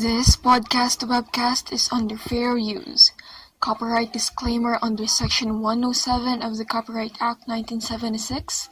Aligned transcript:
This 0.00 0.36
podcast 0.36 1.02
webcast 1.08 1.72
is 1.72 1.88
under 1.90 2.16
fair 2.16 2.56
use. 2.56 3.10
Copyright 3.58 4.12
disclaimer 4.12 4.78
under 4.80 5.08
Section 5.08 5.58
107 5.58 6.40
of 6.40 6.56
the 6.56 6.64
Copyright 6.64 7.16
Act 7.20 7.48
1976. 7.48 8.68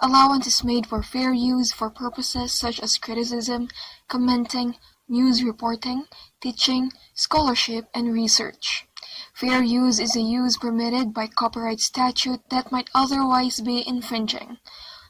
Allowance 0.00 0.46
is 0.46 0.62
made 0.62 0.86
for 0.86 1.02
fair 1.02 1.32
use 1.32 1.72
for 1.72 1.90
purposes 1.90 2.52
such 2.52 2.78
as 2.78 2.96
criticism, 2.96 3.66
commenting, 4.06 4.76
news 5.08 5.42
reporting, 5.42 6.04
teaching, 6.40 6.92
scholarship, 7.12 7.86
and 7.92 8.12
research. 8.12 8.86
Fair 9.34 9.64
use 9.64 9.98
is 9.98 10.14
a 10.14 10.20
use 10.20 10.56
permitted 10.56 11.12
by 11.12 11.26
copyright 11.26 11.80
statute 11.80 12.48
that 12.50 12.70
might 12.70 12.88
otherwise 12.94 13.60
be 13.60 13.82
infringing. 13.84 14.58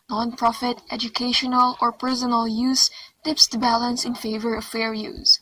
Non-profit, 0.08 0.80
educational, 0.90 1.76
or 1.82 1.92
personal 1.92 2.48
use 2.48 2.88
tips 3.22 3.46
the 3.46 3.58
balance 3.58 4.06
in 4.06 4.14
favor 4.14 4.54
of 4.54 4.64
fair 4.64 4.94
use. 4.94 5.38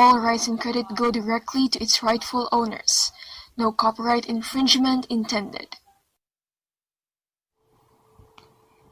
All 0.00 0.16
rights 0.16 0.48
and 0.48 0.56
credit 0.56 0.96
go 0.96 1.12
directly 1.12 1.68
to 1.68 1.76
its 1.76 2.00
rightful 2.00 2.48
owners. 2.56 3.12
No 3.60 3.68
copyright 3.68 4.24
infringement 4.24 5.04
intended. 5.12 5.76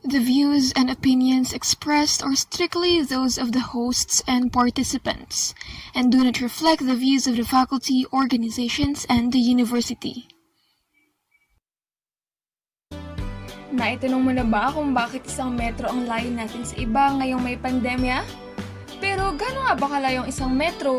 The 0.05 0.21
views 0.21 0.69
and 0.77 0.93
opinions 0.93 1.57
expressed 1.57 2.21
are 2.21 2.37
strictly 2.37 3.01
those 3.01 3.41
of 3.41 3.57
the 3.57 3.73
hosts 3.73 4.21
and 4.29 4.53
participants, 4.53 5.57
and 5.97 6.13
do 6.13 6.21
not 6.21 6.45
reflect 6.45 6.85
the 6.85 7.01
views 7.01 7.25
of 7.25 7.41
the 7.41 7.49
faculty, 7.49 8.05
organizations, 8.13 9.09
and 9.09 9.33
the 9.33 9.41
university. 9.41 10.29
Naitanong 13.73 14.29
mo 14.29 14.33
na 14.37 14.45
ba 14.45 14.69
kung 14.77 14.93
bakit 14.93 15.25
isang 15.25 15.57
metro 15.57 15.89
ang 15.89 16.05
layo 16.05 16.29
natin 16.37 16.69
sa 16.69 16.77
iba 16.77 17.17
ngayong 17.17 17.41
may 17.41 17.57
pandemya? 17.57 18.48
Pero 18.99 19.31
gano'n 19.35 19.65
nga 19.71 19.75
ba 19.79 19.87
kalayo 19.87 20.27
ang 20.27 20.29
isang 20.31 20.53
metro? 20.53 20.99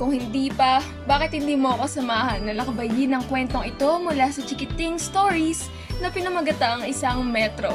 Kung 0.00 0.16
hindi 0.16 0.48
pa, 0.48 0.80
bakit 1.04 1.36
hindi 1.36 1.60
mo 1.60 1.76
ako 1.76 2.00
samahan 2.00 2.48
na 2.48 2.56
lakabayin 2.56 3.12
ang 3.12 3.24
kwentong 3.28 3.68
ito 3.68 4.00
mula 4.00 4.32
sa 4.32 4.40
Chikiting 4.40 4.96
Stories 4.96 5.68
na 6.00 6.08
pinamagata 6.08 6.80
ang 6.80 6.88
isang 6.88 7.20
metro? 7.28 7.68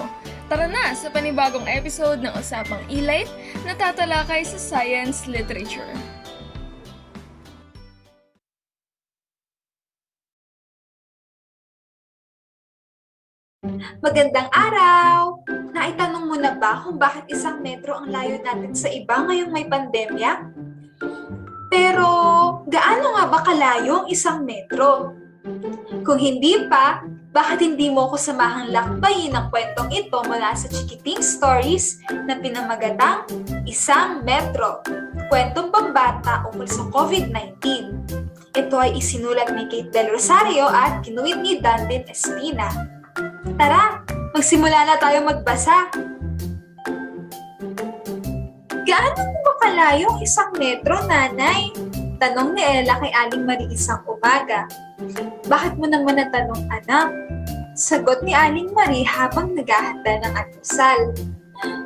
Tara 0.50 0.66
na 0.66 0.98
sa 0.98 1.14
panibagong 1.14 1.70
episode 1.70 2.22
ng 2.22 2.34
Usapang 2.34 2.82
Elite 2.90 3.30
na 3.62 3.78
tatalakay 3.78 4.42
sa 4.42 4.58
science 4.58 5.30
literature. 5.30 5.90
Magandang 14.02 14.50
araw! 14.54 15.42
Naitanong 15.74 16.26
mo 16.30 16.36
na 16.38 16.54
ba 16.54 16.86
kung 16.86 17.02
bakit 17.02 17.26
isang 17.34 17.66
metro 17.66 17.98
ang 17.98 18.14
layo 18.14 18.38
natin 18.46 18.78
sa 18.78 18.94
iba 18.94 19.26
ngayong 19.26 19.50
may 19.50 19.66
pandemya? 19.66 20.32
Pero, 21.74 22.10
gaano 22.70 23.18
nga 23.18 23.26
ba 23.26 23.40
kalayo 23.42 24.06
ang 24.06 24.08
isang 24.14 24.46
metro? 24.46 25.18
Kung 26.06 26.20
hindi 26.22 26.70
pa, 26.70 27.02
bakit 27.34 27.66
hindi 27.66 27.90
mo 27.90 28.08
ko 28.14 28.16
samahang 28.16 28.70
lakbayin 28.70 29.34
ang 29.34 29.50
kwentong 29.50 29.92
ito 29.92 30.24
mula 30.24 30.54
sa 30.54 30.70
Chikiting 30.70 31.20
Stories 31.26 32.00
na 32.30 32.38
pinamagatang 32.40 33.28
Isang 33.68 34.24
Metro, 34.24 34.80
kwentong 35.28 35.68
pambata 35.74 36.48
ukol 36.48 36.70
sa 36.70 36.88
COVID-19. 36.94 37.60
Ito 38.56 38.76
ay 38.80 38.96
isinulat 38.96 39.52
ni 39.52 39.68
Kate 39.68 39.92
Del 39.92 40.16
Rosario 40.16 40.70
at 40.70 41.04
kinuwit 41.04 41.44
ni 41.44 41.60
Dandin 41.60 42.08
Espina. 42.08 42.95
Tara, 43.56 44.04
magsimula 44.36 44.84
na 44.84 44.96
tayo 45.00 45.24
magbasa. 45.24 45.88
Gaano 48.86 49.22
mo 49.42 49.52
kalayo 49.64 50.12
ang 50.12 50.20
isang 50.20 50.52
metro, 50.60 51.00
nanay? 51.08 51.72
Tanong 52.20 52.56
ni 52.56 52.62
Ella 52.64 53.00
kay 53.00 53.12
Aling 53.16 53.48
Marie 53.48 53.72
isang 53.72 54.04
umaga. 54.08 54.68
Bakit 55.48 55.80
mo 55.80 55.88
naman 55.88 56.20
natanong, 56.20 56.68
anak? 56.68 57.12
Sagot 57.76 58.24
ni 58.24 58.36
Aling 58.36 58.72
Marie 58.76 59.08
habang 59.08 59.56
naghahanda 59.56 60.20
ng 60.24 60.34
almusal. 60.36 61.00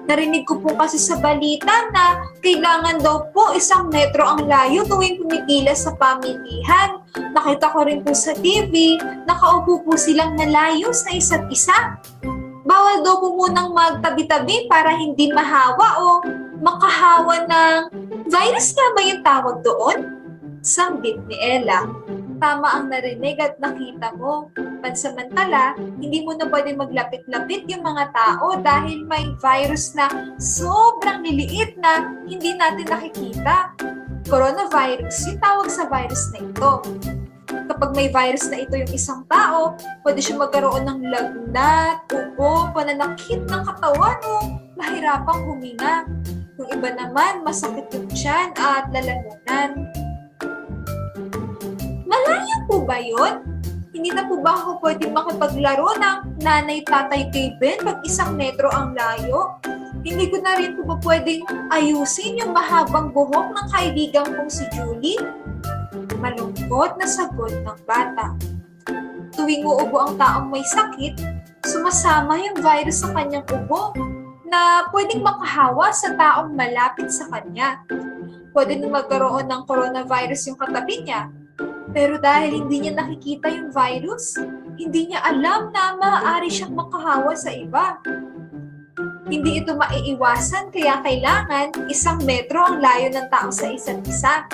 Narinig 0.10 0.50
ko 0.50 0.58
po 0.58 0.74
kasi 0.74 0.98
sa 0.98 1.22
balita 1.22 1.70
na 1.94 2.26
kailangan 2.42 2.98
daw 2.98 3.30
po 3.30 3.54
isang 3.54 3.94
metro 3.94 4.26
ang 4.26 4.50
layo 4.50 4.82
tuwing 4.90 5.22
pumipila 5.22 5.74
sa 5.78 5.94
pamilihan. 5.94 6.98
Nakita 7.14 7.70
ko 7.70 7.86
rin 7.86 8.02
po 8.02 8.18
sa 8.18 8.34
TV, 8.34 8.98
nakaupo 9.30 9.86
po 9.86 9.94
silang 9.94 10.34
nalayo 10.34 10.90
sa 10.90 11.14
isa't 11.14 11.46
isa. 11.54 11.98
Bawal 12.66 13.06
daw 13.06 13.22
po 13.22 13.38
munang 13.38 13.74
magtabi-tabi 13.74 14.66
para 14.66 14.94
hindi 14.98 15.30
mahawa 15.30 16.02
o 16.02 16.22
makahawa 16.60 17.46
ng 17.46 17.78
virus 18.30 18.74
nga 18.74 18.88
ba 18.94 19.02
yung 19.06 19.22
tawag 19.22 19.58
doon? 19.62 19.98
Sambit 20.60 21.18
ni 21.30 21.38
Ella. 21.40 21.88
Tama 22.39 22.72
ang 22.72 22.88
narinig 22.88 23.36
at 23.43 23.60
nakita 23.60 24.15
mo. 24.15 24.48
Pansamantala, 24.79 25.75
hindi 26.00 26.24
mo 26.24 26.31
na 26.39 26.48
pwede 26.48 26.72
maglapit-lapit 26.72 27.67
yung 27.67 27.84
mga 27.84 28.15
tao 28.15 28.55
dahil 28.63 29.03
may 29.03 29.27
virus 29.43 29.91
na 29.91 30.08
sobrang 30.39 31.19
liliit 31.19 31.75
na 31.75 32.15
hindi 32.24 32.55
natin 32.55 32.88
nakikita. 32.88 33.75
Coronavirus, 34.31 35.15
yung 35.27 35.39
tawag 35.43 35.67
sa 35.67 35.84
virus 35.91 36.31
na 36.31 36.39
ito. 36.48 36.72
Kapag 37.50 37.91
may 37.91 38.08
virus 38.08 38.48
na 38.48 38.63
ito 38.63 38.72
yung 38.79 38.93
isang 38.96 39.27
tao, 39.27 39.75
pwede 40.08 40.24
siya 40.24 40.39
magkaroon 40.39 40.88
ng 40.88 41.00
lagnat, 41.12 42.08
ubo, 42.08 42.72
pananakit 42.72 43.43
ng 43.51 43.63
katawan 43.67 44.15
o 44.24 44.31
mahirapang 44.79 45.43
huminga. 45.43 46.08
Yung 46.55 46.72
iba 46.72 46.89
naman, 46.96 47.43
masakit 47.43 47.91
yung 47.91 48.08
tiyan 48.08 48.55
at 48.55 48.88
lalamunan. 48.96 49.91
Malaya 52.10 52.56
po 52.66 52.82
ba 52.82 52.98
yun? 52.98 53.46
Hindi 53.94 54.10
na 54.10 54.25
po 54.25 54.42
ba 54.42 54.58
ako 54.58 54.82
pwede 54.82 55.06
makipaglaro 55.13 55.98
ng 56.01 56.18
nanay 56.42 56.82
tatay 56.82 57.30
kay 57.30 57.54
Ben 57.62 57.78
pag 57.86 58.01
isang 58.01 58.34
metro 58.34 58.70
ang 58.74 58.98
layo? 58.98 59.62
Hindi 60.01 60.25
ko 60.32 60.42
na 60.42 60.58
rin 60.58 60.74
po 60.74 60.89
ba 60.89 60.98
pwedeng 61.06 61.46
ayusin 61.70 62.42
yung 62.42 62.50
mahabang 62.56 63.13
buhok 63.13 63.54
ng 63.54 63.68
kaibigan 63.70 64.25
kong 64.25 64.50
si 64.50 64.66
Julie? 64.74 65.22
Malungkot 66.18 66.98
na 66.98 67.06
sagot 67.06 67.54
ng 67.62 67.80
bata. 67.86 68.34
Tuwing 69.38 69.68
uubo 69.68 70.10
ang 70.10 70.18
taong 70.18 70.50
may 70.50 70.66
sakit, 70.66 71.20
sumasama 71.62 72.42
yung 72.42 72.58
virus 72.60 73.06
sa 73.06 73.13
kanyang 73.13 73.46
ubo. 73.54 73.94
na 74.50 74.82
pwedeng 74.89 75.22
makahawa 75.22 75.94
sa 75.94 76.18
taong 76.18 76.58
malapit 76.58 77.06
sa 77.13 77.30
kanya. 77.30 77.86
Pwede 78.50 78.82
na 78.82 78.89
magkaroon 78.89 79.46
ng 79.46 79.62
coronavirus 79.70 80.50
yung 80.50 80.58
katabi 80.58 81.06
niya. 81.06 81.30
Pero 81.89 82.22
dahil 82.22 82.65
hindi 82.65 82.86
niya 82.86 82.93
nakikita 82.98 83.50
yung 83.50 83.74
virus, 83.74 84.38
hindi 84.77 85.10
niya 85.10 85.25
alam 85.25 85.74
na 85.74 85.98
maaari 85.98 86.50
siyang 86.50 86.77
makahawa 86.77 87.34
sa 87.34 87.50
iba. 87.50 87.98
Hindi 89.29 89.62
ito 89.62 89.77
maiiwasan 89.77 90.74
kaya 90.74 91.05
kailangan 91.05 91.69
isang 91.86 92.17
metro 92.25 92.65
ang 92.65 92.81
layo 92.81 93.13
ng 93.13 93.27
tao 93.29 93.53
sa 93.53 93.69
isa't 93.69 94.01
isa. 94.10 94.50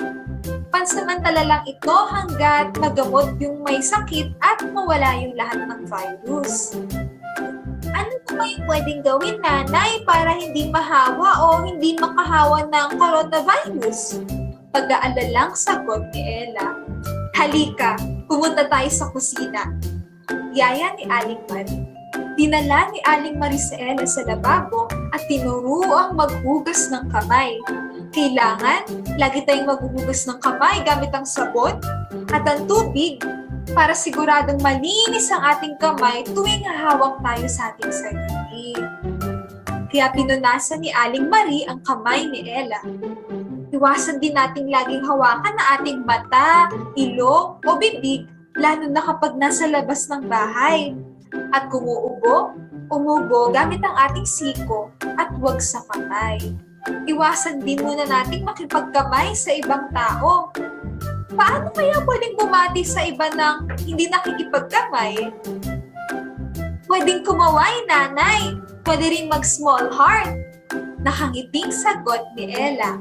Pansamantala 0.68 1.42
lang 1.48 1.62
ito 1.64 1.96
hanggat 2.12 2.76
magamot 2.76 3.40
yung 3.40 3.64
may 3.64 3.80
sakit 3.80 4.36
at 4.44 4.60
mawala 4.76 5.16
yung 5.16 5.32
lahat 5.32 5.64
ng 5.64 5.82
virus. 5.88 6.76
Ano 7.96 8.12
po 8.28 8.36
yung 8.44 8.64
pwedeng 8.68 9.00
gawin, 9.00 9.40
nanay, 9.40 10.04
para 10.04 10.36
hindi 10.36 10.68
mahawa 10.68 11.40
o 11.40 11.64
hindi 11.64 11.96
makahawa 11.96 12.68
ng 12.68 12.88
coronavirus? 13.00 14.20
Pag-aalalang 14.76 15.56
sagot 15.56 16.04
ni 16.12 16.20
Ella. 16.20 16.76
Halika, 17.36 18.00
pumunta 18.32 18.64
tayo 18.64 18.88
sa 18.88 19.12
kusina. 19.12 19.68
Yaya 20.56 20.96
ni 20.96 21.04
Aling 21.04 21.44
Marie. 21.44 21.84
Dinala 22.32 22.88
ni 22.88 23.00
Aling 23.04 23.36
Ella 23.76 24.08
sa 24.08 24.24
lababo 24.24 24.88
at 25.12 25.20
tinuro 25.28 25.84
ang 25.92 26.16
maghugas 26.16 26.88
ng 26.88 27.12
kamay. 27.12 27.60
Kailangan, 28.08 28.88
lagi 29.20 29.44
tayong 29.44 29.68
maghuhugas 29.68 30.24
ng 30.24 30.40
kamay 30.40 30.80
gamit 30.80 31.12
ang 31.12 31.28
sabon 31.28 31.76
at 32.32 32.40
ang 32.48 32.64
tubig 32.64 33.20
para 33.76 33.92
siguradong 33.92 34.64
malinis 34.64 35.28
ang 35.28 35.44
ating 35.44 35.76
kamay 35.76 36.24
tuwing 36.32 36.64
hahawak 36.64 37.20
tayo 37.20 37.46
sa 37.52 37.68
ating 37.76 37.92
sarili. 37.92 38.72
Kaya 39.92 40.08
pinunasan 40.16 40.80
ni 40.80 40.88
Aling 40.88 41.28
Marie 41.28 41.68
ang 41.68 41.84
kamay 41.84 42.32
ni 42.32 42.48
Ella. 42.48 42.80
Iwasan 43.76 44.24
din 44.24 44.32
nating 44.32 44.72
laging 44.72 45.04
hawakan 45.04 45.52
na 45.52 45.76
ating 45.76 46.00
mata, 46.08 46.72
ilong 46.96 47.60
o 47.60 47.70
bibig 47.76 48.24
lalo 48.56 48.88
na 48.88 49.04
kapag 49.04 49.36
nasa 49.36 49.68
labas 49.68 50.08
ng 50.08 50.24
bahay. 50.24 50.96
At 51.52 51.68
kung 51.68 51.84
uubo, 51.84 52.56
umubo 52.88 53.52
gamit 53.52 53.84
ang 53.84 53.92
ating 53.92 54.24
siko 54.24 54.88
at 55.20 55.28
huwag 55.36 55.60
sa 55.60 55.84
kamay. 55.92 56.40
Iwasan 57.04 57.60
din 57.60 57.84
muna 57.84 58.08
nating 58.08 58.48
makipagkamay 58.48 59.36
sa 59.36 59.52
ibang 59.52 59.92
tao. 59.92 60.48
Paano 61.36 61.68
kaya 61.76 62.00
pwedeng 62.00 62.34
bumati 62.40 62.80
sa 62.80 63.04
iba 63.04 63.28
ng 63.28 63.76
hindi 63.84 64.08
nakikipagkamay? 64.08 65.20
Pwedeng 66.88 67.28
kumaway, 67.28 67.84
nanay. 67.84 68.56
Pwede 68.80 69.04
rin 69.12 69.28
mag-small 69.28 69.92
heart. 69.92 70.32
Nakangiting 71.04 71.68
sagot 71.68 72.24
ni 72.38 72.56
Ella. 72.56 72.96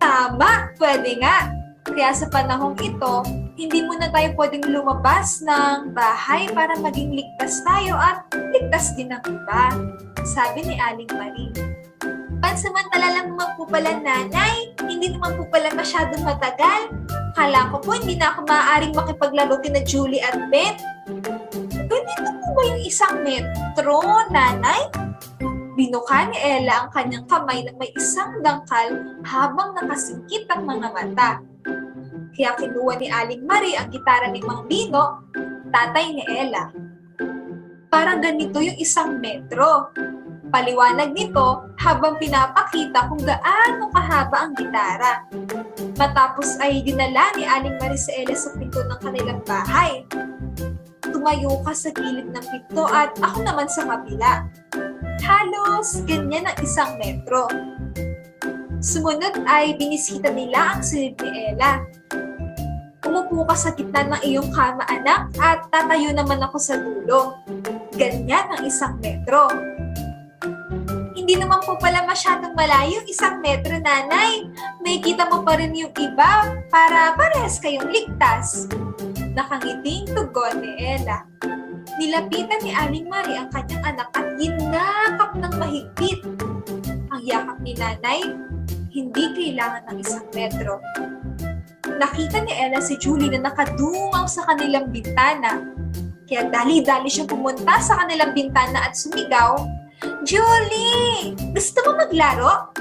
Tama, 0.00 0.72
pwede 0.80 1.20
nga. 1.20 1.52
Kaya 1.84 2.12
sa 2.16 2.26
panahong 2.32 2.76
ito, 2.80 3.14
hindi 3.60 3.84
muna 3.84 4.08
tayo 4.08 4.32
pwedeng 4.40 4.64
lumabas 4.72 5.44
ng 5.44 5.92
bahay 5.92 6.48
para 6.52 6.72
maging 6.80 7.12
ligtas 7.12 7.60
tayo 7.66 7.98
at 8.00 8.24
ligtas 8.32 8.96
din 8.96 9.12
ang 9.12 9.20
iba. 9.28 9.68
Sabi 10.24 10.64
ni 10.64 10.74
Aling 10.80 11.10
Marie. 11.12 11.52
Pansamantala 12.40 13.20
lang 13.20 13.36
naman 13.36 13.52
po 13.60 13.68
pala 13.68 14.00
nanay, 14.00 14.72
hindi 14.88 15.12
naman 15.12 15.36
po 15.36 15.44
pala 15.52 15.68
masyadong 15.76 16.24
matagal. 16.24 16.88
Kala 17.36 17.68
ko 17.68 17.76
po 17.84 17.92
hindi 17.92 18.16
na 18.16 18.32
ako 18.32 18.48
maaaring 18.48 18.96
makipaglaro 18.96 19.60
kina 19.60 19.84
Julie 19.84 20.24
at 20.24 20.36
Ben. 20.48 20.74
Ganito 21.84 22.30
po 22.40 22.46
ba 22.56 22.62
yung 22.64 22.80
isang 22.80 23.20
metro, 23.20 24.00
nanay? 24.32 25.09
Binuka 25.78 26.26
ni 26.26 26.38
Ella 26.38 26.86
ang 26.86 26.90
kanyang 26.90 27.26
kamay 27.30 27.62
ng 27.62 27.78
may 27.78 27.94
isang 27.94 28.42
dangkal 28.42 28.90
habang 29.22 29.70
nakasingkit 29.78 30.50
ang 30.50 30.66
mga 30.66 30.88
mata. 30.90 31.30
Kaya 32.34 32.58
kinuha 32.58 32.94
ni 32.98 33.06
Aling 33.06 33.44
Marie 33.46 33.78
ang 33.78 33.90
gitara 33.90 34.30
ni 34.30 34.42
Mang 34.42 34.66
Bino, 34.66 35.30
tatay 35.70 36.14
ni 36.14 36.24
Ella. 36.26 36.74
Parang 37.90 38.18
ganito 38.22 38.58
yung 38.58 38.78
isang 38.78 39.18
metro. 39.18 39.90
Paliwanag 40.50 41.14
nito 41.14 41.70
habang 41.78 42.18
pinapakita 42.18 43.06
kung 43.06 43.22
gaano 43.22 43.86
kahaba 43.94 44.50
ang 44.50 44.54
gitara. 44.58 45.22
Matapos 45.94 46.58
ay 46.58 46.82
dinala 46.82 47.30
ni 47.38 47.46
Aling 47.46 47.78
Marie 47.78 47.98
si 47.98 48.10
Ella 48.10 48.34
sa 48.34 48.50
pinto 48.58 48.82
ng 48.82 48.98
kanilang 48.98 49.42
bahay. 49.46 50.02
Tumayo 51.06 51.62
ka 51.62 51.70
sa 51.70 51.94
gilid 51.94 52.34
ng 52.34 52.46
pinto 52.50 52.82
at 52.90 53.14
ako 53.22 53.46
naman 53.46 53.70
sa 53.70 53.86
kabila. 53.86 54.42
Halos 55.20 56.02
ganyan 56.08 56.48
ang 56.48 56.58
isang 56.64 56.96
metro. 56.96 57.46
Sumunod 58.80 59.44
ay 59.44 59.76
binisita 59.76 60.32
nila 60.32 60.76
ang 60.76 60.82
silid 60.84 61.16
ni 61.20 61.52
Ella. 61.52 61.84
Umupo 63.04 63.44
ka 63.44 63.56
sa 63.58 63.76
gitna 63.76 64.08
ng 64.08 64.22
iyong 64.24 64.48
kama 64.54 64.86
anak 64.88 65.28
at 65.36 65.68
tatayo 65.68 66.14
naman 66.16 66.40
ako 66.40 66.56
sa 66.56 66.80
dulo. 66.80 67.36
Ganyan 67.92 68.48
ang 68.48 68.62
isang 68.64 68.96
metro. 69.04 69.52
Hindi 71.12 71.46
naman 71.46 71.60
po 71.60 71.76
pala 71.76 72.08
masyadong 72.08 72.56
malayo 72.56 73.04
isang 73.04 73.38
metro, 73.44 73.76
nanay. 73.76 74.48
May 74.80 74.98
kita 74.98 75.28
mo 75.28 75.44
pa 75.44 75.60
rin 75.60 75.76
yung 75.76 75.92
iba 75.94 76.58
para 76.72 77.12
parehas 77.14 77.60
kayong 77.60 77.92
ligtas. 77.92 78.66
Nakangiting 79.36 80.08
tugon 80.10 80.64
ni 80.64 80.72
Ella. 80.80 81.22
Nilapitan 82.00 82.64
ni 82.64 82.72
Aling 82.72 83.12
Marie 83.12 83.36
ang 83.36 83.52
kanyang 83.52 83.92
anak 83.92 84.08
at 84.16 84.32
ginakap 84.40 85.36
ng 85.36 85.52
mahigpit. 85.60 86.24
Ang 87.12 87.20
yakap 87.28 87.60
ni 87.60 87.76
nanay, 87.76 88.24
hindi 88.88 89.24
kailangan 89.36 89.84
ng 89.84 90.00
isang 90.00 90.24
metro. 90.32 90.80
Nakita 91.84 92.40
ni 92.40 92.56
Ella 92.56 92.80
si 92.80 92.96
Julie 92.96 93.28
na 93.28 93.52
nakadungaw 93.52 94.24
sa 94.24 94.48
kanilang 94.48 94.88
bintana. 94.88 95.60
Kaya 96.24 96.48
dali-dali 96.48 97.12
siyang 97.12 97.28
pumunta 97.28 97.76
sa 97.84 98.00
kanilang 98.00 98.32
bintana 98.32 98.88
at 98.88 98.96
sumigaw, 98.96 99.60
Julie! 100.24 101.36
Gusto 101.52 101.84
mo 101.84 102.00
maglaro? 102.00 102.72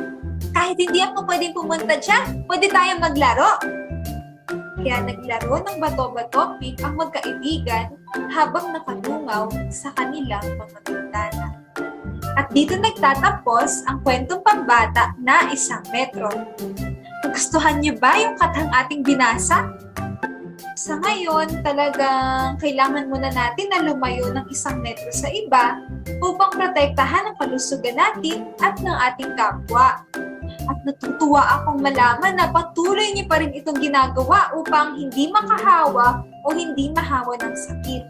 Kahit 0.55 0.79
hindi 0.79 1.03
ako 1.03 1.27
pwedeng 1.27 1.51
pumunta 1.51 1.99
dyan, 1.99 2.47
pwede 2.47 2.71
tayong 2.71 3.03
maglaro. 3.03 3.59
Kaya 4.79 5.03
naglaro 5.03 5.59
ng 5.59 5.75
bato-bato 5.75 6.55
pig 6.55 6.79
ang 6.79 6.95
magkaibigan 6.95 7.98
habang 8.31 8.73
nakadungaw 8.73 9.49
sa 9.69 9.93
kanilang 9.93 10.45
mga. 10.57 10.79
At 12.39 12.47
dito 12.55 12.79
nagtatapos 12.79 13.83
ang 13.91 13.99
kwentong 13.99 14.39
pambata 14.39 15.11
na 15.19 15.51
isang 15.51 15.83
metro. 15.91 16.31
Nagustuhan 17.25 17.83
niyo 17.83 17.99
ba 17.99 18.15
yung 18.15 18.39
katang 18.39 18.71
ating 18.71 19.03
binasa? 19.03 19.67
Sa 20.79 20.95
ngayon, 20.95 21.59
talagang 21.59 22.55
kailangan 22.63 23.11
muna 23.11 23.27
natin 23.35 23.67
na 23.67 23.83
lumayo 23.83 24.31
ng 24.31 24.47
isang 24.47 24.79
metro 24.79 25.11
sa 25.11 25.27
iba 25.27 25.83
upang 26.23 26.55
protektahan 26.55 27.27
ang 27.27 27.35
kalusugan 27.35 27.99
natin 27.99 28.47
at 28.63 28.79
ng 28.79 28.97
ating 29.11 29.35
kapwa. 29.35 30.07
At 30.47 30.79
natutuwa 30.87 31.59
akong 31.59 31.83
malaman 31.83 32.39
na 32.39 32.47
patuloy 32.47 33.11
niyo 33.11 33.27
pa 33.27 33.43
rin 33.43 33.51
itong 33.51 33.83
ginagawa 33.83 34.55
upang 34.55 34.95
hindi 34.95 35.27
makahawa 35.27 36.23
o 36.46 36.53
hindi 36.53 36.91
mahawa 36.93 37.36
ng 37.39 37.55
sakit. 37.55 38.03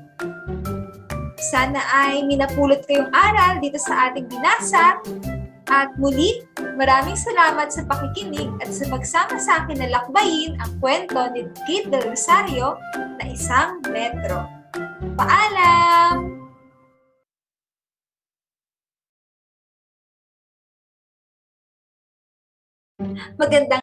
Sana 1.40 1.80
ay 1.96 2.28
minapulot 2.28 2.84
kayong 2.84 3.10
aral 3.16 3.64
dito 3.64 3.80
sa 3.80 4.12
ating 4.12 4.28
binasa. 4.28 5.00
At 5.70 5.94
muli, 6.02 6.44
maraming 6.76 7.16
salamat 7.16 7.70
sa 7.70 7.86
pakikinig 7.86 8.50
at 8.60 8.74
sa 8.74 8.90
pagsama 8.90 9.38
sa 9.38 9.64
akin 9.64 9.78
na 9.80 9.88
lakbayin 9.94 10.58
ang 10.58 10.72
kwento 10.82 11.22
ni 11.30 11.46
Kate 11.64 11.88
Del 11.94 12.10
Rosario 12.10 12.76
na 13.22 13.26
isang 13.30 13.78
metro. 13.88 14.50
Paalam! 15.14 16.40
Magandang 23.40 23.79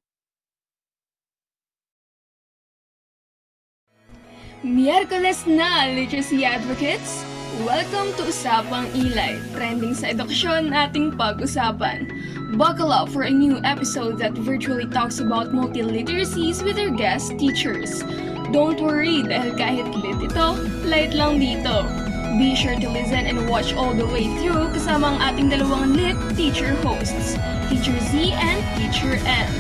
Miyerkules 4.67 5.47
na, 5.47 5.87
literacy 5.95 6.43
advocates! 6.43 7.23
Welcome 7.63 8.11
to 8.19 8.27
Usapang 8.27 8.91
Ilay, 8.99 9.39
trending 9.55 9.95
sa 9.95 10.11
edukasyon 10.11 10.75
ating 10.75 11.15
pag-usapan. 11.15 12.11
Buckle 12.59 12.91
up 12.91 13.07
for 13.15 13.23
a 13.23 13.31
new 13.31 13.63
episode 13.63 14.19
that 14.19 14.35
virtually 14.35 14.91
talks 14.91 15.23
about 15.23 15.55
multiliteracies 15.55 16.67
with 16.67 16.83
our 16.83 16.91
guest 16.91 17.39
teachers. 17.39 18.03
Don't 18.51 18.83
worry 18.83 19.23
dahil 19.23 19.55
kahit 19.55 19.87
lit 20.03 20.35
ito, 20.35 20.59
light 20.83 21.15
lang 21.15 21.39
dito. 21.39 21.87
Be 22.35 22.59
sure 22.59 22.75
to 22.75 22.91
listen 22.91 23.23
and 23.23 23.47
watch 23.47 23.71
all 23.71 23.95
the 23.95 24.11
way 24.11 24.27
through 24.43 24.75
kasama 24.75 25.15
ang 25.15 25.19
ating 25.31 25.47
dalawang 25.47 25.95
lit 25.95 26.19
teacher 26.35 26.75
hosts, 26.83 27.39
Teacher 27.71 27.95
Z 28.11 28.35
and 28.35 28.59
Teacher 28.75 29.15
M. 29.23 29.51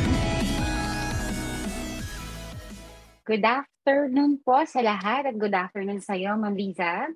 Good 3.22 3.46
afternoon 3.46 3.75
po 3.86 4.66
sa 4.66 4.82
lahat 4.82 5.30
at 5.30 5.38
good 5.38 5.54
afternoon 5.54 6.02
sa 6.02 6.18
iyo, 6.18 6.34
Ma'am 6.34 6.58
Liza. 6.58 7.06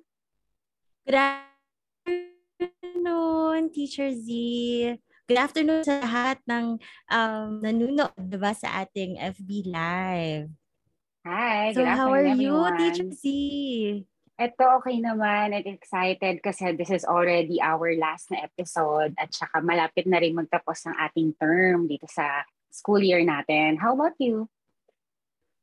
Good 1.03 1.19
afternoon, 2.07 3.67
Teacher 3.75 4.07
Z. 4.15 4.27
Good 5.27 5.35
afternoon 5.35 5.83
sa 5.83 5.99
lahat 5.99 6.39
ng 6.47 6.79
um, 7.11 7.59
nanunood 7.59 8.15
diba, 8.15 8.55
sa 8.55 8.87
ating 8.87 9.19
FB 9.19 9.67
Live. 9.67 10.47
Hi, 11.27 11.75
So 11.75 11.83
good 11.83 11.91
how 11.91 12.07
are 12.15 12.23
afternoon, 12.23 12.39
you, 12.39 12.55
everyone. 12.55 12.79
Teacher 12.79 13.11
Z? 13.19 13.23
Ito 14.39 14.63
okay 14.79 15.03
naman 15.03 15.51
at 15.51 15.67
excited 15.67 16.39
kasi 16.39 16.71
this 16.79 16.87
is 16.87 17.03
already 17.03 17.59
our 17.59 17.99
last 17.99 18.31
na 18.31 18.47
episode 18.47 19.11
at 19.19 19.27
saka 19.35 19.59
malapit 19.59 20.07
na 20.07 20.23
rin 20.23 20.39
magtapos 20.39 20.87
ng 20.87 20.95
ating 20.95 21.35
term 21.35 21.91
dito 21.91 22.07
sa 22.07 22.47
school 22.71 23.03
year 23.03 23.19
natin. 23.27 23.75
How 23.75 23.91
about 23.91 24.15
you? 24.23 24.47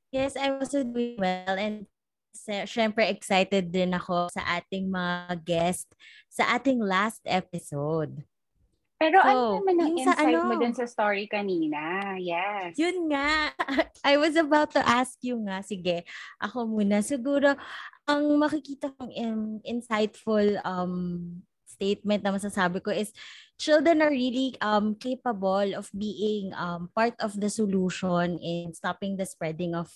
Yes, 0.08 0.40
I'm 0.40 0.60
also 0.64 0.80
doing 0.84 1.20
well 1.20 1.56
and 1.60 1.84
sy- 2.32 2.64
syempre 2.64 3.04
excited 3.08 3.68
din 3.68 3.92
ako 3.92 4.32
sa 4.32 4.40
ating 4.56 4.88
mga 4.88 5.36
guest 5.44 5.92
sa 6.32 6.56
ating 6.56 6.80
last 6.80 7.20
episode. 7.28 8.24
Pero 8.98 9.22
So, 9.22 9.30
ano 9.30 9.62
naman 9.62 9.76
ang 9.78 9.92
insight 9.94 10.42
mo 10.42 10.58
ano? 10.58 10.58
dun 10.58 10.74
sa 10.74 10.86
story 10.88 11.30
kanina? 11.30 12.16
Yes. 12.18 12.74
Yun 12.74 13.14
nga. 13.14 13.54
I 14.10 14.18
was 14.18 14.34
about 14.34 14.74
to 14.74 14.82
ask 14.82 15.14
you 15.22 15.38
nga. 15.46 15.62
Sige, 15.62 16.02
ako 16.42 16.66
muna. 16.66 16.98
Siguro, 16.98 17.54
ang 18.10 18.24
makikita 18.40 18.90
kong 18.98 19.14
um, 19.14 19.42
insightful 19.62 20.58
um, 20.66 21.30
statement 21.78 22.26
na 22.26 22.34
masasabi 22.34 22.82
ko 22.82 22.90
is 22.90 23.14
children 23.54 24.02
are 24.02 24.10
really 24.10 24.58
um, 24.58 24.98
capable 24.98 25.78
of 25.78 25.86
being 25.94 26.50
um, 26.58 26.90
part 26.90 27.14
of 27.22 27.38
the 27.38 27.46
solution 27.46 28.34
in 28.42 28.74
stopping 28.74 29.14
the 29.14 29.22
spreading 29.22 29.78
of 29.78 29.86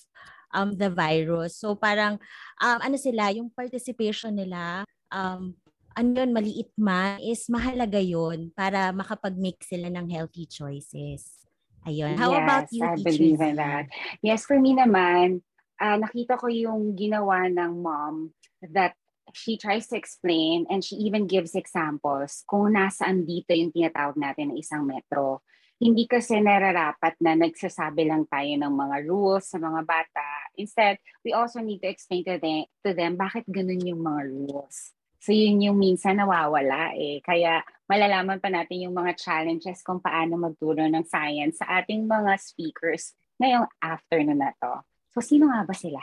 um, 0.54 0.78
the 0.78 0.86
virus. 0.86 1.58
So 1.58 1.74
parang 1.74 2.22
um, 2.62 2.78
ano 2.78 2.94
sila, 2.94 3.34
yung 3.34 3.50
participation 3.50 4.38
nila 4.38 4.86
um, 5.10 5.58
ano 5.92 6.08
yun, 6.24 6.30
maliit 6.32 6.70
man, 6.78 7.20
is 7.20 7.50
mahalaga 7.52 8.00
yun 8.00 8.48
para 8.56 8.94
makapag-make 8.94 9.60
sila 9.60 9.92
ng 9.92 10.08
healthy 10.08 10.48
choices. 10.48 11.44
Ayun. 11.84 12.16
How 12.16 12.32
about 12.32 12.70
Yes, 12.70 12.72
you, 12.72 12.82
I 12.86 12.94
Teacher 12.96 13.10
believe 13.10 13.40
in 13.42 13.56
that. 13.58 13.90
Yes, 14.22 14.46
for 14.46 14.56
me 14.56 14.72
naman, 14.72 15.42
ah, 15.82 15.98
nakita 15.98 16.38
ko 16.38 16.46
yung 16.48 16.94
ginawa 16.94 17.50
ng 17.50 17.72
mom 17.82 18.30
that 18.70 18.94
she 19.30 19.54
tries 19.54 19.86
to 19.88 19.96
explain 19.96 20.66
and 20.66 20.82
she 20.82 20.98
even 21.06 21.30
gives 21.30 21.54
examples 21.54 22.42
kung 22.50 22.74
nasaan 22.74 23.22
dito 23.22 23.54
yung 23.54 23.70
tinatawag 23.70 24.18
natin 24.18 24.50
na 24.50 24.58
isang 24.58 24.82
metro. 24.82 25.40
Hindi 25.82 26.06
kasi 26.06 26.38
nararapat 26.38 27.18
na 27.18 27.35
nagsasabi 27.35 28.06
lang 28.06 28.26
tayo 28.30 28.54
ng 28.54 28.70
mga 28.70 28.96
rules 29.06 29.50
sa 29.50 29.58
mga 29.58 29.82
bata. 29.82 30.30
Instead, 30.54 30.98
we 31.26 31.35
also 31.35 31.58
need 31.58 31.82
to 31.82 31.90
explain 31.90 32.22
to 32.22 32.38
them, 32.38 32.66
to 32.87 32.94
them 32.94 33.18
bakit 33.18 33.42
ganun 33.50 33.82
yung 33.82 33.98
mga 33.98 34.30
rules. 34.30 34.94
So 35.22 35.30
yun 35.30 35.62
yung 35.62 35.78
minsan 35.78 36.18
nawawala 36.18 36.98
eh. 36.98 37.22
Kaya 37.22 37.62
malalaman 37.87 38.42
pa 38.42 38.50
natin 38.50 38.90
yung 38.90 38.94
mga 38.94 39.14
challenges 39.18 39.82
kung 39.82 40.02
paano 40.02 40.35
magturo 40.35 40.82
ng 40.82 41.06
science 41.06 41.62
sa 41.62 41.82
ating 41.82 42.06
mga 42.11 42.38
speakers 42.42 43.14
ngayong 43.38 43.66
afternoon 43.78 44.42
na 44.42 44.50
to. 44.58 44.82
So 45.14 45.22
sino 45.22 45.46
nga 45.50 45.62
ba 45.62 45.74
sila? 45.74 46.02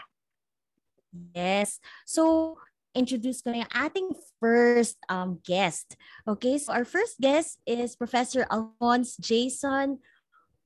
Yes. 1.33 1.81
So, 2.05 2.55
introduce 2.95 3.41
ko 3.41 3.51
na 3.53 3.65
yung 3.65 3.73
ating 3.75 4.09
first 4.41 4.97
um, 5.09 5.37
guest. 5.45 5.97
Okay, 6.27 6.57
so 6.57 6.73
our 6.73 6.85
first 6.85 7.21
guest 7.21 7.61
is 7.65 7.95
Professor 7.95 8.47
Alphonse 8.49 9.17
Jason 9.21 9.99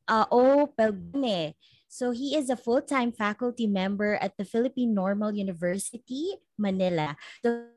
uh, 0.07 0.25
O. 0.31 0.67
Pelgone. 0.71 1.53
So 1.93 2.09
he 2.09 2.33
is 2.33 2.49
a 2.49 2.57
full-time 2.57 3.13
faculty 3.13 3.67
member 3.67 4.17
at 4.17 4.33
the 4.37 4.45
Philippine 4.45 4.97
Normal 4.97 5.37
University, 5.37 6.41
Manila. 6.57 7.15
So 7.45 7.69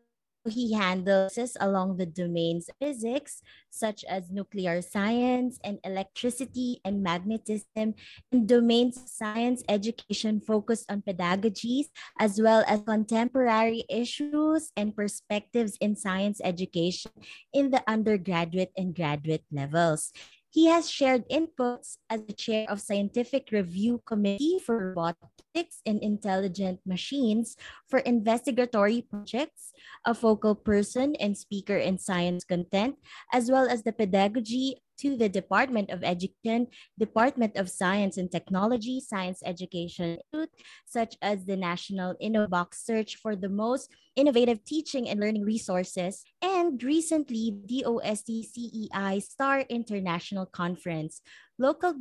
he 0.47 0.73
handles 0.75 1.35
this 1.35 1.57
along 1.61 1.97
the 1.97 2.07
domains 2.07 2.69
of 2.69 2.77
physics, 2.81 3.43
such 3.71 4.05
as 4.05 4.31
nuclear 4.31 4.81
science 4.81 5.59
and 5.65 5.79
electricity 5.85 6.81
and 6.85 7.03
magnetism, 7.03 7.95
and 8.33 8.49
domains 8.49 8.99
science 9.11 9.63
education 9.69 10.41
focused 10.41 10.91
on 10.91 11.03
pedagogies, 11.03 11.87
as 12.19 12.41
well 12.41 12.65
as 12.67 12.81
contemporary 12.83 13.85
issues 13.89 14.73
and 14.77 14.97
perspectives 14.97 15.77
in 15.81 15.97
science 15.97 16.41
education 16.43 17.13
in 17.53 17.71
the 17.71 17.83
undergraduate 17.87 18.73
and 18.77 18.95
graduate 18.95 19.45
levels. 19.53 20.13
He 20.57 20.73
has 20.73 20.89
shared 20.89 21.29
inputs 21.29 22.01
as 22.09 22.25
the 22.25 22.33
chair 22.33 22.65
of 22.73 22.81
Scientific 22.81 23.53
Review 23.53 24.01
Committee 24.09 24.57
for 24.57 24.97
Robotics 24.97 25.85
and 25.85 26.01
Intelligent 26.01 26.81
Machines 26.89 27.61
for 27.93 28.01
investigatory 28.09 29.05
projects, 29.05 29.77
a 30.09 30.15
focal 30.17 30.55
person 30.55 31.13
and 31.21 31.37
speaker 31.37 31.77
in 31.77 31.99
science 32.01 32.41
content, 32.43 32.97
as 33.37 33.51
well 33.51 33.69
as 33.69 33.83
the 33.85 33.93
pedagogy 33.93 34.81
to 34.99 35.17
the 35.17 35.29
Department 35.29 35.91
of 35.91 36.03
Education, 36.03 36.69
Department 36.99 37.57
of 37.57 37.71
Science 37.71 38.17
and 38.17 38.31
Technology, 38.31 39.01
Science 39.01 39.43
Education 39.45 40.19
such 40.85 41.17
as 41.23 41.45
the 41.45 41.57
National 41.57 42.15
InnoBox 42.23 42.75
Search 42.75 43.17
for 43.17 43.37
the 43.37 43.49
most 43.49 43.91
innovative 44.17 44.65
teaching 44.65 45.09
and 45.09 45.21
learning 45.21 45.45
resources, 45.45 46.25
and 46.41 46.83
recently 46.83 47.53
DOST 47.53 48.27
CEI 48.27 49.21
Star 49.21 49.61
International 49.69 50.47
Conference. 50.47 51.21
Local 51.59 51.95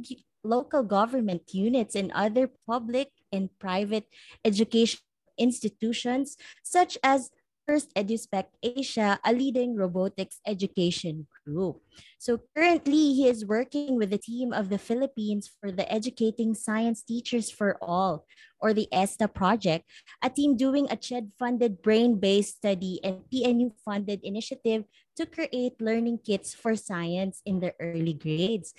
local 0.43 0.83
government 0.83 1.41
units 1.53 1.95
and 1.95 2.11
other 2.13 2.51
public 2.67 3.09
and 3.31 3.49
private 3.59 4.05
education 4.45 4.99
institutions 5.37 6.37
such 6.63 6.97
as 7.03 7.31
First 7.65 7.89
EduSpec 7.95 8.45
Asia, 8.61 9.17
a 9.25 9.33
leading 9.33 9.75
robotics 9.75 10.37
education 10.45 11.25
group. 11.45 11.81
So 12.17 12.41
currently, 12.57 13.13
he 13.13 13.29
is 13.29 13.45
working 13.45 13.95
with 13.95 14.09
the 14.09 14.17
team 14.17 14.51
of 14.51 14.69
the 14.69 14.81
Philippines 14.81 15.49
for 15.61 15.71
the 15.71 15.85
Educating 15.91 16.53
Science 16.53 17.03
Teachers 17.03 17.51
for 17.51 17.77
All, 17.81 18.25
or 18.59 18.73
the 18.73 18.89
ESTA 18.91 19.29
project, 19.29 19.85
a 20.23 20.29
team 20.29 20.57
doing 20.57 20.87
a 20.89 20.97
CHED-funded 20.97 21.81
brain-based 21.81 22.57
study 22.57 22.99
and 23.03 23.21
PNU-funded 23.31 24.21
initiative 24.23 24.83
to 25.15 25.25
create 25.25 25.79
learning 25.79 26.19
kits 26.25 26.53
for 26.53 26.75
science 26.75 27.41
in 27.45 27.59
the 27.59 27.73
early 27.79 28.13
grades. 28.13 28.73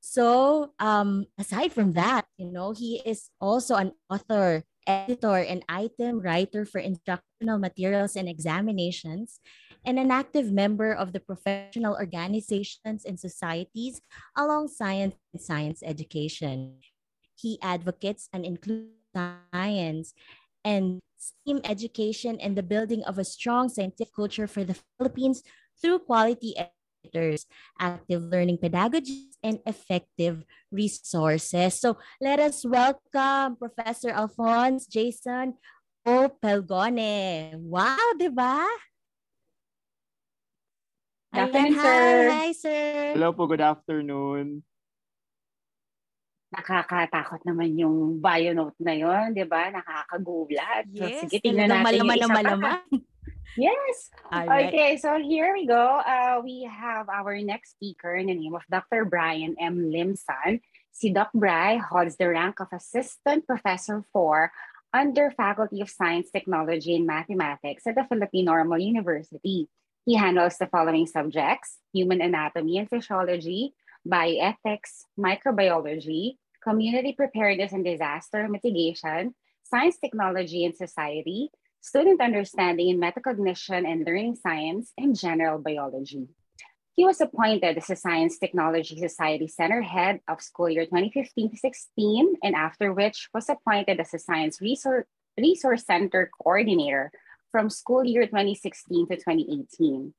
So, 0.00 0.72
um, 0.80 1.26
aside 1.38 1.72
from 1.72 1.92
that, 1.92 2.24
you 2.38 2.46
know, 2.50 2.72
he 2.72 3.02
is 3.04 3.28
also 3.40 3.76
an 3.76 3.92
author, 4.08 4.64
editor, 4.86 5.36
and 5.36 5.62
item 5.68 6.20
writer 6.20 6.64
for 6.64 6.80
instructional 6.80 7.58
materials 7.60 8.16
and 8.16 8.28
examinations, 8.28 9.40
and 9.84 9.98
an 9.98 10.10
active 10.10 10.50
member 10.50 10.92
of 10.92 11.12
the 11.12 11.20
professional 11.20 11.94
organizations 11.94 13.04
and 13.04 13.20
societies 13.20 14.00
along 14.36 14.68
science 14.68 15.14
and 15.32 15.40
science 15.42 15.82
education. 15.84 16.80
He 17.36 17.60
advocates 17.60 18.28
an 18.32 18.44
inclusive 18.44 18.96
science 19.14 20.14
and 20.64 21.00
STEAM 21.16 21.60
education 21.64 22.40
and 22.40 22.56
the 22.56 22.62
building 22.62 23.04
of 23.04 23.18
a 23.18 23.24
strong 23.24 23.68
scientific 23.68 24.14
culture 24.14 24.46
for 24.46 24.64
the 24.64 24.76
Philippines 24.96 25.42
through 25.80 26.00
quality 26.00 26.56
educators, 27.04 27.46
active 27.78 28.22
learning 28.22 28.58
pedagogies, 28.58 29.36
and 29.42 29.58
effective 29.66 30.44
resources. 30.70 31.80
So 31.80 31.96
let 32.20 32.38
us 32.40 32.64
welcome 32.64 33.56
Professor 33.56 34.10
Alphonse 34.10 34.86
Jason 34.86 35.54
O. 36.04 36.28
Pelgone. 36.28 37.56
Wow, 37.56 37.96
di 38.18 38.28
ba? 38.28 38.64
Good 41.32 41.40
afternoon, 41.46 41.74
hi, 41.78 41.84
sir. 41.86 42.30
hi, 42.30 42.50
sir. 42.52 43.12
Hello 43.14 43.30
po, 43.32 43.46
good 43.46 43.62
afternoon. 43.62 44.66
Nakakatakot 46.50 47.46
naman 47.46 47.78
yung 47.78 48.18
bio 48.18 48.50
note 48.50 48.74
na 48.82 48.90
yon, 48.90 49.30
di 49.30 49.46
ba? 49.46 49.70
Nakakagulat. 49.70 50.90
So, 50.90 51.06
Yes, 51.06 51.30
sige, 51.30 51.38
tingnan 51.38 51.70
natin 51.70 52.02
yung 52.02 52.10
malaman 52.10 52.18
na 52.18 52.26
isa 52.26 52.26
pa. 52.26 52.34
malaman. 52.42 52.78
Yes. 53.56 54.10
Alright. 54.32 54.68
Okay, 54.68 54.96
so 54.96 55.18
here 55.18 55.52
we 55.52 55.66
go. 55.66 56.00
Uh, 56.00 56.40
we 56.42 56.68
have 56.70 57.08
our 57.08 57.38
next 57.40 57.72
speaker 57.72 58.14
in 58.14 58.26
the 58.26 58.34
name 58.34 58.54
of 58.54 58.62
Dr. 58.70 59.04
Brian 59.04 59.56
M. 59.58 59.90
Limson. 59.90 60.60
Si 60.92 61.12
Doc 61.12 61.30
Bry 61.34 61.76
holds 61.76 62.16
the 62.16 62.28
rank 62.28 62.60
of 62.60 62.68
Assistant 62.72 63.46
Professor 63.46 64.04
for 64.12 64.52
under 64.92 65.30
Faculty 65.30 65.80
of 65.80 65.90
Science, 65.90 66.30
Technology, 66.30 66.96
and 66.96 67.06
Mathematics 67.06 67.86
at 67.86 67.94
the 67.94 68.04
Philippine 68.04 68.46
Normal 68.46 68.78
University. 68.78 69.68
He 70.04 70.14
handles 70.14 70.58
the 70.58 70.66
following 70.66 71.06
subjects 71.06 71.78
human 71.92 72.20
anatomy 72.20 72.78
and 72.78 72.88
physiology, 72.88 73.74
bioethics, 74.06 75.06
microbiology, 75.18 76.36
community 76.62 77.12
preparedness 77.12 77.72
and 77.72 77.84
disaster 77.84 78.48
mitigation, 78.48 79.34
science, 79.64 79.98
technology, 79.98 80.64
and 80.64 80.74
society, 80.74 81.50
student 81.80 82.20
understanding 82.20 82.88
in 82.88 83.00
metacognition 83.00 83.86
and 83.86 84.04
learning 84.04 84.36
science, 84.36 84.92
and 84.98 85.18
general 85.18 85.58
biology. 85.58 86.28
He 86.96 87.04
was 87.04 87.20
appointed 87.20 87.78
as 87.78 87.88
a 87.88 87.96
Science 87.96 88.38
Technology 88.38 88.98
Society 88.98 89.48
Center 89.48 89.80
head 89.80 90.20
of 90.28 90.42
school 90.42 90.68
year 90.68 90.84
2015 90.84 91.50
to 91.50 91.56
16, 91.56 92.34
and 92.42 92.54
after 92.54 92.92
which 92.92 93.28
was 93.32 93.48
appointed 93.48 94.00
as 94.00 94.12
a 94.12 94.18
Science 94.18 94.60
Resource, 94.60 95.06
Resource 95.38 95.86
Center 95.86 96.30
coordinator 96.42 97.10
from 97.50 97.70
school 97.70 98.04
year 98.04 98.26
2016 98.26 99.08
to 99.08 99.16
2018. 99.16 100.12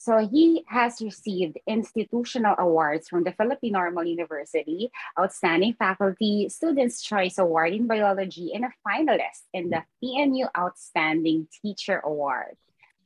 So 0.00 0.28
he 0.28 0.64
has 0.68 1.02
received 1.02 1.58
institutional 1.66 2.54
awards 2.56 3.08
from 3.08 3.24
the 3.24 3.32
Philippine 3.32 3.72
Normal 3.72 4.04
University, 4.04 4.92
Outstanding 5.18 5.74
Faculty 5.74 6.48
Students' 6.48 7.02
Choice 7.02 7.36
Award 7.36 7.74
in 7.74 7.88
Biology, 7.88 8.54
and 8.54 8.64
a 8.64 8.72
finalist 8.86 9.50
in 9.52 9.70
the 9.70 9.82
PNU 10.02 10.46
Outstanding 10.56 11.48
Teacher 11.60 11.98
Award. 11.98 12.56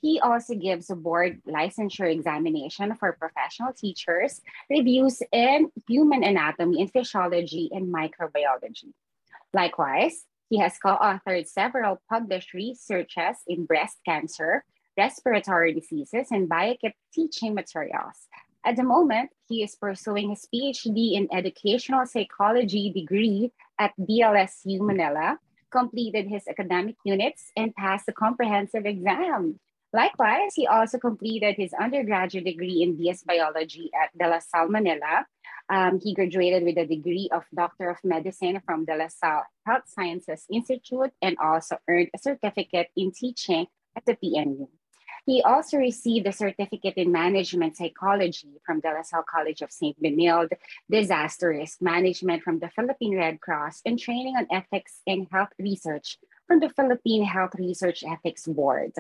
He 0.03 0.21
also 0.21 0.55
gives 0.55 0.91
a 0.91 0.97
board 0.97 1.41
licensure 1.49 2.13
examination 2.13 2.95
for 2.97 3.13
professional 3.13 3.73
teachers, 3.73 4.43
reviews 4.69 5.23
in 5.33 5.73
human 5.89 6.23
anatomy 6.23 6.83
and 6.83 6.93
physiology 6.93 7.71
and 7.73 7.87
microbiology. 7.93 8.93
Likewise, 9.55 10.27
he 10.51 10.59
has 10.59 10.77
co-authored 10.77 11.47
several 11.47 12.03
published 12.11 12.53
researches 12.53 13.39
in 13.47 13.65
breast 13.65 13.97
cancer, 14.05 14.65
respiratory 14.97 15.73
diseases, 15.73 16.29
and 16.31 16.49
biokit 16.49 16.93
teaching 17.13 17.55
materials. 17.55 18.29
At 18.65 18.77
the 18.77 18.85
moment, 18.85 19.31
he 19.49 19.63
is 19.63 19.75
pursuing 19.75 20.31
his 20.31 20.47
PhD 20.55 21.15
in 21.15 21.29
educational 21.33 22.07
psychology 22.07 22.93
degree 22.93 23.51
at 23.79 23.93
DLSU 23.99 24.79
Manila, 24.81 25.39
completed 25.71 26.29
his 26.29 26.47
academic 26.47 26.97
units, 27.05 27.51
and 27.57 27.75
passed 27.75 28.07
the 28.07 28.13
comprehensive 28.13 28.87
exam. 28.87 29.59
Likewise, 29.93 30.55
he 30.55 30.67
also 30.67 30.99
completed 30.99 31.57
his 31.57 31.75
undergraduate 31.75 32.45
degree 32.45 32.83
in 32.83 32.97
DS 32.97 33.25
Biology 33.25 33.91
at 33.93 34.17
De 34.17 34.29
La 34.29 34.39
Salle, 34.39 34.69
Manila. 34.69 35.27
Um, 35.69 36.01
he 36.01 36.15
graduated 36.15 36.65
with 36.65 36.79
a 36.79 36.87
degree 36.87 37.29
of 37.33 37.45
Doctor 37.55 37.91
of 37.91 37.99
Medicine 38.05 38.61
from 38.65 38.85
De 38.85 38.97
La 38.97 39.09
Salle 39.09 39.45
Health 39.67 39.85
Sciences 39.87 40.47
Institute 40.51 41.13
and 41.21 41.37
also 41.43 41.77
earned 41.89 42.11
a 42.15 42.19
certificate 42.19 42.89
in 42.97 43.13
teaching 43.13 43.67
at 43.97 44.07
the 44.07 44.17
PNU. 44.17 44.69
He 45.25 45.41
also 45.43 45.79
received 45.79 46.27
a 46.27 46.33
certificate 46.33 46.95
in 46.97 47.13
management 47.13 47.77
psychology 47.77 48.59
from 48.67 48.81
De 48.81 48.93
La 48.93 49.03
Salle 49.03 49.23
College 49.23 49.63
of 49.63 49.71
St. 49.71 49.97
Benilde, 50.03 50.59
disaster 50.91 51.51
risk 51.51 51.81
management 51.81 52.43
from 52.43 52.59
the 52.59 52.71
Philippine 52.71 53.17
Red 53.17 53.41
Cross, 53.41 53.83
and 53.87 53.99
training 53.99 54.35
on 54.37 54.49
ethics 54.51 55.01
in 55.07 55.29
health 55.31 55.53
research 55.61 56.19
from 56.49 56.59
the 56.59 56.71
Philippine 56.71 57.25
Health 57.25 57.55
Research 57.57 58.03
Ethics 58.03 58.49
Board. 58.49 58.93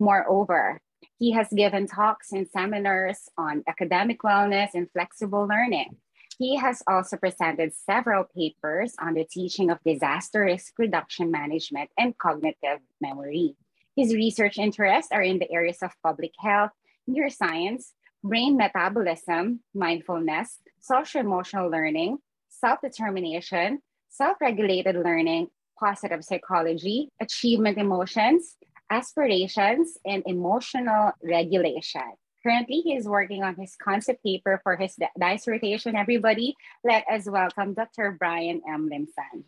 Moreover, 0.00 0.80
he 1.16 1.30
has 1.32 1.48
given 1.48 1.86
talks 1.86 2.32
and 2.32 2.48
seminars 2.48 3.28
on 3.38 3.62
academic 3.68 4.22
wellness 4.22 4.70
and 4.74 4.90
flexible 4.90 5.46
learning. 5.46 5.96
He 6.38 6.56
has 6.56 6.82
also 6.88 7.16
presented 7.16 7.72
several 7.74 8.24
papers 8.24 8.94
on 9.00 9.14
the 9.14 9.24
teaching 9.24 9.70
of 9.70 9.78
disaster 9.84 10.42
risk 10.42 10.74
reduction 10.76 11.30
management 11.30 11.90
and 11.96 12.18
cognitive 12.18 12.80
memory. 13.00 13.54
His 13.98 14.14
research 14.14 14.58
interests 14.58 15.10
are 15.10 15.22
in 15.22 15.40
the 15.40 15.50
areas 15.50 15.82
of 15.82 15.90
public 16.04 16.30
health, 16.38 16.70
neuroscience, 17.10 17.90
brain 18.22 18.56
metabolism, 18.56 19.58
mindfulness, 19.74 20.60
social 20.78 21.20
emotional 21.20 21.68
learning, 21.68 22.18
self 22.48 22.80
determination, 22.80 23.82
self 24.08 24.36
regulated 24.40 24.94
learning, 24.94 25.48
positive 25.80 26.22
psychology, 26.22 27.10
achievement 27.20 27.76
emotions, 27.76 28.54
aspirations, 28.88 29.98
and 30.06 30.22
emotional 30.26 31.10
regulation. 31.20 32.14
Currently, 32.44 32.82
he 32.86 32.94
is 32.94 33.08
working 33.08 33.42
on 33.42 33.56
his 33.56 33.74
concept 33.82 34.22
paper 34.22 34.60
for 34.62 34.76
his 34.76 34.94
dissertation. 35.18 35.96
Everybody, 35.96 36.54
let 36.84 37.02
us 37.10 37.28
welcome 37.28 37.74
Dr. 37.74 38.14
Brian 38.16 38.62
M. 38.62 38.88
Limsan. 38.88 39.42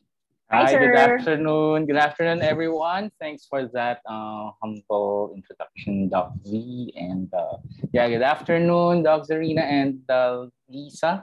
Hi, 0.51 0.67
Hi, 0.67 0.83
good 0.83 0.99
afternoon. 0.99 1.87
Good 1.87 1.95
afternoon, 1.95 2.43
everyone. 2.43 3.15
Thanks 3.23 3.47
for 3.47 3.71
that 3.71 4.03
uh, 4.03 4.51
humble 4.59 5.31
introduction, 5.31 6.11
Doc 6.11 6.35
Z. 6.43 6.91
And 6.99 7.31
uh, 7.31 7.63
yeah, 7.95 8.11
good 8.11 8.27
afternoon, 8.27 9.07
Doc 9.07 9.31
Zarina 9.31 9.63
and 9.63 10.03
uh, 10.11 10.51
Lisa. 10.67 11.23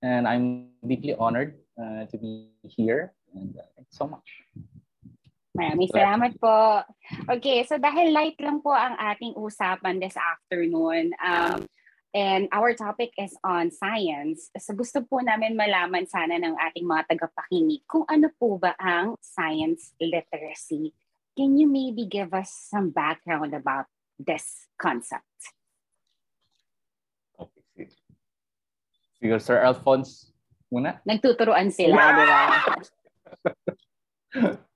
And 0.00 0.26
I'm 0.26 0.72
deeply 0.88 1.12
honored 1.12 1.60
uh, 1.76 2.08
to 2.08 2.16
be 2.16 2.48
here. 2.64 3.12
And 3.36 3.52
uh, 3.60 3.68
thanks 3.76 3.92
so 3.92 4.08
much. 4.08 4.24
Maraming 5.52 5.92
salamat 5.92 6.32
po. 6.40 6.80
Okay, 7.28 7.68
so 7.68 7.76
dahil 7.76 8.08
light 8.08 8.40
lang 8.40 8.64
po 8.64 8.72
ang 8.72 8.96
ating 8.96 9.36
usapan 9.36 10.00
this 10.00 10.16
afternoon, 10.16 11.12
um, 11.20 11.68
and 12.12 12.48
our 12.52 12.76
topic 12.76 13.16
is 13.16 13.32
on 13.40 13.72
science, 13.72 14.52
so 14.60 14.76
gusto 14.76 15.00
po 15.00 15.24
namin 15.24 15.56
malaman 15.56 16.04
sana 16.04 16.36
ng 16.36 16.56
ating 16.60 16.84
mga 16.84 17.08
tagapakinig 17.08 17.80
kung 17.88 18.04
ano 18.08 18.28
po 18.36 18.60
ba 18.60 18.76
ang 18.76 19.16
science 19.24 19.96
literacy. 19.96 20.92
Can 21.32 21.56
you 21.56 21.64
maybe 21.64 22.04
give 22.04 22.36
us 22.36 22.52
some 22.52 22.92
background 22.92 23.56
about 23.56 23.88
this 24.20 24.68
concept? 24.76 25.24
Okay, 27.40 27.88
sige. 29.16 29.40
Sir 29.40 29.64
Alphonse 29.64 30.36
muna. 30.68 31.00
Nagtuturuan 31.08 31.72
sila, 31.72 31.96
di 31.96 32.24
ba? 32.28 32.40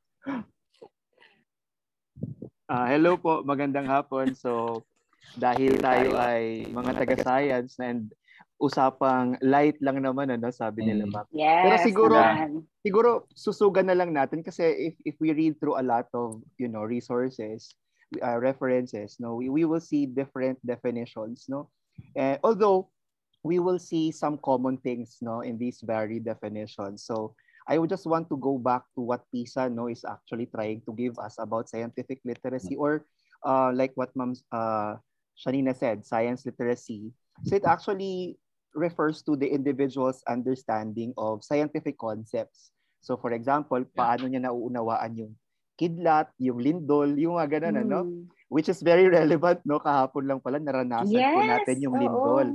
Ah, 2.67 2.91
hello 2.91 3.15
po, 3.15 3.47
magandang 3.47 3.87
hapon. 3.87 4.35
So, 4.35 4.83
dahil 5.35 5.83
tayo 5.83 6.15
ay 6.15 6.71
mga 6.71 6.93
taga-science 7.03 7.77
and 7.83 8.15
usapang 8.57 9.37
light 9.45 9.77
lang 9.85 10.01
naman 10.01 10.33
ano, 10.33 10.49
sabi 10.49 10.87
nila 10.89 11.05
Mm. 11.05 11.13
ma'am. 11.13 11.27
Yes. 11.35 11.63
Pero 11.67 11.77
siguro- 11.85 12.17
naman. 12.17 12.65
Siguro 12.81 13.11
susugan 13.37 13.87
na 13.91 13.97
lang 13.99 14.17
natin 14.17 14.41
kasi 14.41 14.65
if 14.93 14.95
if 15.05 15.17
we 15.21 15.35
read 15.37 15.61
through 15.61 15.77
a 15.77 15.85
lot 15.85 16.09
of, 16.17 16.41
you 16.57 16.71
know, 16.71 16.81
resources, 16.87 17.77
uh, 18.25 18.39
references, 18.41 19.21
no, 19.21 19.37
we, 19.37 19.53
we 19.53 19.69
will 19.69 19.83
see 19.83 20.09
different 20.09 20.57
definitions, 20.65 21.51
no. 21.53 21.69
And 22.17 22.41
although 22.41 22.89
we 23.45 23.61
will 23.61 23.79
see 23.79 24.09
some 24.11 24.41
common 24.41 24.81
things, 24.81 25.21
no, 25.21 25.45
in 25.45 25.61
these 25.61 25.85
varied 25.85 26.25
definitions. 26.25 27.05
So, 27.05 27.37
I 27.67 27.77
would 27.79 27.91
just 27.91 28.07
want 28.07 28.31
to 28.31 28.39
go 28.39 28.57
back 28.59 28.87
to 28.95 29.03
what 29.03 29.27
PISA 29.35 29.69
no 29.71 29.91
is 29.91 30.07
actually 30.07 30.47
trying 30.47 30.81
to 30.87 30.93
give 30.95 31.19
us 31.19 31.37
about 31.39 31.69
scientific 31.69 32.23
literacy 32.25 32.79
or 32.79 33.05
uh, 33.43 33.75
like 33.75 33.91
what 33.99 34.15
Ma'am 34.15 34.35
uh, 34.55 34.97
Shanina 35.37 35.77
said, 35.77 36.05
science 36.09 36.45
literacy. 36.49 37.13
So 37.45 37.57
it 37.57 37.65
actually 37.69 38.41
refers 38.73 39.23
to 39.29 39.37
the 39.37 39.49
individual's 39.49 40.25
understanding 40.29 41.13
of 41.17 41.45
scientific 41.45 42.01
concepts. 42.01 42.73
So 43.05 43.17
for 43.17 43.33
example, 43.37 43.85
paano 43.93 44.27
niya 44.27 44.49
nauunawaan 44.49 45.17
yung 45.21 45.33
kidlat, 45.77 46.33
yung 46.41 46.59
lindol, 46.59 47.13
yung 47.15 47.37
mga 47.37 47.61
ganun, 47.61 47.77
ano? 47.85 48.01
Mm. 48.09 48.23
Which 48.49 48.73
is 48.73 48.81
very 48.81 49.07
relevant, 49.19 49.61
no? 49.69 49.79
Kahapon 49.79 50.25
lang 50.25 50.41
pala, 50.41 50.57
naranasan 50.57 51.13
po 51.13 51.41
Yes, 51.45 51.53
natin 51.53 51.77
yung 51.85 51.95
oo. 51.95 52.01
lindol. 52.01 52.49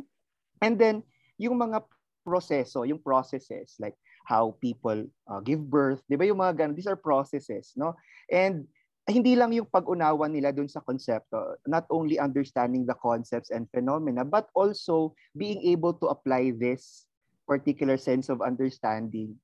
And 0.62 0.76
then, 0.78 1.06
yung 1.38 1.58
mga 1.58 1.86
proseso, 2.26 2.86
yung 2.86 3.02
processes, 3.02 3.78
like 3.78 3.98
how 4.26 4.54
people 4.62 5.06
uh, 5.30 5.42
give 5.42 5.62
birth, 5.62 6.02
di 6.06 6.18
ba 6.18 6.26
yung 6.26 6.42
mga 6.42 6.66
ganun, 6.66 6.78
these 6.78 6.90
are 6.90 6.98
processes, 6.98 7.74
no? 7.78 7.94
And 8.30 8.70
hindi 9.12 9.36
lang 9.36 9.52
yung 9.52 9.68
pag-unawa 9.68 10.32
nila 10.32 10.56
dun 10.56 10.72
sa 10.72 10.82
konsepto, 10.82 11.60
not 11.68 11.86
only 11.92 12.18
understanding 12.18 12.88
the 12.88 12.96
concepts 12.98 13.52
and 13.52 13.68
phenomena, 13.70 14.24
but 14.24 14.48
also 14.56 15.14
being 15.36 15.60
able 15.68 15.94
to 16.00 16.08
apply 16.08 16.56
this 16.56 17.06
particular 17.46 18.00
sense 18.00 18.32
of 18.32 18.40
understanding 18.40 19.36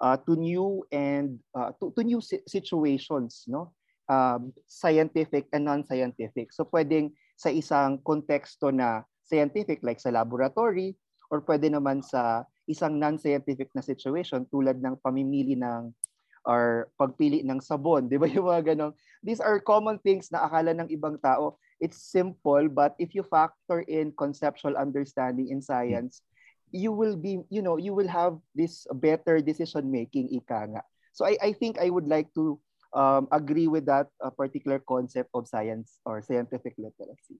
uh, 0.00 0.16
to 0.24 0.36
new 0.36 0.84
and 0.92 1.40
uh, 1.54 1.72
to, 1.82 1.92
to 1.96 2.04
new 2.04 2.20
si- 2.20 2.44
situations, 2.46 3.44
no? 3.50 3.72
Um, 4.06 4.54
scientific 4.70 5.50
and 5.50 5.66
non-scientific. 5.66 6.54
So 6.54 6.70
pwedeng 6.70 7.10
sa 7.34 7.50
isang 7.50 7.98
konteksto 8.06 8.70
na 8.70 9.02
scientific 9.26 9.82
like 9.82 9.98
sa 9.98 10.14
laboratory 10.14 10.94
or 11.26 11.42
pwede 11.42 11.74
naman 11.74 12.06
sa 12.06 12.46
isang 12.70 13.02
non-scientific 13.02 13.74
na 13.74 13.82
situation 13.82 14.46
tulad 14.46 14.78
ng 14.78 14.94
pamimili 15.02 15.58
ng 15.58 15.90
or 16.46 16.88
pagpili 16.94 17.42
ng 17.42 17.58
sabon, 17.58 18.06
'di 18.06 18.16
ba 18.16 18.30
yung 18.32 18.46
mga 18.46 18.72
ganong 18.72 18.94
these 19.20 19.42
are 19.42 19.58
common 19.58 19.98
things 20.00 20.30
na 20.30 20.46
akala 20.46 20.72
ng 20.72 20.88
ibang 20.94 21.18
tao 21.18 21.58
it's 21.82 21.98
simple 21.98 22.70
but 22.70 22.94
if 22.96 23.12
you 23.12 23.26
factor 23.26 23.82
in 23.90 24.14
conceptual 24.14 24.78
understanding 24.78 25.50
in 25.52 25.60
science 25.60 26.24
you 26.70 26.94
will 26.94 27.18
be 27.18 27.42
you 27.50 27.60
know 27.60 27.76
you 27.76 27.92
will 27.92 28.08
have 28.08 28.38
this 28.54 28.86
better 29.02 29.42
decision 29.42 29.90
making 29.90 30.30
ika 30.32 30.70
nga. 30.70 30.82
So 31.12 31.26
i 31.26 31.34
i 31.42 31.50
think 31.52 31.82
i 31.82 31.90
would 31.90 32.06
like 32.06 32.30
to 32.38 32.56
um, 32.94 33.28
agree 33.34 33.68
with 33.68 33.84
that 33.90 34.08
uh, 34.22 34.30
particular 34.30 34.80
concept 34.80 35.28
of 35.34 35.50
science 35.50 35.98
or 36.06 36.22
scientific 36.22 36.78
literacy 36.78 37.36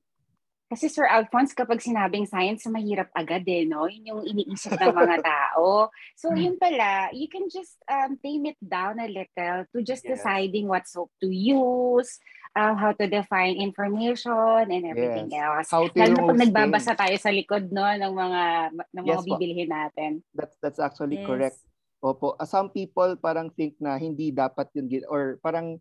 Kasi 0.66 0.90
Sir 0.90 1.06
Alphonse, 1.06 1.54
kapag 1.54 1.78
sinabing 1.78 2.26
science, 2.26 2.66
mahirap 2.66 3.06
agad 3.14 3.46
eh, 3.46 3.62
no? 3.62 3.86
Yun 3.86 4.02
yung 4.02 4.22
iniisip 4.26 4.74
ng 4.74 4.94
mga 4.98 5.16
tao. 5.30 5.94
So 6.18 6.34
yun 6.34 6.58
pala, 6.58 7.14
you 7.14 7.30
can 7.30 7.46
just 7.46 7.78
um, 7.86 8.18
tame 8.18 8.50
it 8.50 8.58
down 8.58 8.98
a 8.98 9.06
little 9.06 9.62
to 9.70 9.78
just 9.86 10.02
Yes. 10.02 10.18
deciding 10.18 10.66
what 10.66 10.90
soap 10.90 11.14
to 11.22 11.30
use, 11.30 12.18
uh, 12.58 12.74
how 12.74 12.90
to 12.98 13.06
define 13.06 13.54
information, 13.62 14.66
and 14.66 14.82
everything 14.90 15.30
else. 15.38 15.70
how 15.70 15.86
to 15.86 15.94
Lalo 15.94 16.34
pag 16.34 16.42
nagbabasa 16.42 16.98
stains. 16.98 16.98
tayo 16.98 17.16
sa 17.22 17.30
likod, 17.30 17.70
no, 17.70 17.86
ng 17.86 18.10
mga, 18.10 18.42
ng 18.90 19.04
mga 19.06 19.06
Yes 19.06 19.22
po. 19.22 19.38
bibilhin 19.38 19.70
natin. 19.70 20.10
that's 20.34 20.56
that's 20.58 20.80
actually 20.82 21.16
Yes. 21.16 21.26
correct 21.26 21.58
Opo. 22.04 22.36
Uh, 22.36 22.44
some 22.44 22.68
people 22.74 23.16
parang 23.16 23.48
think 23.54 23.74
na 23.80 23.96
hindi 23.96 24.28
dapat 24.30 24.68
yun 24.76 24.86
or 25.08 25.40
parang 25.40 25.80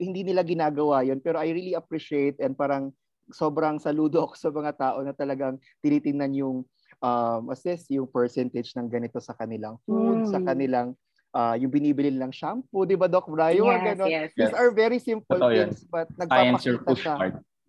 hindi 0.00 0.24
nila 0.24 0.40
ginagawa 0.40 1.04
yun 1.04 1.20
pero 1.20 1.36
I 1.36 1.52
really 1.52 1.76
appreciate 1.76 2.40
and 2.40 2.56
parang 2.56 2.96
sobrang 3.30 3.78
saludo 3.78 4.22
ako 4.22 4.34
sa 4.34 4.48
mga 4.48 4.72
tao 4.74 4.98
na 5.00 5.12
talagang 5.12 5.56
tinitingnan 5.80 6.32
yung 6.34 6.56
um, 6.98 7.42
assess 7.48 7.88
yung 7.88 8.06
percentage 8.06 8.74
ng 8.74 8.86
ganito 8.86 9.18
sa 9.18 9.32
kanilang 9.32 9.80
food, 9.82 10.26
Mm. 10.26 10.28
sa 10.28 10.38
kanilang 10.38 10.88
uh, 11.32 11.54
yung 11.54 11.70
binibili 11.70 12.10
lang 12.10 12.30
shampoo, 12.30 12.84
di 12.84 12.94
ba 12.94 13.06
Doc 13.06 13.26
Brian? 13.26 13.62
Yes, 13.62 13.82
ganon. 13.86 14.08
yes, 14.08 14.28
These 14.34 14.52
yes. 14.52 14.58
are 14.58 14.70
very 14.70 14.98
simple 14.98 15.38
Totoo 15.38 15.54
yan. 15.54 15.70
things 15.70 15.86
but 15.86 16.06
Science 16.26 16.62
your 16.64 16.78
nagpapakita 16.82 16.94
siya. 16.98 17.16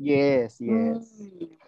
Yes, 0.01 0.57
yes. 0.57 1.05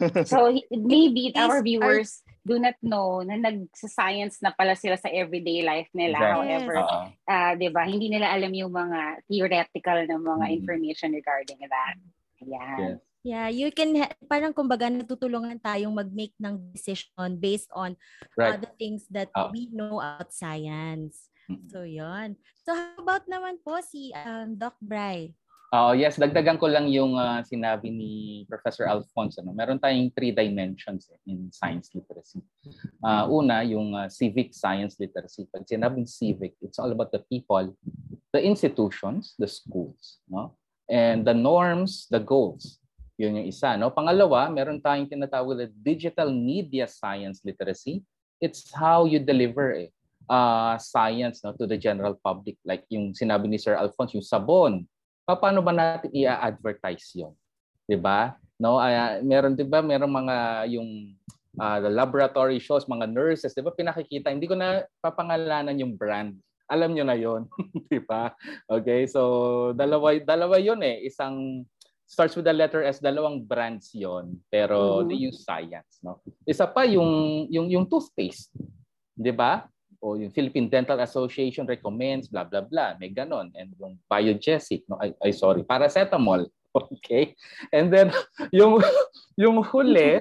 Mm. 0.01 0.25
So 0.27 0.49
maybe 0.73 1.29
These 1.31 1.37
our 1.37 1.61
are- 1.61 1.63
viewers 1.63 2.25
do 2.43 2.57
not 2.57 2.75
know 2.81 3.21
na 3.21 3.37
nagsa-science 3.39 4.41
na 4.41 4.51
pala 4.51 4.73
sila 4.75 4.97
sa 4.97 5.07
everyday 5.07 5.61
life 5.61 5.87
nila. 5.93 6.17
Exactly. 6.17 6.33
However, 6.49 6.73
Yes. 6.75 6.83
Oo. 6.83 6.99
ah, 7.29 7.51
'di 7.55 7.69
ba? 7.69 7.81
Hindi 7.85 8.07
nila 8.09 8.27
alam 8.33 8.51
yung 8.51 8.73
mga 8.73 8.99
theoretical 9.29 9.97
na 10.03 10.17
mga 10.17 10.45
Mhm. 10.49 10.55
information 10.59 11.13
regarding 11.13 11.61
that. 11.61 11.95
Ayan. 12.41 12.97
Yes. 12.97 12.99
Yeah, 13.23 13.47
you 13.47 13.71
can 13.71 13.95
parang 14.27 14.51
kumbaga 14.51 14.91
natutulungan 14.91 15.55
tayong 15.63 15.95
mag-make 15.95 16.35
ng 16.43 16.75
decision 16.75 17.39
based 17.39 17.71
on 17.71 17.95
Right. 18.35 18.59
other 18.59 18.67
things 18.75 19.07
that 19.07 19.31
Ah. 19.31 19.47
we 19.47 19.71
know 19.71 20.03
about 20.03 20.35
science. 20.35 21.31
So, 21.71 21.87
yon. 21.87 22.35
So, 22.67 22.75
how 22.75 22.99
about 22.99 23.23
naman 23.27 23.63
po 23.63 23.79
si 23.79 24.11
um, 24.11 24.59
Doc 24.59 24.75
Bry? 24.83 25.31
Oh, 25.73 25.95
yes, 25.95 26.19
dagdagan 26.19 26.59
ko 26.59 26.67
lang 26.67 26.85
yung 26.91 27.15
ah, 27.15 27.41
sinabi 27.47 27.89
ni 27.89 28.43
Professor 28.45 28.85
Alphonse. 28.85 29.39
Ano? 29.39 29.55
Meron 29.55 29.79
tayong 29.79 30.11
three 30.13 30.35
dimensions 30.35 31.07
eh, 31.09 31.17
in 31.25 31.47
science 31.49 31.89
literacy. 31.95 32.43
Ah, 33.01 33.25
una, 33.25 33.63
yung 33.63 33.95
ah, 33.95 34.11
civic 34.11 34.51
science 34.51 34.99
literacy. 34.99 35.47
Pag 35.47 35.63
sinabing 35.65 36.05
civic, 36.05 36.59
it's 36.61 36.77
all 36.77 36.91
about 36.91 37.09
the 37.15 37.23
people, 37.31 37.71
the 38.35 38.41
institutions, 38.43 39.33
the 39.39 39.47
schools, 39.47 40.19
no? 40.27 40.59
And 40.91 41.23
the 41.23 41.33
norms, 41.33 42.05
the 42.11 42.19
goals. 42.19 42.82
Yun 43.17 43.41
yung 43.41 43.47
isa, 43.47 43.77
no? 43.77 43.93
Pangalawa, 43.93 44.49
meron 44.49 44.81
tayong 44.81 45.09
tinatawag 45.09 45.55
na 45.55 45.67
digital 45.69 46.33
media 46.33 46.89
science 46.89 47.45
literacy. 47.45 48.01
It's 48.41 48.73
how 48.73 49.05
you 49.05 49.21
deliver 49.21 49.71
eh, 49.71 49.89
uh, 50.27 50.75
science 50.81 51.45
no, 51.45 51.53
to 51.55 51.69
the 51.69 51.77
general 51.77 52.17
public. 52.17 52.57
Like 52.65 52.83
yung 52.89 53.13
sinabi 53.13 53.47
ni 53.47 53.61
Sir 53.61 53.77
Alphonse, 53.77 54.17
yung 54.17 54.25
sabon, 54.25 54.83
Pa- 55.23 55.39
paano 55.39 55.63
ba 55.63 55.71
natin 55.71 56.11
i-advertise 56.11 57.15
'yon? 57.15 57.31
'Di 57.87 57.95
ba? 57.95 58.35
No, 58.59 58.75
ay 58.79 59.23
meron 59.23 59.55
'di 59.55 59.63
ba, 59.63 59.79
merong 59.79 60.11
mga 60.11 60.35
yung 60.75 61.15
the 61.55 61.91
laboratory 61.91 62.59
shows, 62.59 62.91
mga 62.91 63.07
nurses, 63.07 63.55
'di 63.55 63.63
ba 63.63 63.71
pinakikita, 63.71 64.35
hindi 64.35 64.51
ko 64.51 64.55
na 64.59 64.83
papangalanan 64.99 65.79
yung 65.79 65.95
brand. 65.95 66.35
Alam 66.67 66.91
niyo 66.91 67.07
na 67.07 67.15
'yon, 67.15 67.47
'di 67.87 68.03
ba? 68.03 68.35
Okay, 68.67 69.07
so 69.07 69.71
dalawa 69.79 70.11
dalawa 70.19 70.59
'yon 70.59 70.83
eh, 70.83 71.07
isang 71.07 71.63
starts 72.13 72.37
with 72.37 72.45
the 72.45 72.53
letter 72.53 72.85
S, 72.85 73.01
dalawang 73.01 73.41
brands 73.41 73.89
'yon, 73.97 74.37
pero 74.53 75.01
Mhm. 75.01 75.09
they 75.09 75.17
use 75.17 75.41
science, 75.41 75.97
no? 76.05 76.21
Isa 76.45 76.69
pa 76.69 76.85
yung 76.85 77.49
yung 77.49 77.65
yung 77.73 77.85
toothpaste, 77.89 78.53
'di 79.17 79.33
ba? 79.33 79.65
o 80.03 80.19
yung 80.19 80.35
Philippine 80.35 80.67
Dental 80.67 80.99
Association 80.99 81.63
recommends 81.63 82.27
blah 82.27 82.43
blah 82.43 82.59
blah 82.59 82.99
may 82.99 83.07
ganon 83.07 83.47
and 83.55 83.71
yung 83.79 83.95
biogesic 84.11 84.83
no 84.91 84.99
ay, 84.99 85.15
ay 85.23 85.31
sorry 85.31 85.63
paracetamol 85.63 86.43
okay 86.75 87.31
and 87.71 87.87
then 87.87 88.11
yung 88.51 88.83
yung 89.39 89.63
huli 89.63 90.19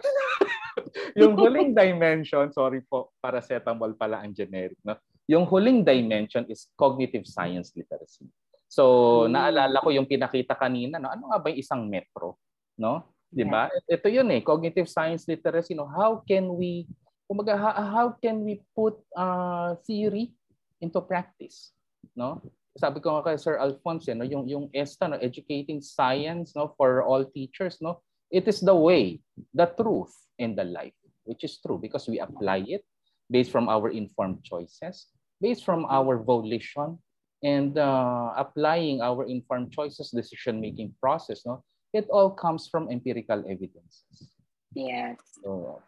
yung 1.19 1.35
huling 1.35 1.75
dimension 1.75 2.47
sorry 2.55 2.79
po 2.87 3.11
paracetamol 3.19 3.99
pala 3.99 4.23
ang 4.23 4.31
generic 4.31 4.79
no 4.87 4.95
yung 5.27 5.43
huling 5.51 5.83
dimension 5.83 6.47
is 6.47 6.71
cognitive 6.79 7.27
science 7.27 7.75
literacy 7.75 8.31
so 8.73 8.85
Mm. 9.29 9.37
naalala 9.37 9.85
ko 9.85 9.93
yung 9.93 10.09
pinakita 10.09 10.57
kanina 10.57 10.97
no? 10.97 11.13
Ano 11.13 11.29
nga 11.29 11.37
ba 11.37 11.53
yung 11.53 11.61
isang 11.61 11.85
metro? 11.85 12.41
No? 12.81 13.05
Di 13.29 13.45
ba? 13.45 13.69
Ito 13.85 14.09
yun 14.09 14.33
eh 14.33 14.41
cognitive 14.41 14.89
science 14.89 15.29
literacy 15.29 15.77
no? 15.77 15.85
How 15.85 16.25
can 16.25 16.57
we 16.57 16.89
kumbaga 17.29 17.53
how, 17.53 17.75
how 17.77 18.07
can 18.17 18.41
we 18.41 18.65
put 18.73 18.97
uh, 19.13 19.77
theory 19.85 20.33
into 20.81 21.05
practice? 21.05 21.77
No? 22.17 22.41
Sabi 22.73 23.05
ko 23.05 23.13
nga 23.13 23.29
kay 23.29 23.37
Sir 23.37 23.61
Alphonse 23.61 24.09
no? 24.17 24.25
Yung 24.25 24.49
yung 24.49 24.65
ESTA 24.73 25.13
no? 25.13 25.21
Educating 25.21 25.85
science 25.85 26.57
no? 26.57 26.73
For 26.81 27.05
all 27.05 27.29
teachers 27.29 27.77
no? 27.85 28.01
It 28.33 28.49
is 28.49 28.65
the 28.65 28.73
way 28.73 29.21
the 29.53 29.69
truth 29.69 30.17
and 30.41 30.57
the 30.57 30.65
life 30.65 30.97
which 31.29 31.45
is 31.45 31.61
true 31.61 31.77
because 31.77 32.09
we 32.09 32.25
apply 32.25 32.65
it 32.65 32.89
based 33.29 33.53
from 33.53 33.69
our 33.69 33.93
informed 33.93 34.41
choices 34.41 35.13
based 35.39 35.63
from 35.63 35.85
our 35.93 36.17
volition 36.17 36.97
and 37.43 37.77
uh, 37.77 38.33
applying 38.39 39.03
our 39.03 39.27
informed 39.27 39.71
choices 39.75 40.11
decision 40.15 40.61
making 40.63 40.95
process 41.03 41.43
no 41.45 41.63
it 41.93 42.07
all 42.09 42.31
comes 42.31 42.67
from 42.71 42.89
empirical 42.91 43.43
evidences 43.47 44.33
Yes. 44.73 45.19
so 45.43 45.83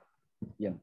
yun 0.58 0.76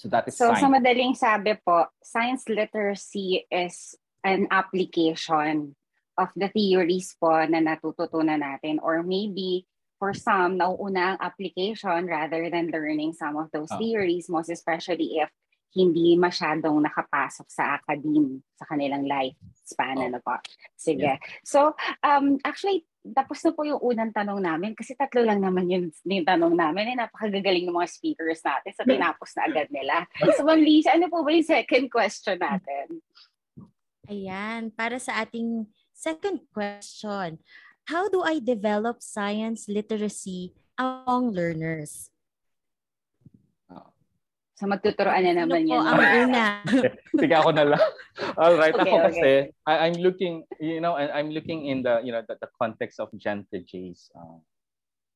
So 0.00 0.08
that 0.08 0.24
is 0.26 0.34
So 0.34 0.48
science. 0.50 0.64
sa 0.64 0.68
madaling 0.72 1.12
sabi 1.12 1.52
po, 1.60 1.84
science 2.00 2.48
literacy 2.48 3.44
is 3.52 3.94
an 4.24 4.48
application 4.48 5.76
of 6.16 6.32
the 6.36 6.48
theories 6.48 7.12
po 7.20 7.32
na 7.44 7.60
natututunan 7.60 8.40
natin 8.40 8.80
or 8.80 9.04
maybe 9.04 9.68
for 10.00 10.16
some 10.16 10.56
nauuna 10.56 11.14
ang 11.14 11.18
application 11.20 12.08
rather 12.08 12.48
than 12.48 12.72
learning 12.72 13.12
some 13.12 13.36
of 13.36 13.52
those 13.52 13.68
Ah. 13.68 13.76
theories 13.76 14.32
most 14.32 14.48
especially 14.48 15.20
if 15.20 15.28
hindi 15.74 16.18
masyadong 16.18 16.82
nakapasok 16.82 17.46
sa 17.46 17.78
academe 17.78 18.42
sa 18.58 18.66
kanilang 18.66 19.06
life 19.06 19.38
span 19.62 20.02
Oh. 20.02 20.06
ano 20.10 20.18
po. 20.18 20.34
Sige. 20.74 21.22
So 21.46 21.74
um 22.02 22.38
actually 22.42 22.86
tapos 23.00 23.40
na 23.40 23.56
po 23.56 23.64
yung 23.64 23.80
unang 23.80 24.12
tanong 24.12 24.44
namin 24.44 24.76
kasi 24.76 24.92
tatlo 24.92 25.24
lang 25.24 25.40
naman 25.40 25.64
yung, 25.72 25.88
yung 26.04 26.26
tanong 26.28 26.52
namin. 26.52 26.92
Eh, 26.92 26.96
napakagagaling 27.00 27.64
ng 27.64 27.72
mga 27.72 27.88
speakers 27.88 28.44
natin. 28.44 28.76
So, 28.76 28.84
tinapos 28.84 29.32
na 29.40 29.48
agad 29.48 29.68
nila. 29.72 30.04
So, 30.36 30.44
Ma'am 30.44 30.60
Lisa, 30.60 30.92
ano 30.92 31.08
po 31.08 31.24
ba 31.24 31.32
yung 31.32 31.48
second 31.48 31.88
question 31.88 32.36
natin? 32.36 33.00
Ayan, 34.04 34.68
para 34.76 35.00
sa 35.00 35.16
ating 35.24 35.64
second 35.96 36.44
question. 36.52 37.40
How 37.88 38.12
do 38.12 38.20
I 38.20 38.36
develop 38.36 39.00
science 39.00 39.64
literacy 39.64 40.52
among 40.76 41.32
learners? 41.32 42.12
So, 44.60 44.68
magtuturoan 44.68 45.24
na 45.24 45.32
naman 45.40 45.64
po 45.64 45.72
yan. 45.72 45.88
ang 45.88 45.96
una? 46.28 46.44
Sige 47.24 47.32
ako 47.32 47.50
na 47.56 47.64
lang. 47.64 47.84
All 48.36 48.60
right, 48.60 48.76
Okay, 48.76 48.84
ako 48.84 48.92
okay. 48.92 49.06
kasi 49.08 49.30
I, 49.64 49.88
I'm 49.88 49.96
looking, 50.04 50.44
you 50.60 50.84
know, 50.84 51.00
I- 51.00 51.16
I'm 51.16 51.32
looking 51.32 51.64
in 51.64 51.80
the, 51.80 52.04
you 52.04 52.12
know, 52.12 52.20
the, 52.20 52.36
the 52.36 52.50
context 52.60 53.00
of 53.00 53.08
Jan 53.16 53.48
J's 53.48 54.12
uh, 54.12 54.36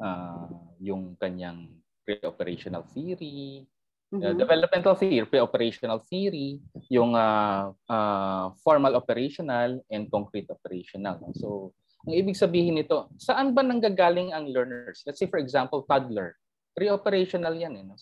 uh, 0.01 0.49
yung 0.81 1.13
kanyang 1.21 1.77
pre-operational 2.09 2.89
theory, 2.97 3.69
uh, 4.17 4.33
Mhm. 4.33 4.41
developmental 4.41 4.97
theory, 4.97 5.29
pre-operational 5.29 6.01
theory, 6.09 6.65
yung 6.89 7.13
uh, 7.13 7.69
uh, 7.85 8.49
formal 8.65 8.97
operational 8.97 9.77
and 9.93 10.09
concrete 10.09 10.49
operational. 10.49 11.21
So, 11.37 11.77
ang 12.09 12.17
ibig 12.17 12.33
sabihin 12.33 12.81
nito, 12.81 13.13
saan 13.21 13.53
ba 13.53 13.61
nanggagaling 13.61 14.33
ang 14.33 14.49
learners? 14.49 15.05
Let's 15.05 15.21
say 15.21 15.29
for 15.29 15.37
example, 15.37 15.85
toddler. 15.85 16.33
Pre-operational 16.73 17.53
yan 17.53 17.77
eh. 17.77 17.85
No? 17.85 17.97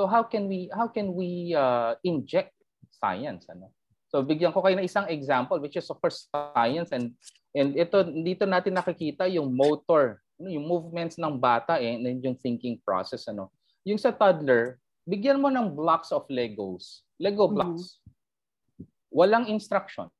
So 0.00 0.08
how 0.08 0.24
can 0.24 0.48
we 0.48 0.72
how 0.72 0.88
can 0.88 1.12
we 1.12 1.52
uh, 1.52 1.92
inject 2.00 2.56
science 2.88 3.44
ano? 3.52 3.68
So 4.08 4.24
bigyan 4.24 4.48
ko 4.48 4.64
kayo 4.64 4.80
ng 4.80 4.88
isang 4.88 5.04
example 5.12 5.60
which 5.60 5.76
is 5.76 5.84
of 5.92 6.00
course 6.00 6.24
science 6.32 6.88
and 6.96 7.12
and 7.52 7.76
ito 7.76 8.00
dito 8.08 8.48
natin 8.48 8.80
nakikita 8.80 9.28
yung 9.28 9.52
motor, 9.52 10.24
ano, 10.40 10.48
yung 10.48 10.64
movements 10.64 11.20
ng 11.20 11.36
bata 11.36 11.76
eh, 11.76 12.00
and 12.00 12.24
yung 12.24 12.32
thinking 12.32 12.80
process 12.80 13.28
ano. 13.28 13.52
Yung 13.84 14.00
sa 14.00 14.08
toddler, 14.08 14.80
bigyan 15.04 15.36
mo 15.36 15.52
ng 15.52 15.76
blocks 15.76 16.16
of 16.16 16.24
Legos. 16.32 17.04
Lego 17.20 17.44
Mhm. 17.44 17.52
blocks. 17.60 18.00
Walang 19.12 19.52
instructions. 19.52 20.16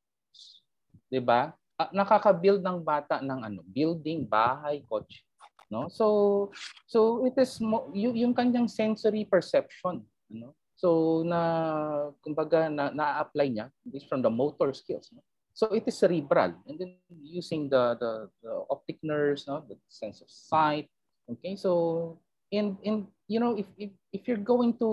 'Di 1.08 1.24
ba? 1.24 1.56
Ah, 1.80 1.88
Nakaka-build 1.88 2.60
ng 2.60 2.84
bata 2.84 3.24
ng 3.24 3.48
ano, 3.48 3.64
building, 3.64 4.28
bahay, 4.28 4.84
kotse 4.84 5.24
no? 5.70 5.86
So 5.88 6.50
so 6.84 7.24
it 7.24 7.38
is 7.38 7.62
mo, 7.62 7.88
yung, 7.94 8.18
yung 8.18 8.34
kanyang 8.34 8.68
sensory 8.68 9.24
perception 9.24 10.02
no? 10.28 10.52
So 10.74 11.22
na 11.24 12.10
kumbaga 12.20 12.66
na 12.68 12.90
na-apply 12.90 13.48
niya 13.48 13.66
is 13.94 14.04
from 14.04 14.20
the 14.20 14.32
motor 14.32 14.74
skills 14.74 15.08
no? 15.14 15.22
so 15.54 15.70
it 15.76 15.84
is 15.86 15.98
cerebral. 15.98 16.54
And 16.66 16.76
then 16.78 16.96
using 17.22 17.68
the 17.68 17.96
the, 18.00 18.12
the 18.42 18.52
optic 18.70 18.98
nerves 19.02 19.46
no? 19.46 19.62
The 19.68 19.76
sense 19.88 20.20
of 20.20 20.28
sight. 20.30 20.88
Okay? 21.28 21.54
So 21.54 22.18
in 22.50 22.80
in 22.82 23.06
you 23.30 23.38
know 23.38 23.54
if 23.54 23.68
if, 23.78 23.90
if 24.10 24.22
you're 24.26 24.42
going 24.42 24.74
to 24.82 24.90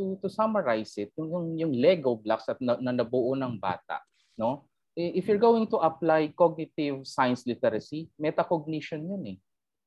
to 0.00 0.16
to 0.22 0.28
summarize 0.32 0.96
it 0.96 1.12
yung, 1.18 1.58
yung 1.60 1.72
lego 1.76 2.16
blocks 2.16 2.48
at 2.48 2.56
na, 2.60 2.80
na 2.80 2.92
nabuo 2.94 3.36
ng 3.36 3.60
bata 3.60 4.00
no? 4.38 4.64
If 4.96 5.28
you're 5.28 5.42
going 5.42 5.68
to 5.68 5.76
apply 5.84 6.32
cognitive 6.32 7.04
science 7.04 7.44
literacy 7.44 8.08
metacognition 8.16 9.04
yun 9.04 9.36
eh 9.36 9.38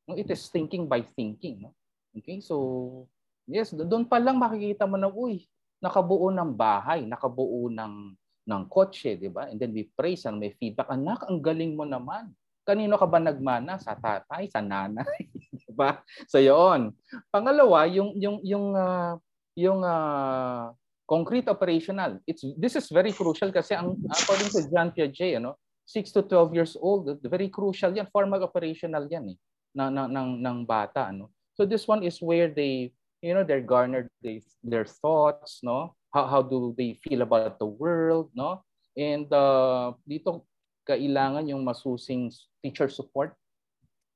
No, 0.09 0.17
it 0.17 0.25
is 0.33 0.49
thinking 0.49 0.89
by 0.89 1.05
thinking. 1.13 1.61
No? 1.61 1.77
Okay, 2.17 2.41
so 2.41 3.05
yes, 3.45 3.69
do- 3.69 3.85
doon 3.85 4.09
pa 4.09 4.17
lang 4.17 4.41
makikita 4.41 4.89
mo 4.89 4.97
na, 4.97 5.05
uy, 5.05 5.45
nakabuo 5.77 6.33
ng 6.33 6.49
bahay, 6.57 7.05
nakabuo 7.05 7.69
ng 7.69 8.17
ng 8.49 8.63
kotse, 8.65 9.13
di 9.13 9.29
ba? 9.29 9.45
And 9.45 9.61
then 9.61 9.69
we 9.69 9.85
praise 9.93 10.25
and 10.25 10.41
may 10.41 10.57
feedback, 10.57 10.89
anak, 10.89 11.21
ang 11.29 11.37
galing 11.37 11.77
mo 11.77 11.85
naman. 11.85 12.33
Kanino 12.65 12.97
ka 12.97 13.05
ba 13.05 13.21
nagmana? 13.21 13.77
Sa 13.77 13.93
tatay, 13.93 14.49
sa 14.49 14.65
nanay, 14.65 15.29
'di 15.53 15.69
ba? 15.77 16.01
So 16.25 16.41
'yon. 16.41 16.89
Pangalawa, 17.29 17.85
yung 17.85 18.17
yung 18.17 18.41
yung 18.41 18.65
uh, 18.73 19.13
yung 19.53 19.85
uh, 19.85 20.73
concrete 21.05 21.45
operational. 21.45 22.17
It's 22.25 22.41
this 22.57 22.73
is 22.73 22.89
very 22.89 23.13
crucial 23.13 23.53
kasi 23.53 23.77
ang 23.77 23.93
according 24.09 24.49
to 24.49 24.65
Jean 24.65 24.89
Piaget, 24.89 25.37
ano, 25.37 25.61
6 25.85 26.09
to 26.17 26.21
12 26.25 26.57
years 26.57 26.73
old, 26.81 27.05
very 27.21 27.53
crucial 27.53 27.93
'yan, 27.93 28.09
formal 28.09 28.41
operational 28.41 29.05
'yan 29.05 29.37
eh 29.37 29.37
ng 29.75 29.91
ng 29.93 30.09
ng, 30.11 30.29
ng 30.41 30.57
bata, 30.65 31.09
ano. 31.09 31.29
So 31.57 31.65
this 31.65 31.85
one 31.85 32.01
is 32.01 32.21
where 32.21 32.47
they 32.47 32.93
you 33.19 33.35
know 33.35 33.43
they're 33.43 33.65
garnered 33.65 34.07
they, 34.23 34.41
their 34.63 34.85
thoughts, 34.85 35.59
no? 35.61 35.95
How 36.13 36.25
how 36.25 36.41
do 36.41 36.73
they 36.77 36.97
feel 37.05 37.21
about 37.21 37.59
the 37.59 37.69
world, 37.69 38.33
no? 38.33 38.65
And 38.97 39.29
uh, 39.29 39.93
dito 40.07 40.45
kailangan 40.89 41.45
yung 41.45 41.61
masusing 41.61 42.33
teacher 42.65 42.89
support, 42.89 43.37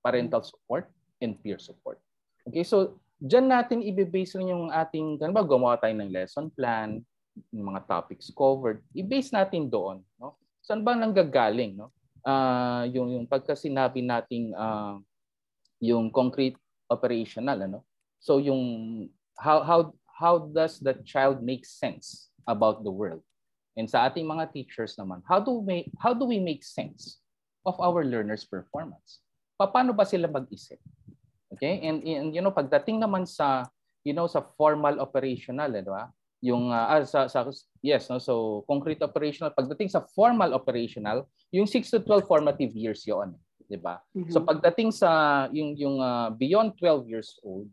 parental 0.01 0.41
support, 0.41 0.89
and 1.21 1.37
peer 1.39 1.61
support. 1.61 2.01
Okay, 2.49 2.65
so 2.65 2.97
Diyan 3.23 3.47
natin 3.47 3.79
i-base 3.79 4.35
rin 4.35 4.51
yung 4.51 4.67
ating, 4.67 5.15
ano 5.23 5.31
ba, 5.31 5.47
gumawa 5.47 5.79
tayo 5.79 5.95
ng 5.95 6.11
lesson 6.11 6.51
plan, 6.51 6.99
yung 7.55 7.71
mga 7.71 7.87
topics 7.87 8.27
covered. 8.35 8.83
I-base 8.91 9.31
natin 9.31 9.71
doon. 9.71 10.03
No? 10.19 10.35
Saan 10.59 10.83
ba 10.83 10.91
nanggagaling? 10.91 11.79
No? 11.79 11.87
Uh, 12.19 12.83
yung, 12.91 13.15
yung 13.15 13.23
pagka 13.23 13.55
sinabi 13.55 14.03
nating 14.03 14.51
uh, 14.51 14.99
yung 15.83 16.07
concrete 16.07 16.55
operational. 16.87 17.59
Ano? 17.59 17.83
So 18.23 18.39
yung 18.39 18.63
how, 19.35 19.67
how, 19.67 19.91
how 20.07 20.47
does 20.47 20.79
the 20.79 20.95
child 21.03 21.43
make 21.43 21.67
sense 21.67 22.31
about 22.47 22.87
the 22.87 22.93
world? 22.93 23.19
And 23.75 23.89
sa 23.91 24.07
ating 24.07 24.23
mga 24.23 24.55
teachers 24.55 24.95
naman, 24.95 25.19
how 25.27 25.43
do 25.43 25.59
we, 25.59 25.91
how 25.99 26.15
do 26.15 26.23
we 26.23 26.39
make 26.39 26.63
sense 26.63 27.19
of 27.67 27.75
our 27.83 28.07
learners' 28.07 28.47
performance? 28.47 29.19
Paano 29.59 29.91
ba 29.91 30.07
sila 30.07 30.31
mag-isip? 30.31 30.79
Okay? 31.51 31.83
And, 31.83 31.99
and 32.07 32.31
you 32.31 32.39
know, 32.39 32.53
pagdating 32.55 33.03
naman 33.03 33.27
sa 33.27 33.67
you 34.03 34.11
know 34.11 34.27
sa 34.27 34.43
formal 34.59 34.99
operational, 34.99 35.71
eh, 35.73 35.81
di 35.81 35.91
ba? 35.91 36.11
Yung 36.43 36.75
uh, 36.75 36.99
ah, 36.99 37.03
sa, 37.07 37.31
sa 37.31 37.47
yes, 37.79 38.11
no? 38.11 38.19
So 38.19 38.63
concrete 38.67 38.99
operational 38.99 39.55
pagdating 39.55 39.89
sa 39.95 40.03
formal 40.11 40.51
operational, 40.51 41.25
yung 41.55 41.65
6 41.65 41.87
to 41.87 41.99
12 42.03 42.27
formative 42.27 42.75
years 42.75 43.07
'yon, 43.07 43.31
'di 43.67 43.79
ba? 43.79 43.99
Mm-hmm. 44.15 44.31
So 44.31 44.43
pagdating 44.43 44.89
sa 44.93 45.09
yung 45.51 45.75
yung 45.77 45.97
uh, 45.99 46.29
beyond 46.33 46.75
12 46.79 47.09
years 47.11 47.39
old, 47.41 47.67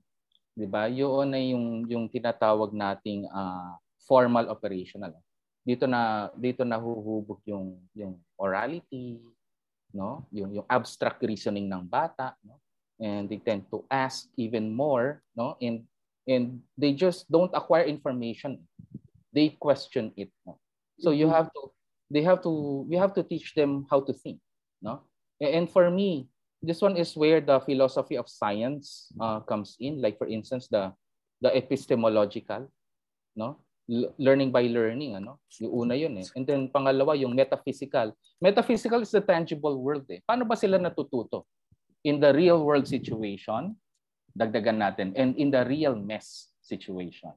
'di 0.55 0.66
ba? 0.66 0.87
Yun 0.90 1.35
ay 1.35 1.55
yung 1.55 1.87
yung 1.87 2.05
tinatawag 2.11 2.72
nating 2.72 3.26
uh, 3.31 3.74
formal 4.05 4.48
operational. 4.50 5.14
Dito 5.62 5.85
na 5.85 6.33
dito 6.35 6.64
na 6.64 6.81
huhubog 6.81 7.40
yung 7.46 7.79
yung 7.94 8.18
orality, 8.40 9.20
no? 9.92 10.24
Yung 10.33 10.62
yung 10.62 10.66
abstract 10.66 11.20
reasoning 11.22 11.68
ng 11.68 11.85
bata, 11.85 12.35
no? 12.42 12.61
and 13.00 13.33
they 13.33 13.40
tend 13.40 13.64
to 13.72 13.83
ask 13.90 14.29
even 14.37 14.68
more 14.68 15.24
no 15.35 15.57
and 15.64 15.83
and 16.29 16.61
they 16.76 16.92
just 16.92 17.24
don't 17.33 17.50
acquire 17.57 17.88
information 17.88 18.61
they 19.33 19.57
question 19.57 20.12
it 20.16 20.29
no? 20.46 20.61
so 21.00 21.11
you 21.11 21.26
have 21.26 21.48
to 21.57 21.72
they 22.12 22.22
have 22.22 22.44
to 22.44 22.85
we 22.87 22.94
have 22.94 23.16
to 23.16 23.24
teach 23.24 23.57
them 23.57 23.88
how 23.90 23.98
to 23.98 24.12
think 24.12 24.38
no 24.85 25.00
and 25.40 25.66
for 25.66 25.90
me 25.90 26.29
this 26.61 26.85
one 26.85 26.96
is 26.96 27.16
where 27.16 27.40
the 27.40 27.59
philosophy 27.64 28.20
of 28.20 28.29
science 28.29 29.09
uh, 29.16 29.40
comes 29.40 29.76
in. 29.81 30.00
Like 30.00 30.20
for 30.20 30.29
instance 30.29 30.68
the 30.68 30.92
the 31.40 31.50
epistemological 31.57 32.68
no? 33.37 33.59
L- 33.90 34.12
learning 34.20 34.53
by 34.53 34.68
learning 34.68 35.16
ano? 35.16 35.40
Yung 35.59 35.72
una 35.72 35.94
yun 35.96 36.14
eh. 36.20 36.26
And 36.37 36.46
then 36.46 36.68
pangalawa 36.68 37.18
yung 37.18 37.35
metaphysical. 37.35 38.14
Metaphysical 38.38 39.03
is 39.03 39.11
the 39.11 39.24
tangible 39.24 39.81
world 39.81 40.07
eh. 40.12 40.20
Paano 40.22 40.46
ba 40.46 40.55
sila 40.55 40.79
natututo? 40.79 41.48
In 42.05 42.20
the 42.20 42.33
real 42.33 42.64
world 42.64 42.88
situation, 42.88 43.76
dagdagan 44.33 44.79
natin, 44.81 45.12
and 45.18 45.37
in 45.37 45.50
the 45.50 45.61
real 45.68 45.92
mess 45.92 46.48
situation, 46.64 47.35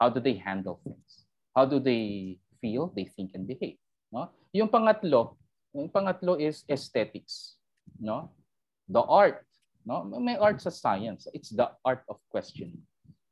how 0.00 0.08
do 0.08 0.22
they 0.22 0.38
handle 0.38 0.80
things? 0.80 1.26
How 1.52 1.68
do 1.68 1.76
they 1.76 2.38
feel, 2.62 2.88
they 2.96 3.04
think, 3.04 3.36
and 3.36 3.44
behave? 3.44 3.76
No? 4.08 4.32
Yung 4.56 4.72
pangatlo, 4.72 5.36
yung 5.74 5.88
pangatlo 5.88 6.40
is 6.40 6.64
aesthetics. 6.68 7.56
No? 7.98 8.30
The 8.88 9.02
art. 9.02 9.44
No? 9.84 10.04
May 10.04 10.36
art 10.36 10.60
sa 10.60 10.70
science. 10.70 11.26
It's 11.34 11.50
the 11.50 11.72
art 11.84 12.04
of 12.08 12.20
questioning. 12.30 12.80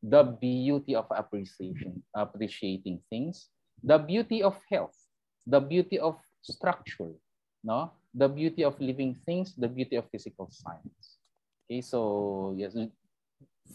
The 0.00 0.24
beauty 0.24 0.96
of 0.96 1.04
appreciation, 1.12 2.02
appreciating 2.16 3.04
things. 3.12 3.52
The 3.84 4.00
beauty 4.00 4.42
of 4.42 4.56
health. 4.72 4.96
The 5.44 5.60
beauty 5.60 6.00
of 6.00 6.16
structure. 6.40 7.12
No? 7.60 7.92
the 8.14 8.28
beauty 8.28 8.64
of 8.64 8.78
living 8.80 9.14
things, 9.26 9.54
the 9.54 9.68
beauty 9.68 9.96
of 9.96 10.08
physical 10.10 10.48
science. 10.50 11.18
Okay, 11.66 11.80
so 11.80 12.54
yes, 12.58 12.74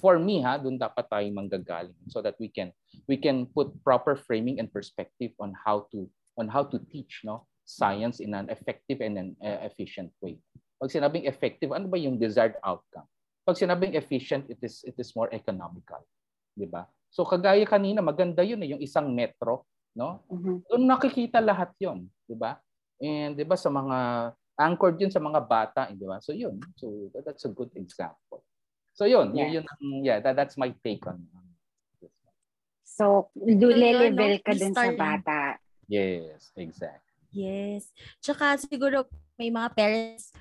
for 0.02 0.20
me 0.20 0.44
ha, 0.44 0.60
doon 0.60 0.76
dapat 0.76 1.08
tayo 1.08 1.28
manggagaling 1.32 1.96
so 2.12 2.20
that 2.20 2.36
we 2.40 2.52
can 2.52 2.76
we 3.08 3.16
can 3.16 3.48
put 3.48 3.72
proper 3.84 4.20
framing 4.20 4.60
and 4.60 4.68
perspective 4.68 5.32
on 5.40 5.56
how 5.56 5.88
to 5.96 6.04
on 6.36 6.52
how 6.52 6.68
to 6.68 6.76
teach 6.92 7.24
no 7.24 7.48
science 7.66 8.22
in 8.22 8.38
an 8.38 8.48
effective 8.54 9.02
and 9.02 9.18
an 9.18 9.30
uh, 9.42 9.66
efficient 9.66 10.14
way. 10.22 10.38
Pag 10.78 10.94
sinabing 10.94 11.26
effective, 11.26 11.74
ano 11.74 11.90
ba 11.90 11.98
yung 11.98 12.22
desired 12.22 12.56
outcome? 12.62 13.10
Pag 13.42 13.58
sinabing 13.58 13.98
efficient, 13.98 14.46
it 14.48 14.62
is 14.62 14.86
it 14.86 14.94
is 14.96 15.12
more 15.18 15.28
economical, 15.34 16.06
'di 16.54 16.70
ba? 16.70 16.86
So 17.10 17.26
kagaya 17.26 17.66
kanina, 17.66 18.06
maganda 18.06 18.46
'yun 18.46 18.62
eh, 18.62 18.78
yung 18.78 18.82
isang 18.86 19.10
metro, 19.10 19.66
no? 19.98 20.22
Mm-hmm. 20.30 20.56
Doon 20.70 20.84
nakikita 20.86 21.42
lahat 21.42 21.74
'yon, 21.82 22.06
'di 22.30 22.38
ba? 22.38 22.62
And 23.02 23.34
'di 23.34 23.44
ba 23.44 23.58
sa 23.58 23.74
mga 23.74 23.98
anchored 24.56 24.98
yun 25.02 25.12
sa 25.12 25.20
mga 25.20 25.42
bata, 25.42 25.82
eh, 25.90 25.98
'di 25.98 26.06
ba? 26.06 26.22
So 26.22 26.32
yun. 26.32 26.62
So 26.78 27.10
that's 27.12 27.44
a 27.50 27.52
good 27.52 27.74
example. 27.76 28.46
So 28.96 29.04
yun, 29.04 29.36
yeah. 29.36 29.52
yun, 29.52 29.66
yun 29.84 30.06
yeah, 30.08 30.18
that, 30.24 30.40
that's 30.40 30.56
my 30.56 30.72
take 30.80 31.04
on 31.04 31.20
this 32.00 32.16
one. 32.24 32.38
So, 32.88 33.28
level 33.36 34.40
ka 34.40 34.56
din 34.56 34.72
sa 34.72 34.88
bata. 34.96 35.60
Yes, 35.92 36.56
exactly. 36.56 37.05
Yes. 37.36 37.92
Tsaka 38.24 38.56
siguro 38.56 39.04
may 39.36 39.52
mga 39.52 39.76
parents 39.76 40.32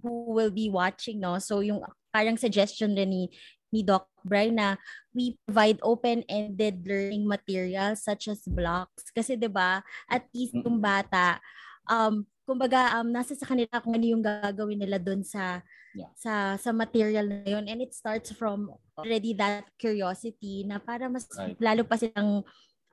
who 0.00 0.32
will 0.32 0.50
be 0.50 0.72
watching, 0.72 1.20
no? 1.20 1.36
So 1.36 1.60
yung 1.60 1.84
parang 2.08 2.40
suggestion 2.40 2.96
rin 2.96 3.12
ni 3.12 3.24
ni 3.70 3.86
Doc 3.86 4.10
Brian 4.26 4.58
na 4.58 4.74
we 5.14 5.38
provide 5.46 5.78
open-ended 5.86 6.82
learning 6.82 7.22
materials 7.28 8.02
such 8.02 8.26
as 8.26 8.42
blocks. 8.48 9.12
Kasi 9.12 9.36
'di 9.36 9.52
ba, 9.52 9.84
at 10.08 10.26
least 10.34 10.56
yung 10.56 10.82
bata 10.82 11.38
um 11.86 12.26
kumbaga 12.46 12.98
um 12.98 13.08
nasa 13.14 13.38
sa 13.38 13.46
kanila 13.46 13.78
kung 13.78 13.94
ano 13.94 14.06
yung 14.06 14.24
gagawin 14.24 14.82
nila 14.82 14.98
doon 14.98 15.22
sa 15.22 15.62
yeah. 15.94 16.10
sa 16.18 16.58
sa 16.58 16.74
material 16.74 17.26
na 17.30 17.46
yun 17.46 17.66
and 17.70 17.78
it 17.78 17.94
starts 17.94 18.34
from 18.34 18.70
already 18.98 19.30
that 19.34 19.70
curiosity 19.78 20.66
na 20.66 20.82
para 20.82 21.06
mas 21.06 21.30
right. 21.38 21.54
lalo 21.62 21.86
pa 21.86 21.94
silang 21.94 22.42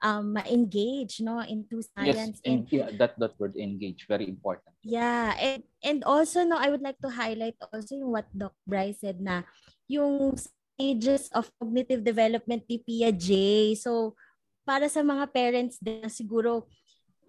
um 0.06 0.38
ma-engage 0.38 1.22
no 1.26 1.42
into 1.42 1.82
science 1.82 2.38
yes, 2.38 2.46
and, 2.46 2.70
and 2.70 2.74
yeah, 2.74 2.90
that 3.02 3.18
that 3.18 3.34
word 3.42 3.58
engage 3.58 4.06
very 4.06 4.30
important. 4.30 4.74
Yeah 4.86 5.34
and 5.38 5.66
and 5.82 6.00
also 6.06 6.46
no 6.46 6.58
I 6.58 6.70
would 6.70 6.86
like 6.86 7.02
to 7.02 7.10
highlight 7.10 7.58
also 7.74 7.98
yung 7.98 8.14
what 8.14 8.30
Doc 8.30 8.54
Bryce 8.70 9.02
said 9.02 9.18
na 9.18 9.42
yung 9.90 10.38
stages 10.38 11.34
of 11.34 11.50
cognitive 11.58 12.06
development 12.06 12.70
ni 12.70 12.78
Piaget 12.78 13.82
so 13.82 14.14
para 14.68 14.86
sa 14.86 15.02
mga 15.02 15.26
parents 15.34 15.82
din 15.82 16.06
siguro 16.12 16.70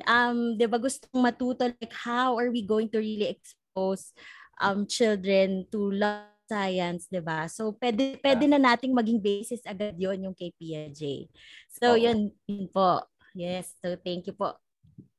um, 0.05 0.55
di 0.59 0.67
ba 0.69 0.77
gustong 0.77 1.25
matuto 1.25 1.65
like 1.65 1.95
how 2.05 2.37
are 2.37 2.53
we 2.53 2.61
going 2.61 2.91
to 2.93 3.01
really 3.01 3.33
expose 3.33 4.13
um, 4.61 4.85
children 4.85 5.65
to 5.73 5.89
love 5.95 6.38
science, 6.49 7.07
di 7.13 7.21
ba? 7.21 7.45
So, 7.47 7.77
pwede, 7.77 8.17
pwede 8.25 8.49
na 8.49 8.57
nating 8.57 8.97
maging 8.97 9.21
basis 9.21 9.61
agad 9.69 10.01
yon 10.01 10.25
yung 10.25 10.35
Piaget. 10.35 11.29
So, 11.69 11.93
oh. 11.93 12.01
yun, 12.01 12.33
yun 12.49 12.73
po. 12.73 13.05
Yes, 13.37 13.77
so 13.85 13.95
thank 14.01 14.25
you 14.25 14.33
po. 14.33 14.57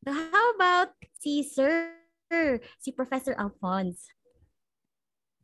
So, 0.03 0.09
how 0.09 0.45
about 0.57 0.97
si 1.21 1.45
Sir, 1.45 1.93
si 2.81 2.89
Professor 2.89 3.37
Alphonse? 3.37 4.09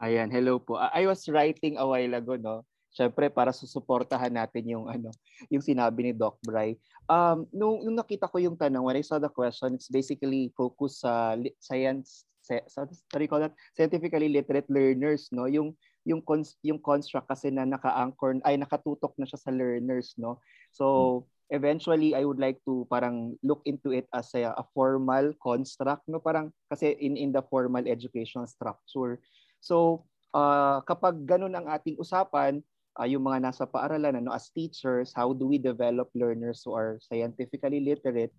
Ayan, 0.02 0.28
hello 0.28 0.60
po. 0.60 0.76
I 0.76 1.08
was 1.08 1.24
writing 1.32 1.80
a 1.80 1.86
while 1.88 2.20
ago, 2.20 2.36
no? 2.36 2.68
Syempre 2.96 3.28
para 3.28 3.52
susuportahan 3.52 4.32
natin 4.32 4.72
yung 4.72 4.88
ano, 4.88 5.12
yung 5.52 5.64
sinabi 5.64 6.08
ni 6.08 6.14
Doc 6.16 6.40
Bry. 6.44 6.80
Um 7.12 7.48
nung, 7.52 7.84
nung 7.84 8.00
nakita 8.00 8.28
ko 8.28 8.40
yung 8.40 8.56
tanong 8.56 8.84
when 8.84 9.00
I 9.00 9.04
saw 9.04 9.20
the 9.20 9.32
question, 9.32 9.76
it's 9.76 9.92
basically 9.92 10.52
focus 10.56 11.04
sa 11.04 11.36
science 11.60 12.24
do 12.50 13.28
call 13.28 13.41
that? 13.41 13.58
Scientifically 13.74 14.30
literate 14.30 14.70
learners, 14.70 15.30
no? 15.34 15.50
Yung 15.50 15.74
yung 16.06 16.22
cons- 16.22 16.62
yung 16.62 16.78
construct 16.78 17.26
kasi 17.26 17.50
na 17.50 17.66
naka-anchor 17.66 18.38
ay 18.46 18.62
nakatutok 18.62 19.18
na 19.18 19.26
siya 19.26 19.41
sa 19.41 19.50
learners, 19.50 20.14
no? 20.22 20.38
So 20.70 21.26
eventually 21.50 22.14
I 22.14 22.26
would 22.26 22.38
like 22.38 22.62
to 22.70 22.86
parang 22.89 23.41
look 23.41 23.66
into 23.66 23.89
it 23.89 24.06
as 24.14 24.30
a, 24.38 24.54
a 24.54 24.64
formal 24.78 25.34
construct, 25.41 26.06
no? 26.06 26.22
Parang 26.22 26.54
kasi 26.70 26.93
in 27.02 27.18
in 27.18 27.34
the 27.34 27.41
formal 27.41 27.84
educational 27.89 28.46
structure. 28.46 29.18
So 29.60 30.06
uh, 30.30 30.86
kapag 30.86 31.26
ganun 31.26 31.58
ang 31.58 31.66
ating 31.66 31.98
usapan, 31.98 32.62
uh, 33.00 33.08
yung 33.08 33.26
mga 33.28 33.52
nasa 33.52 33.68
paaralan 33.68 34.24
ano 34.24 34.32
as 34.32 34.48
teachers 34.56 35.12
how 35.12 35.36
do 35.36 35.46
we 35.46 35.60
develop 35.60 36.08
learners 36.16 36.64
who 36.64 36.72
are 36.72 36.98
scientifically 37.04 37.84
literate 37.84 38.32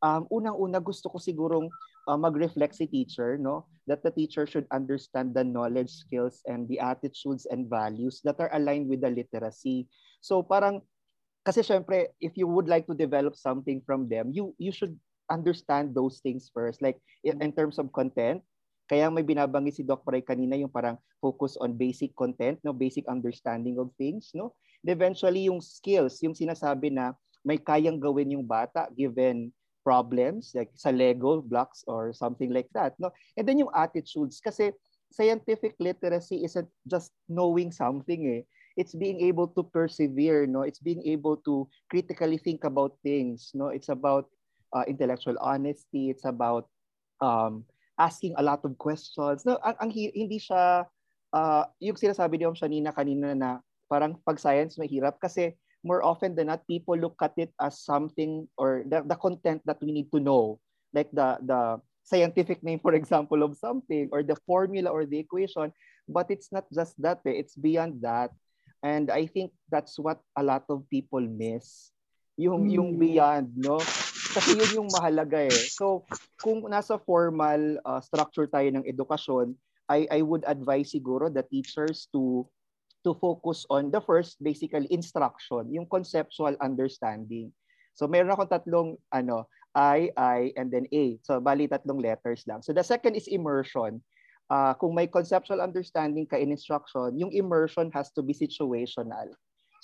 um, 0.00 0.26
unang-una 0.30 0.78
gusto 0.78 1.10
ko 1.10 1.18
sigurong 1.18 1.66
uh, 2.08 2.16
mag-reflect 2.16 2.74
si 2.74 2.86
teacher, 2.86 3.36
no? 3.38 3.66
That 3.86 4.02
the 4.02 4.10
teacher 4.10 4.46
should 4.48 4.66
understand 4.72 5.36
the 5.36 5.44
knowledge, 5.44 5.92
skills, 5.92 6.40
and 6.48 6.68
the 6.68 6.80
attitudes 6.80 7.44
and 7.48 7.68
values 7.68 8.20
that 8.24 8.40
are 8.40 8.52
aligned 8.52 8.88
with 8.88 9.04
the 9.04 9.12
literacy. 9.12 9.88
So 10.24 10.40
parang, 10.40 10.80
kasi 11.44 11.60
syempre, 11.60 12.16
if 12.20 12.36
you 12.40 12.48
would 12.48 12.68
like 12.68 12.88
to 12.88 12.96
develop 12.96 13.36
something 13.36 13.84
from 13.84 14.08
them, 14.08 14.32
you 14.32 14.56
you 14.56 14.72
should 14.72 14.96
understand 15.28 15.92
those 15.92 16.24
things 16.24 16.48
first. 16.48 16.80
Like 16.80 16.96
in, 17.24 17.40
in 17.44 17.52
terms 17.52 17.76
of 17.76 17.92
content, 17.92 18.40
kaya 18.88 19.08
may 19.08 19.24
binabanggit 19.24 19.80
si 19.80 19.82
Doc 19.84 20.04
Pray 20.04 20.20
kanina 20.20 20.60
yung 20.60 20.72
parang 20.72 21.00
focus 21.20 21.56
on 21.60 21.76
basic 21.76 22.12
content, 22.16 22.60
no, 22.64 22.72
basic 22.72 23.08
understanding 23.08 23.80
of 23.80 23.92
things, 23.96 24.32
no. 24.36 24.56
And 24.84 24.92
eventually 24.92 25.48
yung 25.48 25.64
skills, 25.64 26.20
yung 26.20 26.36
sinasabi 26.36 26.92
na 26.92 27.16
may 27.44 27.60
kayang 27.60 28.00
gawin 28.00 28.36
yung 28.36 28.44
bata 28.44 28.88
given 28.92 29.52
problems 29.84 30.56
like 30.56 30.72
sa 30.74 30.90
Lego 30.90 31.44
blocks 31.44 31.84
or 31.86 32.10
something 32.16 32.50
like 32.50 32.66
that 32.72 32.96
no? 32.98 33.12
And 33.36 33.46
then 33.46 33.60
yung 33.60 33.70
attitudes 33.76 34.40
kasi 34.40 34.72
scientific 35.12 35.76
literacy 35.78 36.42
isn't 36.42 36.66
just 36.88 37.12
knowing 37.28 37.70
something 37.70 38.26
eh. 38.26 38.42
It's 38.74 38.96
being 38.96 39.22
able 39.22 39.46
to 39.54 39.62
persevere 39.62 40.48
no? 40.48 40.66
It's 40.66 40.82
being 40.82 41.04
able 41.06 41.38
to 41.46 41.68
critically 41.92 42.40
think 42.40 42.64
about 42.64 42.98
things 43.04 43.52
no? 43.54 43.68
It's 43.68 43.92
about 43.92 44.26
uh, 44.74 44.82
intellectual 44.88 45.38
honesty. 45.38 46.10
It's 46.10 46.24
about 46.24 46.66
um 47.22 47.62
asking 48.00 48.34
a 48.40 48.42
lot 48.42 48.64
of 48.66 48.74
questions. 48.80 49.46
No 49.46 49.60
ang, 49.62 49.76
ang 49.78 49.90
hindi 49.94 50.40
siya 50.42 50.88
uh, 51.30 51.64
yung 51.78 51.94
sinasabi 51.94 52.40
ni 52.40 52.48
Om 52.48 52.58
Shanina 52.58 52.90
kanina 52.90 53.34
na 53.34 53.50
parang 53.86 54.18
pag 54.22 54.40
science 54.40 54.74
mahirap 54.80 55.20
kasi 55.22 55.54
more 55.84 56.02
often 56.02 56.34
than 56.34 56.48
not, 56.48 56.66
people 56.66 56.96
look 56.96 57.20
at 57.20 57.36
it 57.36 57.52
as 57.60 57.84
something 57.84 58.48
or 58.56 58.82
the, 58.88 59.04
the 59.04 59.14
content 59.14 59.60
that 59.68 59.78
we 59.84 59.92
need 59.92 60.10
to 60.10 60.18
know, 60.18 60.58
like 60.92 61.12
the, 61.12 61.38
the 61.44 61.78
scientific 62.02 62.64
name, 62.64 62.80
for 62.80 62.94
example, 62.94 63.44
of 63.44 63.56
something 63.56 64.08
or 64.10 64.24
the 64.24 64.36
formula 64.48 64.90
or 64.90 65.04
the 65.04 65.18
equation. 65.18 65.72
But 66.08 66.30
it's 66.30 66.50
not 66.50 66.64
just 66.72 66.96
that, 67.00 67.20
eh. 67.26 67.36
it's 67.36 67.54
beyond 67.54 68.00
that. 68.02 68.32
And 68.82 69.10
I 69.10 69.26
think 69.26 69.52
that's 69.70 69.98
what 69.98 70.20
a 70.36 70.42
lot 70.42 70.64
of 70.68 70.88
people 70.90 71.20
miss. 71.20 71.92
Yung, 72.36 72.68
mm. 72.68 72.72
yung 72.72 72.90
beyond, 72.98 73.52
no? 73.56 73.78
Kasi 74.34 74.58
yun 74.58 74.84
yung 74.84 74.90
mahalaga 74.90 75.46
eh. 75.46 75.60
So, 75.72 76.04
kung 76.42 76.66
nasa 76.66 76.98
formal 76.98 77.78
uh, 77.86 78.00
structure 78.02 78.50
tayo 78.50 78.68
ng 78.68 78.84
edukasyon, 78.84 79.54
I, 79.88 80.08
I 80.10 80.20
would 80.20 80.44
advise 80.48 80.92
siguro 80.92 81.32
the 81.32 81.44
teachers 81.44 82.08
to 82.12 82.48
to 83.04 83.12
focus 83.20 83.68
on 83.68 83.92
the 83.92 84.00
first 84.00 84.40
basically 84.40 84.88
instruction, 84.90 85.68
yung 85.70 85.86
conceptual 85.86 86.56
understanding. 86.58 87.52
So 87.94 88.10
meron 88.10 88.32
akong 88.32 88.50
tatlong 88.50 88.98
ano, 89.14 89.46
I, 89.76 90.10
I, 90.16 90.50
and 90.56 90.72
then 90.72 90.90
A. 90.90 91.20
So 91.22 91.38
bali 91.38 91.68
tatlong 91.68 92.02
letters 92.02 92.42
lang. 92.48 92.64
So 92.64 92.72
the 92.72 92.82
second 92.82 93.14
is 93.14 93.30
immersion. 93.30 94.02
Uh, 94.50 94.76
kung 94.76 94.92
may 94.92 95.08
conceptual 95.08 95.64
understanding 95.64 96.28
ka 96.28 96.36
in 96.36 96.52
instruction, 96.52 97.16
yung 97.16 97.32
immersion 97.32 97.88
has 97.96 98.12
to 98.12 98.20
be 98.20 98.36
situational. 98.36 99.32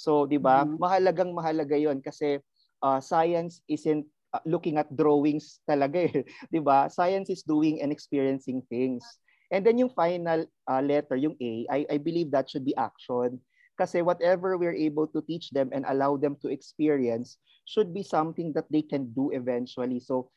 So, 0.01 0.25
di 0.25 0.41
ba? 0.41 0.65
Mm-hmm. 0.65 0.77
Mahalagang 0.81 1.33
mahalaga 1.33 1.77
'yon 1.77 2.01
kasi 2.01 2.41
uh, 2.81 3.01
science 3.01 3.61
isn't 3.69 4.05
uh, 4.33 4.45
looking 4.49 4.81
at 4.81 4.89
drawings 4.93 5.61
talaga 5.69 6.09
eh, 6.09 6.25
'di 6.53 6.61
ba? 6.65 6.89
Science 6.89 7.29
is 7.29 7.45
doing 7.45 7.85
and 7.85 7.93
experiencing 7.93 8.65
things. 8.69 9.05
And 9.51 9.67
then 9.67 9.79
yung 9.79 9.91
final 9.91 10.47
uh, 10.71 10.81
letter, 10.81 11.17
yung 11.17 11.35
A, 11.43 11.67
I, 11.71 11.87
I 11.91 11.97
believe 11.99 12.31
that 12.31 12.49
should 12.49 12.65
be 12.65 12.77
action. 12.77 13.43
Kasi 13.75 14.03
whatever 14.03 14.57
we're 14.57 14.77
able 14.77 15.07
to 15.11 15.23
teach 15.23 15.51
them 15.51 15.71
and 15.73 15.85
allow 15.89 16.17
them 16.17 16.37
to 16.43 16.49
experience 16.49 17.39
should 17.67 17.95
be 17.95 18.03
something 18.03 18.53
that 18.55 18.71
they 18.71 18.83
can 18.83 19.11
do 19.17 19.31
eventually. 19.33 19.99
So, 19.99 20.31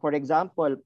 for 0.00 0.12
example, 0.12 0.76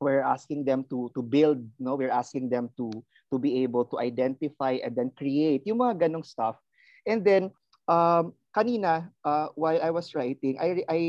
we're 0.00 0.22
asking 0.22 0.64
them 0.64 0.86
to 0.90 1.10
to 1.14 1.22
build, 1.22 1.62
no, 1.78 1.94
we're 1.94 2.14
asking 2.14 2.50
them 2.50 2.70
to 2.78 2.90
to 3.30 3.36
be 3.38 3.62
able 3.62 3.84
to 3.92 3.98
identify 3.98 4.78
and 4.82 4.94
then 4.94 5.10
create 5.14 5.66
yung 5.66 5.82
mga 5.82 6.08
ganong 6.08 6.24
stuff. 6.24 6.56
And 7.04 7.22
then 7.22 7.50
um, 7.86 8.32
kanina 8.54 9.10
uh, 9.26 9.50
while 9.54 9.78
I 9.82 9.90
was 9.90 10.14
writing, 10.14 10.56
I 10.58 10.82
I 10.88 11.00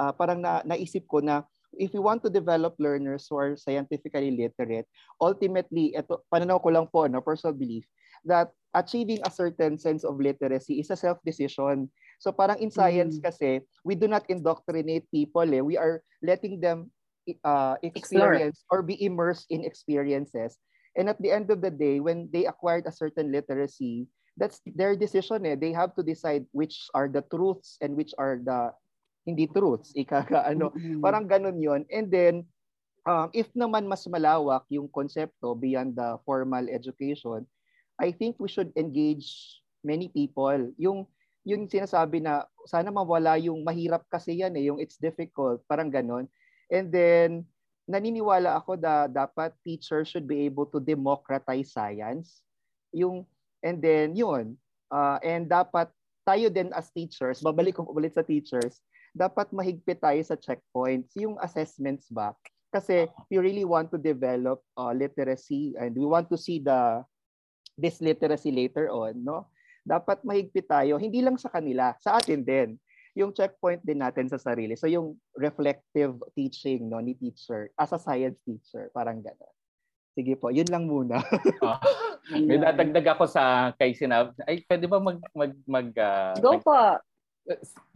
uh, 0.00 0.12
parang 0.12 0.42
na, 0.42 0.64
naisip 0.64 1.06
ko 1.06 1.20
na 1.20 1.44
if 1.78 1.94
we 1.94 2.02
want 2.02 2.22
to 2.26 2.30
develop 2.30 2.74
learners 2.78 3.26
who 3.30 3.38
are 3.38 3.56
scientifically 3.56 4.34
literate, 4.34 4.86
ultimately, 5.22 5.94
ito, 5.94 6.20
pananaw 6.28 6.60
ko 6.60 6.68
lang 6.74 6.86
po, 6.90 7.06
no, 7.06 7.22
personal 7.22 7.54
belief, 7.54 7.86
that 8.26 8.50
achieving 8.74 9.22
a 9.24 9.30
certain 9.30 9.78
sense 9.78 10.02
of 10.02 10.18
literacy 10.18 10.82
is 10.82 10.90
a 10.90 10.98
self-decision. 10.98 11.88
So 12.18 12.34
parang 12.34 12.58
in 12.58 12.70
science 12.70 13.18
mm. 13.18 13.24
kasi, 13.24 13.62
we 13.86 13.94
do 13.94 14.10
not 14.10 14.26
indoctrinate 14.28 15.06
people. 15.14 15.46
Eh. 15.46 15.62
We 15.62 15.78
are 15.78 16.02
letting 16.20 16.60
them 16.60 16.90
uh, 17.44 17.78
experience 17.82 18.66
Explore. 18.66 18.82
or 18.82 18.82
be 18.82 18.98
immersed 18.98 19.46
in 19.50 19.62
experiences. 19.62 20.58
And 20.98 21.08
at 21.08 21.22
the 21.22 21.30
end 21.30 21.50
of 21.54 21.62
the 21.62 21.70
day, 21.70 22.00
when 22.02 22.28
they 22.32 22.46
acquired 22.50 22.90
a 22.90 22.92
certain 22.92 23.30
literacy, 23.30 24.10
that's 24.36 24.60
their 24.66 24.98
decision. 24.98 25.46
Eh. 25.46 25.54
They 25.54 25.72
have 25.72 25.94
to 25.94 26.02
decide 26.02 26.44
which 26.50 26.90
are 26.92 27.06
the 27.06 27.22
truths 27.30 27.78
and 27.80 27.94
which 27.94 28.10
are 28.18 28.42
the 28.42 28.74
hindi 29.28 29.44
truths, 29.52 29.92
ikaka 29.92 30.40
ano, 30.52 30.72
mm-hmm. 30.72 31.04
parang 31.04 31.28
ganun 31.28 31.60
'yon. 31.60 31.84
And 31.92 32.08
then 32.08 32.34
um, 33.04 33.28
if 33.36 33.52
naman 33.52 33.84
mas 33.84 34.08
malawak 34.08 34.64
yung 34.72 34.88
konsepto 34.88 35.52
beyond 35.52 35.96
the 36.00 36.16
formal 36.24 36.64
education, 36.72 37.44
I 38.00 38.16
think 38.16 38.40
we 38.40 38.48
should 38.48 38.72
engage 38.72 39.60
many 39.84 40.08
people. 40.08 40.72
Yung 40.80 41.04
yung 41.48 41.68
sinasabi 41.68 42.20
na 42.20 42.44
sana 42.68 42.92
mawala 42.92 43.40
yung 43.40 43.64
mahirap 43.64 44.04
kasi 44.08 44.40
yan 44.40 44.56
eh, 44.56 44.68
yung 44.68 44.80
it's 44.80 45.00
difficult, 45.00 45.60
parang 45.68 45.88
ganun. 45.92 46.28
And 46.68 46.88
then 46.92 47.48
naniniwala 47.88 48.52
ako 48.60 48.76
na 48.76 49.08
dapat 49.08 49.56
teachers 49.64 50.12
should 50.12 50.28
be 50.28 50.44
able 50.44 50.68
to 50.68 50.76
democratize 50.76 51.72
science. 51.72 52.44
Yung 52.92 53.24
and 53.64 53.80
then 53.80 54.12
yun, 54.12 54.60
uh, 54.92 55.16
and 55.24 55.48
dapat 55.48 55.88
tayo 56.28 56.52
din 56.52 56.68
as 56.76 56.92
teachers, 56.92 57.40
babalik 57.40 57.80
ko 57.80 57.88
ulit 57.88 58.12
sa 58.12 58.20
teachers, 58.20 58.84
dapat 59.16 59.50
mahigpit 59.52 60.00
tayo 60.00 60.20
sa 60.24 60.36
checkpoints. 60.36 61.14
Yung 61.18 61.36
assessments 61.40 62.08
ba? 62.12 62.34
Kasi 62.68 63.08
we 63.32 63.40
really 63.40 63.64
want 63.64 63.88
to 63.88 63.98
develop 63.98 64.60
uh, 64.76 64.92
literacy 64.92 65.72
and 65.80 65.96
we 65.96 66.04
want 66.04 66.28
to 66.28 66.36
see 66.36 66.60
the 66.60 67.00
this 67.78 68.02
literacy 68.04 68.52
later 68.52 68.92
on, 68.92 69.24
no? 69.24 69.48
Dapat 69.86 70.20
mahigpit 70.26 70.68
tayo, 70.68 71.00
hindi 71.00 71.24
lang 71.24 71.40
sa 71.40 71.48
kanila, 71.48 71.96
sa 72.02 72.20
atin 72.20 72.44
din. 72.44 72.76
Yung 73.16 73.32
checkpoint 73.32 73.80
din 73.86 74.04
natin 74.04 74.28
sa 74.28 74.36
sarili. 74.36 74.76
So 74.76 74.84
yung 74.84 75.16
reflective 75.32 76.20
teaching 76.36 76.92
no 76.92 77.00
ni 77.00 77.16
teacher 77.16 77.72
as 77.80 77.96
a 77.96 77.98
science 77.98 78.36
teacher, 78.44 78.92
parang 78.92 79.24
gano'n. 79.24 79.54
Sige 80.18 80.34
po, 80.34 80.50
yun 80.50 80.66
lang 80.66 80.90
muna. 80.90 81.22
oh, 81.62 81.78
may 82.48 82.58
dadagdag 82.58 83.16
ako 83.16 83.30
sa 83.30 83.70
kay 83.78 83.94
Sinab. 83.94 84.34
Ay, 84.44 84.66
pwede 84.66 84.90
ba 84.90 84.98
mag 84.98 85.18
mag 85.30 85.52
mag 85.64 85.88
uh, 85.94 86.34
Go 86.42 86.58
mag, 86.58 86.62
po. 86.66 86.78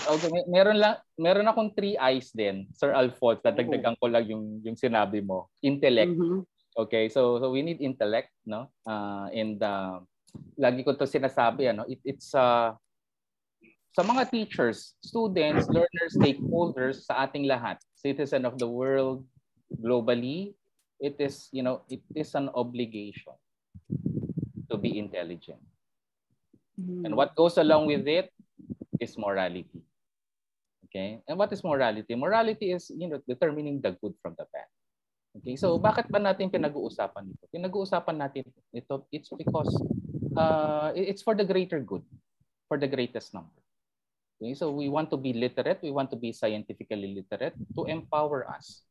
Okay, 0.08 0.30
meron 0.48 0.80
lang 0.80 0.96
meron 1.20 1.48
akong 1.48 1.76
three 1.76 1.96
eyes 2.00 2.32
din, 2.32 2.64
Sir 2.72 2.96
Alphonse. 2.96 3.44
Dadagdagan 3.44 4.00
ko 4.00 4.08
lang 4.08 4.24
yung 4.24 4.64
yung 4.64 4.78
sinabi 4.78 5.20
mo. 5.20 5.52
Intellect. 5.60 6.16
Mm-hmm. 6.16 6.40
Okay, 6.72 7.12
so 7.12 7.36
so 7.36 7.52
we 7.52 7.60
need 7.60 7.84
intellect, 7.84 8.32
no? 8.48 8.72
Uh, 8.88 9.28
and 9.28 9.60
uh, 9.60 10.00
lagi 10.56 10.80
ko 10.80 10.96
to 10.96 11.04
sinasabi 11.04 11.68
ano, 11.68 11.84
it, 11.84 12.00
it's 12.00 12.32
uh, 12.32 12.72
sa 13.92 14.00
mga 14.00 14.32
teachers, 14.32 14.96
students, 15.04 15.68
learners, 15.68 16.16
stakeholders 16.16 17.04
sa 17.04 17.28
ating 17.28 17.44
lahat, 17.44 17.76
citizen 17.92 18.48
of 18.48 18.56
the 18.56 18.64
world 18.64 19.20
globally, 19.68 20.56
it 20.96 21.16
is, 21.20 21.52
you 21.52 21.60
know, 21.60 21.84
it 21.92 22.00
is 22.16 22.32
an 22.32 22.48
obligation 22.56 23.36
to 24.72 24.80
be 24.80 24.96
intelligent. 24.96 25.60
Mm-hmm. 26.80 27.04
And 27.04 27.12
what 27.12 27.36
goes 27.36 27.60
along 27.60 27.84
with 27.84 28.08
it 28.08 28.32
is 29.02 29.18
morality. 29.18 29.82
Okay? 30.86 31.18
And 31.26 31.34
what 31.34 31.50
is 31.50 31.66
morality? 31.66 32.14
Morality 32.14 32.70
is, 32.70 32.86
you 32.94 33.10
know, 33.10 33.18
determining 33.26 33.82
the 33.82 33.98
good 33.98 34.14
from 34.22 34.38
the 34.38 34.46
bad. 34.54 34.70
Okay? 35.42 35.58
So, 35.58 35.80
bakit 35.82 36.06
ba 36.06 36.22
natin 36.22 36.52
pinag-uusapan 36.52 37.34
ito? 37.34 37.44
Pinag-uusapan 37.50 38.16
natin 38.22 38.46
ito, 38.70 39.02
it's 39.10 39.32
because 39.34 39.72
uh, 40.38 40.94
it's 40.94 41.26
for 41.26 41.34
the 41.34 41.44
greater 41.44 41.82
good, 41.82 42.06
for 42.70 42.78
the 42.78 42.86
greatest 42.86 43.34
number. 43.34 43.58
Okay? 44.38 44.54
So, 44.54 44.70
we 44.70 44.86
want 44.86 45.10
to 45.10 45.18
be 45.18 45.34
literate, 45.34 45.82
we 45.82 45.90
want 45.90 46.14
to 46.14 46.18
be 46.20 46.30
scientifically 46.30 47.18
literate 47.18 47.58
to 47.74 47.90
empower 47.90 48.46
us 48.46 48.86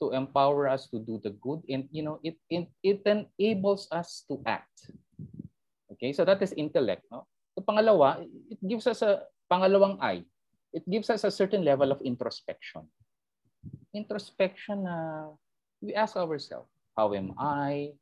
to 0.00 0.12
empower 0.12 0.68
us 0.68 0.88
to 0.92 1.00
do 1.00 1.16
the 1.24 1.32
good 1.40 1.64
and 1.72 1.88
you 1.88 2.04
know 2.04 2.20
it 2.20 2.36
it, 2.52 2.68
it 2.84 3.00
enables 3.08 3.88
us 3.88 4.28
to 4.28 4.36
act 4.44 4.92
okay 5.88 6.12
so 6.12 6.24
that 6.24 6.40
is 6.44 6.52
intellect 6.52 7.00
no 7.08 7.24
so 7.56 7.64
pangalawa 7.64 8.20
it 8.52 8.60
gives 8.60 8.84
us 8.84 9.00
a 9.00 9.24
Pangalawang 9.46 9.98
I, 10.02 10.26
it 10.74 10.82
gives 10.90 11.10
us 11.10 11.24
a 11.24 11.30
certain 11.30 11.64
level 11.64 11.92
of 11.92 12.02
introspection. 12.02 12.86
Introspection 13.94 14.84
na 14.84 15.30
we 15.80 15.94
ask 15.94 16.16
ourselves, 16.16 16.68
how 16.96 17.14
am 17.14 17.34
I? 17.38 17.94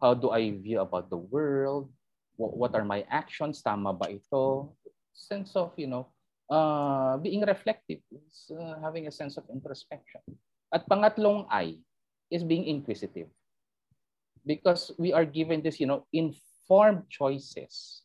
How 0.00 0.14
do 0.14 0.30
I 0.30 0.52
view 0.52 0.80
about 0.80 1.10
the 1.10 1.20
world? 1.20 1.92
What, 2.36 2.76
are 2.76 2.84
my 2.84 3.04
actions? 3.08 3.62
Tama 3.64 3.92
ba 3.96 4.12
ito? 4.12 4.72
Sense 5.12 5.56
of, 5.56 5.72
you 5.76 5.88
know, 5.88 6.12
uh, 6.52 7.16
being 7.16 7.40
reflective, 7.44 8.00
is 8.12 8.52
uh, 8.52 8.76
having 8.80 9.08
a 9.08 9.12
sense 9.12 9.36
of 9.36 9.44
introspection. 9.48 10.20
At 10.72 10.88
pangatlong 10.88 11.48
I 11.48 11.80
is 12.30 12.44
being 12.44 12.68
inquisitive. 12.68 13.28
Because 14.44 14.92
we 14.98 15.12
are 15.12 15.24
given 15.24 15.64
this, 15.64 15.80
you 15.80 15.86
know, 15.88 16.06
informed 16.12 17.08
choices, 17.08 18.04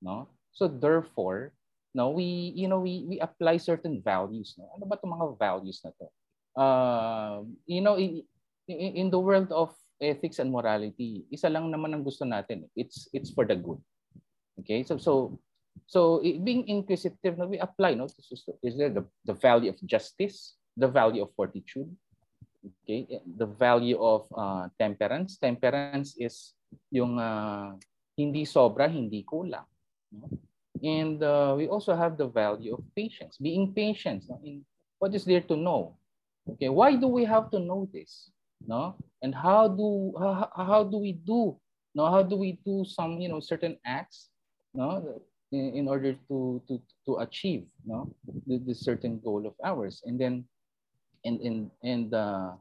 no? 0.00 0.28
So 0.52 0.66
therefore, 0.66 1.52
no, 1.96 2.12
we, 2.12 2.52
you 2.52 2.68
know, 2.68 2.84
we, 2.84 3.08
we 3.08 3.16
apply 3.24 3.56
certain 3.56 4.04
values, 4.04 4.52
no? 4.60 4.68
Ano 4.76 4.84
ba 4.84 5.00
'tong 5.00 5.16
mga 5.16 5.40
values 5.40 5.80
na 5.80 5.90
to? 5.96 6.06
Uh, 6.52 7.36
you 7.64 7.80
know, 7.80 7.96
in, 7.96 8.20
in 8.68 9.08
the 9.08 9.18
world 9.18 9.48
of 9.48 9.72
ethics 9.96 10.36
and 10.36 10.52
morality, 10.52 11.24
isa 11.32 11.48
lang 11.48 11.72
naman 11.72 11.96
ang 11.96 12.04
gusto 12.04 12.28
natin. 12.28 12.68
It's 12.76 13.08
it's 13.16 13.32
for 13.32 13.48
the 13.48 13.56
good. 13.56 13.80
Okay? 14.60 14.84
So 14.84 15.00
so 15.00 15.40
so 15.88 16.20
being 16.20 16.68
inquisitive, 16.68 17.40
no, 17.40 17.48
we 17.48 17.56
apply, 17.56 17.96
no? 17.96 18.12
Is 18.60 18.76
there 18.76 18.92
the, 18.92 19.08
the 19.24 19.32
value 19.32 19.72
of 19.72 19.80
justice, 19.88 20.60
the 20.76 20.88
value 20.88 21.24
of 21.24 21.32
fortitude, 21.32 21.88
Okay, 22.82 23.06
the 23.22 23.46
value 23.46 23.98
of 23.98 24.26
uh, 24.34 24.66
temperance. 24.78 25.38
Temperance 25.38 26.18
is 26.18 26.54
yung 26.90 27.18
uh, 27.18 27.78
hindi 28.18 28.42
sobra, 28.42 28.90
hindi 28.90 29.22
kulang. 29.22 29.66
No? 30.10 30.26
And 30.82 31.22
uh, 31.22 31.54
we 31.56 31.68
also 31.68 31.94
have 31.94 32.16
the 32.18 32.28
value 32.28 32.74
of 32.74 32.84
patience, 32.94 33.38
being 33.38 33.72
patient. 33.72 34.24
No? 34.28 34.40
In 34.44 34.64
what 34.98 35.14
is 35.14 35.24
there 35.24 35.40
to 35.42 35.56
know? 35.56 35.96
Okay, 36.48 36.68
why 36.68 36.94
do 36.94 37.08
we 37.08 37.24
have 37.24 37.50
to 37.50 37.58
know 37.58 37.88
this? 37.92 38.30
No, 38.64 38.94
and 39.20 39.34
how 39.34 39.68
do 39.68 40.14
how, 40.18 40.48
how 40.56 40.82
do 40.84 40.96
we 40.98 41.12
do? 41.12 41.58
No, 41.94 42.06
how 42.06 42.22
do 42.22 42.36
we 42.36 42.58
do 42.64 42.84
some 42.86 43.20
you 43.20 43.28
know 43.28 43.40
certain 43.40 43.76
acts? 43.84 44.30
No, 44.72 45.20
in, 45.52 45.84
in 45.84 45.88
order 45.88 46.16
to 46.28 46.62
to 46.68 46.80
to 47.04 47.18
achieve 47.20 47.66
no 47.84 48.08
the, 48.46 48.58
the 48.58 48.74
certain 48.74 49.20
goal 49.20 49.46
of 49.46 49.54
ours, 49.62 50.02
and 50.06 50.18
then 50.18 50.44
and 51.24 51.40
and 51.40 51.70
and 51.82 52.14
uh, 52.14 52.56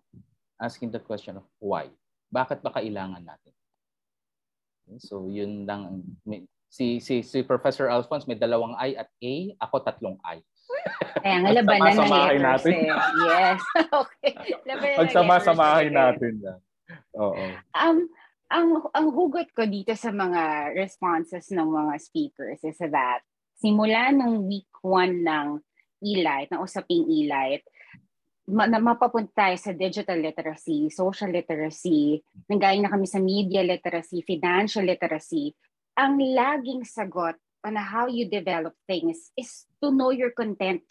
asking 0.61 0.91
the 0.91 0.99
question 0.99 1.37
of 1.37 1.45
why. 1.59 1.89
Bakit 2.33 2.59
ba 2.65 2.73
kailangan 2.73 3.23
natin? 3.23 3.53
So 4.99 5.29
yun 5.31 5.65
lang 5.65 6.03
si 6.75 6.99
si 6.99 7.23
si 7.23 7.39
Professor 7.47 7.87
Alphonse 7.87 8.27
may 8.27 8.35
dalawang 8.35 8.75
I 8.75 8.99
at 8.99 9.07
A, 9.23 9.35
ako 9.63 9.79
tatlong 9.87 10.19
I. 10.27 10.43
Kaya 11.23 11.37
nga 11.39 11.51
labanan 11.55 11.95
ng 11.95 12.11
letters 12.11 12.43
natin. 12.43 12.73
eh. 12.75 12.89
Yes. 13.23 13.59
okay. 14.03 14.33
Labanan 14.67 14.99
Pagsama-samahin 14.99 15.93
natin 15.95 16.33
yan. 16.43 16.59
Oo. 17.15 17.43
Um, 17.71 17.97
ang, 18.51 18.67
ang 18.91 19.07
hugot 19.09 19.49
ko 19.55 19.63
dito 19.65 19.95
sa 19.95 20.11
mga 20.11 20.75
responses 20.75 21.49
ng 21.49 21.65
mga 21.65 21.93
speakers 21.97 22.61
is 22.61 22.77
that 22.77 23.23
simula 23.57 24.11
ng 24.11 24.45
week 24.45 24.69
1 24.83 25.23
ng 25.23 25.47
e-light, 26.03 26.51
ng 26.51 26.61
usaping 26.61 27.07
e-light, 27.09 27.65
ma- 28.51 28.69
na 28.69 28.77
mapapunta 28.77 29.31
tayo 29.33 29.57
sa 29.57 29.73
digital 29.73 30.19
literacy, 30.21 30.91
social 30.93 31.31
literacy, 31.31 32.21
nanggaling 32.45 32.85
na 32.85 32.91
kami 32.93 33.07
sa 33.09 33.17
media 33.17 33.65
literacy, 33.65 34.21
financial 34.21 34.85
literacy, 34.85 35.55
ang 35.95 36.19
laging 36.19 36.83
sagot 36.83 37.39
on 37.63 37.75
how 37.79 38.05
you 38.05 38.27
develop 38.29 38.75
things 38.85 39.31
is 39.33 39.65
to 39.81 39.89
know 39.89 40.11
your 40.11 40.31
content. 40.31 40.83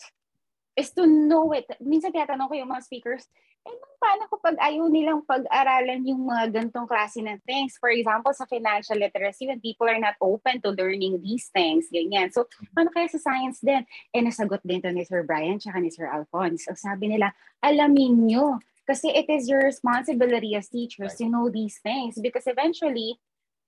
Is 0.74 0.90
to 0.98 1.06
know 1.06 1.54
it. 1.54 1.70
Minsan 1.78 2.10
tinatanong 2.10 2.50
ko 2.50 2.54
yung 2.58 2.72
mga 2.74 2.82
speakers, 2.82 3.30
eh, 3.64 3.78
paano 3.96 4.28
ko 4.28 4.36
pag 4.42 4.58
ayaw 4.60 4.90
nilang 4.92 5.24
pag-aralan 5.24 6.04
yung 6.04 6.28
mga 6.28 6.52
gantong 6.52 6.84
klase 6.84 7.22
ng 7.24 7.40
things? 7.48 7.80
For 7.80 7.88
example, 7.88 8.34
sa 8.36 8.44
financial 8.44 8.98
literacy, 9.00 9.48
when 9.48 9.62
people 9.62 9.88
are 9.88 10.02
not 10.02 10.18
open 10.20 10.60
to 10.60 10.74
learning 10.76 11.22
these 11.24 11.48
things, 11.48 11.88
ganyan. 11.88 12.28
So, 12.28 12.44
paano 12.76 12.92
kaya 12.92 13.08
sa 13.08 13.22
science 13.22 13.64
din? 13.64 13.86
Eh, 14.12 14.20
nasagot 14.20 14.60
din 14.66 14.84
to 14.84 14.92
ni 14.92 15.06
Sir 15.08 15.24
Brian 15.24 15.56
tsaka 15.56 15.80
ni 15.80 15.88
Sir 15.88 16.10
Alphonse. 16.10 16.68
So, 16.68 16.76
sabi 16.76 17.08
nila, 17.16 17.32
alamin 17.64 18.28
nyo. 18.28 18.60
Kasi 18.84 19.08
it 19.08 19.32
is 19.32 19.48
your 19.48 19.64
responsibility 19.64 20.52
as 20.52 20.68
teachers 20.68 21.16
to 21.16 21.24
know 21.24 21.48
these 21.48 21.80
things. 21.80 22.20
Because 22.20 22.44
eventually, 22.44 23.16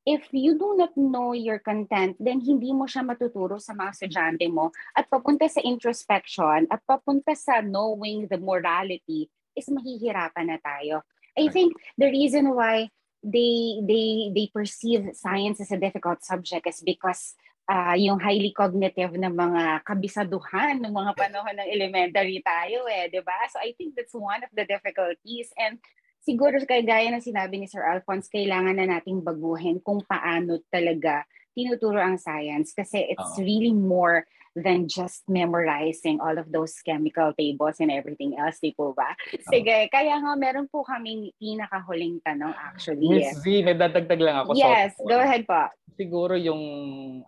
if 0.07 0.31
you 0.31 0.55
do 0.55 0.79
not 0.79 0.95
know 0.95 1.35
your 1.35 1.59
content, 1.59 2.15
then 2.23 2.39
hindi 2.39 2.71
mo 2.71 2.87
siya 2.87 3.03
matuturo 3.03 3.59
sa 3.59 3.75
mga 3.75 3.91
estudyante 3.91 4.47
mo 4.47 4.71
at 4.95 5.11
papunta 5.11 5.51
sa 5.51 5.59
introspection 5.67 6.71
at 6.71 6.81
papunta 6.87 7.35
sa 7.35 7.59
knowing 7.59 8.31
the 8.31 8.39
morality 8.39 9.27
is 9.59 9.67
mahihirapan 9.67 10.55
na 10.55 10.59
tayo. 10.63 11.03
I 11.35 11.51
think 11.51 11.75
the 11.99 12.09
reason 12.09 12.55
why 12.55 12.89
they 13.21 13.83
they 13.83 14.31
they 14.31 14.47
perceive 14.55 15.11
science 15.13 15.59
as 15.59 15.75
a 15.75 15.83
difficult 15.83 16.23
subject 16.23 16.71
is 16.71 16.81
because 16.81 17.35
uh, 17.67 17.99
yung 17.99 18.23
highly 18.23 18.55
cognitive 18.55 19.19
na 19.19 19.29
mga 19.29 19.83
kabisaduhan 19.83 20.79
ng 20.81 20.93
mga 20.95 21.13
panahon 21.19 21.57
ng 21.59 21.69
elementary 21.69 22.39
tayo 22.47 22.87
eh, 22.87 23.11
'di 23.11 23.21
ba? 23.27 23.37
So 23.51 23.59
I 23.59 23.75
think 23.75 23.99
that's 23.99 24.15
one 24.15 24.47
of 24.47 24.53
the 24.55 24.65
difficulties 24.65 25.51
and 25.59 25.83
siguro 26.27 26.59
kay 26.66 26.83
gaya 26.83 27.14
ng 27.14 27.22
sinabi 27.22 27.62
ni 27.62 27.70
Sir 27.70 27.87
Alphonse, 27.87 28.27
kailangan 28.27 28.74
na 28.74 28.99
nating 28.99 29.22
baguhin 29.22 29.79
kung 29.79 30.03
paano 30.03 30.59
talaga 30.66 31.22
tinuturo 31.55 32.03
ang 32.03 32.18
science 32.18 32.74
kasi 32.74 33.07
it's 33.14 33.22
uh-huh. 33.22 33.47
really 33.47 33.72
more 33.72 34.27
than 34.57 34.89
just 34.89 35.29
memorizing 35.29 36.17
all 36.17 36.33
of 36.33 36.49
those 36.49 36.81
chemical 36.81 37.37
tables 37.37 37.77
and 37.77 37.93
everything 37.93 38.33
else, 38.41 38.57
di 38.57 38.73
po 38.73 38.97
ba? 38.97 39.13
Sige, 39.53 39.93
kaya 39.93 40.17
nga 40.17 40.33
meron 40.33 40.65
po 40.65 40.81
kaming 40.81 41.29
pinakahuling 41.37 42.17
tanong 42.25 42.57
actually. 42.57 43.21
Miss 43.21 43.37
Z, 43.45 43.45
may 43.45 43.77
dadagdag 43.77 44.17
lang 44.17 44.37
ako. 44.41 44.57
Yes, 44.57 44.97
so, 44.97 45.05
go 45.05 45.21
ahead 45.21 45.45
po. 45.45 45.69
Siguro 45.97 46.41
yung, 46.41 46.61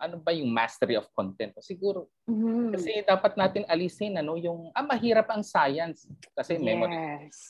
ano 0.01 0.17
ba 0.17 0.33
yung 0.33 0.49
mastery 0.49 0.97
of 0.97 1.05
content? 1.13 1.53
Siguro, 1.61 2.09
mm-hmm. 2.25 2.73
kasi 2.73 2.89
dapat 3.05 3.37
natin 3.37 3.63
alisin, 3.69 4.17
ano, 4.17 4.33
yung, 4.33 4.73
ah, 4.73 4.85
mahirap 4.85 5.29
ang 5.29 5.45
science. 5.45 6.09
Kasi 6.33 6.57
yes. 6.57 6.65
memory. 6.65 6.97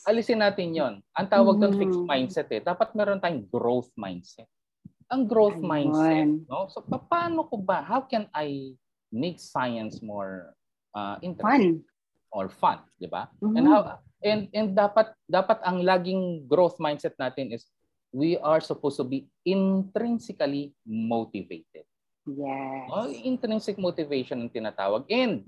Alisin 0.04 0.44
natin 0.44 0.76
yon 0.76 0.94
Ang 1.16 1.28
tawag 1.32 1.56
mm-hmm. 1.56 1.72
doon 1.72 1.80
fixed 1.80 2.04
mindset 2.04 2.48
eh. 2.52 2.60
Dapat 2.60 2.92
meron 2.92 3.20
tayong 3.20 3.48
growth 3.48 3.88
mindset. 3.96 4.48
Ang 5.10 5.26
growth 5.26 5.58
Ayun. 5.58 5.66
mindset, 5.66 6.30
no? 6.46 6.70
So, 6.70 6.86
paano 6.86 7.48
ko 7.50 7.58
ba, 7.58 7.82
how 7.82 8.06
can 8.06 8.30
I 8.30 8.78
make 9.10 9.38
science 9.38 10.02
more 10.02 10.54
uh, 10.94 11.18
interesting 11.22 11.82
fun. 11.82 12.32
or 12.34 12.46
fun, 12.48 12.78
'di 12.98 13.10
ba? 13.10 13.30
Mm-hmm. 13.38 13.58
And 13.58 13.66
how 13.66 13.80
and 14.22 14.42
and 14.54 14.68
dapat 14.74 15.14
dapat 15.26 15.58
ang 15.66 15.82
laging 15.82 16.46
growth 16.46 16.78
mindset 16.78 17.14
natin 17.18 17.54
is 17.54 17.66
we 18.10 18.34
are 18.42 18.58
supposed 18.58 18.98
to 18.98 19.06
be 19.06 19.30
intrinsically 19.46 20.74
motivated. 20.82 21.86
Yes. 22.26 22.86
Oh, 22.90 23.06
intrinsic 23.06 23.78
motivation 23.78 24.44
ang 24.44 24.50
tinatawag. 24.50 25.06
And 25.08 25.46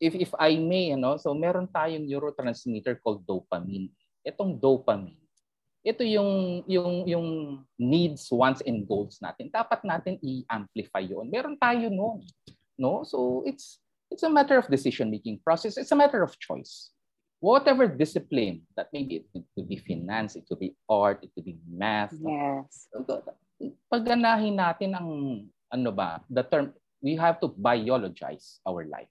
if 0.00 0.16
if 0.16 0.30
I 0.36 0.56
may, 0.56 0.96
you 0.96 1.00
know, 1.00 1.20
so 1.20 1.36
meron 1.36 1.68
tayong 1.68 2.08
neurotransmitter 2.08 2.98
called 3.04 3.24
dopamine. 3.28 3.92
Itong 4.24 4.56
dopamine 4.58 5.27
ito 5.86 6.02
yung 6.02 6.62
yung 6.66 7.06
yung 7.06 7.28
needs, 7.78 8.28
wants 8.34 8.60
and 8.66 8.84
goals 8.84 9.22
natin. 9.22 9.48
Dapat 9.48 9.86
natin 9.86 10.18
i-amplify 10.20 11.06
'yon. 11.06 11.30
Meron 11.30 11.56
tayo 11.56 11.86
noon. 11.88 12.26
No? 12.78 13.06
So 13.06 13.46
it's 13.46 13.78
it's 14.10 14.24
a 14.24 14.32
matter 14.32 14.58
of 14.58 14.66
decision 14.66 15.10
making 15.10 15.40
process. 15.44 15.76
It's 15.78 15.92
a 15.94 15.98
matter 15.98 16.22
of 16.22 16.34
choice. 16.38 16.90
Whatever 17.38 17.86
discipline 17.86 18.66
that 18.74 18.90
maybe 18.90 19.22
it 19.30 19.46
could 19.54 19.70
be 19.70 19.78
finance, 19.78 20.34
it 20.34 20.42
could 20.50 20.58
be 20.58 20.74
art, 20.90 21.22
it 21.22 21.30
could 21.38 21.46
be 21.46 21.54
math. 21.70 22.10
Yes. 22.18 22.90
Pagganahin 23.86 24.58
natin 24.58 24.98
ang 24.98 25.08
ano 25.70 25.90
ba, 25.94 26.18
the 26.26 26.42
term 26.42 26.74
we 26.98 27.14
have 27.14 27.38
to 27.38 27.46
biologize 27.54 28.58
our 28.66 28.82
life. 28.90 29.06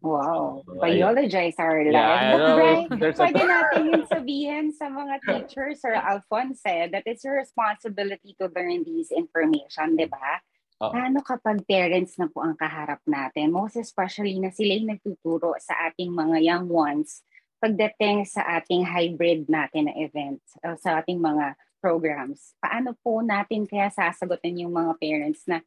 Wow. 0.00 0.64
Oh, 0.64 0.80
Biologize 0.80 1.60
our 1.60 1.84
life. 1.84 1.92
Yeah, 1.92 2.32
But 2.32 2.40
Brian, 2.56 3.14
pwede 3.20 3.42
natin 3.44 3.80
yun 3.92 4.04
sabihin 4.08 4.66
sa 4.72 4.88
mga 4.88 5.14
teachers 5.28 5.84
or 5.84 5.92
Alphonse 5.92 6.64
that 6.64 7.04
it's 7.04 7.20
your 7.20 7.36
responsibility 7.36 8.32
to 8.40 8.48
learn 8.48 8.80
these 8.84 9.12
information, 9.12 10.00
di 10.00 10.08
ba? 10.08 10.40
Oh. 10.80 10.88
Paano 10.88 11.20
kapag 11.20 11.68
parents 11.68 12.16
na 12.16 12.32
po 12.32 12.40
ang 12.40 12.56
kaharap 12.56 13.04
natin? 13.04 13.52
Most 13.52 13.76
especially 13.76 14.40
na 14.40 14.48
sila 14.48 14.80
yung 14.80 14.96
nagtuturo 14.96 15.52
sa 15.60 15.76
ating 15.92 16.08
mga 16.08 16.40
young 16.40 16.66
ones 16.72 17.20
pagdating 17.60 18.24
sa 18.24 18.40
ating 18.56 18.88
hybrid 18.88 19.44
natin 19.44 19.92
na 19.92 19.94
event, 20.00 20.40
uh, 20.64 20.80
sa 20.80 21.04
ating 21.04 21.20
mga 21.20 21.52
programs. 21.84 22.56
Paano 22.56 22.96
po 23.04 23.20
natin 23.20 23.68
kaya 23.68 23.92
sasagutin 23.92 24.64
yung 24.64 24.72
mga 24.72 24.96
parents 24.96 25.44
na 25.44 25.60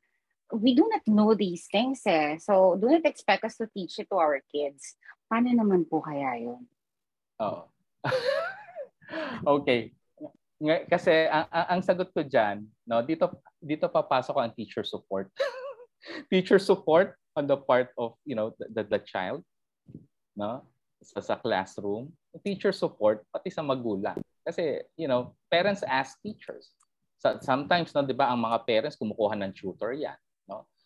we 0.51 0.75
do 0.75 0.89
not 0.89 1.05
know 1.07 1.33
these 1.33 1.67
things 1.71 2.01
eh. 2.05 2.37
So, 2.37 2.75
do 2.75 2.89
not 2.89 3.05
expect 3.05 3.43
us 3.43 3.57
to 3.57 3.69
teach 3.71 3.97
it 3.99 4.09
to 4.11 4.17
our 4.19 4.41
kids. 4.51 4.97
Paano 5.31 5.53
naman 5.53 5.87
po 5.87 6.03
kaya 6.03 6.37
yun? 6.41 6.67
Oh. 7.39 7.71
okay. 9.57 9.95
Kasi 10.87 11.27
ang, 11.27 11.47
ang 11.51 11.81
sagot 11.83 12.11
ko 12.15 12.23
diyan, 12.23 12.63
no, 12.87 13.03
dito 13.03 13.27
dito 13.59 13.87
papasok 13.91 14.35
ang 14.39 14.51
teacher 14.55 14.83
support. 14.83 15.27
teacher 16.31 16.59
support 16.59 17.15
on 17.35 17.49
the 17.49 17.57
part 17.57 17.91
of, 17.97 18.15
you 18.23 18.35
know, 18.35 18.53
the, 18.59 18.67
the, 18.71 18.83
the 18.97 19.01
child, 19.03 19.41
no? 20.37 20.63
Sa, 21.03 21.19
sa 21.19 21.35
classroom, 21.35 22.15
teacher 22.47 22.71
support 22.71 23.27
pati 23.27 23.51
sa 23.51 23.59
magulang. 23.59 24.15
Kasi, 24.47 24.79
you 24.95 25.11
know, 25.11 25.35
parents 25.51 25.83
ask 25.83 26.15
teachers. 26.23 26.71
So, 27.19 27.39
sometimes, 27.39 27.91
no, 27.95 28.03
'di 28.03 28.15
ba, 28.15 28.31
ang 28.31 28.39
mga 28.39 28.63
parents 28.63 28.99
kumukuha 28.99 29.35
ng 29.39 29.51
tutor 29.55 29.95
'yan. 29.95 30.15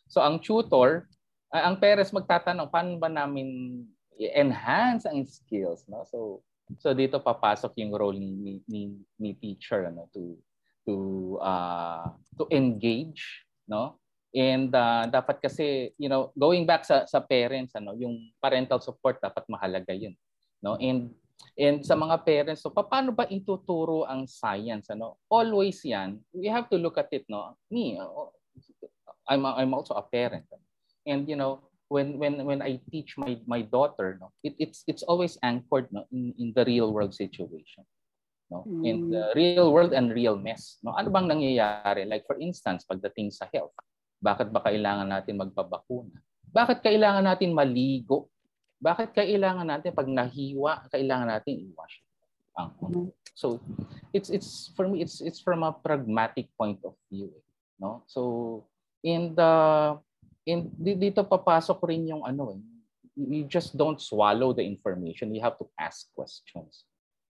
So 0.08 0.24
ang 0.24 0.40
tutor, 0.40 1.08
ang 1.52 1.80
parents 1.80 2.12
magtatanong, 2.12 2.68
paano 2.72 2.96
ba 3.00 3.08
namin 3.08 3.82
i-enhance 4.18 5.06
ang 5.06 5.24
skills, 5.24 5.86
no? 5.88 6.04
So, 6.10 6.42
so 6.82 6.92
dito 6.92 7.22
papasok 7.22 7.78
yung 7.80 7.94
role 7.96 8.18
ni 8.18 8.60
ni, 8.68 8.92
ni 9.16 9.32
teacher 9.38 9.88
ano 9.88 10.10
to 10.12 10.36
to 10.84 10.96
uh, 11.40 12.12
to 12.36 12.50
engage, 12.52 13.46
no? 13.70 14.02
And 14.36 14.70
uh, 14.76 15.08
dapat 15.08 15.40
kasi, 15.40 15.96
you 15.96 16.12
know, 16.12 16.36
going 16.36 16.68
back 16.68 16.84
sa 16.84 17.08
sa 17.08 17.24
parents 17.24 17.78
ano, 17.78 17.96
yung 17.96 18.32
parental 18.44 18.84
support 18.84 19.22
dapat 19.24 19.48
mahalaga 19.48 19.96
'yun, 19.96 20.18
no? 20.60 20.76
And 20.82 21.14
and 21.54 21.86
sa 21.86 21.94
mga 21.94 22.26
parents, 22.26 22.66
so 22.66 22.74
paano 22.74 23.14
ba 23.14 23.30
ituturo 23.30 24.04
ang 24.04 24.26
science 24.26 24.92
ano? 24.92 25.22
Always 25.32 25.80
'yan. 25.86 26.20
We 26.34 26.52
have 26.52 26.68
to 26.74 26.78
look 26.82 26.98
at 27.00 27.14
it, 27.14 27.30
no? 27.32 27.56
Me, 27.72 27.96
uh, 28.02 28.34
I'm 29.28 29.46
I'm 29.46 29.74
also 29.76 29.94
a 29.96 30.04
parent. 30.04 30.48
And 31.08 31.28
you 31.28 31.36
know, 31.36 31.64
when 31.88 32.20
when 32.20 32.44
when 32.44 32.60
I 32.64 32.80
teach 32.92 33.16
my 33.20 33.40
my 33.48 33.62
daughter, 33.62 34.18
no, 34.20 34.32
it, 34.44 34.56
it's 34.60 34.84
it's 34.88 35.04
always 35.04 35.38
anchored 35.44 35.88
no, 35.92 36.08
in, 36.12 36.34
in 36.40 36.48
the 36.56 36.64
real 36.66 36.92
world 36.92 37.14
situation. 37.14 37.84
No? 38.48 38.64
Mm. 38.64 38.84
In 38.88 38.98
the 39.12 39.32
real 39.36 39.76
world 39.76 39.92
and 39.92 40.12
real 40.12 40.40
mess. 40.40 40.80
No? 40.80 40.96
Ano 40.96 41.12
bang 41.12 41.28
nangyayari? 41.28 42.08
Like 42.08 42.24
for 42.24 42.40
instance, 42.40 42.88
pagdating 42.88 43.36
sa 43.36 43.48
health, 43.52 43.76
bakit 44.24 44.52
ba 44.52 44.64
kailangan 44.64 45.12
natin 45.12 45.36
magpabakuna? 45.36 46.16
Bakit 46.48 46.80
kailangan 46.80 47.28
natin 47.28 47.52
maligo? 47.52 48.32
Bakit 48.80 49.12
kailangan 49.12 49.68
natin 49.68 49.92
pag 49.92 50.08
nahiwa, 50.08 50.88
kailangan 50.88 51.28
natin 51.28 51.60
i-wash 51.60 52.08
ang 52.58 52.74
mm. 52.82 53.10
So 53.38 53.62
it's 54.18 54.34
it's 54.34 54.74
for 54.74 54.90
me 54.90 55.06
it's 55.06 55.22
it's 55.22 55.38
from 55.38 55.62
a 55.62 55.70
pragmatic 55.70 56.50
point 56.58 56.82
of 56.82 56.98
view, 57.06 57.30
eh, 57.30 57.46
no? 57.78 58.02
So 58.10 58.66
in 59.08 59.32
the 59.32 59.52
in 60.44 60.68
dito 60.76 61.24
papasok 61.24 61.80
rin 61.88 62.12
yung 62.12 62.28
ano 62.28 62.52
eh, 62.52 62.62
you 63.16 63.48
just 63.48 63.72
don't 63.80 64.04
swallow 64.04 64.52
the 64.52 64.64
information, 64.64 65.32
you 65.32 65.40
have 65.40 65.56
to 65.56 65.68
ask 65.80 66.12
questions, 66.12 66.84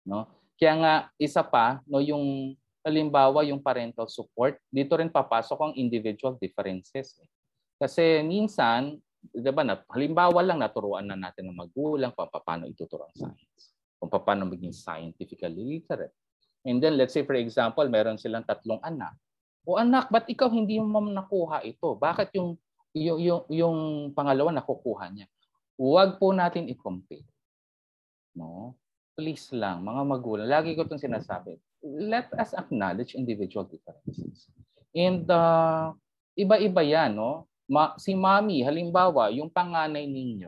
no? 0.01 0.25
Kaya 0.57 0.73
nga 0.81 0.93
isa 1.21 1.45
pa 1.45 1.79
no 1.85 2.01
yung 2.01 2.57
halimbawa 2.81 3.45
yung 3.45 3.61
parental 3.61 4.09
support, 4.09 4.57
dito 4.73 4.97
rin 4.97 5.13
papasok 5.13 5.59
ang 5.61 5.73
individual 5.77 6.39
differences. 6.41 7.15
Eh. 7.21 7.29
Kasi 7.77 8.23
minsan, 8.25 8.97
'di 9.29 9.51
ba, 9.53 9.61
na, 9.61 9.79
halimbawa 9.93 10.39
lang 10.41 10.59
naturuan 10.59 11.05
na 11.05 11.15
natin 11.15 11.51
ng 11.51 11.57
magulang 11.59 12.11
kung 12.15 12.27
paano 12.27 12.65
ituturo 12.65 13.05
ang 13.05 13.15
science, 13.15 13.75
kung 14.01 14.09
paano 14.09 14.49
maging 14.49 14.73
scientifically 14.73 15.79
literate. 15.79 16.15
And 16.67 16.83
then 16.83 16.99
let's 16.99 17.15
say 17.15 17.23
for 17.23 17.39
example, 17.39 17.87
meron 17.87 18.19
silang 18.19 18.43
tatlong 18.43 18.83
anak. 18.83 19.15
O 19.69 19.77
anak, 19.77 20.09
ba't 20.09 20.25
ikaw 20.25 20.49
hindi 20.49 20.81
mo 20.81 20.97
nakuha 20.97 21.61
ito? 21.61 21.93
Bakit 21.93 22.33
yung 22.41 22.57
yung, 22.97 23.21
yung, 23.21 23.41
yung 23.53 23.77
pangalawa 24.17 24.49
nakukuha 24.49 25.13
niya? 25.13 25.29
Huwag 25.77 26.17
po 26.17 26.33
natin 26.33 26.65
i-compare. 26.65 27.21
No? 28.33 28.73
please 29.19 29.51
lang, 29.51 29.83
mga 29.83 30.01
magulang, 30.07 30.47
lagi 30.47 30.79
ko 30.79 30.87
itong 30.87 31.03
sinasabi, 31.03 31.59
let 31.83 32.31
us 32.39 32.55
acknowledge 32.55 33.19
individual 33.19 33.67
differences. 33.67 34.47
And 34.95 35.27
uh, 35.27 35.91
iba-iba 36.39 36.79
yan, 36.79 37.19
no? 37.19 37.43
Ma- 37.67 37.99
si 37.99 38.15
mami, 38.15 38.63
halimbawa, 38.63 39.27
yung 39.35 39.51
panganay 39.51 40.07
ninyo, 40.07 40.47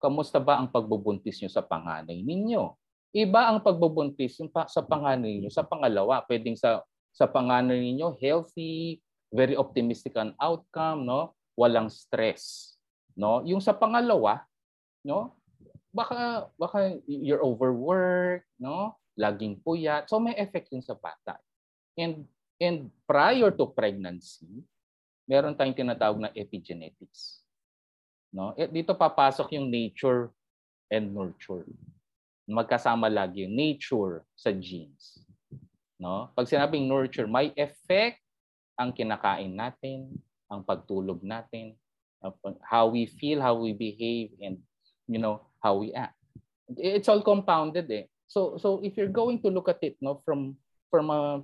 kamusta 0.00 0.40
ba 0.40 0.56
ang 0.56 0.72
pagbubuntis 0.72 1.36
nyo 1.44 1.52
sa 1.52 1.60
panganay 1.60 2.24
ninyo? 2.24 2.72
Iba 3.12 3.52
ang 3.52 3.60
pagbubuntis 3.60 4.40
sa 4.72 4.80
panganay 4.80 5.36
ninyo 5.36 5.52
sa 5.52 5.68
pangalawa. 5.68 6.24
Pwedeng 6.24 6.56
sa 6.56 6.80
sa 7.18 7.26
panganay 7.26 7.82
ninyo 7.82 8.14
healthy, 8.22 9.02
very 9.34 9.58
optimistic 9.58 10.14
ang 10.14 10.38
outcome, 10.38 11.02
no? 11.02 11.34
Walang 11.58 11.90
stress, 11.90 12.78
no? 13.18 13.42
Yung 13.42 13.58
sa 13.58 13.74
pangalawa, 13.74 14.46
no? 15.02 15.34
baka 15.92 16.46
baka 16.54 16.78
you're 17.08 17.42
overworked, 17.42 18.46
no? 18.60 18.94
Laging 19.18 19.58
puyat. 19.64 20.06
So 20.06 20.22
may 20.22 20.36
effect 20.38 20.70
yun 20.70 20.84
sa 20.84 20.94
bata. 20.94 21.40
And 21.98 22.28
and 22.62 22.92
prior 23.08 23.50
to 23.50 23.66
pregnancy, 23.66 24.62
meron 25.26 25.58
tayong 25.58 25.74
tinatawag 25.74 26.18
na 26.22 26.30
epigenetics. 26.38 27.42
No? 28.30 28.54
At 28.54 28.70
dito 28.70 28.94
papasok 28.94 29.58
yung 29.58 29.66
nature 29.72 30.30
and 30.92 31.10
nurture. 31.10 31.66
Magkasama 32.46 33.10
lagi 33.10 33.44
yung 33.44 33.56
nature 33.56 34.22
sa 34.38 34.54
genes. 34.54 35.18
No? 35.98 36.30
Pag 36.38 36.46
sinabing 36.46 36.86
nurture, 36.86 37.26
may 37.26 37.50
effect 37.58 38.22
ang 38.78 38.94
kinakain 38.94 39.52
natin, 39.52 40.14
ang 40.46 40.62
pagtulog 40.62 41.18
natin, 41.26 41.74
how 42.62 42.86
we 42.86 43.06
feel, 43.06 43.42
how 43.42 43.58
we 43.58 43.74
behave, 43.74 44.30
and 44.38 44.58
you 45.10 45.18
know, 45.18 45.42
how 45.62 45.74
we 45.74 45.92
act. 45.92 46.14
It's 46.78 47.08
all 47.08 47.22
compounded 47.22 47.90
eh. 47.90 48.06
So 48.28 48.56
so 48.60 48.78
if 48.84 48.94
you're 48.94 49.12
going 49.12 49.40
to 49.42 49.50
look 49.50 49.68
at 49.72 49.80
it 49.82 49.96
no 50.04 50.20
from 50.22 50.60
from 50.92 51.08
a 51.10 51.42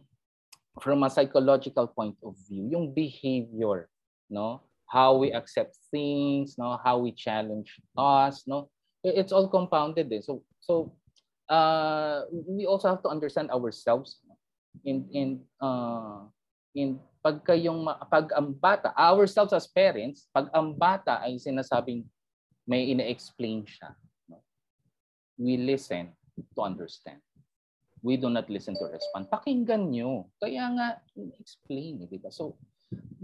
from 0.83 1.03
a 1.03 1.11
psychological 1.11 1.87
point 1.87 2.19
of 2.23 2.37
view, 2.47 2.69
yung 2.69 2.93
behavior, 2.93 3.89
no, 4.29 4.63
how 4.91 5.17
we 5.17 5.33
accept 5.33 5.79
things, 5.91 6.59
no, 6.59 6.79
how 6.83 6.99
we 6.99 7.15
challenge 7.15 7.81
us, 7.97 8.43
no, 8.47 8.69
it's 9.03 9.33
all 9.33 9.49
compounded 9.49 10.13
eh. 10.13 10.21
So 10.21 10.43
so 10.61 10.93
uh, 11.49 12.29
we 12.31 12.67
also 12.67 12.89
have 12.89 13.03
to 13.03 13.09
understand 13.09 13.51
ourselves 13.51 14.21
in 14.83 15.07
in 15.15 15.29
uh, 15.63 16.27
in 16.75 16.99
pagka 17.25 17.57
yung 17.57 17.87
pag 18.11 18.29
ang 18.37 18.53
bata, 18.53 18.93
ourselves 18.93 19.55
as 19.55 19.65
parents, 19.65 20.29
pag 20.35 20.51
ang 20.53 20.77
bata 20.77 21.25
ay 21.25 21.41
sinasabing 21.41 22.05
may 22.69 22.93
ine-explain 22.93 23.65
siya, 23.65 23.97
we 25.41 25.57
listen 25.57 26.13
to 26.53 26.61
understand. 26.61 27.21
We 28.05 28.21
do 28.21 28.29
not 28.29 28.53
listen 28.53 28.77
to 28.77 28.93
respond. 28.93 29.33
Pakinggan 29.33 29.89
nyo. 29.89 30.29
Kaya 30.37 30.69
nga, 30.77 30.89
explain. 31.41 32.05
Eh, 32.05 32.09
di? 32.13 32.21
So, 32.29 32.61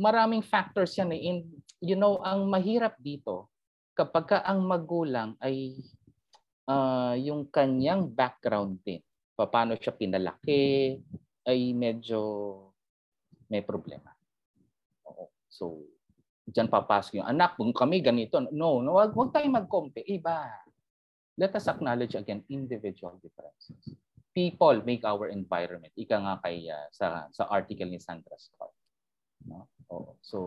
maraming 0.01 0.41
factors 0.41 0.97
yan 0.97 1.13
eh. 1.13 1.21
And, 1.29 1.41
you 1.85 2.01
know, 2.01 2.17
ang 2.25 2.49
mahirap 2.49 2.97
dito, 2.97 3.53
kapag 3.93 4.25
ka 4.25 4.39
ang 4.41 4.65
magulang 4.65 5.37
ay 5.45 5.85
uh, 6.65 7.13
yung 7.21 7.53
kanyang 7.53 8.09
background 8.09 8.81
din, 8.81 9.05
paano 9.37 9.77
siya 9.77 9.93
pinalaki, 9.93 10.97
ay 11.51 11.75
medyo 11.75 12.21
may 13.51 13.67
problema. 13.67 14.15
Oo. 15.11 15.27
So, 15.51 15.83
diyan 16.47 16.71
papasok 16.71 17.19
yung 17.19 17.29
anak, 17.29 17.59
kung 17.59 17.75
kami 17.75 17.99
ganito, 17.99 18.39
no, 18.55 18.79
no 18.79 19.03
wag, 19.03 19.11
wag 19.19 19.35
tayong 19.35 19.59
mag-compare. 19.59 20.07
Iba 20.07 20.71
let 21.41 21.57
us 21.57 21.67
acknowledge 21.73 22.13
again 22.13 22.45
individual 22.53 23.17
differences. 23.25 23.97
People 24.37 24.85
make 24.85 25.03
our 25.09 25.33
environment. 25.33 25.91
Ika 25.97 26.17
nga 26.21 26.35
kay 26.45 26.69
uh, 26.69 26.87
sa 26.93 27.27
sa 27.33 27.49
article 27.49 27.89
ni 27.89 27.97
Sandra 27.97 28.37
Scott. 28.37 28.77
No? 29.45 29.69
Oh, 29.91 30.15
so 30.23 30.39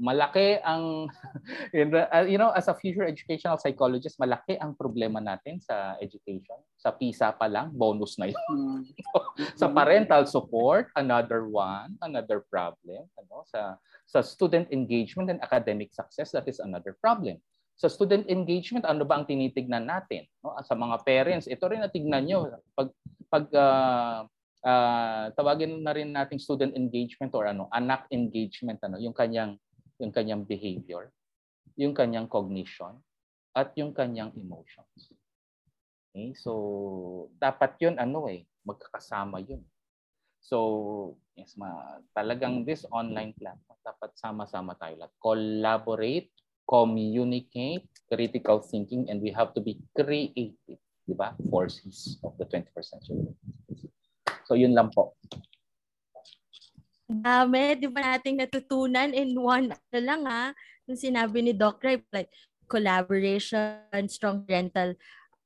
malaki 0.00 0.56
ang 0.64 1.12
uh, 1.76 2.24
you 2.24 2.40
know 2.40 2.48
as 2.56 2.64
a 2.64 2.72
future 2.72 3.04
educational 3.04 3.60
psychologist 3.60 4.16
malaki 4.16 4.56
ang 4.56 4.72
problema 4.72 5.20
natin 5.20 5.60
sa 5.60 6.00
education. 6.00 6.56
Sa 6.80 6.96
PISA 6.96 7.36
pa 7.36 7.44
lang 7.44 7.76
bonus 7.76 8.16
na 8.16 8.32
'yun. 8.32 8.46
Mm. 8.48 8.80
sa 9.60 9.68
parental 9.68 10.24
support 10.24 10.88
another 10.96 11.44
one, 11.44 11.92
another 12.00 12.40
problem, 12.48 13.04
ano 13.20 13.44
sa 13.44 13.76
sa 14.08 14.24
student 14.24 14.64
engagement 14.72 15.28
and 15.28 15.44
academic 15.44 15.92
success 15.92 16.32
that 16.32 16.48
is 16.48 16.56
another 16.56 16.96
problem 16.96 17.36
sa 17.76 17.92
student 17.92 18.24
engagement, 18.32 18.88
ano 18.88 19.04
ba 19.04 19.20
ang 19.20 19.28
tinitignan 19.28 19.84
natin? 19.84 20.24
No? 20.40 20.56
Sa 20.64 20.72
mga 20.72 20.96
parents, 21.04 21.44
ito 21.44 21.60
rin 21.68 21.84
na 21.84 21.92
tignan 21.92 22.24
nyo. 22.24 22.48
Pag, 22.72 22.88
pag 23.28 23.44
uh, 23.52 24.24
uh, 24.66 25.30
tawagin 25.38 25.86
na 25.86 25.94
rin 25.94 26.10
nating 26.10 26.42
student 26.42 26.74
engagement 26.74 27.30
or 27.38 27.46
ano, 27.46 27.70
anak 27.70 28.10
engagement, 28.10 28.82
ano, 28.82 28.98
yung 28.98 29.14
kanyang, 29.14 29.54
yung 30.02 30.10
kanyang 30.10 30.42
behavior, 30.42 31.14
yung 31.78 31.94
kanyang 31.94 32.26
cognition, 32.26 32.98
at 33.54 33.70
yung 33.78 33.94
kanyang 33.94 34.34
emotions. 34.34 35.14
Okay? 36.10 36.34
So, 36.34 37.30
dapat 37.38 37.78
yun, 37.78 37.96
ano 38.02 38.26
eh, 38.26 38.44
magkakasama 38.66 39.40
yun. 39.46 39.62
So, 40.42 41.16
yes, 41.38 41.54
ma, 41.54 42.02
talagang 42.12 42.66
this 42.66 42.82
online 42.90 43.32
platform, 43.38 43.78
dapat 43.86 44.10
sama-sama 44.18 44.74
tayo 44.74 44.98
lahat. 44.98 45.14
Collaborate 45.22 46.30
communicate, 46.66 47.86
critical 48.10 48.58
thinking, 48.58 49.06
and 49.08 49.22
we 49.22 49.30
have 49.30 49.54
to 49.54 49.62
be 49.62 49.78
creative, 49.94 50.82
di 51.06 51.14
ba? 51.14 51.32
Forces 51.48 52.18
of 52.26 52.34
the 52.42 52.44
21st 52.50 52.88
century. 52.90 53.22
So 54.46 54.54
yun 54.54 54.72
lang 54.72 54.94
po. 54.94 55.18
Dami, 57.06 57.78
di 57.78 57.86
ba 57.86 58.18
nating 58.18 58.42
natutunan 58.42 59.14
in 59.14 59.34
one, 59.38 59.70
ano 59.70 59.98
lang 60.02 60.22
ha, 60.26 60.50
yung 60.90 60.98
sinabi 60.98 61.38
ni 61.42 61.54
Doc 61.54 61.78
Ray, 61.82 62.02
like 62.10 62.30
collaboration, 62.66 63.82
strong 64.10 64.42
parental 64.42 64.94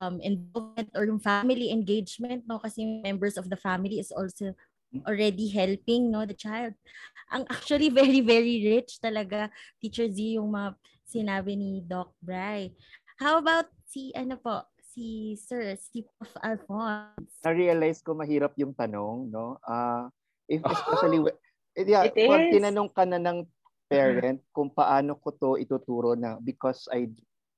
um, 0.00 0.20
involvement 0.24 0.88
or 0.96 1.04
yung 1.04 1.20
family 1.20 1.68
engagement, 1.68 2.48
no? 2.48 2.56
Kasi 2.60 3.04
members 3.04 3.36
of 3.36 3.52
the 3.52 3.60
family 3.60 4.00
is 4.00 4.08
also 4.08 4.56
already 5.06 5.46
helping 5.46 6.10
no 6.10 6.26
the 6.26 6.34
child 6.34 6.74
ang 7.30 7.46
actually 7.46 7.88
very 8.00 8.18
very 8.20 8.66
rich 8.66 8.98
talaga 8.98 9.46
teacher 9.78 10.10
Z 10.10 10.18
yung 10.18 10.50
mga 10.50 10.74
sinabi 11.06 11.54
ni 11.54 11.82
Doc 11.82 12.14
Bry. 12.22 12.70
How 13.18 13.38
about 13.38 13.70
si 13.86 14.14
ano 14.14 14.38
po, 14.38 14.66
si 15.00 15.32
Sir, 15.40 15.80
si 15.80 16.04
Prof. 16.04 16.28
Alphonse? 16.44 17.40
Na-realize 17.40 18.04
ko 18.04 18.12
mahirap 18.12 18.52
yung 18.60 18.76
tanong, 18.76 19.32
no? 19.32 19.56
Ah, 19.64 20.12
if 20.44 20.60
especially 20.60 21.24
when- 21.24 21.40
eh, 21.72 21.88
yeah, 21.88 22.04
It 22.04 22.20
pag 22.28 22.52
is. 22.52 22.60
tinanong 22.60 22.92
ka 22.92 23.08
na 23.08 23.16
ng 23.16 23.48
parent 23.88 24.44
kung 24.52 24.68
paano 24.68 25.16
ko 25.16 25.32
to 25.32 25.50
ituturo 25.56 26.12
na 26.12 26.36
because 26.36 26.84
I 26.92 27.08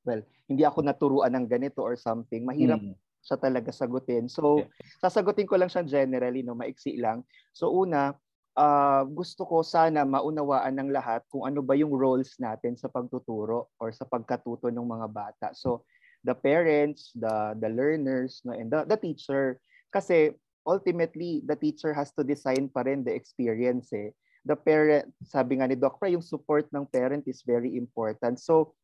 well, 0.07 0.23
hindi 0.47 0.63
ako 0.63 0.87
naturuan 0.87 1.35
ng 1.35 1.47
ganito 1.51 1.83
or 1.83 1.99
something, 1.99 2.47
mahirap 2.47 2.79
Mm. 2.79 2.95
siya 3.23 3.39
talaga 3.39 3.71
sagutin. 3.71 4.27
So, 4.27 4.67
sasagutin 4.99 5.47
ko 5.47 5.55
lang 5.55 5.71
siya 5.71 5.87
generally, 5.87 6.43
no, 6.43 6.59
maiksi 6.59 6.99
lang. 6.99 7.23
So, 7.55 7.71
una, 7.71 8.11
ah, 8.55 9.03
gusto 9.07 9.47
ko 9.47 9.63
sana 9.63 10.03
maunawaan 10.03 10.75
ng 10.79 10.91
lahat 10.91 11.23
kung 11.31 11.47
ano 11.47 11.63
ba 11.63 11.79
yung 11.79 11.95
roles 11.95 12.35
natin 12.43 12.75
sa 12.75 12.91
pagtuturo 12.91 13.71
or 13.79 13.95
sa 13.95 14.03
pagkatuto 14.03 14.75
ng 14.75 14.87
mga 14.87 15.07
bata. 15.11 15.47
So, 15.55 15.87
the 16.25 16.35
parents, 16.35 17.11
the 17.15 17.55
the 17.59 17.71
learners, 17.71 18.43
no, 18.47 18.55
and 18.55 18.71
the, 18.71 18.87
the 18.87 18.99
teacher. 18.99 19.59
Kasi 19.93 20.33
ultimately, 20.67 21.43
the 21.45 21.57
teacher 21.59 21.93
has 21.93 22.15
to 22.15 22.23
design 22.25 22.71
pa 22.71 22.87
rin 22.87 23.05
the 23.05 23.13
experience 23.13 23.91
eh. 23.93 24.15
The 24.43 24.59
parent, 24.59 25.11
sabi 25.23 25.63
nga 25.63 25.71
ni 25.71 25.79
Doc 25.79 26.03
Pra, 26.03 26.11
yung 26.11 26.25
support 26.25 26.67
ng 26.75 26.87
parent 26.91 27.27
is 27.31 27.47
very 27.47 27.79
important. 27.79 28.43
So, 28.43 28.75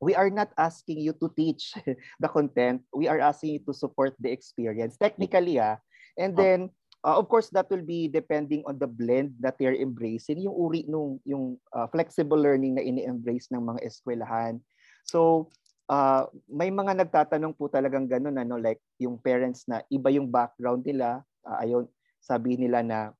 we 0.00 0.12
are 0.12 0.28
not 0.28 0.52
asking 0.60 1.00
you 1.00 1.16
to 1.16 1.32
teach 1.32 1.72
the 2.22 2.28
content. 2.28 2.84
We 2.92 3.08
are 3.08 3.20
asking 3.20 3.60
you 3.60 3.62
to 3.68 3.72
support 3.72 4.12
the 4.20 4.28
experience. 4.28 5.00
Technically, 5.00 5.56
ah. 5.56 5.80
And 6.16 6.36
then, 6.36 6.72
uh, 7.04 7.16
of 7.16 7.28
course, 7.28 7.48
that 7.52 7.68
will 7.68 7.84
be 7.84 8.08
depending 8.08 8.64
on 8.66 8.76
the 8.76 8.88
blend 8.88 9.36
that 9.40 9.56
they're 9.56 9.76
embracing. 9.76 10.40
Yung 10.40 10.56
uri 10.56 10.84
nung, 10.88 11.20
yung 11.24 11.56
uh, 11.72 11.86
flexible 11.88 12.40
learning 12.40 12.76
na 12.76 12.84
ini-embrace 12.84 13.48
ng 13.52 13.60
mga 13.60 13.80
eskwelahan. 13.84 14.60
So, 15.04 15.48
uh, 15.90 16.26
may 16.50 16.70
mga 16.70 17.06
nagtatanong 17.06 17.54
po 17.54 17.70
talagang 17.70 18.06
ganun, 18.06 18.36
ano, 18.36 18.58
like 18.58 18.82
yung 18.98 19.18
parents 19.18 19.66
na 19.66 19.82
iba 19.90 20.10
yung 20.10 20.30
background 20.30 20.86
nila. 20.86 21.22
Uh, 21.46 21.58
ayon, 21.62 21.84
sabi 22.18 22.58
nila 22.58 22.82
na 22.82 23.14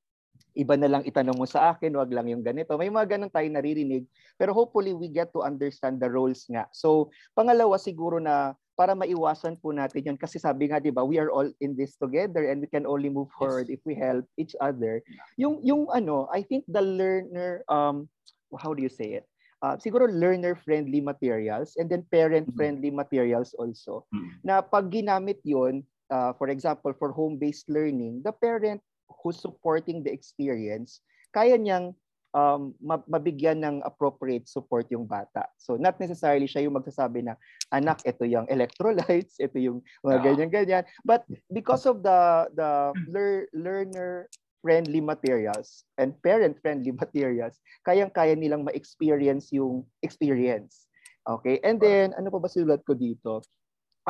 iba 0.56 0.72
na 0.76 0.88
lang 0.88 1.02
itanong 1.04 1.36
mo 1.36 1.46
sa 1.48 1.72
akin, 1.72 1.92
wag 1.96 2.12
lang 2.12 2.32
yung 2.32 2.44
ganito. 2.44 2.76
May 2.80 2.88
mga 2.88 3.16
ganun 3.16 3.32
tayo 3.32 3.44
naririnig. 3.48 4.08
Pero 4.40 4.56
hopefully 4.56 4.96
we 4.96 5.12
get 5.12 5.28
to 5.32 5.44
understand 5.44 6.00
the 6.00 6.08
roles 6.08 6.48
nga. 6.48 6.64
So, 6.72 7.12
pangalawa 7.36 7.76
siguro 7.76 8.16
na 8.20 8.56
para 8.76 8.92
maiwasan 8.92 9.56
po 9.56 9.72
natin 9.72 10.12
yun 10.12 10.18
kasi 10.20 10.36
sabi 10.36 10.68
nga 10.68 10.76
'di 10.76 10.92
ba 10.92 11.00
we 11.00 11.16
are 11.16 11.32
all 11.32 11.48
in 11.64 11.72
this 11.72 11.96
together 11.96 12.44
and 12.44 12.60
we 12.60 12.68
can 12.68 12.84
only 12.84 13.08
move 13.08 13.32
forward 13.40 13.72
if 13.72 13.80
we 13.88 13.96
help 13.96 14.28
each 14.36 14.52
other 14.60 15.00
yung 15.40 15.64
yung 15.64 15.88
ano 15.88 16.28
I 16.28 16.44
think 16.44 16.68
the 16.68 16.84
learner 16.84 17.64
um 17.72 18.04
how 18.52 18.76
do 18.76 18.84
you 18.84 18.92
say 18.92 19.16
it 19.16 19.24
uh, 19.62 19.76
siguro 19.76 20.04
learner 20.08 20.56
friendly 20.56 21.00
materials 21.00 21.76
and 21.76 21.88
then 21.88 22.04
parent 22.10 22.48
friendly 22.56 22.90
materials 22.90 23.54
also 23.56 24.04
Mm. 24.12 24.28
na 24.44 24.54
pag 24.60 24.88
ginamit 24.88 25.40
yon 25.44 25.80
uh, 26.10 26.32
for 26.36 26.48
example 26.48 26.92
for 26.96 27.12
home 27.12 27.36
based 27.36 27.68
learning 27.68 28.20
the 28.24 28.32
parent 28.32 28.80
who's 29.22 29.38
supporting 29.38 30.02
the 30.02 30.10
experience 30.12 31.00
kaya 31.32 31.56
niyang 31.56 31.94
um, 32.36 32.76
ma- 32.80 33.04
mabigyan 33.08 33.64
ng 33.64 33.76
appropriate 33.80 34.44
support 34.44 34.84
yung 34.92 35.08
bata. 35.08 35.48
So 35.56 35.80
not 35.80 35.96
necessarily 35.96 36.44
siya 36.44 36.68
yung 36.68 36.76
magsasabi 36.76 37.24
na 37.24 37.40
anak 37.72 38.04
ito 38.04 38.28
yung 38.28 38.44
electrolytes, 38.52 39.40
ito 39.44 39.56
yung 39.56 39.80
mga 40.04 40.16
Yeah. 40.20 40.24
ganyan 40.24 40.50
ganyan. 40.52 40.84
But 41.00 41.24
because 41.48 41.88
of 41.88 42.04
the 42.04 42.50
the 42.52 42.92
lear- 43.08 43.48
learner 43.56 44.28
friendly 44.66 44.98
materials 44.98 45.86
and 45.94 46.18
parent 46.26 46.58
friendly 46.58 46.90
materials, 47.02 47.62
kayang-kaya 47.86 48.34
nilang 48.34 48.66
ma-experience 48.66 49.54
yung 49.54 49.86
experience. 50.02 50.90
Okay? 51.22 51.62
And 51.62 51.78
then 51.78 52.10
ano 52.18 52.34
pa 52.34 52.42
ba 52.42 52.50
sinulat 52.50 52.82
ko 52.82 52.98
dito? 52.98 53.46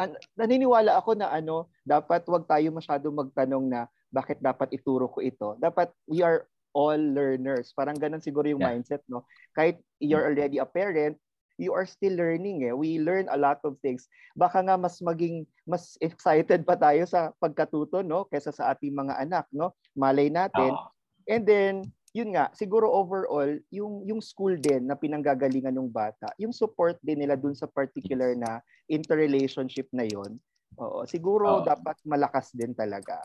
An- 0.01 0.17
naniniwala 0.33 0.97
ako 0.97 1.21
na 1.21 1.29
ano, 1.29 1.69
dapat 1.85 2.25
wag 2.25 2.49
tayo 2.49 2.73
masyado 2.73 3.13
magtanong 3.13 3.69
na 3.69 3.85
bakit 4.09 4.41
dapat 4.41 4.73
ituro 4.73 5.13
ko 5.13 5.21
ito. 5.21 5.61
Dapat 5.61 5.93
we 6.09 6.25
are 6.25 6.49
all 6.73 6.97
learners. 6.97 7.73
Parang 7.77 7.97
ganun 7.97 8.25
siguro 8.25 8.49
yung 8.49 8.61
Yeah. 8.61 8.73
mindset, 8.77 9.05
no? 9.09 9.29
Kahit 9.53 9.81
you're 10.01 10.25
already 10.25 10.57
a 10.57 10.69
parent, 10.69 11.21
you 11.59 11.73
are 11.73 11.89
still 11.89 12.13
learning 12.15 12.69
eh. 12.69 12.73
We 12.73 13.01
learn 13.01 13.29
a 13.33 13.37
lot 13.41 13.61
of 13.65 13.81
things. 13.81 14.09
Baka 14.37 14.61
nga 14.65 14.77
mas 14.77 15.01
maging 15.01 15.49
mas 15.65 15.97
excited 16.05 16.65
pa 16.69 16.77
tayo 16.77 17.05
sa 17.09 17.33
pagkatuto, 17.41 18.05
no? 18.05 18.29
Kesa 18.29 18.53
sa 18.53 18.73
ating 18.73 18.93
mga 18.93 19.17
anak, 19.21 19.45
no? 19.53 19.73
Malay 19.97 20.29
natin. 20.29 20.73
Oo. 20.77 20.89
And 21.27 21.43
then, 21.43 21.75
yun 22.15 22.33
nga, 22.37 22.53
siguro 22.55 22.87
overall, 22.87 23.51
yung 23.75 24.07
yung 24.07 24.23
school 24.23 24.55
din 24.57 24.87
na 24.87 24.95
pinanggagalingan 24.95 25.75
ng 25.75 25.91
bata, 25.91 26.31
yung 26.39 26.55
support 26.55 26.97
din 27.03 27.25
nila 27.25 27.35
dun 27.35 27.57
sa 27.57 27.67
particular 27.67 28.37
na 28.39 28.63
interrelationship 28.87 29.91
na 29.91 30.07
yon. 30.07 30.39
Oo, 30.79 31.09
siguro 31.09 31.61
Oo. 31.61 31.65
dapat 31.67 31.97
malakas 32.07 32.53
din 32.55 32.77
talaga. 32.77 33.21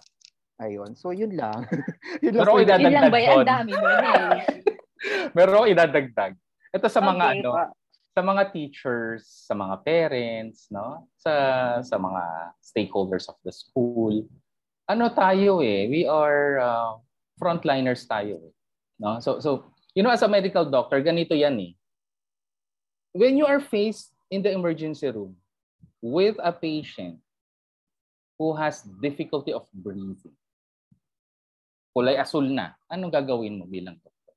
Ayun. 0.61 0.93
So 0.93 1.11
yun 1.11 1.33
lang. 1.35 1.67
yun 2.25 2.37
lang 2.37 2.43
Pero 2.45 2.61
idadagdag 2.61 2.85
Yun 2.85 2.95
lang 2.95 3.11
ba? 3.11 3.19
yan? 3.19 3.37
Ang 3.37 3.49
dami 3.49 3.71
mo 3.75 3.87
eh. 3.89 3.99
Pero 5.37 5.57
idadagdag. 5.65 6.33
Ito 6.71 6.87
sa 6.87 7.01
mga 7.01 7.25
Okay 7.27 7.41
ano. 7.43 7.80
Sa 8.11 8.21
mga 8.21 8.51
teachers, 8.51 9.23
sa 9.23 9.55
mga 9.55 9.75
parents, 9.87 10.67
no? 10.67 11.07
Sa 11.15 11.33
sa 11.79 11.95
mga 11.95 12.23
stakeholders 12.59 13.31
of 13.31 13.39
the 13.47 13.53
school. 13.55 14.27
Ano 14.91 15.07
tayo 15.15 15.63
eh, 15.63 15.87
we 15.87 16.03
are 16.03 16.59
uh, 16.59 16.91
frontliners 17.39 18.03
tayo 18.03 18.35
eh. 18.43 18.53
No? 18.99 19.23
So 19.23 19.39
so 19.39 19.71
you 19.95 20.03
know 20.03 20.11
as 20.11 20.21
a 20.21 20.27
medical 20.27 20.67
doctor, 20.67 20.99
ganito 20.99 21.31
'yan 21.31 21.55
eh. 21.63 21.73
When 23.15 23.39
you 23.39 23.47
are 23.47 23.63
faced 23.63 24.11
in 24.27 24.43
the 24.43 24.51
emergency 24.51 25.07
room 25.07 25.39
with 26.03 26.35
a 26.39 26.51
patient 26.51 27.19
who 28.35 28.55
has 28.55 28.83
difficulty 28.99 29.55
of 29.55 29.67
breathing, 29.71 30.35
kulay 31.95 32.19
asul 32.19 32.47
na, 32.47 32.75
anong 32.87 33.11
gagawin 33.11 33.59
mo 33.59 33.67
bilang 33.67 33.99
doktor? 33.99 34.35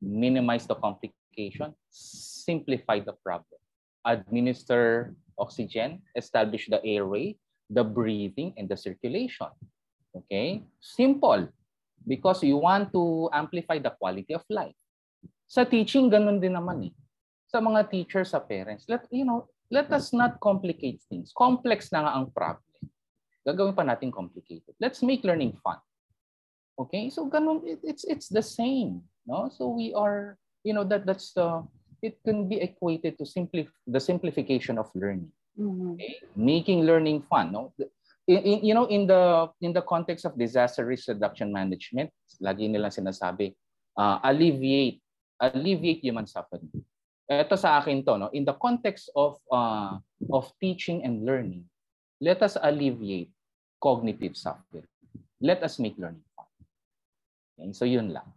Minimize 0.00 0.64
the 0.68 0.76
complication, 0.76 1.76
simplify 1.96 3.00
the 3.00 3.16
problem. 3.24 3.58
Administer 4.04 5.14
oxygen, 5.38 6.02
establish 6.14 6.68
the 6.68 6.80
airway, 6.84 7.36
the 7.68 7.82
breathing, 7.82 8.52
and 8.56 8.68
the 8.68 8.76
circulation. 8.76 9.50
Okay? 10.14 10.62
Simple. 10.80 11.48
Because 12.06 12.44
you 12.44 12.56
want 12.56 12.92
to 12.92 13.28
amplify 13.32 13.78
the 13.80 13.90
quality 13.90 14.34
of 14.34 14.44
life. 14.48 14.76
Sa 15.48 15.64
teaching, 15.64 16.10
ganun 16.12 16.38
din 16.38 16.54
naman 16.54 16.92
eh. 16.92 16.94
Sa 17.50 17.58
mga 17.58 17.90
teachers, 17.90 18.30
sa 18.30 18.38
parents, 18.38 18.86
let, 18.86 19.06
you 19.10 19.26
know, 19.26 19.48
let 19.70 19.90
us 19.90 20.12
not 20.12 20.38
complicate 20.38 21.02
things. 21.10 21.34
Complex 21.34 21.90
na 21.90 22.06
nga 22.06 22.12
ang 22.14 22.30
problem. 22.30 22.62
Gagawin 23.46 23.74
pa 23.74 23.86
natin 23.86 24.10
complicated. 24.10 24.74
Let's 24.82 25.02
make 25.02 25.22
learning 25.22 25.54
fun. 25.62 25.78
Okay? 26.78 27.10
So 27.10 27.30
ganun 27.30 27.62
it, 27.62 27.80
it's 27.86 28.04
it's 28.04 28.28
the 28.28 28.42
same, 28.42 29.06
no? 29.22 29.48
So 29.54 29.70
we 29.70 29.94
are, 29.94 30.36
you 30.66 30.74
know, 30.74 30.84
that 30.90 31.06
that's 31.06 31.32
the 31.32 31.62
it 32.06 32.22
can 32.22 32.46
be 32.46 32.62
equated 32.62 33.18
to 33.18 33.26
simply 33.26 33.66
the 33.90 33.98
simplification 33.98 34.78
of 34.78 34.86
learning. 34.94 35.34
Mhm. 35.58 35.98
Okay? 35.98 36.22
Making 36.38 36.86
learning 36.86 37.26
fun, 37.26 37.50
no? 37.50 37.74
In, 38.26 38.38
in, 38.42 38.58
you 38.62 38.74
know, 38.74 38.86
in 38.86 39.06
the 39.06 39.50
in 39.62 39.74
the 39.74 39.82
context 39.82 40.26
of 40.26 40.38
disaster 40.38 40.86
risk 40.86 41.10
reduction 41.10 41.50
management, 41.50 42.10
lagi 42.38 42.70
nilang 42.70 42.94
sinasabi, 42.94 43.54
uh, 43.98 44.22
alleviate 44.22 45.02
alleviate 45.42 46.02
human 46.02 46.26
suffering. 46.26 46.70
Ito 47.26 47.58
sa 47.58 47.82
akin 47.82 48.06
to, 48.06 48.14
no? 48.18 48.28
In 48.30 48.46
the 48.46 48.54
context 48.54 49.10
of 49.18 49.38
uh, 49.50 49.98
of 50.30 50.50
teaching 50.62 51.02
and 51.02 51.26
learning, 51.26 51.66
let 52.22 52.42
us 52.42 52.54
alleviate 52.60 53.34
cognitive 53.82 54.38
suffering. 54.38 54.86
Let 55.42 55.62
us 55.62 55.78
make 55.78 55.98
learning 55.98 56.24
fun. 56.34 56.48
Okay? 57.58 57.72
So 57.74 57.84
yun 57.84 58.12
lang. 58.14 58.28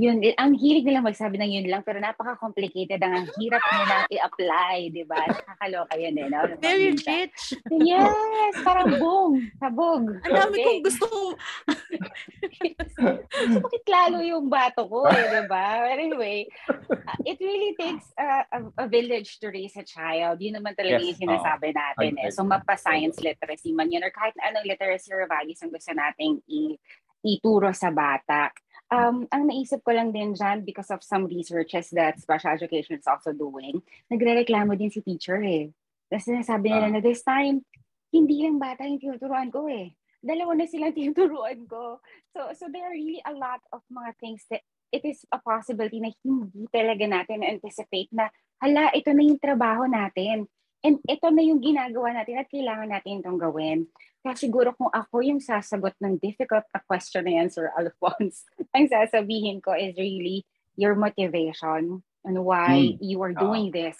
Yun, 0.00 0.24
eh, 0.24 0.32
ang 0.40 0.56
hilig 0.56 0.88
nila 0.88 1.04
magsabi 1.04 1.36
ng 1.36 1.60
yun 1.60 1.68
lang, 1.68 1.84
pero 1.84 2.00
napaka-complicated. 2.00 2.96
Ang 3.04 3.28
hirap 3.36 3.60
nilang 3.68 4.08
i-apply, 4.08 4.76
di 4.88 5.04
ba? 5.04 5.28
Nakakaloka 5.28 5.92
yun 6.00 6.16
eh. 6.16 6.26
No? 6.32 6.40
Very 6.56 6.96
rich. 6.96 7.52
Yes, 7.68 8.54
parang 8.64 8.96
boom, 8.96 9.44
sabog. 9.60 10.08
Ang 10.24 10.32
dami 10.32 10.56
Okay. 10.56 10.64
kong 10.64 10.80
gusto 10.88 11.06
so, 12.96 13.02
bakit 13.60 13.84
lalo 13.84 14.24
yung 14.24 14.48
bato 14.48 14.88
ko 14.88 15.04
eh, 15.04 15.20
di 15.20 15.44
ba? 15.44 15.84
But 15.84 16.00
anyway, 16.00 16.48
uh, 16.80 17.18
it 17.28 17.36
really 17.36 17.76
takes 17.76 18.08
a, 18.16 18.48
a, 18.48 18.58
a 18.80 18.86
village 18.88 19.36
to 19.44 19.52
raise 19.52 19.76
a 19.76 19.84
child. 19.84 20.40
Yun 20.40 20.64
naman 20.64 20.72
talaga 20.72 20.96
Yes, 20.96 21.12
yung 21.12 21.28
sinasabi 21.28 21.76
natin 21.76 22.12
eh. 22.16 22.32
Right. 22.32 22.34
So, 22.34 22.48
mapa-science 22.48 23.20
literacy 23.20 23.76
man 23.76 23.92
yun 23.92 24.00
or 24.00 24.12
kahit 24.14 24.32
anong 24.40 24.64
literacy 24.64 25.12
or 25.12 25.28
values 25.28 25.60
ang 25.60 25.70
gusto 25.76 25.92
nating 25.92 26.40
i- 26.48 26.80
ituro 27.20 27.68
sa 27.76 27.92
bata. 27.92 28.48
Um, 28.90 29.30
ang 29.30 29.46
naisip 29.46 29.86
ko 29.86 29.94
lang 29.94 30.10
din 30.10 30.34
dyan 30.34 30.66
because 30.66 30.90
of 30.90 30.98
some 31.06 31.30
researches 31.30 31.94
that 31.94 32.18
special 32.18 32.50
education 32.50 32.98
is 32.98 33.06
also 33.06 33.30
doing, 33.30 33.78
nagre-reklamo 34.10 34.74
din 34.74 34.90
si 34.90 34.98
teacher 34.98 35.38
eh. 35.46 35.70
Tapos 36.10 36.26
sinasabi 36.26 36.74
nila 36.74 36.90
Ah. 36.90 36.94
na 36.98 37.00
this 37.00 37.22
time, 37.22 37.62
hindi 38.10 38.42
lang 38.42 38.58
bata 38.58 38.82
yung 38.82 38.98
tinuturuan 38.98 39.46
ko 39.54 39.70
eh. 39.70 39.94
Dalawa 40.18 40.58
na 40.58 40.66
silang 40.66 40.90
tinuturuan 40.98 41.70
ko. 41.70 42.02
So, 42.34 42.50
so 42.58 42.66
there 42.66 42.82
are 42.82 42.94
really 42.94 43.22
a 43.22 43.30
lot 43.30 43.62
of 43.70 43.86
mga 43.86 44.10
things 44.18 44.42
that 44.50 44.66
it 44.90 45.06
is 45.06 45.22
a 45.30 45.38
possibility 45.38 46.02
na 46.02 46.10
hindi 46.26 46.66
talaga 46.74 47.06
natin 47.06 47.46
anticipate 47.46 48.10
na 48.10 48.26
hala, 48.58 48.90
ito 48.90 49.14
na 49.14 49.22
yung 49.22 49.38
trabaho 49.38 49.86
natin. 49.86 50.50
And 50.80 50.96
ito 51.04 51.28
na 51.28 51.44
yung 51.44 51.60
ginagawa 51.60 52.16
natin 52.16 52.40
at 52.40 52.48
kailangan 52.48 52.88
natin 52.88 53.20
itong 53.20 53.36
gawin. 53.36 53.84
Kaya 54.24 54.36
siguro 54.36 54.72
kung 54.76 54.88
ako 54.88 55.20
yung 55.20 55.40
sasagot 55.40 55.92
ng 56.00 56.16
difficult 56.20 56.64
na 56.72 56.80
question 56.84 57.24
na 57.24 57.40
yan, 57.40 57.48
Sir 57.52 57.68
Alphonse, 57.76 58.48
ang 58.76 58.88
sasabihin 58.88 59.60
ko 59.60 59.76
is 59.76 59.92
really 60.00 60.44
your 60.80 60.96
motivation 60.96 62.00
and 62.24 62.36
why 62.40 62.96
Hmm. 62.96 63.00
you 63.00 63.20
are 63.20 63.36
doing 63.36 63.72
this. 63.72 63.96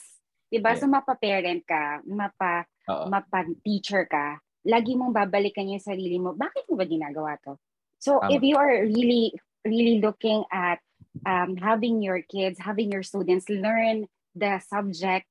Diba? 0.49 0.72
Yeah. 0.72 0.81
So 0.81 0.89
mapa-parent 0.89 1.62
ka, 1.68 2.01
mapa, 2.09 2.64
Oo. 2.89 3.07
mapa-teacher 3.12 4.09
ka, 4.09 4.41
lagi 4.64 4.97
mong 4.97 5.12
babalikan 5.12 5.68
yung 5.68 5.81
sarili 5.85 6.16
mo, 6.16 6.33
bakit 6.33 6.64
mo 6.68 6.81
ba 6.81 6.85
ginagawa 6.89 7.37
to? 7.45 7.57
So 8.01 8.20
Tama. 8.20 8.33
if 8.35 8.41
you 8.41 8.57
are 8.57 8.89
really, 8.89 9.37
really 9.64 10.01
looking 10.01 10.45
at 10.49 10.81
um, 11.28 11.57
having 11.61 12.01
your 12.01 12.24
kids, 12.24 12.57
having 12.61 12.89
your 12.93 13.05
students 13.05 13.49
learn 13.53 14.09
the 14.33 14.61
subject, 14.64 15.28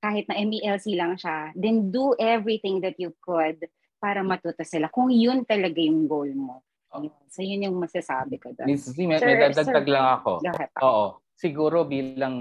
kahit 0.00 0.28
na 0.28 0.36
MELC 0.38 0.86
lang 0.94 1.16
siya, 1.16 1.50
then 1.56 1.88
do 1.90 2.12
everything 2.20 2.80
that 2.84 2.94
you 3.00 3.12
could 3.20 3.58
para 3.96 4.20
matuto 4.20 4.62
sila. 4.62 4.92
Kung 4.92 5.08
yun 5.08 5.42
talaga 5.42 5.80
yung 5.80 6.04
goal 6.06 6.30
mo. 6.36 6.62
Oo. 6.94 7.08
Yun. 7.08 7.12
So 7.32 7.40
yun 7.42 7.66
yung 7.66 7.76
masasabi 7.80 8.36
ko 8.38 8.52
doon. 8.54 8.68
Miss 8.68 8.86
Z, 8.86 8.96
may, 9.02 9.18
Sir- 9.18 9.26
may 9.26 9.50
dadagdag 9.50 9.84
sir- 9.86 9.92
lang 9.92 10.06
ako. 10.20 10.32
Oo. 10.84 11.06
Siguro 11.36 11.84
bilang 11.84 12.36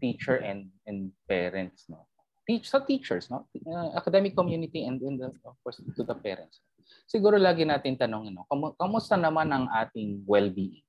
teacher 0.00 0.40
and 0.40 0.72
and 0.88 1.12
parents, 1.28 1.84
no? 1.92 2.08
Teach 2.48 2.64
sa 2.64 2.80
teachers, 2.80 3.28
no? 3.28 3.44
Uh, 3.52 3.92
academic 3.92 4.32
community 4.32 4.88
and, 4.88 5.04
and 5.04 5.20
the, 5.20 5.28
of 5.44 5.56
course 5.60 5.76
to 5.84 6.00
the 6.00 6.16
parents. 6.16 6.64
Siguro 7.04 7.36
lagi 7.36 7.68
natin 7.68 8.00
tanongin, 8.00 8.32
no? 8.40 8.48
Kamu- 8.48 8.72
kamusta 8.80 9.20
naman 9.20 9.52
ang 9.52 9.68
ating 9.68 10.24
well-being? 10.24 10.80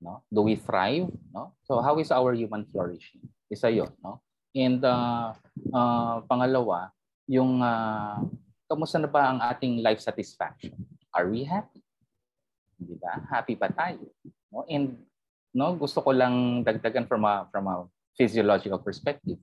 No? 0.00 0.24
Do 0.28 0.44
we 0.44 0.56
thrive? 0.60 1.08
No? 1.32 1.56
So 1.64 1.80
how 1.80 1.96
is 1.96 2.12
our 2.12 2.32
human 2.36 2.64
flourishing? 2.68 3.24
Isa 3.48 3.68
'yon, 3.72 3.92
no? 4.04 4.20
And 4.50 4.82
uh, 4.82 5.32
uh, 5.70 6.26
pangalawa, 6.26 6.90
yung 7.30 7.62
uh, 7.62 8.18
kamusta 8.66 8.98
na 8.98 9.06
ba 9.06 9.30
ang 9.30 9.38
ating 9.38 9.78
life 9.82 10.02
satisfaction? 10.02 10.74
Are 11.14 11.30
we 11.30 11.46
happy? 11.46 11.82
Di 12.74 12.96
ba? 12.98 13.22
Happy 13.30 13.54
ba 13.54 13.70
tayo? 13.70 14.10
No? 14.50 14.66
And 14.66 14.98
no, 15.54 15.74
gusto 15.78 16.02
ko 16.02 16.10
lang 16.10 16.66
dagdagan 16.66 17.06
from 17.06 17.26
a 17.26 17.46
from 17.50 17.66
a 17.70 17.86
physiological 18.18 18.82
perspective. 18.82 19.38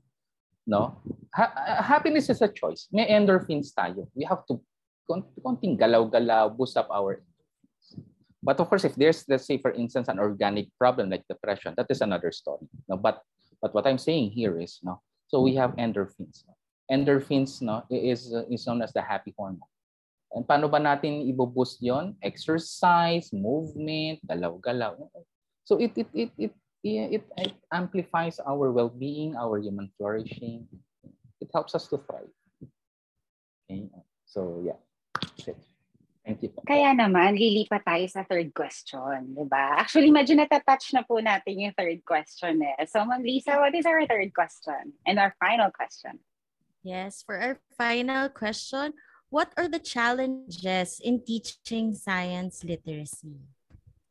No? 0.67 0.99
Ha- 1.31 1.55
uh, 1.55 1.81
happiness 1.83 2.27
is 2.27 2.43
a 2.43 2.51
choice. 2.51 2.91
May 2.91 3.07
endorphins 3.07 3.71
tayo. 3.71 4.11
We 4.11 4.27
have 4.27 4.43
to 4.51 4.59
kon- 5.07 5.31
konting 5.39 5.79
galaw-galaw, 5.79 6.51
boost 6.51 6.75
up 6.75 6.91
our. 6.91 7.23
But 8.43 8.59
of 8.59 8.67
course, 8.67 8.83
if 8.83 8.95
there's, 8.95 9.23
let's 9.27 9.47
say, 9.47 9.57
for 9.57 9.71
instance, 9.71 10.07
an 10.07 10.19
organic 10.19 10.67
problem 10.75 11.09
like 11.09 11.23
depression, 11.27 11.73
that 11.75 11.87
is 11.89 12.03
another 12.03 12.31
story. 12.31 12.67
No, 12.87 12.99
but 12.99 13.23
but 13.61 13.73
what 13.73 13.87
I'm 13.87 13.97
saying 13.97 14.31
here 14.31 14.59
is, 14.59 14.79
no, 14.83 15.01
so 15.27 15.41
we 15.41 15.55
have 15.55 15.75
endorphins. 15.75 16.43
Endorphins, 16.91 17.61
no, 17.61 17.83
is 17.89 18.31
is 18.49 18.65
known 18.67 18.81
as 18.81 18.93
the 18.93 19.01
happy 19.01 19.33
hormone. 19.37 19.67
And 20.31 20.43
paano 20.47 20.71
ba 20.71 20.79
natin 20.79 21.23
ibuboost 21.27 21.79
yon? 21.79 22.15
Exercise, 22.23 23.31
movement, 23.31 24.19
galaw-galaw. 24.27 24.95
So 25.63 25.79
it 25.79 25.95
it 25.95 26.07
it 26.13 26.31
it 26.37 26.53
it, 26.83 27.23
it 27.37 27.53
amplifies 27.71 28.39
our 28.39 28.71
well-being, 28.71 29.35
our 29.35 29.59
human 29.59 29.91
flourishing. 29.97 30.67
It 31.39 31.51
helps 31.53 31.75
us 31.75 31.87
to 31.91 31.99
thrive. 31.99 32.31
Okay. 33.67 33.87
So 34.25 34.63
yeah. 34.63 34.79
That's 35.19 35.47
it. 35.47 35.76
Thank 36.27 36.43
you. 36.43 36.51
Kaya 36.67 36.91
naman, 36.91 37.39
lilipat 37.39 37.87
tayo 37.87 38.03
sa 38.11 38.27
third 38.27 38.51
question, 38.51 39.31
di 39.31 39.47
ba? 39.47 39.79
Actually, 39.79 40.11
medyo 40.11 40.35
natatouch 40.35 40.91
na 40.91 41.07
po 41.07 41.23
natin 41.23 41.63
yung 41.63 41.71
third 41.71 42.03
question 42.03 42.59
eh. 42.67 42.83
So, 42.83 42.99
Ma'am 43.07 43.23
Lisa, 43.23 43.55
what 43.55 43.71
is 43.71 43.87
our 43.87 44.03
third 44.03 44.35
question? 44.35 44.91
And 45.07 45.23
our 45.23 45.31
final 45.39 45.71
question? 45.71 46.19
Yes, 46.83 47.23
for 47.23 47.39
our 47.39 47.63
final 47.79 48.27
question, 48.27 48.91
what 49.31 49.55
are 49.55 49.71
the 49.71 49.79
challenges 49.79 50.99
in 50.99 51.23
teaching 51.23 51.95
science 51.95 52.59
literacy? 52.59 53.39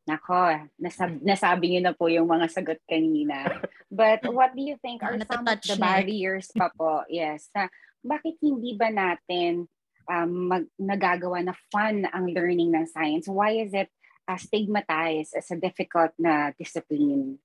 Nako, 0.09 0.65
nasab- 0.81 1.21
nasabi 1.21 1.77
niyo 1.77 1.81
na 1.85 1.93
po 1.93 2.09
yung 2.09 2.25
mga 2.25 2.49
sagot 2.49 2.81
kanina. 2.89 3.61
But 3.93 4.25
what 4.25 4.57
do 4.57 4.65
you 4.65 4.81
think 4.81 5.05
are 5.05 5.21
some 5.21 5.45
of 5.45 5.61
the 5.61 5.77
eh. 5.77 5.77
barriers 5.77 6.49
pa 6.49 6.73
po? 6.73 7.05
Yes. 7.13 7.53
Na, 7.53 7.69
bakit 8.01 8.41
hindi 8.41 8.73
ba 8.73 8.89
natin 8.89 9.69
um, 10.09 10.49
mag- 10.51 10.73
nagagawa 10.79 11.43
na 11.43 11.55
fun 11.71 12.07
ang 12.09 12.31
learning 12.31 12.71
ng 12.73 12.87
science? 12.87 13.27
Why 13.27 13.61
is 13.61 13.71
it 13.75 13.91
uh, 14.27 14.39
stigmatized 14.39 15.35
as 15.35 15.51
a 15.51 15.59
difficult 15.59 16.11
na 16.19 16.51
discipline? 16.57 17.39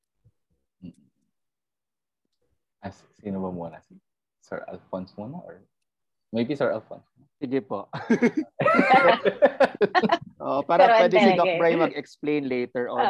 As, 2.83 2.99
sino 3.23 3.39
ba 3.39 3.51
muna? 3.55 3.79
Si 3.87 3.95
Sir 4.43 4.67
Alphonse 4.67 5.15
muna? 5.15 5.39
Or 5.47 5.63
maybe 6.35 6.59
Sir 6.59 6.75
Alphonse? 6.75 7.07
Sige 7.39 7.63
po. 7.63 7.87
Oo, 10.43 10.61
para 10.67 10.91
Pero 10.91 10.95
pwede 10.99 11.17
si 11.23 11.31
Doc. 11.39 11.47
Bry 11.59 11.75
mag-explain 11.79 12.43
later 12.51 12.91
on. 12.91 13.03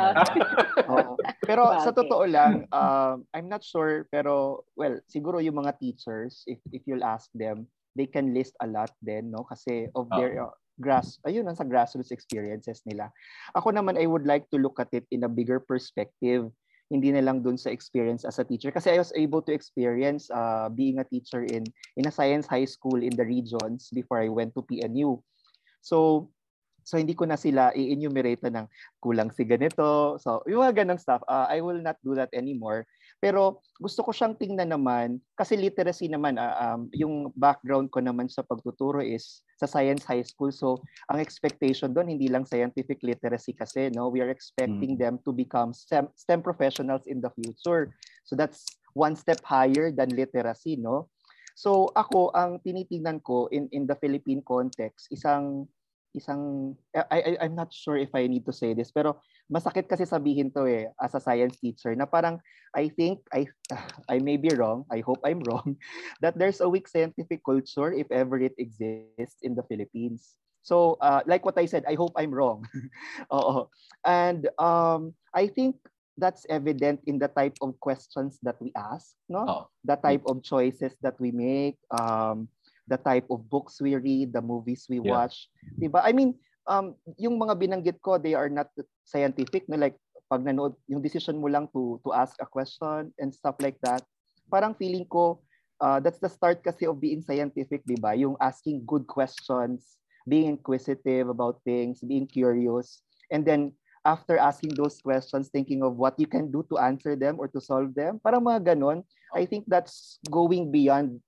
Oo. 0.89 1.17
Pero 1.49 1.63
sa 1.81 1.93
totoo 1.93 2.25
lang, 2.29 2.69
um, 2.69 3.25
I'm 3.33 3.49
not 3.49 3.65
sure, 3.65 4.07
pero 4.13 4.65
well, 4.77 5.01
siguro 5.09 5.41
yung 5.41 5.59
mga 5.59 5.81
teachers, 5.81 6.45
if, 6.47 6.61
if 6.71 6.85
you'll 6.87 7.05
ask 7.05 7.33
them, 7.35 7.67
they 7.95 8.09
can 8.09 8.33
list 8.33 8.57
a 8.63 8.67
lot 8.67 8.91
din, 9.05 9.31
no? 9.31 9.45
Kasi 9.49 9.89
of 9.97 10.09
their 10.17 10.49
uh, 10.49 10.55
grass, 10.81 11.21
ayun, 11.29 11.49
sa 11.53 11.69
grassroots 11.69 12.15
experiences 12.15 12.83
nila. 12.89 13.13
Ako 13.55 13.71
naman, 13.71 14.01
I 14.01 14.09
would 14.09 14.25
like 14.25 14.49
to 14.51 14.59
look 14.61 14.81
at 14.81 14.91
it 14.97 15.05
in 15.13 15.25
a 15.25 15.31
bigger 15.31 15.61
perspective 15.61 16.49
hindi 16.93 17.09
na 17.09 17.25
lang 17.25 17.41
dun 17.41 17.57
sa 17.57 17.73
experience 17.73 18.29
as 18.29 18.37
a 18.37 18.45
teacher 18.45 18.69
kasi 18.69 18.93
I 18.93 19.01
was 19.01 19.17
able 19.17 19.41
to 19.49 19.57
experience 19.57 20.29
uh, 20.29 20.69
being 20.69 21.01
a 21.01 21.09
teacher 21.09 21.41
in 21.49 21.65
in 21.97 22.05
a 22.05 22.13
science 22.13 22.45
high 22.45 22.69
school 22.69 23.01
in 23.01 23.17
the 23.17 23.25
regions 23.25 23.89
before 23.97 24.21
I 24.21 24.29
went 24.29 24.53
to 24.61 24.69
PNU. 24.69 25.25
So 25.81 26.29
so 26.85 27.01
hindi 27.01 27.17
ko 27.17 27.25
na 27.25 27.41
sila 27.41 27.73
i-enumerate 27.73 28.45
na 28.45 28.63
ng 28.63 28.67
kulang 29.01 29.33
si 29.33 29.49
ganito. 29.49 30.21
So 30.21 30.45
yung 30.45 30.69
mga 30.69 30.85
ganong 30.85 31.01
stuff, 31.01 31.25
uh, 31.25 31.49
I 31.49 31.65
will 31.65 31.81
not 31.81 31.97
do 32.05 32.13
that 32.21 32.29
anymore. 32.37 32.85
Pero 33.19 33.61
gusto 33.79 34.07
ko 34.07 34.11
siyang 34.11 34.39
tingnan 34.39 34.71
naman 34.71 35.21
kasi 35.37 35.59
literacy 35.59 36.07
naman 36.07 36.39
uh, 36.39 36.57
um, 36.59 36.89
yung 36.95 37.31
background 37.35 37.91
ko 37.91 37.99
naman 37.99 38.31
sa 38.31 38.47
pagtuturo 38.47 39.03
is 39.03 39.43
sa 39.59 39.67
science 39.67 40.03
high 40.07 40.25
school. 40.25 40.51
So 40.51 40.81
ang 41.11 41.19
expectation 41.19 41.95
doon 41.95 42.11
hindi 42.15 42.27
lang 42.27 42.49
scientific 42.49 43.03
literacy 43.03 43.53
kasi 43.55 43.91
no, 43.95 44.09
we 44.11 44.23
are 44.23 44.33
expecting 44.33 44.99
them 44.99 45.19
to 45.23 45.31
become 45.31 45.75
STEM, 45.75 46.11
STEM 46.19 46.43
professionals 46.43 47.07
in 47.07 47.23
the 47.23 47.31
future. 47.35 47.95
So 48.27 48.35
that's 48.35 48.67
one 48.95 49.17
step 49.17 49.41
higher 49.43 49.91
than 49.91 50.15
literacy, 50.15 50.77
no? 50.79 51.13
So 51.53 51.93
ako 51.93 52.33
ang 52.33 52.65
tinitingnan 52.65 53.21
ko 53.21 53.47
in 53.53 53.69
in 53.77 53.85
the 53.85 53.97
Philippine 54.01 54.41
context, 54.41 55.13
isang 55.13 55.69
isang 56.13 56.73
I, 56.93 57.05
I 57.09 57.33
I'm 57.45 57.57
not 57.57 57.73
sure 57.73 57.97
if 57.97 58.13
I 58.13 58.29
need 58.29 58.45
to 58.45 58.55
say 58.55 58.77
this 58.77 58.93
pero 58.93 59.21
masakit 59.49 59.89
kasi 59.89 60.05
sabihin 60.05 60.53
to 60.53 60.69
eh 60.69 60.89
as 61.01 61.17
a 61.17 61.21
science 61.21 61.57
teacher 61.61 61.93
na 61.97 62.05
parang 62.05 62.41
I 62.73 62.89
think 62.93 63.25
I 63.33 63.49
I 64.13 64.21
may 64.21 64.37
be 64.37 64.53
wrong, 64.53 64.85
I 64.93 65.01
hope 65.05 65.21
I'm 65.25 65.41
wrong 65.45 65.77
that 66.25 66.37
there's 66.37 66.61
a 66.61 66.69
weak 66.69 66.89
scientific 66.89 67.45
culture 67.45 67.93
if 67.93 68.09
ever 68.13 68.41
it 68.41 68.57
exists 68.57 69.41
in 69.45 69.57
the 69.57 69.65
Philippines. 69.69 70.37
So 70.63 70.97
uh, 71.03 71.21
like 71.27 71.45
what 71.45 71.59
I 71.59 71.67
said, 71.67 71.85
I 71.91 71.99
hope 71.99 72.15
I'm 72.15 72.31
wrong. 72.31 72.65
Oo. 73.35 73.67
And 74.07 74.47
um 74.61 75.17
I 75.35 75.49
think 75.49 75.77
that's 76.21 76.45
evident 76.53 77.01
in 77.09 77.19
the 77.19 77.33
type 77.33 77.57
of 77.65 77.75
questions 77.81 78.37
that 78.45 78.61
we 78.61 78.71
ask, 78.77 79.17
no? 79.29 79.43
Oo. 79.49 79.63
The 79.85 79.97
type 79.97 80.23
of 80.29 80.45
choices 80.45 80.95
that 81.03 81.19
we 81.19 81.33
make, 81.33 81.81
um 81.91 82.47
the 82.93 83.01
type 83.01 83.25
of 83.33 83.49
books 83.49 83.81
we 83.81 83.97
read, 83.97 84.37
the 84.37 84.45
movies 84.45 84.85
we 84.93 85.01
Yeah. 85.01 85.25
watch. 85.25 85.49
'Di 85.81 85.89
ba? 85.89 86.05
I 86.05 86.13
mean, 86.13 86.37
um 86.69 86.93
yung 87.17 87.41
mga 87.41 87.57
binanggit 87.57 87.99
ko, 88.05 88.21
they 88.21 88.37
are 88.37 88.53
not 88.53 88.69
scientific, 89.09 89.65
no 89.73 89.81
like 89.81 89.97
pag 90.29 90.45
nanood 90.45 90.77
yung 90.89 91.01
decision 91.01 91.41
mo 91.41 91.49
lang 91.49 91.69
to 91.73 91.97
to 92.05 92.13
ask 92.13 92.37
a 92.41 92.49
question 92.49 93.09
and 93.17 93.33
stuff 93.33 93.57
like 93.65 93.81
that. 93.81 94.05
Parang 94.53 94.77
feeling 94.77 95.09
ko 95.09 95.41
uh, 95.81 95.99
that's 95.99 96.21
the 96.23 96.31
start 96.31 96.61
kasi 96.63 96.85
of 96.87 97.01
being 97.01 97.25
scientific, 97.25 97.81
'di 97.89 97.97
ba? 97.99 98.13
Yung 98.15 98.37
asking 98.39 98.85
good 98.85 99.09
questions, 99.09 99.99
being 100.29 100.53
inquisitive 100.61 101.27
about 101.33 101.59
things, 101.67 102.05
being 102.05 102.29
curious, 102.29 103.03
and 103.33 103.43
then 103.49 103.73
after 104.03 104.35
asking 104.39 104.75
those 104.75 104.99
questions, 104.99 105.47
thinking 105.51 105.83
of 105.83 105.95
what 105.95 106.19
you 106.19 106.27
can 106.27 106.51
do 106.51 106.67
to 106.71 106.79
answer 106.79 107.15
them 107.15 107.39
or 107.39 107.47
to 107.47 107.63
solve 107.63 107.95
them. 107.95 108.19
Parang 108.19 108.43
mga 108.43 108.75
ganon. 108.75 109.07
I 109.31 109.47
think 109.47 109.67
that's 109.71 110.19
going 110.27 110.75
beyond. 110.75 111.23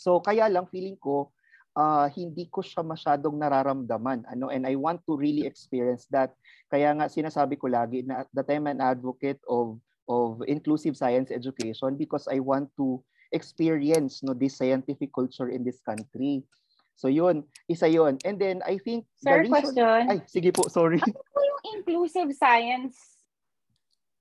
So 0.00 0.24
kaya 0.24 0.48
lang 0.48 0.64
feeling 0.72 0.96
ko, 0.96 1.28
uh, 1.76 2.08
hindi 2.16 2.48
ko 2.48 2.64
siya 2.64 2.80
masyadong 2.80 3.36
nararamdaman. 3.36 4.24
Ano? 4.32 4.48
And 4.48 4.64
I 4.64 4.80
want 4.80 5.04
to 5.04 5.20
really 5.20 5.44
experience 5.44 6.08
that. 6.08 6.32
Kaya 6.72 6.96
nga 6.96 7.12
sinasabi 7.12 7.60
ko 7.60 7.68
lagi 7.68 8.08
na 8.08 8.24
that 8.32 8.48
I'm 8.48 8.64
an 8.64 8.80
advocate 8.80 9.44
of 9.44 9.76
of 10.08 10.40
inclusive 10.48 10.96
science 10.96 11.28
education 11.28 12.00
because 12.00 12.24
I 12.32 12.40
want 12.40 12.72
to 12.80 13.04
experience 13.30 14.24
no 14.26 14.34
this 14.34 14.56
scientific 14.58 15.12
culture 15.12 15.52
in 15.52 15.62
this 15.62 15.78
country. 15.84 16.42
So 16.96 17.08
yun, 17.08 17.44
isa 17.68 17.88
yun. 17.88 18.18
And 18.24 18.40
then 18.40 18.64
I 18.64 18.80
think 18.80 19.04
Sir, 19.20 19.44
the 19.44 19.48
reason... 19.48 19.52
question. 19.52 20.02
Ay, 20.08 20.18
sige 20.28 20.50
po, 20.52 20.68
sorry. 20.68 21.00
Ano 21.00 21.16
po 21.16 21.40
yung 21.40 21.60
inclusive 21.76 22.30
science? 22.36 22.96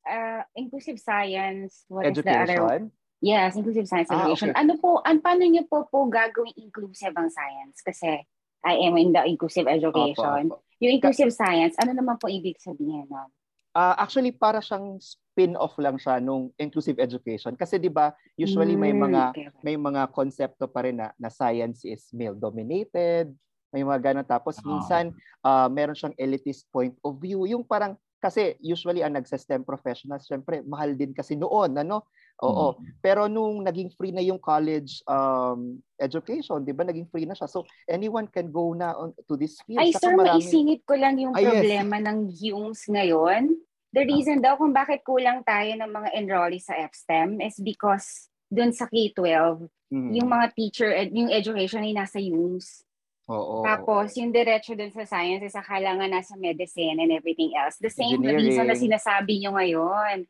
Uh, 0.09 0.41
inclusive 0.55 0.97
science, 0.97 1.85
what 1.91 2.07
is 2.07 2.17
the 2.17 2.25
other? 2.25 2.55
Education. 2.55 2.81
Yes, 3.19 3.59
inclusive 3.59 3.83
science 3.87 4.07
Ah, 4.11 4.23
education. 4.23 4.55
okay. 4.55 4.59
Ano 4.63 4.79
po, 4.79 5.03
an, 5.03 5.19
paano 5.19 5.43
niyo 5.43 5.67
po 5.67 5.83
po 5.91 6.07
gagawing 6.07 6.55
inclusive 6.55 7.11
ang 7.19 7.27
science? 7.27 7.83
Kasi 7.83 8.23
I 8.63 8.73
am 8.87 8.95
in 8.95 9.11
the 9.11 9.23
inclusive 9.27 9.67
education. 9.67 10.47
Opo, 10.47 10.55
opo. 10.59 10.79
Yung 10.79 10.95
inclusive 10.95 11.31
science, 11.35 11.75
ano 11.75 11.91
naman 11.91 12.15
po 12.15 12.31
ibig 12.31 12.55
sabihin 12.63 13.07
nun? 13.11 13.27
Ah, 13.75 13.93
actually 13.99 14.31
para 14.33 14.63
siyang 14.63 14.97
spin-off 14.97 15.75
lang 15.77 15.99
siya 15.99 16.17
nung 16.17 16.49
inclusive 16.57 16.97
education 16.97 17.53
kasi 17.53 17.77
'di 17.77 17.87
ba 17.93 18.11
usually 18.33 18.73
may 18.73 18.89
Mm, 18.91 19.03
mga 19.05 19.23
okay, 19.29 19.45
may 19.61 19.75
mga 19.77 20.01
konsepto 20.09 20.65
pa 20.65 20.83
rin 20.83 20.97
na, 20.97 21.13
na 21.21 21.29
science 21.29 21.85
is 21.85 22.09
male 22.09 22.33
dominated, 22.33 23.29
may 23.69 23.85
mga 23.85 23.99
ganun 24.09 24.25
tapos 24.25 24.57
Ah. 24.59 24.65
minsan 24.65 25.13
ah, 25.45 25.69
meron 25.69 25.93
siyang 25.93 26.17
elitist 26.17 26.65
point 26.73 26.97
of 27.05 27.21
view, 27.21 27.45
yung 27.45 27.61
parang 27.61 27.93
kasi 28.19 28.57
usually 28.59 28.99
ang 29.05 29.15
nagsa-STEM 29.15 29.61
professionals 29.63 30.25
syempre 30.25 30.65
mahal 30.65 30.97
din 30.97 31.13
kasi 31.13 31.37
noon 31.37 31.77
ano. 31.77 32.09
Oo. 32.39 32.79
Mm. 32.79 32.83
Pero 33.03 33.21
nung 33.27 33.61
naging 33.61 33.91
free 33.91 34.15
na 34.15 34.23
yung 34.23 34.39
college 34.39 35.03
um, 35.05 35.75
education, 35.95 36.63
'di 36.63 36.71
ba? 36.71 36.87
Naging 36.87 37.11
free 37.11 37.27
na 37.27 37.35
siya. 37.35 37.51
So 37.51 37.67
anyone 37.85 38.31
can 38.31 38.47
go 38.47 38.71
na 38.71 38.95
on, 38.95 39.11
to 39.27 39.35
this 39.35 39.59
field. 39.67 39.83
Ay, 39.83 39.91
Saka 39.91 39.99
sir, 39.99 40.11
maraming- 40.15 40.39
maisingit 40.39 40.81
ko 40.87 40.95
lang 40.95 41.19
yung 41.19 41.35
Ah, 41.35 41.43
yes. 41.43 41.51
problema 41.51 41.95
ng 41.99 42.17
Humes 42.31 42.81
ngayon. 42.87 43.43
The 43.89 44.05
reason 44.05 44.39
daw 44.39 44.55
kung 44.55 44.71
bakit 44.71 45.01
kulang 45.01 45.41
tayo 45.41 45.73
ng 45.73 45.89
mga 45.89 46.09
enrollees 46.15 46.69
sa 46.69 46.77
FSTEM 46.77 47.41
is 47.41 47.57
because 47.57 48.29
dun 48.45 48.69
sa 48.71 48.85
K-12, 48.85 49.65
Mhm. 49.89 50.09
yung 50.13 50.29
mga 50.29 50.45
teacher, 50.53 50.89
ed- 50.89 51.11
yung 51.11 51.29
education 51.29 51.81
ay 51.81 51.93
nasa 51.93 52.21
Humes. 52.21 52.85
Oo. 53.29 53.61
Tapos, 53.61 54.13
yung 54.17 54.33
diretso 54.33 54.73
dun 54.73 54.89
sa 54.89 55.05
science 55.05 55.45
is 55.45 55.53
akala 55.53 55.93
nga 55.93 56.07
nasa 56.07 56.33
medicine 56.33 56.97
and 56.97 57.13
everything 57.13 57.53
else. 57.53 57.77
The 57.77 57.93
same 57.93 58.21
reason 58.21 58.65
na 58.65 58.73
sinasabi 58.73 59.37
nyo 59.41 59.53
ngayon. 59.53 60.25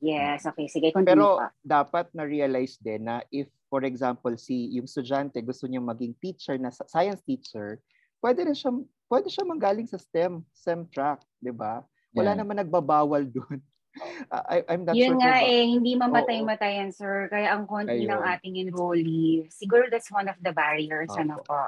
Yes, 0.00 0.48
okay. 0.48 0.66
Sige, 0.66 0.90
continue 0.96 1.12
Pero 1.12 1.36
pa. 1.36 1.52
dapat 1.60 2.08
na-realize 2.16 2.80
din 2.80 3.04
na 3.04 3.20
if, 3.28 3.46
for 3.68 3.84
example, 3.84 4.32
si 4.40 4.72
yung 4.72 4.88
estudyante 4.88 5.36
gusto 5.44 5.68
niya 5.68 5.84
maging 5.84 6.16
teacher 6.16 6.56
na 6.56 6.72
science 6.72 7.20
teacher, 7.22 7.78
pwede 8.24 8.48
rin 8.48 8.56
siya, 8.56 8.72
pwede 9.12 9.28
siya 9.28 9.44
manggaling 9.44 9.84
sa 9.86 10.00
STEM, 10.00 10.40
STEM 10.56 10.88
track, 10.88 11.20
di 11.36 11.52
ba? 11.52 11.84
Wala 12.16 12.32
Yeah. 12.32 12.40
naman 12.42 12.58
nagbabawal 12.64 13.28
doon. 13.28 13.60
I, 14.32 14.64
I'm 14.70 14.86
not 14.88 14.96
Yun 14.96 15.14
sure 15.14 15.18
nga 15.18 15.42
eh, 15.44 15.66
hindi 15.66 15.98
mamatay-matayan, 15.98 16.94
sir. 16.94 17.28
Kaya 17.28 17.54
ang 17.58 17.66
konti 17.66 18.06
ng 18.06 18.10
Ayun. 18.10 18.22
ating 18.22 18.54
enrollee. 18.66 19.50
Siguro 19.50 19.90
that's 19.90 20.10
one 20.10 20.30
of 20.30 20.38
the 20.40 20.54
barriers. 20.54 21.10
Ano 21.12 21.42
Opo. 21.42 21.46
po? 21.46 21.60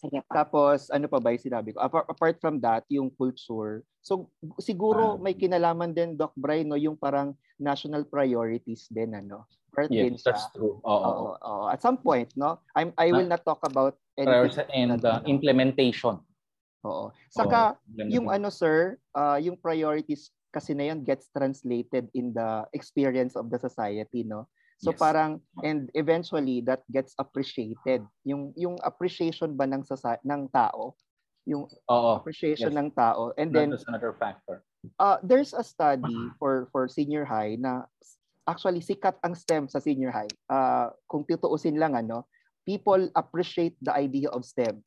Sige 0.00 0.24
pa. 0.24 0.32
Tapos, 0.42 0.88
ano 0.88 1.04
pa 1.12 1.20
ba 1.20 1.28
yung 1.28 1.44
sinabi 1.44 1.76
ko? 1.76 1.84
Apart, 1.84 2.08
apart 2.08 2.36
from 2.40 2.56
that, 2.64 2.88
yung 2.88 3.12
culture. 3.12 3.84
So, 4.00 4.32
siguro 4.56 5.14
Ah. 5.14 5.20
may 5.20 5.36
kinalaman 5.36 5.92
din, 5.92 6.16
Doc 6.16 6.32
Brian, 6.32 6.72
no, 6.72 6.80
yung 6.80 6.96
parang 6.96 7.36
national 7.60 8.08
priorities 8.08 8.88
din, 8.88 9.12
ano? 9.12 9.44
Part 9.70 9.92
din 9.92 10.16
Yes, 10.16 10.24
siya. 10.24 10.32
that's 10.32 10.48
true. 10.56 10.80
Oo. 10.80 10.88
Oo, 11.04 11.36
oo. 11.36 11.64
At 11.68 11.84
some 11.84 12.00
point, 12.00 12.32
no? 12.32 12.56
I'm, 12.72 12.96
I 12.96 13.12
will 13.12 13.28
not 13.28 13.44
talk 13.44 13.60
about 13.60 14.00
Priorities 14.16 14.64
anything. 14.72 14.96
and 14.96 15.00
uh, 15.04 15.20
implementation. 15.28 16.16
Oo. 16.80 17.12
Saka, 17.28 17.76
Oo, 17.76 18.08
yung 18.08 18.32
ano 18.32 18.48
sir, 18.48 18.96
uh, 19.12 19.36
yung 19.36 19.60
priorities 19.60 20.32
kasi 20.48 20.72
na 20.72 20.88
yun 20.90 21.04
gets 21.04 21.28
translated 21.30 22.08
in 22.10 22.32
the 22.32 22.64
experience 22.72 23.36
of 23.36 23.52
the 23.52 23.60
society, 23.60 24.24
no? 24.24 24.48
So 24.80 24.96
Yes. 24.96 24.98
parang 24.98 25.44
and 25.60 25.92
eventually 25.92 26.64
that 26.64 26.80
gets 26.88 27.12
appreciated. 27.20 28.00
Yung 28.24 28.56
yung 28.56 28.80
appreciation 28.80 29.52
ba 29.52 29.68
ng 29.68 29.84
soci- 29.84 30.24
ng 30.24 30.48
tao, 30.48 30.96
yung 31.44 31.68
Oo. 31.68 32.12
appreciation 32.16 32.72
yes. 32.72 32.78
ng 32.80 32.88
tao. 32.96 33.36
And 33.36 33.52
That 33.52 33.68
then 33.68 33.76
is 33.76 33.84
another 33.84 34.16
factor. 34.16 34.64
uh, 34.96 35.20
there's 35.20 35.52
a 35.52 35.60
study 35.60 36.16
for 36.40 36.72
for 36.72 36.88
senior 36.88 37.28
high 37.28 37.60
na 37.60 37.84
actually 38.48 38.80
sikat 38.80 39.20
ang 39.20 39.36
STEM 39.36 39.68
sa 39.68 39.84
senior 39.84 40.08
high. 40.10 40.32
Uh, 40.48 40.88
kung 41.04 41.28
tutuusin 41.28 41.76
lang 41.76 41.92
ano, 41.92 42.24
people 42.64 43.12
appreciate 43.12 43.76
the 43.84 43.92
idea 43.92 44.32
of 44.32 44.48
STEM. 44.48 44.80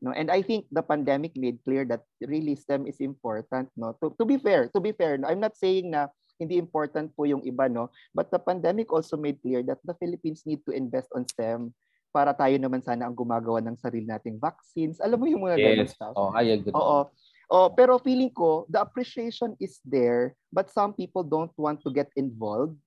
No, 0.00 0.14
and 0.14 0.30
I 0.32 0.40
think 0.40 0.64
the 0.72 0.80
pandemic 0.80 1.34
made 1.36 1.58
clear 1.66 1.84
that 1.90 2.06
really 2.22 2.54
STEM 2.56 2.86
is 2.86 3.02
important, 3.02 3.68
no. 3.76 3.98
To, 4.00 4.14
to 4.16 4.24
be 4.24 4.38
fair, 4.38 4.70
to 4.72 4.80
be 4.80 4.94
fair, 4.96 5.18
no, 5.18 5.26
I'm 5.28 5.42
not 5.42 5.58
saying 5.58 5.90
na 5.92 6.08
hindi 6.40 6.56
important 6.56 7.12
po 7.12 7.28
yung 7.28 7.44
iba, 7.44 7.68
no, 7.68 7.92
but 8.16 8.32
the 8.32 8.40
pandemic 8.40 8.88
also 8.88 9.20
made 9.20 9.36
clear 9.44 9.60
that 9.60 9.78
the 9.84 9.92
Philippines 10.00 10.48
need 10.48 10.64
to 10.64 10.72
invest 10.72 11.12
on 11.12 11.28
STEM 11.28 11.70
para 12.10 12.34
tayo 12.34 12.56
naman 12.58 12.82
sana 12.82 13.06
ang 13.06 13.14
gumagawa 13.14 13.62
ng 13.62 13.78
sarili 13.78 14.08
nating 14.08 14.40
vaccines. 14.40 14.98
Alam 14.98 15.20
mo 15.22 15.26
yung 15.30 15.44
mga 15.46 15.62
ganun 15.62 15.86
Yes. 15.86 15.94
stuff. 15.94 16.16
Oh, 16.18 16.34
I 16.34 16.56
agree. 16.56 16.74
Oo. 16.74 17.06
Oh, 17.50 17.66
pero 17.74 17.98
feeling 17.98 18.30
ko 18.30 18.62
the 18.70 18.78
appreciation 18.78 19.58
is 19.58 19.82
there 19.82 20.38
but 20.54 20.70
some 20.70 20.94
people 20.94 21.26
don't 21.26 21.50
want 21.58 21.82
to 21.82 21.90
get 21.90 22.06
involved 22.14 22.78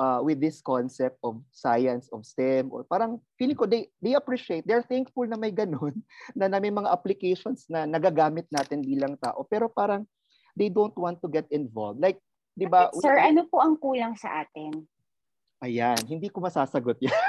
uh, 0.00 0.24
with 0.24 0.40
this 0.40 0.64
concept 0.64 1.20
of 1.20 1.36
science 1.52 2.08
of 2.08 2.24
STEM 2.24 2.72
or 2.72 2.88
parang 2.88 3.20
feeling 3.36 3.52
ko 3.52 3.68
they 3.68 3.92
they 4.00 4.16
appreciate 4.16 4.64
they're 4.64 4.86
thankful 4.86 5.28
na 5.28 5.36
may 5.36 5.52
ganun 5.52 5.92
na, 6.38 6.48
na 6.48 6.56
may 6.56 6.72
mga 6.72 6.88
applications 6.88 7.68
na 7.68 7.84
nagagamit 7.84 8.48
natin 8.48 8.80
bilang 8.80 9.12
tao 9.20 9.44
pero 9.44 9.68
parang 9.68 10.08
they 10.56 10.72
don't 10.72 10.96
want 10.96 11.20
to 11.20 11.28
get 11.28 11.44
involved 11.52 12.00
like 12.00 12.16
'di 12.58 12.66
ba 12.66 12.90
Sir, 12.92 13.14
ano 13.14 13.46
po 13.46 13.62
ang 13.62 13.74
kulang 13.74 14.12
sa 14.12 14.42
atin? 14.42 14.74
ayan 15.60 15.98
hindi 16.04 16.26
ko 16.26 16.38
masasagot 16.40 16.98
yan 16.98 17.14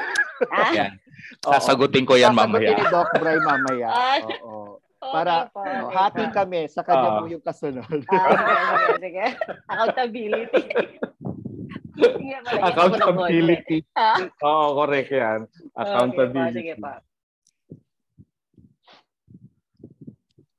Ah, 0.49 0.71
Yan. 0.71 0.95
Oo. 1.45 1.51
Sasagutin 1.51 2.07
ko 2.07 2.15
yan 2.15 2.31
Sasagutin 2.31 2.63
mamaya. 2.63 2.79
ni 2.79 2.85
Doc 2.87 3.09
Bray 3.13 3.37
mamaya 3.37 3.89
Ay. 4.15 4.21
oo 4.39 4.79
okay 4.97 5.13
para 5.13 5.35
po, 5.47 5.59
oh, 5.59 5.67
okay 5.85 5.95
hati 5.95 6.23
po. 6.25 6.31
kami 6.33 6.59
sa 6.65 6.81
kanya 6.81 7.09
Ah. 7.09 7.17
mo 7.17 7.27
yung 7.27 7.39
kasunod 7.41 7.83
Ah, 7.83 8.31
sige, 8.95 8.95
sige. 9.01 9.25
Accountability. 9.67 10.63
Accountability. 12.59 13.77
Oo, 14.39 14.65
correct 14.77 15.09
yan. 15.09 15.39
okay 15.43 15.67
pa, 15.67 15.79
Accountability. 15.81 16.55
sige 16.57 16.73
pa. 16.77 16.93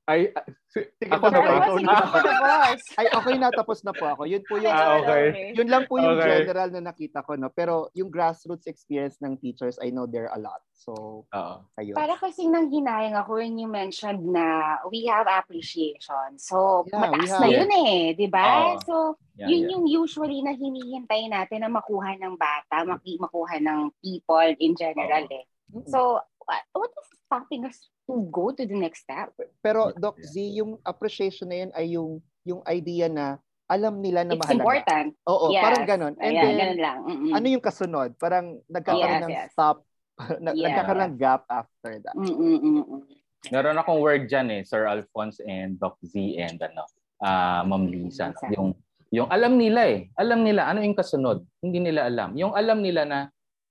Ay, 0.04 0.28
ako 0.70 1.26
na 1.34 1.40
ba? 1.42 1.54
na. 1.82 1.94
tapos. 2.14 2.78
Ay, 2.94 3.06
okay 3.10 3.34
na, 3.34 3.48
tapos 3.50 3.78
na 3.82 3.90
po 3.90 4.06
ako. 4.06 4.22
Yun 4.22 4.42
po 4.46 4.54
yung, 4.62 4.70
Ah, 4.70 5.02
okay. 5.02 5.50
yun 5.50 5.66
lang 5.66 5.90
po 5.90 5.98
yung 5.98 6.14
Okay. 6.14 6.46
general 6.46 6.70
na 6.70 6.94
nakita 6.94 7.26
ko, 7.26 7.34
no? 7.34 7.50
Pero 7.50 7.90
yung 7.90 8.06
grassroots 8.06 8.70
experience 8.70 9.18
ng 9.18 9.34
teachers, 9.34 9.82
I 9.82 9.90
know 9.90 10.06
there 10.06 10.30
are 10.30 10.38
a 10.38 10.42
lot. 10.42 10.62
So, 10.70 11.26
Oo. 11.26 11.54
ayun. 11.74 11.98
Para 11.98 12.14
kasi 12.14 12.46
nang 12.46 12.70
hinayang 12.70 13.18
ako 13.18 13.42
when 13.42 13.58
you 13.58 13.66
mentioned 13.66 14.22
na 14.22 14.78
we 14.86 15.10
have 15.10 15.26
appreciation. 15.26 16.38
So, 16.38 16.86
Yeah, 16.86 17.02
mataas 17.02 17.30
have. 17.34 17.42
na 17.42 17.48
yun 17.50 17.70
eh, 17.90 17.98
di 18.14 18.28
ba? 18.30 18.78
Oo. 18.78 18.80
So, 18.86 18.94
Yan, 19.42 19.50
yun 19.50 19.60
yan. 19.60 19.70
yung 19.74 19.84
usually 20.06 20.38
na 20.40 20.54
hinihintay 20.54 21.26
natin 21.26 21.66
na 21.66 21.70
makuha 21.72 22.14
ng 22.14 22.38
bata, 22.38 22.86
maki- 22.86 23.18
makuha 23.18 23.58
ng 23.58 23.90
people 23.98 24.50
in 24.62 24.78
general 24.78 25.26
eh. 25.26 25.44
So, 25.90 26.22
what, 26.46 26.62
what 26.74 26.90
is 26.94 27.08
stopping 27.26 27.66
us 27.66 27.78
to 28.11 28.26
go 28.28 28.50
to 28.50 28.62
the 28.66 28.74
next 28.74 29.06
step? 29.06 29.30
Pero, 29.62 29.94
Doc 29.94 30.18
yeah. 30.18 30.26
Z, 30.26 30.34
yung 30.58 30.70
appreciation 30.82 31.46
na 31.46 31.56
yun 31.62 31.70
ay 31.72 31.94
yung, 31.94 32.18
yung 32.42 32.61
idea 32.66 33.06
na 33.06 33.38
alam 33.70 34.02
nila 34.02 34.26
na 34.26 34.34
It's 34.34 34.42
mahalaga. 34.42 34.58
important. 34.58 35.08
Oo, 35.30 35.54
yes. 35.54 35.62
parang 35.62 35.84
ganon. 35.86 36.14
And 36.18 36.34
Ayan, 36.34 36.42
then, 36.42 36.58
ganun 36.58 36.80
lang. 36.82 36.98
Mm-mm. 37.06 37.32
ano 37.38 37.46
yung 37.46 37.62
kasunod? 37.62 38.11
Parang 38.18 38.58
nagkakaroon 38.66 39.14
Yes, 39.14 39.22
ng 39.22 39.30
yes. 39.30 39.48
stop, 39.54 39.76
na, 40.42 40.50
Yeah. 40.50 40.74
nagkakaroon 40.74 41.04
ng 41.06 41.16
gap 41.22 41.42
after 41.46 41.92
that. 42.02 42.14
Mm-mm-mm. 42.18 43.06
Meron 43.48 43.78
akong 43.78 44.02
word 44.02 44.26
dyan 44.26 44.50
eh, 44.50 44.61
Sir 44.66 44.90
Alphonse 44.90 45.38
and 45.46 45.78
Doc 45.78 45.96
Z 46.02 46.12
and 46.36 46.58
ano, 46.61 46.82
ah 47.22 47.62
Ma'am 47.62 47.86
Lisa. 47.86 48.34
Lisa. 48.34 48.50
Yung, 48.58 48.74
yung 49.14 49.30
alam 49.30 49.54
nila 49.54 49.86
eh. 49.86 50.11
Alam 50.18 50.42
nila, 50.42 50.66
ano 50.66 50.82
yung 50.82 50.98
kasunod? 50.98 51.46
Hindi 51.62 51.78
nila 51.78 52.11
alam. 52.11 52.34
Yung 52.34 52.52
alam 52.52 52.82
nila 52.82 53.06
na 53.06 53.18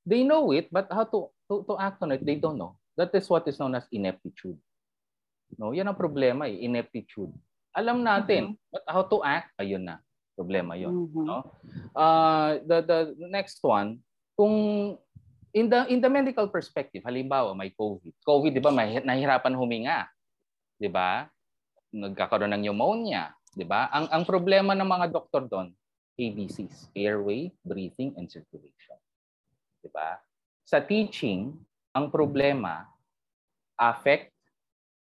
they 0.07 0.23
know 0.23 0.49
it, 0.55 0.71
but 0.71 0.87
how 0.89 1.03
to, 1.03 1.27
to, 1.51 1.67
to 1.67 1.75
act 1.75 1.99
on 1.99 2.15
it, 2.15 2.23
they 2.23 2.39
don't 2.39 2.55
know. 2.55 2.78
That 2.99 3.15
is 3.15 3.31
what 3.31 3.47
is 3.47 3.55
known 3.55 3.79
as 3.79 3.87
ineptitude. 3.95 4.59
No, 5.55 5.71
yan 5.71 5.87
ang 5.87 5.95
problema 5.95 6.51
eh, 6.51 6.67
ineptitude. 6.67 7.31
Alam 7.71 8.03
natin, 8.03 8.59
but 8.67 8.83
how 8.83 9.07
to 9.07 9.23
act, 9.23 9.55
ayun 9.55 9.87
na. 9.87 10.03
Problema 10.35 10.75
yun. 10.75 11.07
Mhm. 11.07 11.23
No? 11.23 11.47
Uh, 11.95 12.59
the, 12.67 12.83
the 12.83 12.99
next 13.31 13.63
one, 13.63 14.03
kung 14.35 14.51
in 15.55 15.71
the 15.71 15.87
in 15.87 16.03
the 16.03 16.11
medical 16.11 16.51
perspective, 16.51 17.01
halimbawa 17.07 17.55
may 17.55 17.71
COVID. 17.71 18.13
COVID, 18.21 18.51
'di 18.51 18.61
ba, 18.63 18.71
may 18.71 18.99
nahihirapan 18.99 19.55
huminga. 19.55 20.11
'Di 20.75 20.91
ba? 20.91 21.27
Nagkakaroon 21.95 22.51
ng 22.53 22.63
pneumonia, 22.67 23.31
'di 23.55 23.65
ba? 23.65 23.87
Ang 23.95 24.11
ang 24.11 24.23
problema 24.27 24.75
ng 24.75 24.85
mga 24.85 25.07
doktor 25.11 25.47
doon, 25.47 25.71
ABCs, 26.19 26.91
airway, 26.93 27.51
breathing 27.63 28.13
and 28.19 28.31
circulation. 28.31 28.99
'Di 29.83 29.89
ba? 29.91 30.19
Sa 30.63 30.83
teaching, 30.83 31.57
ang 31.95 32.11
problema 32.13 32.85
affect 33.79 34.33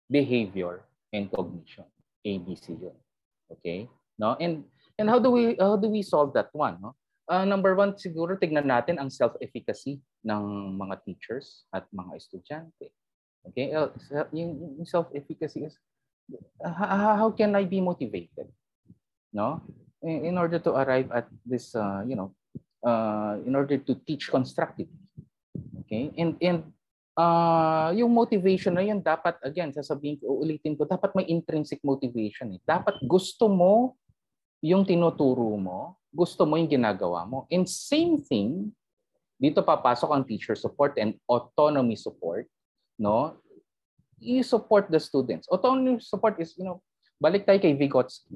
behavior 0.07 0.85
and 1.11 1.27
cognition. 1.31 1.87
ABC 2.23 2.75
'yun. 2.75 2.97
Okay? 3.51 3.87
No? 4.19 4.35
And 4.39 4.67
and 4.99 5.07
how 5.07 5.19
do 5.19 5.31
we 5.31 5.55
how 5.59 5.75
do 5.75 5.87
we 5.87 6.03
solve 6.03 6.35
that 6.35 6.51
one, 6.51 6.79
no? 6.79 6.95
Uh, 7.27 7.43
number 7.43 7.75
one, 7.75 7.91
siguro 7.99 8.39
tignan 8.39 8.71
natin 8.71 8.95
ang 8.95 9.11
self-efficacy 9.11 9.99
ng 10.23 10.43
mga 10.79 10.95
teachers 11.03 11.67
at 11.75 11.83
mga 11.91 12.15
estudyante. 12.15 12.87
Okay? 13.51 13.75
Yung, 14.31 14.79
self-efficacy 14.87 15.67
is, 15.67 15.75
uh, 16.63 16.71
how, 16.71 17.19
how 17.19 17.29
can 17.35 17.51
I 17.51 17.67
be 17.67 17.83
motivated? 17.83 18.47
No? 19.35 19.59
In, 19.99 20.31
in 20.31 20.35
order 20.39 20.55
to 20.55 20.71
arrive 20.71 21.11
at 21.11 21.27
this, 21.43 21.75
uh, 21.75 22.07
you 22.07 22.15
know, 22.15 22.31
uh, 22.79 23.35
in 23.43 23.59
order 23.59 23.75
to 23.75 23.93
teach 24.07 24.31
constructively. 24.31 25.03
Okay? 25.83 26.15
And 26.15 26.39
and 26.39 26.71
uh, 27.17 27.89
yung 27.97 28.13
motivation 28.13 28.77
na 28.77 28.85
yun 28.85 29.01
dapat 29.01 29.35
again 29.41 29.73
sasabihin 29.73 30.21
ko 30.21 30.39
uulitin 30.39 30.77
ko 30.77 30.85
dapat 30.85 31.11
may 31.17 31.25
intrinsic 31.27 31.81
motivation 31.81 32.53
eh. 32.53 32.61
Dapat 32.61 33.01
gusto 33.03 33.49
mo 33.49 33.97
yung 34.61 34.85
tinuturo 34.85 35.57
mo, 35.57 35.97
gusto 36.13 36.45
mo 36.45 36.55
yung 36.55 36.69
ginagawa 36.69 37.25
mo. 37.25 37.49
And 37.49 37.65
same 37.65 38.21
thing 38.21 38.71
dito 39.37 39.61
papasok 39.61 40.09
ang 40.13 40.23
teacher 40.25 40.57
support 40.57 40.97
and 40.97 41.13
autonomy 41.29 41.93
support, 41.93 42.49
no? 42.97 43.37
I-support 44.17 44.89
the 44.89 44.97
students. 44.97 45.45
Autonomy 45.45 46.01
support 46.01 46.41
is, 46.41 46.57
you 46.57 46.65
know, 46.65 46.81
balik 47.21 47.45
tayo 47.45 47.61
kay 47.61 47.77
Vygotsky. 47.77 48.33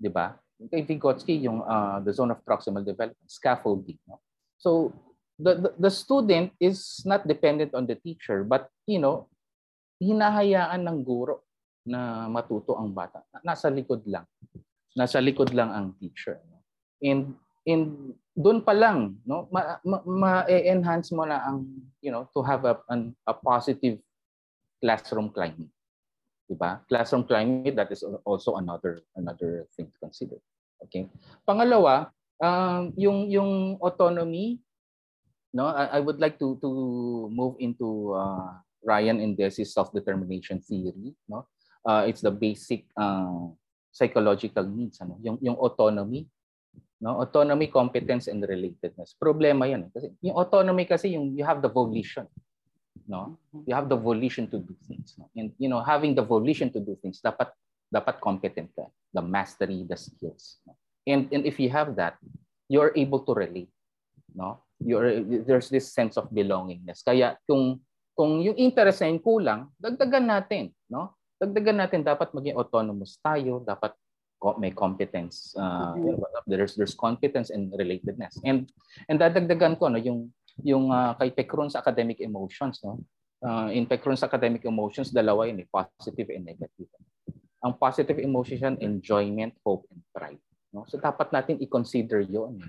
'Di 0.00 0.08
ba? 0.08 0.40
Kay 0.72 0.80
Vygotsky 0.88 1.44
yung 1.44 1.60
uh, 1.60 2.00
the 2.00 2.08
zone 2.08 2.32
of 2.32 2.40
proximal 2.40 2.80
development, 2.80 3.28
scaffolding, 3.28 4.00
no? 4.08 4.16
So 4.56 4.96
the, 5.38 5.74
the 5.78 5.90
student 5.90 6.52
is 6.60 7.02
not 7.04 7.26
dependent 7.26 7.74
on 7.74 7.86
the 7.86 7.94
teacher, 7.94 8.44
but 8.44 8.68
you 8.86 8.98
know, 8.98 9.28
hinahayaan 10.02 10.82
ng 10.86 11.00
guro 11.02 11.42
na 11.84 12.26
matuto 12.30 12.78
ang 12.78 12.90
bata. 12.94 13.22
Nasa 13.44 13.68
likod 13.68 14.02
lang. 14.08 14.24
Nasa 14.96 15.20
likod 15.20 15.52
lang 15.52 15.70
ang 15.74 15.86
teacher. 16.00 16.40
And 17.02 17.36
and 17.64 18.14
doon 18.34 18.60
pa 18.60 18.74
lang 18.74 19.16
no 19.24 19.46
ma-enhance 19.48 21.14
ma, 21.14 21.24
ma 21.24 21.24
mo 21.24 21.30
na 21.30 21.38
ang 21.46 21.58
you 22.02 22.10
know 22.10 22.26
to 22.34 22.42
have 22.42 22.66
a 22.66 22.76
an, 22.90 23.14
a 23.30 23.32
positive 23.32 24.02
classroom 24.82 25.30
climate 25.30 25.70
di 26.44 26.52
ba 26.58 26.82
classroom 26.90 27.24
climate 27.24 27.72
that 27.72 27.88
is 27.88 28.04
also 28.26 28.60
another 28.60 29.00
another 29.16 29.64
thing 29.72 29.88
to 29.88 29.98
consider 30.02 30.36
okay 30.82 31.08
pangalawa 31.46 32.12
um, 32.42 32.92
yung 32.98 33.30
yung 33.32 33.52
autonomy 33.80 34.60
no 35.54 35.70
I, 35.70 35.96
I 35.96 36.00
would 36.02 36.18
like 36.18 36.36
to 36.42 36.58
to 36.58 36.70
move 37.30 37.54
into 37.62 38.12
uh, 38.18 38.58
Ryan 38.82 39.22
and 39.22 39.38
Desi's 39.38 39.72
self-determination 39.72 40.60
theory 40.60 41.14
no? 41.30 41.46
Uh, 41.86 42.04
it's 42.08 42.20
the 42.20 42.32
basic 42.32 42.90
uh, 42.98 43.48
psychological 43.94 44.66
needs 44.66 44.98
ano? 44.98 45.16
Yung 45.22 45.38
yung 45.38 45.54
autonomy 45.56 46.26
no? 46.98 47.22
Autonomy 47.22 47.70
competence 47.70 48.26
and 48.26 48.42
relatedness. 48.42 49.14
Problema 49.14 49.70
yan 49.70 49.86
eh. 49.86 49.90
kasi 49.94 50.06
yung 50.20 50.36
autonomy 50.36 50.84
kasi 50.84 51.14
yung 51.14 51.30
you 51.38 51.46
have 51.46 51.62
the 51.62 51.70
volition 51.70 52.26
no? 53.06 53.38
You 53.64 53.78
have 53.78 53.86
the 53.86 53.96
volition 53.96 54.50
to 54.50 54.58
do 54.58 54.74
things 54.90 55.14
no? 55.14 55.30
and 55.38 55.54
you 55.62 55.70
know 55.70 55.78
having 55.78 56.18
the 56.18 56.26
volition 56.26 56.68
to 56.74 56.82
do 56.82 56.98
things 56.98 57.22
dapat 57.22 57.54
dapat 57.94 58.18
competent 58.18 58.74
ka. 58.74 58.90
The 59.14 59.22
mastery 59.22 59.86
the 59.86 59.94
skills 59.94 60.58
no? 60.66 60.74
and 61.06 61.30
and 61.30 61.46
if 61.46 61.62
you 61.62 61.70
have 61.70 61.94
that 62.00 62.18
you're 62.66 62.90
able 62.96 63.22
to 63.28 63.32
relate 63.36 63.70
no 64.32 64.63
you're 64.80 65.22
there's 65.44 65.70
this 65.70 65.92
sense 65.92 66.18
of 66.18 66.30
belongingness. 66.30 67.04
Kaya 67.04 67.38
kung 67.46 67.80
kung 68.14 68.42
yung 68.42 68.54
interest 68.58 69.02
na 69.02 69.10
yun 69.10 69.20
kulang 69.22 69.70
dagdagan 69.78 70.26
natin 70.26 70.70
no? 70.90 71.14
Dagdagan 71.34 71.82
natin 71.82 72.00
dapat 72.06 72.30
maging 72.30 72.56
autonomous 72.56 73.18
tayo 73.18 73.60
dapat 73.62 73.92
may 74.60 74.76
competence 74.76 75.56
uh, 75.56 75.96
there's 76.44 76.76
there's 76.76 76.92
competence 76.92 77.48
and 77.48 77.72
relatedness. 77.72 78.36
And 78.44 78.68
and 79.08 79.16
dadagdagan 79.16 79.80
ko 79.80 79.88
no? 79.88 80.00
Yung 80.00 80.30
yung 80.62 80.92
uh, 80.92 81.16
kay 81.18 81.34
Pekron 81.34 81.72
sa 81.72 81.80
academic 81.80 82.20
emotions 82.20 82.84
no? 82.84 83.00
Uh, 83.44 83.68
in 83.72 83.84
Pekron's 83.84 84.24
academic 84.24 84.64
emotions 84.64 85.12
dalawa 85.12 85.48
yun 85.48 85.60
eh, 85.60 85.68
positive 85.68 86.32
and 86.32 86.48
negative. 86.48 86.88
Ang 87.64 87.76
positive 87.80 88.20
emotion 88.20 88.76
enjoyment 88.80 89.56
hope 89.64 89.88
and 89.90 90.04
pride 90.12 90.42
no? 90.76 90.84
So 90.86 91.00
dapat 91.00 91.32
natin 91.32 91.58
i-consider 91.64 92.20
yon 92.24 92.60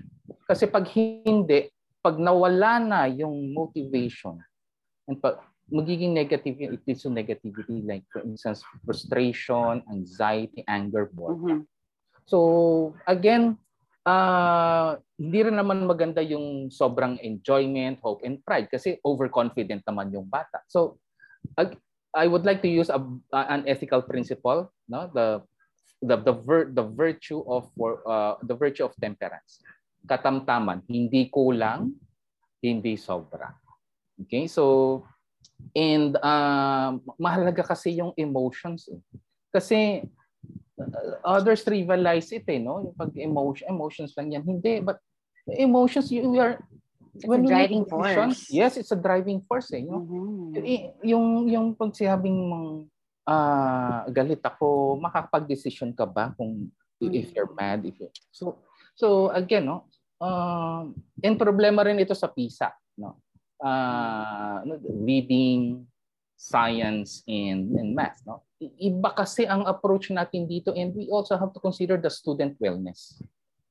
kasi 0.48 0.64
pag 0.70 0.86
hindi 0.94 1.68
pag 2.06 2.22
nawala 2.22 2.78
na 2.78 3.00
yung 3.10 3.50
motivation 3.50 4.38
and 5.10 5.18
pag 5.18 5.42
magiging 5.66 6.14
negative 6.14 6.54
yung 6.62 6.78
it 6.78 6.82
leads 6.86 7.02
to 7.02 7.10
negativity 7.10 7.82
like 7.82 8.06
for 8.14 8.22
instance 8.22 8.62
frustration, 8.86 9.82
anxiety, 9.90 10.62
anger, 10.70 11.10
boredom. 11.10 11.42
Mm-hmm. 11.42 11.60
So 12.30 12.38
again, 13.10 13.58
uh, 14.06 15.02
hindi 15.18 15.50
rin 15.50 15.58
naman 15.58 15.82
maganda 15.90 16.22
yung 16.22 16.70
sobrang 16.70 17.18
enjoyment, 17.18 17.98
hope, 17.98 18.22
and 18.22 18.38
pride 18.46 18.70
kasi 18.70 19.02
overconfident 19.02 19.82
naman 19.82 20.14
yung 20.14 20.30
bata. 20.30 20.62
So 20.70 21.02
I, 21.58 21.74
I 22.14 22.30
would 22.30 22.46
like 22.46 22.62
to 22.62 22.70
use 22.70 22.86
a, 22.86 23.02
an 23.34 23.66
ethical 23.66 24.06
principle, 24.06 24.70
no? 24.86 25.10
the 25.10 25.42
the 25.98 26.16
the, 26.22 26.34
vir, 26.38 26.70
the 26.70 26.86
virtue 26.86 27.42
of 27.50 27.66
uh, 27.82 28.38
the 28.46 28.54
virtue 28.54 28.86
of 28.86 28.94
temperance. 29.02 29.58
Katamtaman, 30.06 30.86
hindi 30.86 31.28
kulang, 31.28 31.92
hindi 32.62 32.94
sobra. 32.94 33.52
Okay? 34.22 34.46
So 34.48 35.02
And 35.76 36.16
uh, 36.20 36.96
mahalaga 37.20 37.64
kasi 37.64 37.96
yung 38.00 38.12
emotions. 38.16 38.88
Eh. 38.88 39.00
Kasi 39.52 40.04
uh, 40.80 41.14
others 41.24 41.64
trivialize 41.64 42.32
it 42.32 42.48
eh, 42.48 42.60
no? 42.60 42.80
Yung 42.84 42.96
pag 42.96 43.12
emotion, 43.16 43.68
emotions 43.68 44.12
lang 44.16 44.32
yan. 44.32 44.44
Hindi, 44.44 44.80
but 44.80 45.00
emotions, 45.48 46.08
you 46.12 46.24
are, 46.40 46.60
it's 47.16 47.24
when 47.28 47.44
a 47.44 47.48
driving 47.48 47.84
force. 47.84 48.48
Yes, 48.48 48.76
it's 48.76 48.92
a 48.92 49.00
driving 49.00 49.40
force 49.44 49.72
eh. 49.72 49.84
No? 49.84 50.04
Mm-hmm. 50.04 51.04
Yung, 51.04 51.26
yung 51.48 51.66
pag 51.76 51.92
sinabing 51.92 52.36
mong 52.36 52.68
uh, 53.28 54.08
galit 54.12 54.40
ako, 54.44 54.96
makakapag-decision 55.00 55.92
ka 55.92 56.08
ba 56.08 56.32
kung 56.36 56.72
mm-hmm. 57.00 57.12
if 57.16 57.32
you're 57.36 57.52
mad, 57.52 57.84
if 57.84 57.96
you 58.00 58.08
So, 58.32 58.60
so 58.96 59.28
again, 59.32 59.68
no? 59.68 59.88
Uh, 60.16 60.88
and 61.20 61.36
problema 61.36 61.84
rin 61.84 62.00
ito 62.00 62.16
sa 62.16 62.28
PISA, 62.32 62.72
no? 62.96 63.20
uh, 63.60 64.64
reading, 65.04 65.84
science, 66.36 67.24
and, 67.28 67.72
and 67.76 67.96
math. 67.96 68.20
No? 68.24 68.44
Iba 68.60 69.12
kasi 69.12 69.44
ang 69.44 69.64
approach 69.68 70.08
natin 70.12 70.48
dito 70.48 70.72
and 70.72 70.92
we 70.96 71.08
also 71.12 71.36
have 71.36 71.52
to 71.52 71.60
consider 71.60 72.00
the 72.00 72.08
student 72.12 72.56
wellness. 72.60 73.20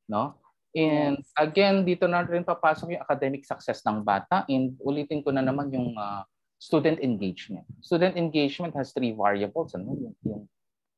No? 0.06 0.38
And 0.76 1.24
again, 1.40 1.88
dito 1.88 2.06
na 2.06 2.22
rin 2.26 2.44
papasok 2.44 2.94
yung 2.94 3.04
academic 3.06 3.48
success 3.48 3.80
ng 3.88 4.04
bata 4.04 4.44
and 4.52 4.76
ulitin 4.84 5.24
ko 5.24 5.32
na 5.32 5.40
naman 5.40 5.72
yung 5.72 5.96
uh, 5.96 6.22
student 6.60 7.00
engagement. 7.00 7.64
Student 7.80 8.20
engagement 8.20 8.76
has 8.76 8.92
three 8.92 9.16
variables. 9.16 9.72
Ano? 9.74 9.96
Yung, 9.96 10.16
yung, 10.28 10.44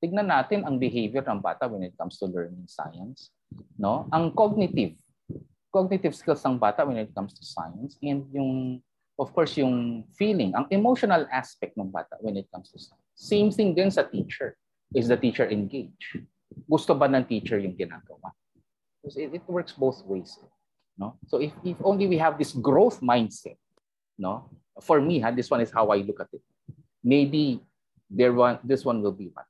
tignan 0.01 0.29
natin 0.29 0.65
ang 0.65 0.81
behavior 0.81 1.21
ng 1.25 1.41
bata 1.41 1.69
when 1.69 1.85
it 1.85 1.93
comes 1.97 2.17
to 2.17 2.25
learning 2.25 2.65
science. 2.65 3.29
No? 3.77 4.09
Ang 4.09 4.33
cognitive 4.33 4.97
cognitive 5.71 6.15
skills 6.15 6.43
ng 6.45 6.57
bata 6.57 6.85
when 6.85 6.97
it 6.97 7.13
comes 7.13 7.33
to 7.35 7.43
science 7.43 7.99
and 8.01 8.25
yung 8.33 8.81
of 9.17 9.33
course 9.33 9.57
yung 9.57 10.05
feeling, 10.13 10.53
ang 10.53 10.69
emotional 10.69 11.25
aspect 11.33 11.73
ng 11.75 11.89
bata 11.89 12.15
when 12.21 12.37
it 12.37 12.45
comes 12.53 12.69
to 12.69 12.77
science. 12.77 13.01
Same 13.17 13.49
thing 13.49 13.73
din 13.73 13.89
sa 13.89 14.05
teacher. 14.05 14.55
Is 14.93 15.09
the 15.09 15.17
teacher 15.17 15.49
engaged? 15.49 16.23
Gusto 16.69 16.93
ba 16.95 17.09
ng 17.09 17.25
teacher 17.25 17.59
yung 17.59 17.75
ginagawa? 17.75 18.31
It, 19.03 19.41
it 19.41 19.45
works 19.49 19.73
both 19.73 20.05
ways. 20.05 20.37
No? 20.95 21.17
So 21.27 21.41
if, 21.41 21.51
if 21.65 21.77
only 21.83 22.07
we 22.07 22.17
have 22.17 22.37
this 22.37 22.53
growth 22.53 23.01
mindset, 23.01 23.57
no? 24.17 24.49
For 24.81 25.01
me, 25.01 25.19
ha, 25.19 25.31
this 25.31 25.49
one 25.49 25.61
is 25.61 25.73
how 25.73 25.89
I 25.89 26.05
look 26.05 26.21
at 26.21 26.29
it. 26.31 26.41
Maybe 27.03 27.61
there 28.09 28.33
one 28.33 28.59
this 28.63 28.85
one 28.85 29.01
will 29.01 29.11
be 29.11 29.33
one. 29.33 29.49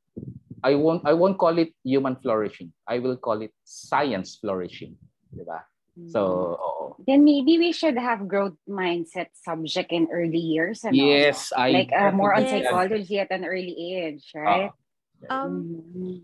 I 0.64 0.76
won't 0.76 1.04
I 1.06 1.14
won't 1.14 1.38
call 1.38 1.58
it 1.60 1.76
human 1.84 2.16
flourishing. 2.16 2.72
I 2.88 3.00
will 3.00 3.18
call 3.18 3.42
it 3.44 3.52
science 3.64 4.40
flourishing. 4.40 4.96
Diba? 5.36 5.62
So, 6.06 6.22
mm. 6.22 6.62
oo. 6.62 6.86
Then 7.10 7.26
maybe 7.26 7.58
we 7.58 7.74
should 7.74 7.98
have 7.98 8.30
growth 8.30 8.58
mindset 8.70 9.34
subject 9.34 9.90
in 9.90 10.14
early 10.14 10.38
years. 10.38 10.86
Ano? 10.86 10.94
Yes, 10.94 11.50
I 11.56 11.74
like 11.74 11.94
uh, 11.94 12.14
more 12.14 12.38
on 12.38 12.46
psychology 12.46 13.18
at 13.18 13.34
an 13.34 13.46
early 13.46 13.74
age, 13.74 14.30
right? 14.38 14.70
Uh, 15.26 15.34
um, 15.34 15.54
mm-hmm. 15.66 16.18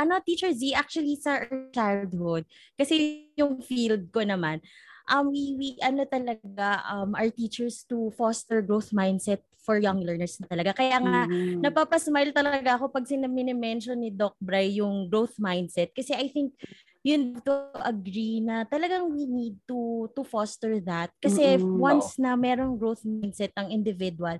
ano, 0.00 0.18
Teacher 0.26 0.50
Z, 0.50 0.74
actually 0.74 1.14
sa 1.14 1.46
childhood, 1.70 2.48
kasi 2.74 3.28
yung 3.38 3.62
field 3.62 4.10
ko 4.10 4.26
naman, 4.26 4.58
um, 5.06 5.30
we, 5.30 5.54
we, 5.54 5.68
ano 5.78 6.02
talaga, 6.08 6.82
um, 6.90 7.14
our 7.14 7.30
teachers 7.30 7.86
to 7.86 8.10
foster 8.18 8.62
growth 8.62 8.90
mindset 8.90 9.44
for 9.60 9.76
young 9.76 10.00
learners 10.00 10.40
na 10.40 10.48
talaga. 10.48 10.72
Kaya 10.72 10.96
nga, 10.98 11.28
mm-hmm. 11.28 11.60
napapasmile 11.60 12.32
talaga 12.32 12.80
ako 12.80 12.88
pag 12.88 13.06
sinamini-mention 13.06 14.00
ni 14.00 14.10
Doc 14.10 14.34
Bray 14.40 14.80
yung 14.80 15.06
growth 15.06 15.36
mindset. 15.36 15.92
Kasi 15.92 16.16
I 16.16 16.32
think 16.32 16.56
yun 17.00 17.40
to 17.40 17.52
agree 17.80 18.44
na 18.44 18.68
talagang 18.68 19.08
we 19.08 19.24
need 19.24 19.56
to 19.64 20.04
to 20.12 20.20
foster 20.20 20.76
that 20.84 21.08
kasi 21.16 21.56
mm-hmm. 21.56 21.80
once 21.80 22.20
na 22.20 22.36
merong 22.36 22.76
growth 22.76 23.00
mindset 23.08 23.52
ang 23.56 23.72
individual 23.72 24.36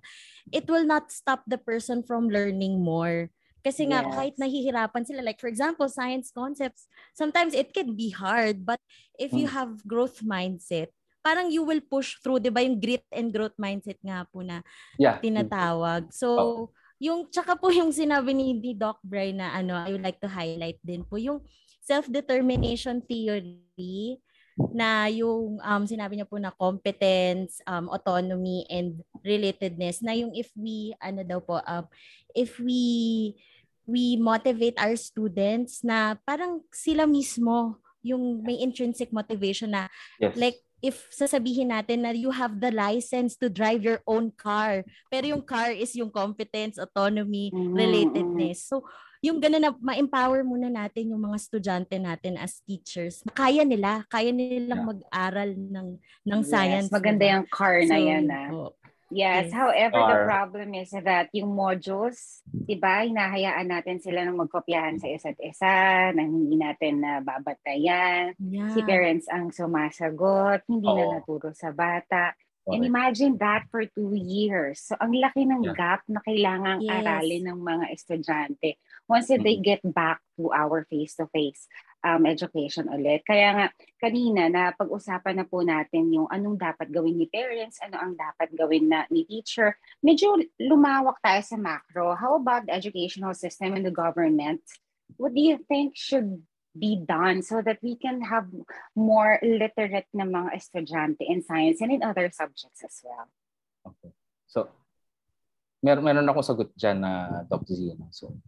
it 0.52 0.68
will 0.68 0.84
not 0.84 1.08
stop 1.08 1.40
the 1.48 1.56
person 1.56 2.04
from 2.04 2.28
learning 2.28 2.76
more 2.76 3.32
kasi 3.60 3.88
nga 3.88 4.04
yes. 4.04 4.12
kahit 4.12 4.34
nahihirapan 4.40 5.04
sila 5.04 5.20
like 5.24 5.40
for 5.40 5.48
example 5.48 5.88
science 5.88 6.28
concepts 6.32 6.88
sometimes 7.16 7.56
it 7.56 7.72
can 7.72 7.96
be 7.96 8.12
hard 8.12 8.64
but 8.64 8.80
if 9.16 9.32
you 9.32 9.48
mm. 9.48 9.52
have 9.56 9.80
growth 9.88 10.20
mindset 10.20 10.92
parang 11.20 11.52
you 11.52 11.64
will 11.64 11.80
push 11.84 12.16
through 12.20 12.40
'di 12.40 12.52
ba 12.52 12.64
yung 12.64 12.80
grit 12.80 13.04
and 13.12 13.32
growth 13.32 13.56
mindset 13.60 14.00
nga 14.00 14.24
po 14.28 14.40
na 14.40 14.64
yeah. 14.96 15.20
tinatawag 15.20 16.08
so 16.12 16.28
oh. 16.36 16.60
yung 17.00 17.28
tsaka 17.28 17.56
po 17.56 17.72
yung 17.72 17.92
sinabi 17.92 18.36
ni, 18.36 18.52
ni 18.56 18.72
Doc 18.76 19.00
Bray 19.00 19.32
na 19.32 19.52
ano 19.56 19.76
I 19.76 19.92
would 19.92 20.04
like 20.04 20.20
to 20.20 20.28
highlight 20.28 20.80
din 20.84 21.04
po 21.04 21.16
yung 21.16 21.40
self-determination 21.90 23.02
theory, 23.02 24.22
na 24.70 25.08
yung 25.10 25.58
um, 25.58 25.82
sinabi 25.88 26.20
niya 26.20 26.28
po 26.28 26.38
na 26.38 26.54
competence, 26.54 27.58
um, 27.66 27.90
autonomy, 27.90 28.62
and 28.70 29.02
relatedness 29.26 29.98
na 30.04 30.14
yung 30.14 30.30
if 30.36 30.52
we, 30.54 30.94
ano 31.02 31.26
daw 31.26 31.42
po, 31.42 31.58
um, 31.64 31.88
if 32.36 32.60
we 32.62 33.34
we 33.90 34.14
motivate 34.14 34.78
our 34.78 34.94
students 34.94 35.82
na 35.82 36.14
parang 36.22 36.62
sila 36.70 37.10
mismo 37.10 37.74
yung 38.06 38.38
may 38.46 38.62
intrinsic 38.62 39.10
motivation 39.10 39.74
na 39.74 39.90
Yes. 40.22 40.38
like 40.38 40.62
if 40.78 41.10
sasabihin 41.10 41.74
natin 41.74 42.06
na 42.06 42.14
you 42.14 42.30
have 42.30 42.62
the 42.62 42.70
license 42.70 43.34
to 43.34 43.50
drive 43.50 43.82
your 43.82 43.98
own 44.06 44.30
car 44.32 44.86
pero 45.10 45.26
yung 45.28 45.42
car 45.42 45.74
is 45.74 45.92
yung 45.98 46.08
competence, 46.08 46.78
autonomy, 46.78 47.50
Mhm, 47.50 47.74
relatedness. 47.74 48.70
So 48.70 48.86
yung 49.20 49.36
gano'n 49.36 49.60
na 49.60 49.72
ma-empower 49.76 50.40
muna 50.42 50.72
natin 50.72 51.12
yung 51.12 51.20
mga 51.20 51.36
estudyante 51.36 51.96
natin 52.00 52.40
as 52.40 52.64
teachers. 52.64 53.20
Kaya 53.36 53.68
nila, 53.68 54.04
kaya 54.08 54.32
nilang 54.32 54.80
Yeah. 54.80 54.88
mag-aral 54.96 55.50
ng 55.52 55.88
ng 56.24 56.40
Yes, 56.40 56.48
science. 56.48 56.88
maganda 56.88 57.24
yung 57.28 57.46
car 57.52 57.84
na 57.84 57.96
So, 58.00 58.04
yan 58.08 58.26
ah. 58.32 58.48
oh, 58.50 58.72
Yes, 59.10 59.50
Yes. 59.50 59.58
however, 59.58 59.98
the 60.06 60.18
problem 60.22 60.70
is 60.72 60.94
that 60.94 61.34
yung 61.34 61.50
modules, 61.50 62.46
di 62.46 62.78
ba, 62.78 63.02
hinahayaan 63.02 63.66
natin 63.66 63.98
sila 63.98 64.22
ng 64.22 64.38
magkopyahan 64.38 65.02
sa 65.02 65.10
isa't 65.10 65.34
isa, 65.42 65.74
na 66.14 66.22
hindi 66.22 66.54
natin 66.54 67.02
na 67.02 67.18
babatayan. 67.18 68.38
yeah. 68.38 68.70
Si 68.70 68.86
parents 68.86 69.26
ang 69.26 69.50
sumasagot, 69.50 70.62
hindi 70.70 70.94
na 70.94 71.10
Oo. 71.10 71.12
naturo 71.18 71.50
sa 71.50 71.74
bata. 71.74 72.38
And 72.70 72.86
imagine 72.86 73.34
that 73.42 73.66
for 73.74 73.82
two 73.82 74.14
years. 74.14 74.86
So, 74.86 74.94
ang 75.02 75.10
laki 75.10 75.42
ng 75.42 75.66
Yeah. 75.66 75.74
gap 75.74 76.06
na 76.06 76.22
kailangang 76.22 76.86
Yes. 76.86 77.02
aralin 77.02 77.50
ng 77.50 77.58
mga 77.58 77.84
estudyante 77.90 78.78
once 79.10 79.26
that 79.26 79.42
they 79.42 79.58
get 79.58 79.82
back 79.82 80.22
to 80.38 80.54
our 80.54 80.86
face-to-face 80.86 81.66
um, 82.06 82.24
education 82.24 82.88
ulit. 82.88 83.26
Kaya 83.26 83.48
nga, 83.56 83.66
kanina 83.98 84.46
na 84.46 84.70
pag-usapan 84.72 85.42
na 85.42 85.46
po 85.46 85.66
natin 85.66 86.14
yung 86.14 86.28
anong 86.30 86.56
dapat 86.56 86.88
gawin 86.88 87.18
ni 87.18 87.26
parents, 87.26 87.82
ano 87.82 87.98
ang 87.98 88.14
dapat 88.14 88.54
gawin 88.54 88.86
na 88.86 89.04
ni 89.10 89.26
teacher. 89.26 89.74
Medyo 90.00 90.38
lumawak 90.62 91.18
tayo 91.20 91.42
sa 91.42 91.58
macro. 91.58 92.14
How 92.14 92.38
about 92.38 92.70
the 92.70 92.72
educational 92.72 93.34
system 93.34 93.74
and 93.74 93.84
the 93.84 93.92
government? 93.92 94.62
What 95.18 95.34
do 95.34 95.42
you 95.42 95.58
think 95.66 95.98
should 95.98 96.40
be 96.70 97.02
done 97.02 97.42
so 97.42 97.58
that 97.66 97.82
we 97.82 97.98
can 97.98 98.22
have 98.22 98.46
more 98.94 99.42
literate 99.42 100.06
na 100.14 100.22
mga 100.22 100.54
estudyante 100.54 101.26
in 101.26 101.42
science 101.42 101.82
and 101.82 101.90
in 101.90 102.06
other 102.06 102.30
subjects 102.30 102.86
as 102.86 103.02
well? 103.02 103.26
Okay. 103.90 104.14
So, 104.46 104.70
meron 105.82 106.06
meron 106.06 106.28
akong 106.30 106.46
sagot 106.46 106.70
diyan 106.78 107.02
na 107.02 107.42
Doc 107.50 107.66
Z. 107.66 107.74
no? 107.98 108.06
So, 108.14 108.38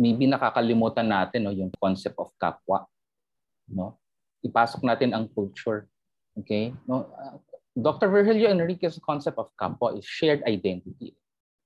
maybe 0.00 0.24
nakakalimutan 0.24 1.04
natin 1.04 1.44
no 1.44 1.52
yung 1.52 1.68
concept 1.76 2.16
of 2.16 2.32
kapwa, 2.40 2.88
no? 3.68 4.00
Ipasok 4.40 4.80
natin 4.80 5.12
ang 5.12 5.28
culture. 5.28 5.84
Okay? 6.40 6.72
No, 6.88 7.12
uh, 7.12 7.36
Dr. 7.76 8.08
Virgilio 8.08 8.48
Enriquez's 8.48 8.96
concept 9.04 9.36
of 9.36 9.52
kapwa 9.60 9.92
is 9.92 10.08
shared 10.08 10.40
identity. 10.48 11.12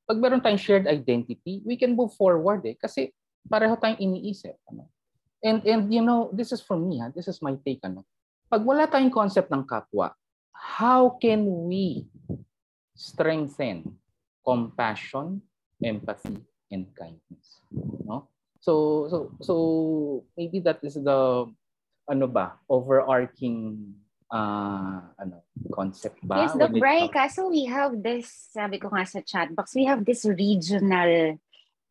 Pag 0.04 0.18
meron 0.18 0.42
tayong 0.42 0.58
shared 0.58 0.90
identity, 0.90 1.62
we 1.62 1.78
can 1.78 1.94
move 1.94 2.10
forward 2.18 2.66
eh 2.66 2.74
kasi 2.74 3.14
pareho 3.46 3.78
tayong 3.78 4.02
iniisip, 4.02 4.58
ano? 4.66 4.90
And 5.38 5.62
and 5.62 5.82
you 5.94 6.02
know, 6.02 6.34
this 6.34 6.50
is 6.50 6.58
for 6.58 6.74
me, 6.74 6.98
ha? 6.98 7.14
this 7.14 7.30
is 7.30 7.38
my 7.38 7.54
take 7.62 7.86
ano. 7.86 8.02
Pag 8.50 8.66
wala 8.66 8.90
tayong 8.90 9.14
concept 9.14 9.48
ng 9.54 9.62
kapwa, 9.62 10.10
how 10.50 11.14
can 11.22 11.70
we 11.70 12.10
strengthen 12.98 13.94
compassion, 14.42 15.40
empathy, 15.80 16.42
and 16.70 16.88
kindness. 16.96 17.60
No? 18.04 18.28
So 18.60 19.06
so 19.12 19.16
so 19.44 19.54
maybe 20.36 20.60
that 20.64 20.80
is 20.80 20.96
the 20.96 21.44
ano 22.08 22.26
ba 22.28 22.56
overarching 22.68 23.76
uh, 24.32 25.00
ano 25.20 25.44
concept 25.72 26.20
ba? 26.24 26.44
yes, 26.48 26.56
Doc 26.56 26.72
comes- 26.72 27.12
kaso 27.12 27.48
we 27.48 27.64
have 27.68 28.00
this, 28.00 28.28
sabi 28.52 28.80
ko 28.80 28.88
nga 28.88 29.04
sa 29.04 29.20
chat 29.20 29.52
box, 29.52 29.76
we 29.76 29.84
have 29.84 30.04
this 30.04 30.24
regional 30.24 31.36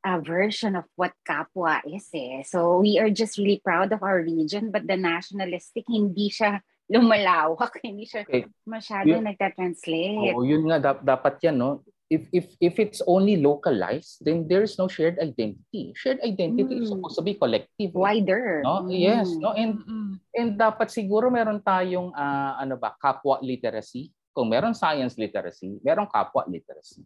uh, 0.04 0.20
version 0.20 0.76
of 0.76 0.86
what 0.98 1.14
Kapwa 1.26 1.80
is 1.88 2.10
eh. 2.14 2.41
So 2.44 2.82
we 2.82 2.98
are 3.00 3.10
just 3.10 3.38
really 3.38 3.62
proud 3.64 3.94
of 3.94 4.02
our 4.04 4.22
region, 4.22 4.70
but 4.74 4.86
the 4.90 4.98
nationalistic, 4.98 5.86
hindi 5.88 6.30
siya 6.30 6.60
lumalawak, 6.91 7.80
hindi 7.86 8.06
siya 8.06 8.26
Okay. 8.28 8.45
masyado 8.68 9.14
Yun- 9.14 9.24
nagta-translate. 9.30 10.34
Oo, 10.36 10.44
yun 10.44 10.68
nga 10.70 10.78
dap- 10.82 11.06
dapat 11.06 11.38
yan 11.41 11.58
no. 11.58 11.82
If 12.14 12.30
if 12.30 12.45
if 12.61 12.76
it's 12.77 13.02
only 13.10 13.41
localized, 13.41 14.22
then 14.22 14.45
there 14.45 14.61
is 14.61 14.77
no 14.77 14.85
shared 14.85 15.18
identity. 15.18 15.98
Shared 15.98 16.22
identity 16.22 16.85
is 16.85 16.94
Mm. 16.94 16.94
supposed 16.94 17.18
to 17.18 17.26
be 17.26 17.34
collective. 17.34 17.90
Wider. 17.98 18.61
No? 18.61 18.85
Mm. 18.85 18.94
Yes, 18.94 19.34
no. 19.34 19.57
And 19.57 19.81
Mm-mm. 19.81 20.22
And 20.34 20.49
dapat 20.53 20.94
siguro 20.94 21.34
meron 21.34 21.57
tayong 21.65 22.14
ah, 22.14 22.61
ano 22.61 22.77
ba, 22.77 22.94
kapwa 23.02 23.41
literacy. 23.41 24.14
Kung 24.30 24.49
meron 24.53 24.77
science 24.77 25.18
literacy, 25.18 25.77
meron 25.81 26.06
kapwa 26.06 26.45
literacy. 26.45 27.02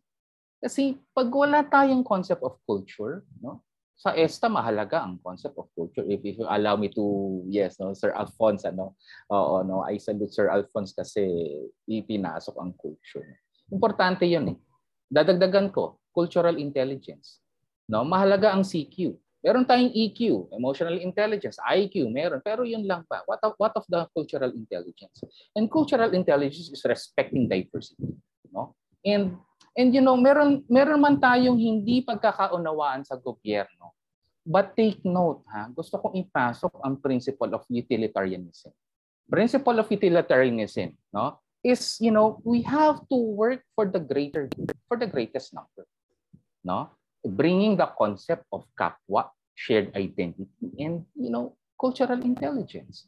Kasi 0.60 1.00
pag 1.16 1.32
wala 1.32 1.64
tayong 1.64 2.04
concept 2.04 2.44
of 2.44 2.60
culture, 2.68 3.24
no? 3.40 3.64
Sa 3.98 4.14
ESTA 4.14 4.46
mahalaga 4.48 5.02
ang 5.04 5.18
concept 5.24 5.58
of 5.58 5.68
culture. 5.74 6.06
If, 6.06 6.22
if 6.22 6.38
you 6.38 6.46
allow 6.46 6.78
me 6.78 6.88
to, 6.94 7.04
yes, 7.50 7.82
no, 7.82 7.92
Sir 7.98 8.14
Alphonse, 8.14 8.70
ano, 8.70 8.94
oo, 9.34 9.66
no, 9.66 9.82
I 9.82 9.98
salute 9.98 10.30
Sir 10.32 10.54
Alphonse 10.54 10.94
kasi 10.94 11.26
ipinasok 11.90 12.56
ang 12.62 12.78
culture. 12.78 13.26
Importante 13.74 14.24
yun 14.30 14.54
eh. 14.54 14.58
Dadagdagan 15.08 15.72
ko, 15.72 16.00
cultural 16.12 16.60
intelligence. 16.60 17.40
No, 17.88 18.04
mahalaga 18.04 18.52
ang 18.52 18.68
CQ. 18.68 19.16
Meron 19.48 19.64
tayong 19.64 19.94
EQ, 19.96 20.52
emotional 20.52 21.00
intelligence, 21.00 21.56
IQ, 21.64 22.12
meron. 22.12 22.44
Pero 22.44 22.68
yun 22.68 22.84
lang 22.84 23.08
pa. 23.08 23.24
What 23.24 23.40
of, 23.48 23.54
what 23.56 23.74
of 23.80 23.88
the 23.88 24.04
cultural 24.12 24.52
intelligence? 24.52 25.24
And 25.56 25.72
cultural 25.72 26.12
intelligence 26.12 26.68
is 26.68 26.84
respecting 26.84 27.48
diversity. 27.48 28.12
No? 28.52 28.76
And 29.06 29.40
and 29.78 29.94
you 29.96 30.04
know, 30.04 30.20
meron 30.20 30.68
meron 30.68 31.00
man 31.00 31.16
tayong 31.22 31.56
hindi 31.56 32.04
pagkakaunawaan 32.04 33.08
sa 33.08 33.16
gobyerno. 33.16 33.96
But 34.44 34.76
take 34.76 35.06
note, 35.08 35.48
ha? 35.52 35.72
Gusto 35.72 35.96
kong 36.00 36.18
ipasok 36.28 36.84
ang 36.84 37.00
principle 37.00 37.52
of 37.56 37.64
utilitarianism. 37.72 38.76
Principle 39.28 39.80
of 39.80 39.88
utilitarianism, 39.88 40.92
no? 41.12 41.40
Is, 41.64 41.98
you 42.00 42.12
know, 42.12 42.40
we 42.44 42.62
have 42.64 43.02
to 43.10 43.16
work 43.16 43.64
for 43.76 43.86
the 43.86 44.00
greater 44.00 44.50
for 44.88 44.98
the 44.98 45.08
greatest 45.08 45.54
number. 45.54 45.86
No? 46.64 46.92
bringing 47.28 47.76
the 47.76 47.92
concept 47.98 48.46
of 48.52 48.66
kapwa, 48.80 49.30
shared 49.56 49.92
identity, 49.96 50.48
and 50.80 51.06
you 51.16 51.30
know 51.30 51.56
cultural 51.80 52.22
intelligence. 52.24 53.08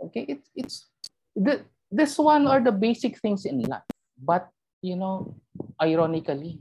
Okay, 0.00 0.24
it's 0.28 0.48
it's 0.56 0.76
the 1.36 1.64
this 1.90 2.16
one 2.18 2.46
are 2.46 2.60
the 2.60 2.72
basic 2.72 3.18
things 3.20 3.44
in 3.44 3.62
life, 3.62 3.86
but 4.16 4.48
you 4.80 4.96
know, 4.96 5.34
ironically, 5.80 6.60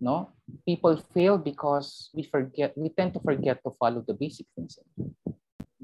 no, 0.00 0.30
people 0.66 0.96
fail 1.14 1.38
because 1.38 2.10
we 2.14 2.24
forget. 2.24 2.76
We 2.76 2.90
tend 2.90 3.14
to 3.14 3.20
forget 3.20 3.62
to 3.64 3.70
follow 3.78 4.04
the 4.06 4.14
basic 4.14 4.46
things. 4.54 4.78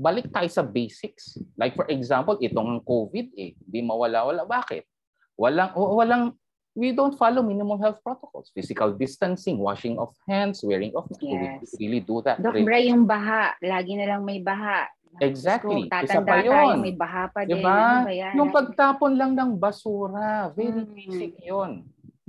Balik 0.01 0.33
tayo 0.33 0.49
sa 0.49 0.65
basics. 0.65 1.37
Like 1.61 1.77
for 1.77 1.85
example, 1.93 2.41
itong 2.41 2.81
COVID 2.81 3.37
eh, 3.37 3.53
di 3.61 3.85
mawala-wala. 3.85 4.49
Bakit? 4.49 4.89
Walang 5.37 5.77
walang 5.77 6.25
we 6.73 6.97
don't 6.97 7.13
follow 7.19 7.45
minimum 7.45 7.77
health 7.77 8.01
protocols. 8.01 8.49
Physical 8.57 8.97
distancing, 8.97 9.61
washing 9.61 10.01
of 10.01 10.17
hands, 10.25 10.65
wearing 10.65 10.97
of 10.97 11.05
masks. 11.21 11.77
Yes. 11.77 11.77
We 11.77 11.93
really 11.93 12.01
do 12.01 12.25
that. 12.25 12.41
Doc 12.41 12.57
Really. 12.57 12.65
Bray, 12.65 12.83
yung 12.89 13.05
baha, 13.05 13.53
lagi 13.61 13.99
na 14.01 14.17
lang 14.17 14.25
may 14.25 14.41
baha. 14.41 14.89
Exactly. 15.19 15.91
Kung 15.91 16.07
Isa 16.07 16.23
tatanda 16.23 16.23
pa 16.23 16.39
tayo, 16.39 16.51
yun. 16.55 16.77
may 16.79 16.95
baha 16.95 17.25
pa 17.35 17.41
din. 17.43 17.59
Diba? 17.59 17.75
Ano 17.75 18.07
ba 18.07 18.15
yan? 18.15 18.33
Yung 18.39 18.51
pagtapon 18.55 19.13
lang 19.19 19.33
ng 19.35 19.51
basura, 19.59 20.55
very 20.55 20.87
Mm. 20.87 20.95
basic 20.95 21.33
yun. 21.43 21.71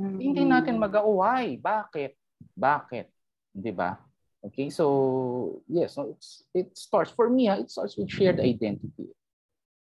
Mm. 0.01 0.17
Hindi 0.17 0.41
natin 0.49 0.75
mag-away. 0.81 1.61
Bakit? 1.61 2.11
Bakit? 2.57 3.05
Di 3.53 3.69
ba? 3.69 4.01
Okay, 4.41 4.69
so 4.73 5.61
yes, 5.69 5.93
so 5.93 6.17
it's, 6.17 6.43
it 6.53 6.77
starts, 6.77 7.11
for 7.13 7.29
me, 7.29 7.47
ah, 7.47 7.61
it 7.61 7.69
starts 7.69 7.95
with 7.97 8.09
shared 8.09 8.39
identity. 8.39 9.13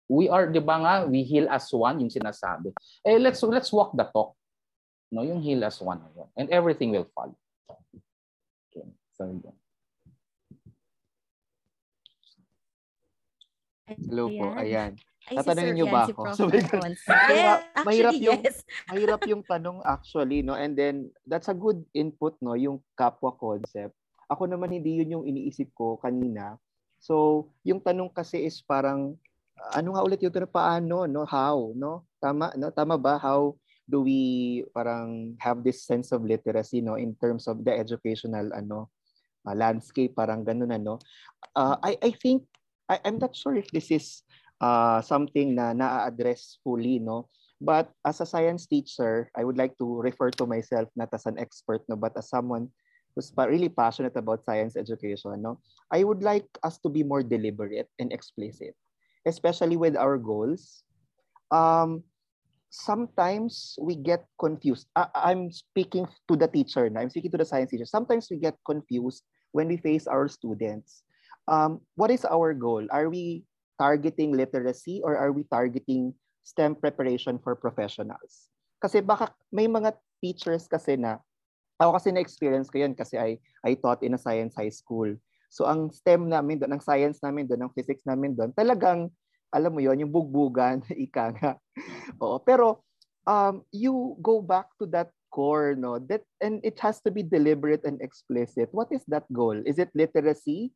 We 0.10 0.27
are, 0.27 0.52
di 0.52 0.60
ba 0.60 0.76
nga, 0.84 0.94
we 1.07 1.23
heal 1.23 1.48
as 1.48 1.72
one, 1.72 2.02
yung 2.03 2.11
sinasabi. 2.11 2.76
Eh, 3.07 3.15
let's, 3.22 3.40
let's 3.44 3.72
walk 3.72 3.95
the 3.95 4.03
talk. 4.03 4.36
No, 5.11 5.23
yung 5.23 5.40
heal 5.40 5.64
as 5.64 5.80
one. 5.80 6.02
And 6.36 6.49
everything 6.49 6.91
will 6.91 7.07
follow. 7.15 7.38
Okay, 8.68 8.84
so 9.15 9.31
yun. 9.31 9.56
Hello 13.90 14.30
po, 14.30 14.45
ayan. 14.60 14.94
Ay, 15.30 15.34
si 15.34 15.38
Tatanungin 15.45 15.69
Sir 15.72 15.77
niyo 15.77 15.86
ba 15.90 16.02
si 16.06 16.14
ako? 16.14 16.22
So, 16.34 16.44
mahirap- 16.49 16.84
yes, 17.30 17.86
mahirap 17.86 18.10
actually, 18.14 18.19
yung- 18.22 18.44
yes. 18.44 18.57
Mahirap 18.90 19.22
yung 19.30 19.44
tanong 19.45 19.77
actually, 19.86 20.40
no? 20.41 20.53
And 20.57 20.73
then, 20.77 20.95
that's 21.26 21.48
a 21.48 21.57
good 21.57 21.81
input, 21.94 22.36
no? 22.41 22.57
Yung 22.57 22.81
kapwa 22.98 23.34
concept. 23.34 23.98
Ako 24.30 24.45
naman, 24.45 24.69
hindi 24.69 25.01
yun 25.01 25.19
yung 25.19 25.26
iniisip 25.26 25.73
ko 25.73 25.97
kanina. 25.97 26.56
So, 27.01 27.47
yung 27.65 27.81
tanong 27.81 28.14
kasi 28.14 28.45
is 28.45 28.61
parang, 28.61 29.18
ano 29.73 29.89
nga 29.97 30.06
ulit 30.06 30.22
yung 30.22 30.31
tanong, 30.31 30.53
paano, 30.53 31.10
no? 31.10 31.26
How, 31.26 31.73
no? 31.73 32.06
Tama, 32.22 32.53
no? 32.53 32.69
Tama 32.69 32.95
ba? 33.01 33.18
How 33.18 33.57
do 33.89 34.06
we 34.06 34.61
parang 34.69 35.34
have 35.41 35.65
this 35.65 35.81
sense 35.81 36.14
of 36.14 36.22
literacy, 36.22 36.80
no? 36.85 36.93
In 36.93 37.18
terms 37.18 37.49
of 37.49 37.65
the 37.65 37.73
educational, 37.73 38.53
ano, 38.53 38.93
uh, 39.49 39.56
landscape, 39.57 40.14
parang 40.14 40.45
ganun, 40.45 40.69
ano? 40.69 41.01
Uh, 41.57 41.81
I, 41.81 41.97
I 41.97 42.11
think, 42.14 42.45
I, 42.85 43.01
I'm 43.01 43.18
not 43.18 43.34
sure 43.34 43.57
if 43.57 43.65
this 43.73 43.89
is 43.89 44.22
uh, 44.61 45.01
something 45.01 45.57
na 45.57 45.73
na-address 45.73 46.61
fully, 46.61 47.01
no? 47.01 47.34
But 47.60 47.91
as 48.07 48.22
a 48.22 48.30
science 48.30 48.68
teacher, 48.68 49.27
I 49.35 49.43
would 49.43 49.57
like 49.57 49.76
to 49.84 49.99
refer 49.99 50.31
to 50.39 50.47
myself 50.47 50.88
not 50.95 51.11
as 51.11 51.26
an 51.26 51.35
expert, 51.35 51.84
no, 51.89 51.99
but 51.99 52.15
as 52.15 52.30
someone 52.31 52.72
who's 53.19 53.35
really 53.35 53.67
passionate 53.67 54.15
about 54.15 54.47
science 54.47 54.79
education, 54.79 55.35
no? 55.43 55.59
I 55.91 56.07
would 56.07 56.23
like 56.23 56.47
us 56.63 56.79
to 56.87 56.89
be 56.89 57.03
more 57.03 57.19
deliberate 57.19 57.91
and 57.99 58.15
explicit, 58.15 58.79
especially 59.27 59.75
with 59.75 59.99
our 59.99 60.15
goals. 60.15 60.87
Um, 61.51 62.07
sometimes 62.71 63.75
we 63.75 63.99
get 63.99 64.23
confused. 64.39 64.87
I, 64.95 65.11
I'm 65.11 65.51
speaking 65.51 66.07
to 66.31 66.39
the 66.39 66.47
teacher 66.47 66.87
now. 66.87 67.03
I'm 67.03 67.11
speaking 67.11 67.35
to 67.35 67.41
the 67.43 67.45
science 67.45 67.75
teacher. 67.75 67.85
Sometimes 67.85 68.31
we 68.31 68.39
get 68.39 68.55
confused 68.63 69.27
when 69.51 69.67
we 69.67 69.75
face 69.75 70.07
our 70.07 70.31
students. 70.31 71.03
Um, 71.51 71.81
what 71.99 72.11
is 72.11 72.23
our 72.23 72.53
goal? 72.53 72.87
Are 72.87 73.09
we 73.09 73.43
targeting 73.75 74.31
literacy 74.31 75.01
or 75.03 75.17
are 75.17 75.35
we 75.35 75.43
targeting 75.43 76.13
STEM 76.47 76.79
preparation 76.79 77.35
for 77.43 77.57
professionals? 77.57 78.47
Kasi 78.79 79.03
baka 79.03 79.33
may 79.51 79.67
mga 79.67 79.97
teachers 80.23 80.69
kasi 80.71 80.95
na, 80.95 81.19
ako 81.80 81.95
kasi 81.95 82.11
na-experience 82.11 82.68
ko 82.68 82.84
yun 82.84 82.93
kasi 82.93 83.15
I, 83.15 83.39
I 83.64 83.80
taught 83.80 84.03
in 84.03 84.14
a 84.14 84.22
science 84.22 84.53
high 84.60 84.72
school. 84.72 85.15
So 85.49 85.65
ang 85.65 85.89
STEM 85.95 86.27
namin 86.30 86.60
doon, 86.60 86.77
ang 86.77 86.84
science 86.84 87.23
namin 87.23 87.47
doon, 87.47 87.65
ang 87.65 87.73
physics 87.73 88.03
namin 88.03 88.35
doon, 88.35 88.51
talagang 88.53 89.10
alam 89.49 89.73
mo 89.73 89.81
yon 89.81 89.97
yung 89.97 90.14
bugbugan, 90.14 90.84
ika 91.07 91.34
nga. 91.39 91.51
Oo, 92.22 92.38
pero 92.43 92.85
um, 93.26 93.65
you 93.73 94.19
go 94.22 94.43
back 94.43 94.69
to 94.77 94.85
that 94.93 95.10
core, 95.34 95.73
no? 95.73 95.97
That 95.97 96.26
and 96.41 96.61
it 96.61 96.77
has 96.81 97.01
to 97.06 97.10
be 97.10 97.26
deliberate 97.26 97.85
and 97.85 98.01
explicit. 98.01 98.69
What 98.76 98.93
is 98.93 99.01
that 99.10 99.26
goal? 99.34 99.57
Is 99.65 99.81
it 99.81 99.89
literacy? 99.95 100.73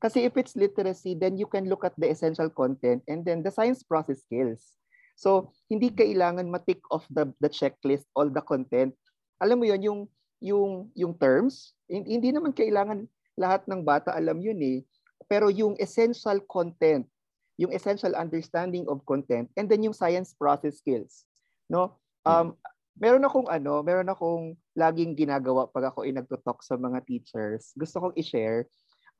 Kasi 0.00 0.28
if 0.28 0.36
it's 0.36 0.56
literacy, 0.56 1.16
then 1.16 1.40
you 1.40 1.48
can 1.48 1.68
look 1.68 1.84
at 1.84 1.96
the 1.96 2.08
essential 2.12 2.52
content 2.52 3.00
and 3.08 3.24
then 3.24 3.40
the 3.40 3.52
science 3.52 3.80
process 3.80 4.20
skills. 4.20 4.76
So, 5.16 5.54
hindi 5.70 5.94
kailangan 5.94 6.50
ma-tick 6.50 6.82
off 6.92 7.08
the 7.08 7.32
the 7.40 7.48
checklist 7.48 8.04
all 8.12 8.28
the 8.28 8.44
content. 8.44 8.92
Alam 9.40 9.62
mo 9.62 9.66
yon 9.70 9.80
yung 9.80 10.00
yung 10.42 10.90
yung 10.96 11.14
terms, 11.18 11.74
hindi 11.86 12.30
naman 12.32 12.54
kailangan 12.54 13.06
lahat 13.38 13.66
ng 13.66 13.82
bata 13.82 14.14
alam 14.14 14.38
yun 14.38 14.58
eh. 14.62 14.78
Pero 15.26 15.48
yung 15.50 15.74
essential 15.80 16.38
content 16.46 17.08
yung 17.56 17.70
essential 17.70 18.14
understanding 18.18 18.86
of 18.90 19.02
content 19.06 19.46
and 19.54 19.70
then 19.70 19.82
yung 19.82 19.94
science 19.94 20.34
process 20.34 20.82
skills 20.82 21.26
no? 21.70 21.94
Um 22.26 22.58
meron 22.98 23.26
akong 23.26 23.46
ano 23.50 23.82
meron 23.82 24.10
akong 24.10 24.54
laging 24.74 25.14
ginagawa 25.14 25.70
pag 25.70 25.90
ako 25.90 26.06
ay 26.06 26.14
nagto-talk 26.14 26.62
sa 26.62 26.78
mga 26.78 27.02
teachers. 27.06 27.74
Gusto 27.74 28.02
kong 28.02 28.16
i-share. 28.18 28.66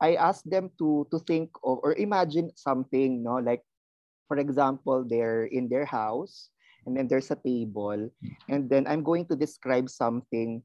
I 0.03 0.19
ask 0.19 0.43
them 0.43 0.67
to 0.79 1.07
to 1.11 1.23
think 1.23 1.55
of 1.63 1.79
or 1.79 1.95
imagine 1.95 2.51
something 2.59 3.23
no? 3.23 3.39
Like 3.39 3.63
for 4.27 4.35
example 4.39 5.07
they're 5.07 5.47
in 5.47 5.71
their 5.71 5.87
house 5.87 6.51
and 6.83 6.95
then 6.95 7.07
there's 7.07 7.31
a 7.31 7.39
table 7.39 8.11
and 8.51 8.67
then 8.67 8.83
I'm 8.83 9.03
going 9.05 9.27
to 9.31 9.35
describe 9.39 9.87
something 9.87 10.59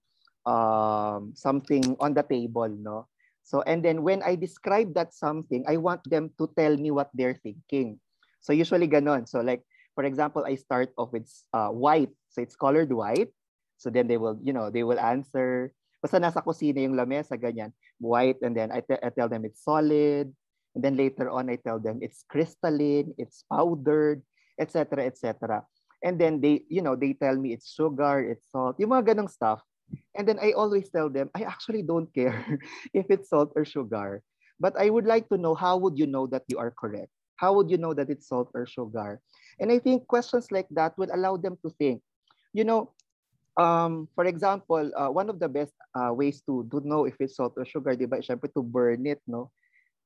um 0.47 1.33
something 1.37 1.97
on 2.01 2.15
the 2.15 2.25
table 2.25 2.69
no 2.69 3.11
So, 3.51 3.67
and 3.67 3.83
then 3.83 4.07
when 4.07 4.23
I 4.23 4.39
describe 4.39 4.95
that 4.95 5.11
something, 5.11 5.67
I 5.67 5.77
want 5.77 6.07
them 6.07 6.31
to 6.39 6.47
tell 6.55 6.77
me 6.79 6.95
what 6.95 7.11
they're 7.15 7.35
thinking. 7.35 7.99
So 8.41 8.55
usually 8.55 8.87
ganon. 8.87 9.27
So 9.27 9.43
like, 9.43 9.67
for 9.99 10.05
example, 10.05 10.47
I 10.47 10.55
start 10.55 10.95
off 10.95 11.11
with 11.11 11.27
uh, 11.53 11.75
white. 11.75 12.15
So 12.31 12.47
it's 12.47 12.55
colored 12.55 12.93
white. 12.93 13.35
So 13.77 13.91
then 13.91 14.07
they 14.07 14.23
will, 14.23 14.39
you 14.39 14.53
know, 14.53 14.71
they 14.71 14.85
will 14.87 15.01
answer. 15.03 15.75
Basta 15.99 16.23
nasa 16.23 16.47
kusina 16.47 16.79
yung 16.79 16.95
lamesa, 16.95 17.35
ganyan. 17.35 17.75
White, 17.99 18.39
and 18.41 18.57
then 18.57 18.71
I, 18.71 18.87
I 19.03 19.11
tell 19.11 19.29
them 19.29 19.45
it's 19.45 19.67
solid. 19.67 20.33
And 20.79 20.81
then 20.85 20.97
later 20.97 21.29
on, 21.29 21.51
I 21.51 21.59
tell 21.59 21.83
them 21.83 21.99
it's 22.01 22.23
crystalline, 22.31 23.13
it's 23.19 23.43
powdered, 23.51 24.23
etc., 24.63 25.11
etc. 25.11 25.67
And 26.07 26.17
then 26.17 26.41
they, 26.41 26.63
you 26.71 26.81
know, 26.81 26.95
they 26.95 27.13
tell 27.13 27.35
me 27.35 27.53
it's 27.53 27.75
sugar, 27.75 28.23
it's 28.23 28.47
salt, 28.49 28.79
yung 28.79 28.95
mga 28.95 29.13
ganong 29.13 29.29
stuff. 29.29 29.61
And 30.17 30.27
then 30.27 30.39
I 30.39 30.53
always 30.53 30.91
tell 30.91 31.09
them, 31.09 31.31
I 31.35 31.43
actually 31.43 31.83
don't 31.83 32.13
care 32.15 32.59
if 32.95 33.07
it's 33.11 33.31
salt 33.31 33.53
or 33.57 33.65
sugar. 33.65 34.23
But 34.61 34.77
I 34.77 34.91
would 34.91 35.07
like 35.07 35.29
to 35.31 35.39
know 35.39 35.55
how 35.55 35.79
would 35.79 35.99
you 35.99 36.07
know 36.07 36.27
that 36.29 36.45
you 36.49 36.59
are 36.59 36.71
correct? 36.71 37.09
How 37.37 37.55
would 37.57 37.71
you 37.71 37.79
know 37.79 37.95
that 37.95 38.11
it's 38.11 38.29
salt 38.29 38.51
or 38.53 38.67
sugar? 38.67 39.21
And 39.59 39.73
I 39.73 39.79
think 39.79 40.07
questions 40.07 40.53
like 40.53 40.69
that 40.77 40.97
will 40.99 41.09
allow 41.13 41.37
them 41.37 41.57
to 41.65 41.71
think. 41.81 42.03
You 42.53 42.65
know, 42.65 42.93
um, 43.57 44.09
for 44.15 44.27
example, 44.27 44.91
uh, 44.97 45.09
one 45.09 45.31
of 45.31 45.41
the 45.41 45.49
best 45.49 45.73
uh, 45.95 46.13
ways 46.13 46.43
to, 46.47 46.69
to 46.71 46.81
know 46.85 47.05
if 47.05 47.17
it's 47.21 47.37
salt 47.37 47.55
or 47.57 47.65
sugar, 47.65 47.97
di 47.97 48.05
ba, 48.05 48.21
syempre 48.21 48.53
to 48.53 48.63
burn 48.63 49.07
it, 49.07 49.21
no? 49.27 49.51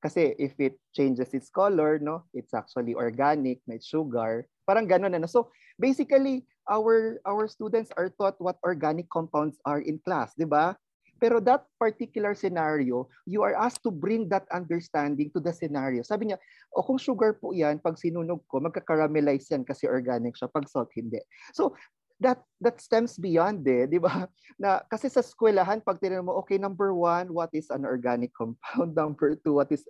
Kasi 0.05 0.37
if 0.37 0.53
it 0.61 0.77
changes 0.93 1.33
its 1.33 1.49
color, 1.49 1.99
no, 1.99 2.29
it's 2.37 2.53
actually 2.53 2.95
organic, 2.95 3.65
may 3.67 3.81
sugar. 3.81 4.45
Parang 4.69 4.85
ganun 4.85 5.17
na. 5.17 5.27
So 5.27 5.49
basically, 5.81 6.45
our 6.71 7.21
our 7.25 7.45
students 7.47 7.93
are 7.97 8.09
taught 8.09 8.41
what 8.41 8.61
organic 8.65 9.09
compounds 9.11 9.61
are 9.65 9.81
in 9.81 10.01
class, 10.03 10.33
'di 10.37 10.49
ba? 10.49 10.77
Pero 11.23 11.39
that 11.41 11.65
particular 11.79 12.35
scenario, 12.35 13.07
you 13.25 13.41
are 13.47 13.55
asked 13.55 13.87
to 13.87 13.93
bring 13.95 14.29
that 14.29 14.45
understanding 14.51 15.31
to 15.33 15.41
the 15.41 15.55
scenario. 15.55 16.03
Sabi 16.03 16.29
niya, 16.29 16.39
o 16.75 16.83
kung 16.83 16.99
sugar 16.99 17.39
po 17.39 17.55
yan, 17.55 17.79
pag 17.79 17.97
sinunog 17.97 18.43
ko, 18.51 18.59
magka-caramelize 18.59 19.47
yan 19.55 19.63
kasi 19.63 19.87
organic 19.87 20.35
siya. 20.35 20.51
Pag 20.51 20.67
salt, 20.67 20.91
hindi. 20.93 21.23
So, 21.55 21.79
that 22.23 22.43
that 22.63 22.79
stems 22.79 23.19
beyond 23.19 23.67
eh, 23.67 23.87
di 23.91 23.99
ba? 23.99 24.27
Na 24.63 24.83
kasi 24.87 25.11
sa 25.11 25.23
eskwelahan 25.23 25.83
pag 25.83 25.99
tinanong 25.99 26.29
mo, 26.31 26.35
okay, 26.43 26.59
number 26.59 26.95
one, 26.95 27.31
what 27.31 27.51
is 27.55 27.71
an 27.71 27.87
organic 27.87 28.31
compound? 28.35 28.95
Number 28.99 29.35
two, 29.39 29.59
what 29.59 29.71
is 29.71 29.87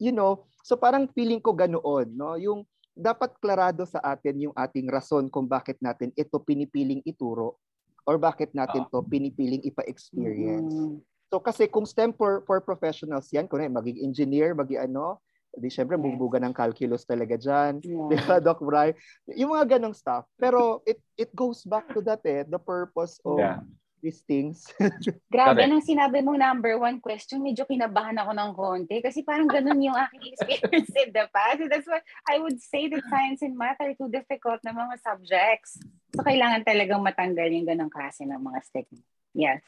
you 0.00 0.16
know, 0.16 0.48
so 0.64 0.80
parang 0.80 1.12
feeling 1.12 1.44
ko 1.44 1.52
ganoon, 1.52 2.16
no? 2.16 2.40
Yung 2.40 2.64
dapat 3.00 3.32
klarado 3.40 3.88
sa 3.88 3.98
atin 4.04 4.50
yung 4.50 4.54
ating 4.54 4.86
rason 4.92 5.32
kung 5.32 5.48
bakit 5.48 5.80
natin 5.80 6.12
ito 6.12 6.36
pinipiling 6.36 7.00
ituro 7.08 7.56
or 8.04 8.20
bakit 8.20 8.52
natin 8.52 8.84
to 8.92 9.00
pinipiling 9.08 9.64
ipa-experience. 9.64 10.72
Mm-hmm. 10.72 11.00
So 11.32 11.40
kasi 11.40 11.64
kung 11.70 11.88
STEM 11.88 12.12
for, 12.12 12.44
for 12.44 12.60
professionals 12.60 13.32
yan, 13.32 13.48
kung 13.48 13.62
maging 13.64 14.04
engineer, 14.04 14.52
maging 14.52 14.92
ano, 14.92 15.18
Di 15.50 15.66
syempre, 15.66 15.98
yes. 15.98 16.04
bubuga 16.06 16.38
ng 16.38 16.54
calculus 16.54 17.02
talaga 17.02 17.34
dyan. 17.34 17.82
Yeah. 17.82 18.06
Di 18.06 18.16
ba, 18.22 18.38
Doc 18.38 18.62
Bry? 18.62 18.94
Yung 19.34 19.50
mga 19.50 19.78
ganong 19.78 19.98
stuff. 19.98 20.22
Pero 20.38 20.78
it 20.86 21.02
it 21.18 21.34
goes 21.34 21.66
back 21.66 21.90
to 21.90 21.98
that 22.06 22.22
eh, 22.22 22.46
the 22.46 22.60
purpose 22.60 23.18
of 23.26 23.42
yeah. 23.42 23.58
These 24.00 24.24
things. 24.24 24.66
Grabe, 25.32 25.64
nang 25.64 25.84
sinabi 25.84 26.24
mong 26.24 26.40
number 26.40 26.76
one 26.80 26.98
question, 26.98 27.44
medyo 27.44 27.68
kinabahan 27.68 28.16
ako 28.18 28.32
ng 28.34 28.50
konti 28.56 28.96
kasi 29.04 29.22
parang 29.22 29.46
ganun 29.46 29.80
yung 29.80 29.96
aking 29.96 30.32
experience 30.32 30.92
in 30.96 31.12
the 31.12 31.28
past. 31.30 31.60
That's 31.68 31.88
why 31.88 32.00
I 32.28 32.40
would 32.40 32.58
say 32.60 32.88
that 32.90 33.04
science 33.06 33.40
and 33.44 33.54
math 33.54 33.78
are 33.78 33.94
too 33.94 34.08
difficult 34.08 34.60
na 34.66 34.72
mga 34.72 34.96
subjects. 35.00 35.78
So, 36.16 36.24
kailangan 36.26 36.66
talagang 36.66 37.04
matanggal 37.04 37.48
yung 37.52 37.68
ganong 37.68 37.92
klase 37.92 38.26
ng 38.26 38.40
mga 38.40 38.58
stigma. 38.66 39.04
Yes. 39.32 39.62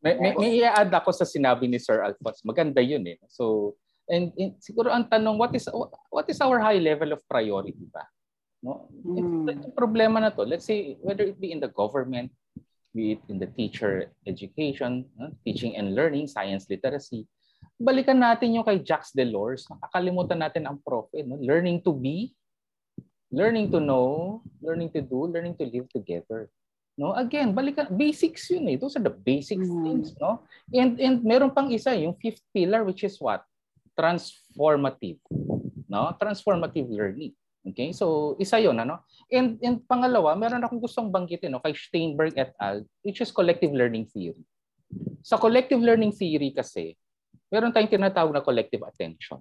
May, 0.00 0.16
may, 0.16 0.32
may 0.34 0.50
i-add 0.64 0.90
ako 0.90 1.12
sa 1.12 1.28
sinabi 1.28 1.68
ni 1.68 1.76
Sir 1.76 2.00
Alphonse. 2.00 2.40
Maganda 2.42 2.80
yun 2.80 3.04
eh. 3.04 3.20
So, 3.28 3.76
And, 4.10 4.34
and 4.34 4.58
siguro 4.58 4.90
ang 4.90 5.06
tanong, 5.06 5.38
what 5.38 5.54
is 5.54 5.70
what 6.10 6.26
is 6.26 6.42
our 6.42 6.58
high 6.58 6.82
level 6.82 7.14
of 7.14 7.22
priority 7.30 7.86
ba? 7.94 8.02
No? 8.58 8.90
Mm. 9.06 9.46
Ito, 9.46 9.70
problema 9.70 10.18
na 10.18 10.34
to, 10.34 10.42
let's 10.42 10.66
say 10.66 10.98
whether 10.98 11.22
it 11.22 11.38
be 11.38 11.54
in 11.54 11.62
the 11.62 11.70
government, 11.70 12.34
be 12.94 13.16
it 13.16 13.22
in 13.28 13.38
the 13.38 13.46
teacher 13.46 14.10
education, 14.26 15.06
no? 15.18 15.30
teaching 15.44 15.76
and 15.76 15.94
learning, 15.94 16.26
science 16.26 16.66
literacy, 16.68 17.26
balikan 17.80 18.18
natin 18.18 18.54
yung 18.54 18.66
kay 18.66 18.82
Jacques 18.82 19.14
Delors. 19.14 19.66
Nakakalimutan 19.70 20.38
natin 20.42 20.64
ang 20.66 20.78
prof. 20.82 21.08
Eh, 21.14 21.22
no? 21.22 21.38
Learning 21.38 21.80
to 21.80 21.94
be, 21.94 22.34
learning 23.30 23.70
to 23.70 23.78
know, 23.78 24.42
learning 24.60 24.90
to 24.90 25.00
do, 25.00 25.30
learning 25.30 25.54
to 25.56 25.64
live 25.66 25.86
together. 25.90 26.50
No, 27.00 27.16
again, 27.16 27.56
balikan 27.56 27.88
basics 27.96 28.52
'yun 28.52 28.68
eh. 28.68 28.76
Those 28.76 29.00
are 29.00 29.04
the 29.06 29.14
basic 29.14 29.56
mm. 29.56 29.72
things, 29.80 30.12
no? 30.20 30.44
And 30.68 31.00
and 31.00 31.24
meron 31.24 31.48
pang 31.48 31.72
isa, 31.72 31.96
yung 31.96 32.12
fifth 32.20 32.44
pillar 32.52 32.84
which 32.84 33.08
is 33.08 33.16
what? 33.16 33.40
transformative. 34.00 35.20
No? 35.88 36.16
Transformative 36.16 36.88
learning. 36.88 37.36
Okay? 37.64 37.92
So, 37.92 38.36
isa 38.40 38.56
'yon 38.56 38.80
ano? 38.80 39.04
And 39.28 39.60
and 39.60 39.84
pangalawa, 39.84 40.32
meron 40.34 40.64
akong 40.64 40.80
gustong 40.80 41.12
banggitin 41.12 41.52
no 41.52 41.60
kay 41.60 41.76
Steinberg 41.76 42.32
et 42.36 42.56
al, 42.56 42.84
which 43.04 43.20
is 43.20 43.30
collective 43.30 43.72
learning 43.72 44.08
theory. 44.08 44.42
Sa 45.22 45.36
collective 45.36 45.78
learning 45.78 46.16
theory 46.16 46.50
kasi, 46.50 46.96
meron 47.52 47.70
tayong 47.70 47.92
tinatawag 47.92 48.32
na 48.34 48.42
collective 48.42 48.82
attention. 48.82 49.38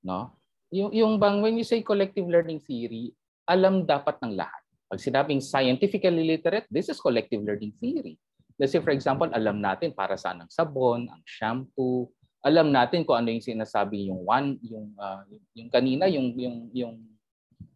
No? 0.00 0.32
Yung 0.70 0.90
yung 0.94 1.12
bang 1.18 1.42
when 1.42 1.58
you 1.58 1.66
say 1.66 1.82
collective 1.82 2.24
learning 2.24 2.62
theory, 2.62 3.12
alam 3.44 3.84
dapat 3.84 4.16
ng 4.22 4.38
lahat. 4.38 4.62
Pag 4.88 5.00
sinabing 5.02 5.42
scientifically 5.42 6.24
literate, 6.24 6.68
this 6.70 6.86
is 6.86 7.02
collective 7.02 7.42
learning 7.42 7.74
theory. 7.82 8.16
Let's 8.54 8.70
say 8.70 8.78
for 8.78 8.94
example, 8.94 9.26
alam 9.34 9.58
natin 9.58 9.90
para 9.90 10.14
saan 10.14 10.46
ang 10.46 10.50
sabon, 10.52 11.10
ang 11.10 11.22
shampoo, 11.26 12.06
alam 12.44 12.68
natin 12.68 13.08
kung 13.08 13.16
ano 13.16 13.32
yung 13.32 13.42
sinasabi 13.42 14.12
yung 14.12 14.20
one 14.20 14.60
yung 14.60 14.92
uh, 15.00 15.24
yung 15.56 15.72
kanina 15.72 16.04
yung 16.12 16.36
yung 16.36 16.56
yung 16.76 16.94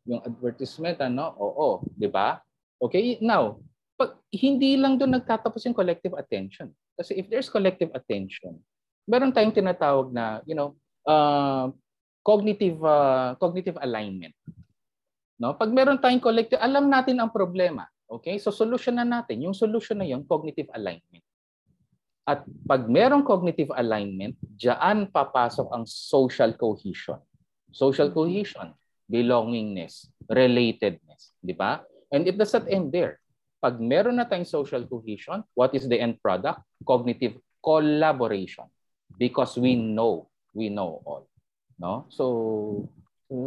yung 0.08 0.24
advertisement 0.24 0.96
ano 1.04 1.36
oo 1.36 1.84
di 1.92 2.08
ba 2.08 2.40
okay 2.80 3.20
now 3.20 3.60
pag 4.00 4.16
hindi 4.32 4.80
lang 4.80 4.96
doon 4.96 5.20
nagtatapos 5.20 5.68
yung 5.68 5.76
collective 5.76 6.16
attention 6.16 6.72
kasi 6.96 7.20
if 7.20 7.28
there's 7.28 7.52
collective 7.52 7.92
attention 7.92 8.56
meron 9.04 9.32
tayong 9.32 9.52
tinatawag 9.52 10.08
na 10.10 10.40
you 10.48 10.56
know 10.56 10.72
uh, 11.08 11.68
cognitive 12.28 12.76
uh, 12.84 13.32
cognitive 13.40 13.80
alignment. 13.80 14.36
No? 15.40 15.56
Pag 15.56 15.72
meron 15.72 15.96
tayong 15.96 16.20
collective, 16.20 16.60
alam 16.60 16.92
natin 16.92 17.16
ang 17.16 17.32
problema. 17.32 17.88
Okay? 18.04 18.36
So 18.36 18.52
solution 18.52 19.00
na 19.00 19.08
natin. 19.08 19.48
Yung 19.48 19.56
solution 19.56 19.96
na 19.96 20.04
yun, 20.04 20.28
cognitive 20.28 20.68
alignment. 20.76 21.24
At 22.28 22.44
pag 22.68 22.84
merong 22.84 23.24
cognitive 23.24 23.72
alignment, 23.72 24.36
diyan 24.44 25.08
papasok 25.08 25.72
ang 25.72 25.88
social 25.88 26.52
cohesion. 26.52 27.16
Social 27.72 28.12
cohesion, 28.12 28.76
belongingness, 29.08 30.12
relatedness, 30.28 31.32
di 31.40 31.56
ba? 31.56 31.80
And 32.12 32.28
it 32.28 32.36
does 32.36 32.52
not 32.52 32.68
end 32.68 32.92
there. 32.92 33.18
Pag 33.58 33.80
meron 33.82 34.20
na 34.20 34.28
tayong 34.28 34.46
social 34.46 34.86
cohesion, 34.86 35.42
what 35.56 35.74
is 35.74 35.88
the 35.88 35.98
end 35.98 36.22
product? 36.22 36.62
Cognitive 36.86 37.40
collaboration. 37.58 38.68
Because 39.18 39.58
we 39.58 39.74
know, 39.74 40.30
we 40.54 40.70
know 40.70 41.02
all. 41.02 41.26
No? 41.80 42.06
So, 42.12 42.86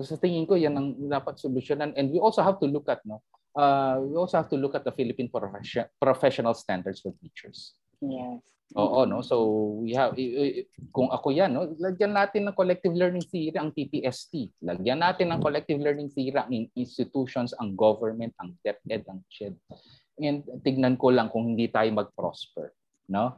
sa 0.04 0.20
tingin 0.20 0.44
ko, 0.44 0.60
yan 0.60 0.76
ang 0.76 0.98
dapat 1.08 1.40
solusyonan. 1.40 1.96
And 1.96 2.12
we 2.12 2.20
also 2.20 2.44
have 2.44 2.60
to 2.60 2.68
look 2.68 2.92
at, 2.92 3.00
no, 3.08 3.24
uh, 3.56 4.04
we 4.04 4.20
also 4.20 4.36
have 4.36 4.52
to 4.52 4.60
look 4.60 4.76
at 4.76 4.84
the 4.84 4.92
Philippine 4.92 5.32
profession, 5.32 5.88
professional 5.96 6.54
standards 6.54 7.00
for 7.00 7.16
teachers. 7.22 7.80
Yes. 8.04 8.44
Oo, 8.72 9.04
no? 9.04 9.20
So, 9.20 9.36
we 9.84 9.92
have, 10.00 10.16
kung 10.96 11.12
ako 11.12 11.36
yan, 11.36 11.52
no? 11.52 11.76
lagyan 11.76 12.16
natin 12.16 12.48
ng 12.48 12.56
collective 12.56 12.96
learning 12.96 13.28
theory 13.28 13.58
ang 13.60 13.76
TPST. 13.76 14.48
Lagyan 14.64 15.04
natin 15.04 15.28
ng 15.32 15.44
collective 15.44 15.80
learning 15.80 16.08
theory 16.08 16.40
ang 16.40 16.52
institutions, 16.80 17.52
ang 17.60 17.76
government, 17.76 18.32
ang 18.40 18.56
DepEd, 18.64 19.04
ang 19.12 19.20
CHED. 19.28 19.56
And 20.24 20.48
tignan 20.64 20.96
ko 20.96 21.12
lang 21.12 21.28
kung 21.28 21.52
hindi 21.52 21.68
tayo 21.68 21.92
mag-prosper. 21.92 22.72
No? 23.12 23.36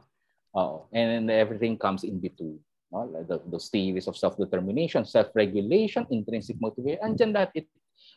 Oo. 0.54 0.86
And 0.94 1.26
everything 1.26 1.74
comes 1.74 2.06
in 2.06 2.22
between. 2.22 2.62
No? 2.94 3.10
The, 3.10 3.42
those 3.50 3.66
theories 3.74 4.06
of 4.06 4.14
self-determination, 4.14 5.02
self-regulation, 5.02 6.14
intrinsic 6.14 6.62
motivation, 6.62 7.02
andyan 7.02 7.34
lahat. 7.34 7.50
It, 7.58 7.66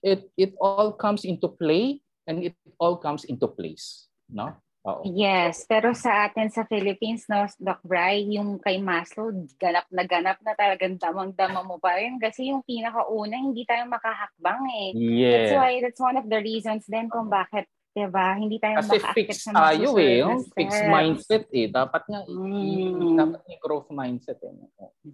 it, 0.06 0.22
it 0.38 0.52
all 0.62 0.94
comes 0.94 1.26
into 1.26 1.50
play 1.50 1.98
and 2.30 2.46
it 2.46 2.54
all 2.78 3.02
comes 3.02 3.26
into 3.26 3.50
place. 3.50 4.06
No? 4.30 4.54
Oo. 4.88 5.04
Yes, 5.04 5.68
pero 5.68 5.92
sa 5.92 6.32
atin 6.32 6.48
sa 6.48 6.64
Philippines, 6.64 7.28
no, 7.28 7.44
Doc 7.60 7.84
Bry, 7.84 8.24
yung 8.32 8.56
kay 8.56 8.80
Maslow, 8.80 9.36
ganap 9.60 9.84
na 9.92 10.08
ganap 10.08 10.40
na 10.40 10.56
talagang 10.56 10.96
damang-dama 10.96 11.60
mo 11.60 11.76
pa 11.76 12.00
rin 12.00 12.16
kasi 12.16 12.56
yung 12.56 12.64
pinakauna, 12.64 13.36
hindi 13.36 13.68
tayo 13.68 13.84
makahakbang 13.92 14.64
eh. 14.72 14.90
Yes. 14.96 15.32
That's 15.52 15.54
why, 15.60 15.72
that's 15.84 16.00
one 16.00 16.16
of 16.16 16.26
the 16.32 16.40
reasons 16.40 16.88
din 16.88 17.12
kung 17.12 17.28
bakit, 17.28 17.68
diba, 17.92 18.38
hindi 18.40 18.64
tayo 18.64 18.80
Kasi 18.80 18.96
fixed 19.12 19.44
sa 19.44 19.52
mga 19.52 19.60
tayo 19.60 19.90
eh. 20.00 20.08
na 20.08 20.22
Yung 20.24 20.42
fixed 20.56 20.80
steps. 20.80 20.94
mindset 20.94 21.46
eh. 21.52 21.68
Dapat 21.68 22.04
nga, 22.08 22.20
Mm. 22.30 23.18
dapat 23.18 23.42
yung 23.44 23.62
growth 23.62 23.90
mindset 23.92 24.40
eh. 24.40 24.54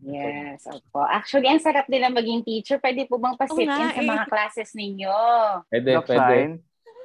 Yes, 0.04 0.68
opo. 0.70 1.02
Actually, 1.02 1.50
ang 1.50 1.64
sarap 1.64 1.90
nila 1.90 2.14
maging 2.14 2.46
teacher. 2.46 2.78
Pwede 2.78 3.10
po 3.10 3.18
bang 3.18 3.40
pasit 3.40 3.58
Oo 3.58 3.66
nga, 3.66 3.90
in 3.90 3.96
sa 3.96 4.04
eh. 4.04 4.10
mga 4.12 4.26
classes 4.30 4.70
ninyo? 4.78 5.16
Pwede, 5.66 5.90
Doc 5.98 6.06
pwede. 6.06 6.36
Shine, 6.38 6.54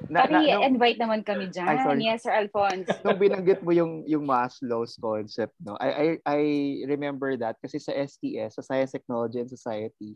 na, 0.07 0.23
na, 0.23 0.39
Pari-invite 0.39 0.99
naman 1.01 1.21
kami 1.27 1.51
dyan. 1.51 1.67
Ay, 1.67 1.77
sorry. 1.83 1.99
yes, 2.07 2.23
Sir 2.23 2.31
Alphonse. 2.31 2.87
nung 3.03 3.19
binanggit 3.19 3.59
mo 3.59 3.75
yung 3.75 4.07
yung 4.07 4.23
Maslow's 4.23 4.95
concept, 4.95 5.51
no, 5.59 5.75
I, 5.75 5.89
I 5.91 6.05
I 6.23 6.41
remember 6.87 7.35
that 7.35 7.59
kasi 7.59 7.83
sa 7.83 7.91
STS, 7.91 8.55
sa 8.55 8.63
Science, 8.63 8.95
Technology 8.95 9.43
and 9.43 9.51
Society, 9.51 10.15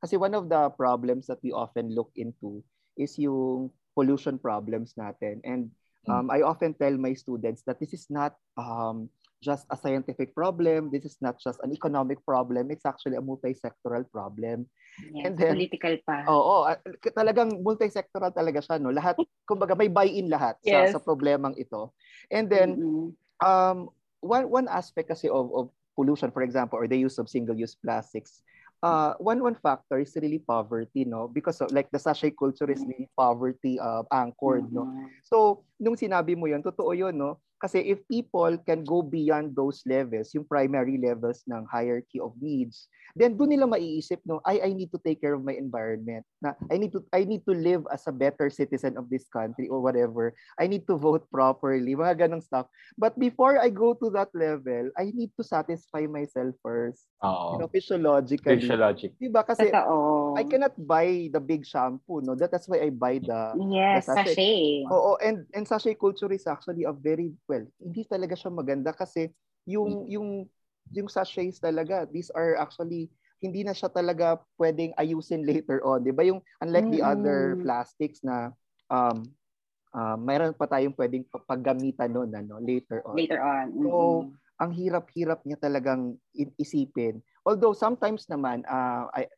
kasi 0.00 0.16
one 0.16 0.32
of 0.32 0.48
the 0.48 0.72
problems 0.80 1.28
that 1.28 1.42
we 1.44 1.52
often 1.52 1.92
look 1.92 2.08
into 2.16 2.64
is 2.96 3.20
yung 3.20 3.68
pollution 3.92 4.38
problems 4.40 4.94
natin. 4.96 5.42
And 5.44 5.74
um, 6.06 6.30
I 6.30 6.46
often 6.46 6.72
tell 6.74 6.94
my 6.96 7.12
students 7.12 7.66
that 7.66 7.82
this 7.82 7.92
is 7.92 8.06
not 8.08 8.38
um, 8.56 9.10
just 9.38 9.66
a 9.70 9.76
scientific 9.78 10.34
problem. 10.34 10.90
This 10.90 11.06
is 11.06 11.16
not 11.22 11.38
just 11.38 11.62
an 11.62 11.70
economic 11.72 12.18
problem. 12.26 12.70
It's 12.70 12.84
actually 12.86 13.16
a 13.16 13.22
multi-sectoral 13.22 14.10
problem. 14.10 14.66
Yes, 14.98 15.24
And 15.26 15.32
then- 15.38 15.54
political 15.54 15.94
pa. 16.02 16.26
Oo, 16.26 16.66
k- 16.98 17.14
talagang 17.14 17.62
multi-sectoral 17.62 18.34
talaga 18.34 18.58
siya, 18.58 18.82
no? 18.82 18.90
Lahat, 18.90 19.14
kumbaga 19.46 19.78
may 19.78 19.86
buy-in 19.88 20.26
lahat 20.26 20.58
Yes. 20.66 20.90
sa, 20.90 20.98
sa 20.98 21.04
problemang 21.04 21.54
ito. 21.54 21.94
And 22.30 22.50
then, 22.50 22.68
Mm-mm. 22.76 23.08
um, 23.38 23.78
one 24.18 24.50
one 24.50 24.66
aspect 24.66 25.14
kasi 25.14 25.30
of, 25.30 25.46
of 25.54 25.64
pollution, 25.94 26.34
for 26.34 26.42
example, 26.42 26.78
or 26.78 26.90
the 26.90 26.98
use 26.98 27.18
of 27.22 27.30
single-use 27.30 27.78
plastics, 27.78 28.42
uh, 28.82 29.14
one 29.22 29.38
one 29.38 29.54
factor 29.54 30.02
is 30.02 30.10
really 30.18 30.42
poverty, 30.42 31.06
no? 31.06 31.30
Because 31.30 31.62
of, 31.62 31.70
like 31.70 31.86
the 31.94 32.02
sachet 32.02 32.34
culture 32.34 32.66
is 32.66 32.82
really 32.82 33.06
poverty 33.14 33.78
uh, 33.78 34.02
anchored, 34.10 34.66
no? 34.74 34.90
Mm-mm. 34.90 35.06
So, 35.22 35.62
nung 35.78 35.94
sinabi 35.94 36.34
mo 36.34 36.50
yun, 36.50 36.62
totoo 36.62 36.90
yun, 36.90 37.14
no? 37.14 37.38
Kasi 37.58 37.82
if 37.90 37.98
people 38.06 38.54
can 38.62 38.86
go 38.86 39.02
beyond 39.02 39.58
those 39.58 39.82
levels, 39.82 40.30
yung 40.30 40.46
primary 40.46 40.94
levels 40.94 41.42
ng 41.50 41.66
hierarchy 41.66 42.22
of 42.22 42.30
needs, 42.38 42.86
then 43.18 43.34
doon 43.34 43.58
nila 43.58 43.66
maiisip, 43.66 44.22
no, 44.22 44.38
I, 44.46 44.70
I 44.70 44.70
need 44.72 44.94
to 44.94 45.00
take 45.02 45.18
care 45.18 45.34
of 45.34 45.42
my 45.42 45.58
environment. 45.58 46.22
Na, 46.38 46.54
I 46.70 46.78
need 46.78 46.94
to 46.94 47.02
I 47.10 47.26
need 47.26 47.42
to 47.50 47.54
live 47.54 47.82
as 47.90 48.06
a 48.06 48.14
better 48.14 48.46
citizen 48.46 48.94
of 48.94 49.10
this 49.10 49.26
country 49.26 49.66
or 49.66 49.82
whatever. 49.82 50.38
I 50.54 50.70
need 50.70 50.86
to 50.86 50.94
vote 50.94 51.26
properly, 51.34 51.98
mga 51.98 52.30
ganong 52.30 52.46
stuff. 52.46 52.70
But 52.94 53.18
before 53.18 53.58
I 53.58 53.74
go 53.74 53.98
to 53.98 54.06
that 54.14 54.30
level, 54.38 54.94
I 54.94 55.10
need 55.10 55.34
to 55.34 55.42
satisfy 55.42 56.06
myself 56.06 56.54
first. 56.62 57.10
Oo. 57.26 57.58
You 57.58 57.66
know, 57.66 57.70
physiologically. 57.70 58.54
Physiologic. 58.54 59.18
Diba? 59.18 59.42
Kasi 59.42 59.74
Totoo. 59.74 60.38
I 60.38 60.46
cannot 60.46 60.78
buy 60.78 61.26
the 61.34 61.42
big 61.42 61.66
shampoo, 61.66 62.22
no? 62.22 62.38
That, 62.38 62.54
that's 62.54 62.70
why 62.70 62.86
I 62.86 62.94
buy 62.94 63.18
the 63.18 63.58
Yes, 63.58 64.06
the 64.06 64.14
sachet. 64.14 64.38
sachet. 64.38 64.86
Oo, 64.86 65.18
and 65.18 65.42
and 65.50 65.66
sachet 65.66 65.98
culture 65.98 66.30
is 66.30 66.46
actually 66.46 66.86
a 66.86 66.94
very 66.94 67.34
well, 67.48 67.64
hindi 67.80 68.04
talaga 68.04 68.36
siya 68.36 68.52
maganda 68.52 68.92
kasi 68.92 69.32
yung 69.64 70.04
yung 70.06 70.28
yung 70.92 71.08
sachets 71.08 71.60
talaga, 71.60 72.04
these 72.08 72.28
are 72.32 72.56
actually 72.60 73.08
hindi 73.40 73.62
na 73.62 73.72
siya 73.72 73.88
talaga 73.88 74.38
pwedeng 74.60 74.92
ayusin 75.00 75.42
later 75.50 75.80
on, 75.82 76.04
'di 76.04 76.12
ba? 76.12 76.22
Yung 76.28 76.44
unlike 76.60 76.88
the 76.92 77.02
other 77.02 77.56
plastics 77.64 78.20
na 78.22 78.52
um 78.92 79.24
uh, 79.96 80.16
mayroon 80.20 80.52
pa 80.56 80.68
tayong 80.68 80.96
pwedeng 80.96 81.24
pa- 81.28 81.44
paggamitan 81.44 82.12
noon 82.12 82.30
ano 82.32 82.60
later 82.60 83.00
on. 83.08 83.16
Later 83.16 83.40
on. 83.40 83.66
So, 83.72 83.90
Mm-mm. 83.90 84.32
ang 84.58 84.70
hirap-hirap 84.74 85.40
niya 85.46 85.58
talagang 85.60 86.18
isipin. 86.58 87.22
Although 87.46 87.72
sometimes 87.72 88.26
naman 88.28 88.66
uh, 88.68 89.08
I 89.14 89.30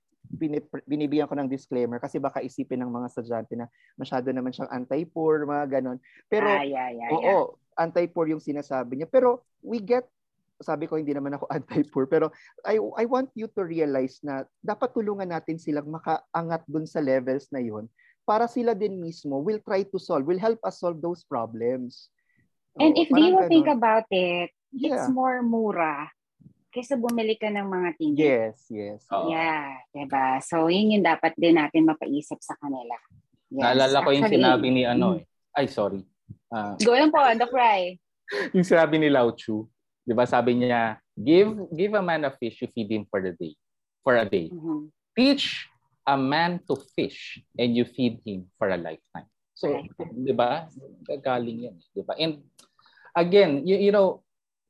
binibigyan 0.86 1.26
ko 1.26 1.34
ng 1.34 1.50
disclaimer 1.50 1.98
kasi 1.98 2.22
baka 2.22 2.38
isipin 2.44 2.84
ng 2.84 2.92
mga 2.92 3.08
estudyante 3.10 3.54
na 3.58 3.66
masyado 3.98 4.30
naman 4.30 4.54
siyang 4.54 4.70
anti-poor, 4.70 5.42
mga 5.42 5.80
ganon. 5.80 5.98
Pero 6.30 6.46
ah, 6.46 6.62
yeah, 6.62 6.92
yeah, 6.92 7.10
yeah. 7.10 7.42
Oo, 7.80 7.84
anti-poor 7.88 8.28
yung 8.28 8.44
sinasabi 8.44 9.00
niya. 9.00 9.08
Pero 9.08 9.48
we 9.64 9.80
get, 9.80 10.04
sabi 10.60 10.84
ko 10.84 11.00
hindi 11.00 11.16
naman 11.16 11.32
ako 11.40 11.48
anti-poor, 11.56 12.04
pero 12.04 12.28
I, 12.68 12.76
I 12.76 13.08
want 13.08 13.32
you 13.32 13.48
to 13.56 13.64
realize 13.64 14.20
na 14.20 14.44
dapat 14.60 14.92
tulungan 14.92 15.32
natin 15.32 15.56
silang 15.56 15.88
makaangat 15.88 16.68
dun 16.68 16.84
sa 16.84 17.00
levels 17.00 17.48
na 17.48 17.64
yun 17.64 17.88
para 18.28 18.46
sila 18.46 18.76
din 18.76 19.00
mismo 19.00 19.40
will 19.42 19.58
try 19.64 19.82
to 19.82 19.98
solve, 19.98 20.22
will 20.22 20.38
help 20.38 20.60
us 20.62 20.78
solve 20.78 21.00
those 21.02 21.24
problems. 21.26 22.12
And 22.78 22.94
Oo, 22.94 23.02
if 23.02 23.08
you 23.10 23.34
parang 23.34 23.50
think 23.50 23.66
about 23.66 24.06
it, 24.12 24.52
Yeah. 24.70 25.02
it's 25.02 25.10
more 25.10 25.42
mura 25.42 26.06
kaysa 26.70 26.94
bumili 26.94 27.34
ka 27.34 27.50
ng 27.50 27.66
mga 27.66 27.88
tingin. 27.98 28.22
Yes, 28.22 28.56
yes. 28.70 29.02
Oo. 29.10 29.26
Yeah, 29.26 29.82
diba? 29.90 30.38
So, 30.38 30.70
yun 30.70 30.94
yung 30.94 31.02
dapat 31.02 31.34
din 31.34 31.58
natin 31.58 31.90
mapaisip 31.90 32.38
sa 32.38 32.54
kanila. 32.62 32.94
Yes. 33.50 33.62
Naalala 33.66 34.06
ko 34.06 34.10
yung 34.14 34.30
Actually, 34.30 34.38
sinabi 34.38 34.66
ni 34.70 34.82
ano 34.86 35.06
mm. 35.10 35.18
eh. 35.18 35.24
Ay, 35.50 35.66
sorry. 35.66 36.06
Ah, 36.50 36.74
Go 36.82 36.90
lang 36.92 37.14
po, 37.14 37.22
Doc 37.38 37.54
Rai. 37.54 37.94
yung 38.54 38.66
sinabi 38.66 38.98
ni 38.98 39.06
Lao 39.10 39.30
Tzu, 39.34 39.66
'di 40.06 40.14
ba? 40.14 40.26
Sabi 40.26 40.58
niya, 40.58 40.98
give 41.14 41.50
give 41.74 41.94
a 41.94 42.02
man 42.02 42.26
a 42.26 42.30
fish, 42.34 42.58
you 42.62 42.68
feed 42.74 42.90
him 42.90 43.06
for 43.06 43.22
the 43.22 43.34
day. 43.34 43.54
For 44.02 44.18
a 44.18 44.26
day. 44.26 44.50
Mhm. 44.50 44.90
Teach 45.14 45.66
a 46.06 46.18
man 46.18 46.58
to 46.66 46.74
fish 46.94 47.38
and 47.58 47.74
you 47.74 47.86
feed 47.86 48.18
him 48.26 48.50
for 48.58 48.70
a 48.70 48.78
lifetime. 48.78 49.26
So. 49.54 49.82
'di 49.98 50.34
ba? 50.34 50.66
Gagaling 51.06 51.70
'yan, 51.70 51.76
'di 51.94 52.02
ba? 52.02 52.14
And 52.18 52.42
again, 53.14 53.62
you, 53.66 53.78
you 53.78 53.92
know, 53.94 54.22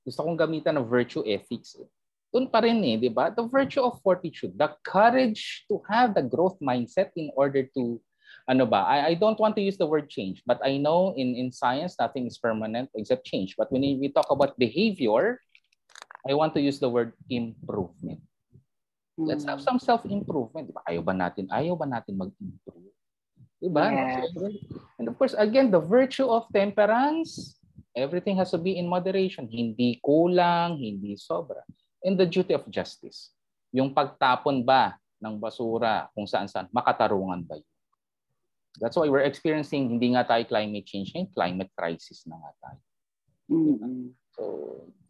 gusto 0.05 0.24
kong 0.24 0.36
gamitan 0.36 0.77
ng 0.81 0.89
virtue 0.89 1.24
ethics. 1.24 1.77
Eh. 1.81 1.89
Doon 2.32 2.48
pa 2.48 2.61
rin 2.65 2.81
eh, 2.85 2.97
'di 3.01 3.09
ba? 3.12 3.28
The 3.32 3.44
virtue 3.47 3.81
of 3.85 4.01
fortitude, 4.05 4.57
the 4.57 4.73
courage 4.85 5.65
to 5.69 5.81
have 5.89 6.12
the 6.16 6.24
growth 6.24 6.57
mindset 6.61 7.12
in 7.16 7.28
order 7.36 7.65
to 7.77 8.01
ano 8.51 8.66
ba, 8.66 8.82
I, 8.82 8.98
I 9.06 9.14
don't 9.14 9.39
want 9.39 9.55
to 9.55 9.62
use 9.62 9.78
the 9.78 9.86
word 9.86 10.10
change, 10.10 10.43
but 10.43 10.59
I 10.66 10.74
know 10.74 11.14
in, 11.14 11.39
in 11.39 11.55
science, 11.55 11.94
nothing 12.02 12.27
is 12.27 12.35
permanent 12.35 12.90
except 12.98 13.22
change. 13.22 13.55
But 13.55 13.70
when 13.70 13.82
we 13.82 14.10
talk 14.10 14.27
about 14.27 14.59
behavior, 14.59 15.39
I 16.27 16.35
want 16.35 16.59
to 16.59 16.60
use 16.60 16.82
the 16.82 16.90
word 16.90 17.14
improvement. 17.31 18.18
Let's 19.14 19.47
have 19.47 19.62
some 19.62 19.78
self-improvement. 19.78 20.74
Diba? 20.74 20.82
Ayaw 20.82 21.02
ba 21.06 21.14
natin, 21.14 21.47
ayaw 21.47 21.78
ba 21.78 21.86
natin 21.86 22.18
mag-improve? 22.18 22.90
Diba? 23.62 23.86
Yes. 23.86 24.35
And 24.98 25.06
of 25.06 25.14
course, 25.14 25.39
again, 25.39 25.70
the 25.70 25.81
virtue 25.81 26.27
of 26.27 26.51
temperance, 26.51 27.60
everything 27.94 28.35
has 28.43 28.51
to 28.51 28.59
be 28.59 28.81
in 28.81 28.90
moderation. 28.90 29.47
Hindi 29.47 30.02
kulang, 30.02 30.81
hindi 30.81 31.14
sobra. 31.14 31.62
And 32.02 32.18
the 32.18 32.27
duty 32.27 32.56
of 32.56 32.66
justice. 32.66 33.31
Yung 33.70 33.94
pagtapon 33.94 34.66
ba 34.66 34.98
ng 35.22 35.39
basura 35.39 36.09
kung 36.16 36.27
saan-saan, 36.27 36.66
makatarungan 36.74 37.47
ba 37.47 37.60
yun? 37.60 37.69
That's 38.78 38.94
why 38.94 39.10
we're 39.10 39.26
experiencing, 39.26 39.98
hindi 39.98 40.14
nga 40.14 40.22
tayo 40.22 40.47
climate 40.47 40.86
change 40.86 41.10
ngayon, 41.10 41.34
climate 41.34 41.72
crisis 41.74 42.22
na 42.30 42.38
nga 42.38 42.52
tayo. 42.62 42.80
Mm-mm. 43.51 44.14
So, 44.30 44.42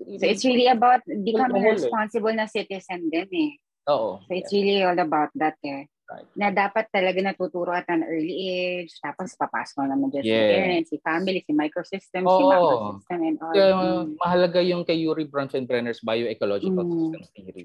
So, 0.00 0.24
it's 0.26 0.44
really 0.48 0.66
about 0.66 1.04
becoming 1.06 1.62
responsible 1.62 2.32
na 2.32 2.48
citizen 2.48 3.12
din 3.12 3.28
eh. 3.28 3.52
Oo. 3.92 4.18
So 4.24 4.30
it's 4.32 4.48
really 4.48 4.80
all 4.80 4.96
about 4.96 5.28
that 5.36 5.60
eh. 5.60 5.84
Right. 6.10 6.26
Na 6.34 6.50
dapat 6.50 6.90
talaga 6.90 7.22
natuturo 7.22 7.70
at 7.70 7.86
an 7.86 8.02
early 8.02 8.34
age, 8.34 8.98
tapos 8.98 9.38
papasok 9.38 9.86
na 9.86 9.94
naman 9.94 10.10
dyan 10.10 10.26
si 10.26 10.34
Yeah. 10.34 10.50
parents, 10.50 10.88
si 10.90 10.98
family, 10.98 11.38
si 11.46 11.52
microsystem, 11.54 12.26
si 12.26 12.42
Oo. 12.42 12.50
macrosystem 12.50 13.18
and 13.22 13.38
all. 13.38 13.54
Kaya 13.54 13.70
Mm. 13.78 14.18
mahalaga 14.18 14.58
yung 14.58 14.82
kay 14.82 14.98
Yuri 15.06 15.30
Bronfenbrenner's 15.30 16.02
bioecological 16.02 16.82
Mm. 16.82 17.14
systems 17.14 17.30
theory. 17.30 17.62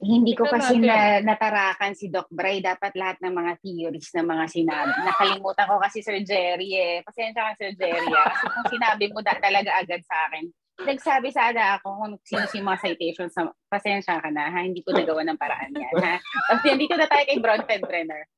Hindi 0.00 0.32
ko 0.32 0.48
kasi 0.48 0.80
natin. 0.80 0.88
na, 0.88 0.96
natarakan 1.36 1.92
si 1.92 2.08
Doc 2.08 2.28
Bray. 2.32 2.64
Dapat 2.64 2.96
lahat 2.96 3.20
ng 3.20 3.34
mga 3.36 3.52
theories 3.60 4.08
na 4.16 4.24
mga 4.24 4.44
sinabi. 4.48 4.96
Nakalimutan 5.04 5.68
ko 5.68 5.76
kasi 5.76 6.00
Sir 6.00 6.24
Jerry 6.24 6.72
eh. 6.76 6.94
Pasensya 7.04 7.52
ka 7.52 7.60
Sir 7.60 7.72
Jerry 7.76 8.08
ah. 8.16 8.32
Kasi 8.32 8.44
kung 8.48 8.68
sinabi 8.72 9.04
mo 9.12 9.20
da, 9.20 9.36
talaga 9.36 9.76
agad 9.76 10.00
sa 10.08 10.16
akin, 10.32 10.48
nagsabi 10.82 11.30
sana 11.30 11.78
ako 11.78 11.86
kung 11.94 12.12
sino 12.26 12.44
si 12.50 12.58
mga 12.58 12.78
citations 12.82 13.34
na 13.38 13.54
pasensya 13.70 14.18
ka 14.18 14.28
na 14.28 14.50
ha. 14.50 14.60
Hindi 14.66 14.82
ko 14.82 14.90
nagawa 14.90 15.22
ng 15.22 15.38
paraan 15.38 15.70
yan 15.70 15.94
ha. 16.02 16.18
Tapos 16.50 16.62
yan, 16.66 16.78
dito 16.82 16.98
na 16.98 17.06
tayo 17.06 17.24
kay 17.24 17.38
Bronfenbrenner. 17.38 18.22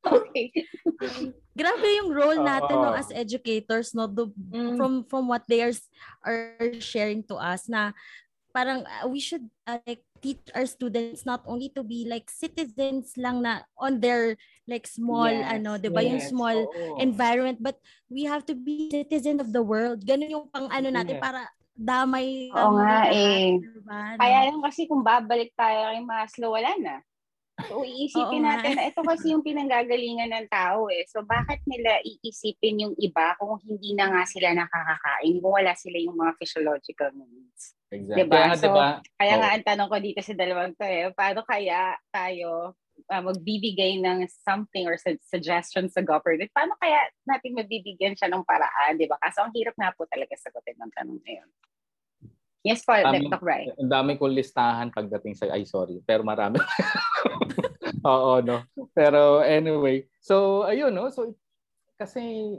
Okay. 0.00 0.52
Grabe 1.52 1.88
yung 2.00 2.12
role 2.12 2.40
natin 2.40 2.76
no 2.76 2.92
Oo. 2.92 3.00
as 3.00 3.08
educators 3.12 3.92
no 3.96 4.04
the, 4.08 4.28
Mm. 4.52 4.76
from 4.76 4.92
from 5.08 5.24
what 5.28 5.44
they 5.48 5.60
are 5.64 5.72
are 6.24 6.72
sharing 6.80 7.20
to 7.24 7.36
us 7.36 7.64
na 7.68 7.92
parang 8.52 8.84
uh, 8.84 9.04
we 9.08 9.20
should 9.20 9.44
uh, 9.64 9.80
like 9.84 10.04
teach 10.20 10.40
our 10.52 10.64
students 10.68 11.24
not 11.24 11.40
only 11.48 11.68
to 11.72 11.80
be 11.80 12.04
like 12.08 12.28
citizens 12.28 13.12
lang 13.16 13.40
na 13.40 13.64
on 13.76 14.00
their 14.00 14.36
like 14.68 14.84
small 14.84 15.28
Yes, 15.28 15.48
ano 15.60 15.76
'di 15.76 15.88
ba 15.92 16.00
yung 16.04 16.20
Yes, 16.20 16.28
small 16.28 16.56
oo. 16.64 16.96
environment 17.00 17.60
but 17.60 17.76
we 18.08 18.24
have 18.28 18.44
to 18.48 18.56
be 18.56 18.88
citizen 18.92 19.40
of 19.40 19.52
the 19.52 19.64
world 19.64 20.04
ganun 20.04 20.28
yung 20.32 20.46
pang 20.52 20.68
ano 20.68 20.88
natin 20.92 21.16
Yes. 21.16 21.24
para 21.24 21.44
damay 21.76 22.50
Oo 22.50 22.70
nga, 22.78 23.10
eh. 23.10 23.58
diba? 23.58 24.00
Kaya 24.18 24.38
lang 24.50 24.60
kasi 24.60 24.86
kung 24.90 25.02
babalik 25.06 25.54
tayo 25.54 25.90
kay 25.90 26.00
Maslow, 26.02 26.54
wala 26.54 26.72
na. 26.78 26.96
So, 27.70 27.86
iisipin 27.86 28.42
Oo 28.42 28.46
nga. 28.46 28.58
natin 28.58 28.72
na 28.74 28.88
ito 28.88 29.00
kasi 29.04 29.30
yung 29.30 29.46
pinanggagalingan 29.46 30.32
ng 30.34 30.48
tao 30.50 30.90
eh. 30.90 31.06
So, 31.06 31.22
bakit 31.22 31.62
nila 31.68 32.02
iisipin 32.02 32.82
yung 32.82 32.94
iba 32.98 33.36
kung 33.38 33.60
hindi 33.62 33.94
na 33.94 34.10
nga 34.10 34.22
sila 34.26 34.50
nakakakain, 34.56 35.38
kung 35.38 35.54
wala 35.54 35.72
sila 35.78 35.96
yung 36.02 36.16
mga 36.18 36.32
physiological 36.40 37.10
needs. 37.14 37.78
Exactly. 37.94 38.18
Diba? 38.26 38.34
Kaya 38.34 38.48
nga, 38.48 38.56
So, 38.58 38.66
diba? 38.66 38.88
Kaya 39.20 39.34
Oo. 39.36 39.40
nga 39.40 39.48
ang 39.54 39.64
tanong 39.66 39.88
ko 39.90 39.96
dito 40.02 40.20
sa 40.24 40.34
dalawang 40.34 40.74
to 40.74 40.84
eh, 40.86 41.12
paano 41.14 41.40
kaya 41.46 41.94
tayo 42.10 42.74
ah, 43.10 43.20
magbibigay 43.20 43.98
ng 43.98 44.24
something 44.46 44.86
or 44.86 44.94
su- 44.94 45.20
suggestion 45.26 45.90
sa 45.90 46.00
government? 46.00 46.48
Paano 46.54 46.78
kaya 46.78 47.10
natin 47.26 47.58
mabibigyan 47.58 48.14
siya 48.14 48.30
ng 48.30 48.46
paraan, 48.46 48.96
di 48.96 49.10
ba? 49.10 49.18
Kaso 49.18 49.42
ang 49.42 49.52
hirap 49.52 49.74
nga 49.74 49.90
po 49.92 50.06
talaga 50.06 50.32
sagutin 50.38 50.78
ng 50.78 50.92
tanong 50.94 51.18
na 51.20 51.32
yun. 51.42 51.50
Yes 52.60 52.84
po, 52.84 52.92
Tama. 52.92 53.16
Dr. 53.16 53.40
Right. 53.40 53.72
Ang 53.80 53.88
dami 53.90 54.20
kong 54.20 54.36
listahan 54.36 54.88
pagdating 54.92 55.32
sa, 55.32 55.48
ay 55.48 55.64
sorry, 55.64 55.98
pero 56.04 56.22
marami. 56.22 56.60
Oo, 58.04 58.40
no? 58.44 58.64
Pero 58.92 59.40
anyway, 59.40 60.04
so 60.20 60.64
ayun, 60.68 60.92
no? 60.92 61.08
So 61.08 61.36
kasi 61.96 62.56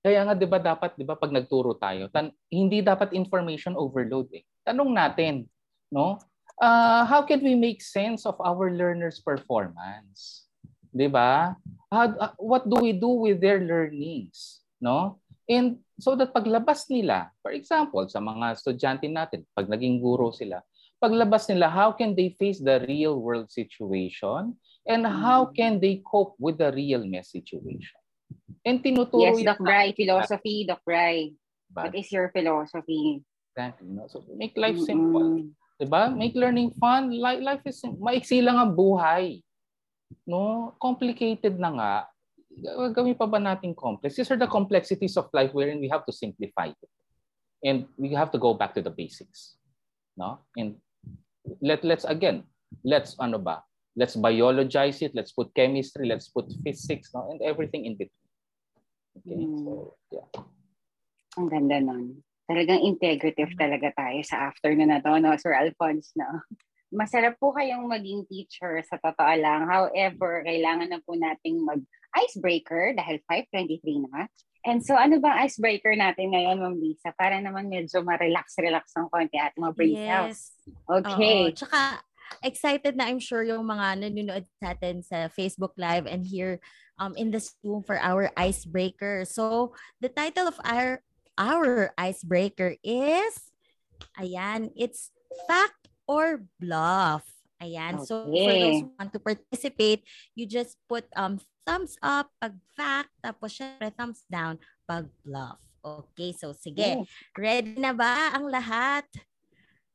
kaya 0.00 0.24
nga 0.24 0.32
'di 0.32 0.48
ba 0.48 0.56
dapat 0.56 0.96
'di 0.96 1.04
ba 1.04 1.16
pag 1.16 1.32
nagturo 1.32 1.76
tayo, 1.76 2.08
tan- 2.08 2.32
hindi 2.48 2.80
dapat 2.80 3.12
information 3.12 3.76
overload 3.76 4.32
eh. 4.32 4.44
Tanong 4.64 4.92
natin, 4.92 5.44
no? 5.92 6.16
Uh, 6.60 7.08
how 7.08 7.24
can 7.24 7.40
we 7.40 7.56
make 7.56 7.80
sense 7.80 8.28
of 8.28 8.36
our 8.44 8.68
learners' 8.68 9.16
performance? 9.24 10.44
'Di 10.92 11.08
ba? 11.08 11.56
How- 11.88 12.14
uh, 12.20 12.34
what 12.36 12.68
do 12.68 12.76
we 12.84 12.92
do 12.92 13.08
with 13.08 13.40
their 13.40 13.64
learnings, 13.64 14.60
no? 14.76 15.18
And 15.48 15.82
so 15.98 16.14
that 16.14 16.30
paglabas 16.30 16.86
nila, 16.86 17.32
for 17.42 17.50
example, 17.50 18.06
sa 18.06 18.20
mga 18.22 18.54
estudyante 18.54 19.08
natin, 19.10 19.42
pag 19.56 19.66
naging 19.66 19.98
guro 19.98 20.30
sila, 20.30 20.62
paglabas 21.02 21.48
nila, 21.50 21.66
how 21.66 21.90
can 21.90 22.14
they 22.14 22.36
face 22.36 22.62
the 22.62 22.84
real 22.86 23.18
world 23.18 23.50
situation 23.50 24.54
and 24.86 25.02
how 25.08 25.48
can 25.50 25.82
they 25.82 25.98
cope 26.06 26.38
with 26.38 26.60
the 26.60 26.70
real 26.70 27.02
mess 27.08 27.32
situation? 27.34 27.98
And 28.62 28.84
tinuturo 28.84 29.32
Yes, 29.34 29.42
Doc 29.42 29.58
Bry, 29.64 29.90
philosophy, 29.96 30.68
Doc 30.68 30.84
Bry. 30.84 31.32
Diba? 31.66 31.82
What 31.88 31.94
is 31.96 32.12
your 32.12 32.28
philosophy? 32.30 33.24
Exactly, 33.50 33.88
no? 33.90 34.06
So 34.06 34.22
make 34.36 34.54
life 34.54 34.78
simple. 34.78 35.24
Mm-mm. 35.24 35.59
'Di 35.80 35.88
ba? 35.88 36.12
Make 36.12 36.36
learning 36.36 36.76
fun. 36.76 37.08
Life, 37.08 37.40
life 37.40 37.64
is 37.64 37.80
maiksi 37.96 38.44
lang 38.44 38.60
ang 38.60 38.76
buhay. 38.76 39.40
No? 40.28 40.76
Complicated 40.76 41.56
na 41.56 41.72
nga. 41.72 41.94
Gawin 42.92 43.16
pa 43.16 43.24
ba 43.24 43.40
natin 43.40 43.72
complex? 43.72 44.20
These 44.20 44.28
are 44.28 44.36
the 44.36 44.50
complexities 44.50 45.16
of 45.16 45.32
life 45.32 45.56
wherein 45.56 45.80
we 45.80 45.88
have 45.88 46.04
to 46.04 46.12
simplify 46.12 46.68
it. 46.68 46.90
And 47.64 47.88
we 47.96 48.12
have 48.12 48.28
to 48.36 48.40
go 48.40 48.52
back 48.52 48.76
to 48.76 48.84
the 48.84 48.92
basics. 48.92 49.56
No? 50.20 50.44
And 50.52 50.76
let 51.64 51.80
let's 51.80 52.04
again, 52.04 52.44
let's 52.84 53.16
ano 53.16 53.40
ba? 53.40 53.64
Let's 53.96 54.20
biologize 54.20 55.00
it, 55.00 55.16
let's 55.16 55.32
put 55.32 55.48
chemistry, 55.56 56.04
let's 56.04 56.28
put 56.28 56.52
physics, 56.60 57.10
no? 57.16 57.32
and 57.32 57.40
everything 57.40 57.88
in 57.88 57.96
between. 57.96 58.28
Okay? 59.16 59.40
Mm. 59.40 59.64
So, 59.64 59.96
yeah. 60.12 60.28
Ang 61.40 61.48
ganda 61.48 61.80
nun. 61.80 62.20
Talagang 62.50 62.82
integrative 62.82 63.54
talaga 63.54 63.94
tayo 63.94 64.18
sa 64.26 64.50
afternoon 64.50 64.90
na 64.90 64.98
to, 64.98 65.14
no, 65.22 65.38
Sir 65.38 65.54
Alphonse, 65.54 66.10
no? 66.18 66.26
Masarap 66.90 67.38
po 67.38 67.54
kayong 67.54 67.86
maging 67.86 68.26
teacher 68.26 68.82
sa 68.82 68.98
totoo 68.98 69.30
lang. 69.38 69.70
However, 69.70 70.42
kailangan 70.42 70.90
na 70.90 70.98
po 70.98 71.14
nating 71.14 71.62
mag-icebreaker 71.62 72.98
dahil 72.98 73.22
5.23 73.30 74.10
na. 74.10 74.26
And 74.66 74.82
so, 74.82 74.98
ano 74.98 75.22
bang 75.22 75.46
icebreaker 75.46 75.94
natin 75.94 76.34
ngayon, 76.34 76.58
Ma'am 76.58 76.76
Lisa? 76.82 77.14
Para 77.14 77.38
naman 77.38 77.70
medyo 77.70 78.02
ma-relax-relax 78.02 78.98
ng 78.98 79.06
konti 79.08 79.38
at 79.38 79.54
brain 79.54 79.94
cells. 79.94 80.58
Okay. 80.90 81.48
Oo. 81.48 81.54
Tsaka, 81.54 82.02
excited 82.42 82.98
na 82.98 83.08
I'm 83.08 83.22
sure 83.22 83.46
yung 83.46 83.64
mga 83.64 84.04
nanonood 84.04 84.44
sa 84.58 84.74
atin 84.76 85.06
sa 85.06 85.30
Facebook 85.32 85.72
Live 85.78 86.04
and 86.04 86.26
here 86.26 86.58
um, 87.00 87.16
in 87.16 87.32
this 87.32 87.56
room 87.64 87.86
for 87.86 87.96
our 88.02 88.28
icebreaker. 88.36 89.24
So, 89.24 89.72
the 90.02 90.12
title 90.12 90.50
of 90.50 90.60
our 90.66 91.00
our 91.38 91.92
icebreaker 91.98 92.76
is, 92.82 93.50
ayan, 94.18 94.70
it's 94.74 95.10
fact 95.46 95.88
or 96.08 96.42
bluff. 96.58 97.26
Ayan. 97.60 98.00
So, 98.00 98.24
for 98.24 98.56
Okay. 98.56 98.60
those 98.72 98.80
who 98.80 98.90
want 98.96 99.12
to 99.12 99.20
participate, 99.20 100.00
you 100.32 100.48
just 100.48 100.80
put 100.88 101.04
um 101.12 101.36
thumbs 101.68 101.94
up 102.00 102.32
pag 102.40 102.56
fact, 102.72 103.12
tapos 103.20 103.52
syempre 103.52 103.92
thumbs 103.92 104.24
down 104.32 104.56
pag 104.88 105.06
bluff. 105.20 105.60
Okay, 105.84 106.32
so 106.32 106.52
sige. 106.56 106.96
Yes. 107.00 107.08
Ready 107.36 107.76
na 107.76 107.92
ba 107.92 108.32
ang 108.36 108.48
lahat? 108.48 109.04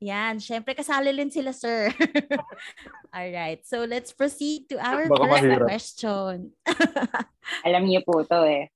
Yan, 0.02 0.38
syempre 0.38 0.78
kasali 0.78 1.10
rin 1.10 1.34
sila, 1.34 1.54
sir. 1.54 1.90
All 3.16 3.32
right. 3.32 3.64
So 3.66 3.88
let's 3.88 4.12
proceed 4.14 4.68
to 4.70 4.78
our 4.78 5.08
Baka 5.10 5.24
first 5.24 5.46
mahirap. 5.46 5.66
question. 5.72 6.34
Alam 7.66 7.88
niyo 7.90 8.04
po 8.06 8.22
to 8.28 8.44
eh. 8.46 8.70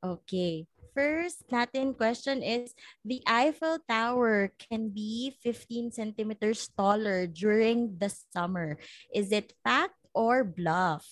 Okay. 0.00 0.64
First 0.90 1.46
natin 1.52 1.94
question 1.94 2.42
is 2.42 2.74
the 3.06 3.22
Eiffel 3.22 3.78
Tower 3.86 4.50
can 4.58 4.90
be 4.90 5.36
15 5.38 5.92
centimeters 5.94 6.66
taller 6.74 7.28
during 7.30 7.94
the 8.00 8.10
summer. 8.10 8.76
Is 9.14 9.30
it 9.30 9.54
fact 9.62 9.94
or 10.10 10.42
bluff? 10.42 11.06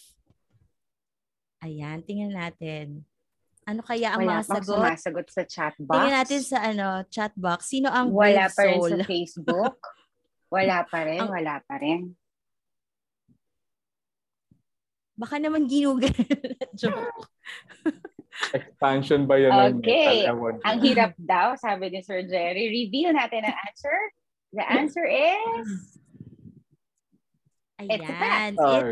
Ayan, 1.63 2.03
tingnan 2.03 2.35
natin. 2.35 3.07
Ano 3.69 3.85
kaya 3.85 4.17
ang 4.17 4.25
Wala 4.25 4.41
mga 4.41 4.47
sagot? 4.51 4.67
sumasagot 4.67 5.27
sa 5.31 5.43
chat 5.47 5.75
box. 5.79 5.95
Tingnan 5.95 6.15
natin 6.17 6.41
sa 6.43 6.59
ano, 6.65 6.89
chat 7.13 7.33
box. 7.39 7.61
Sino 7.71 7.93
ang 7.93 8.11
Wala 8.11 8.49
pa 8.51 8.63
rin 8.67 8.81
soul? 8.81 8.91
sa 8.91 8.97
Facebook. 9.05 9.77
Wala 10.49 10.79
pa 10.91 10.99
rin, 11.07 11.21
Ang- 11.23 11.31
wala 11.31 11.55
pa 11.63 11.77
rin. 11.79 12.17
Baka 15.15 15.37
naman 15.39 15.67
ginugal. 15.71 16.15
Joke. 16.81 17.31
Expansion 18.55 19.27
ba 19.27 19.37
yan? 19.37 19.51
ng 19.51 19.83
Okay. 19.83 20.25
metal? 20.25 20.37
Ewan 20.37 20.55
ko. 20.59 20.65
Ang 20.65 20.79
hirap 20.81 21.13
daw, 21.19 21.57
sabi 21.59 21.91
ni 21.93 22.01
Sir 22.01 22.25
Jerry. 22.25 22.71
Reveal 22.71 23.13
natin 23.13 23.45
ang 23.45 23.57
answer. 23.67 23.99
The 24.55 24.65
answer 24.65 25.05
is... 25.05 25.99
It's 27.79 28.03
a 28.03 28.11
fact. 28.11 28.59
Ayan. 28.59 28.59
It's, 28.59 28.59
Ay. 28.59 28.83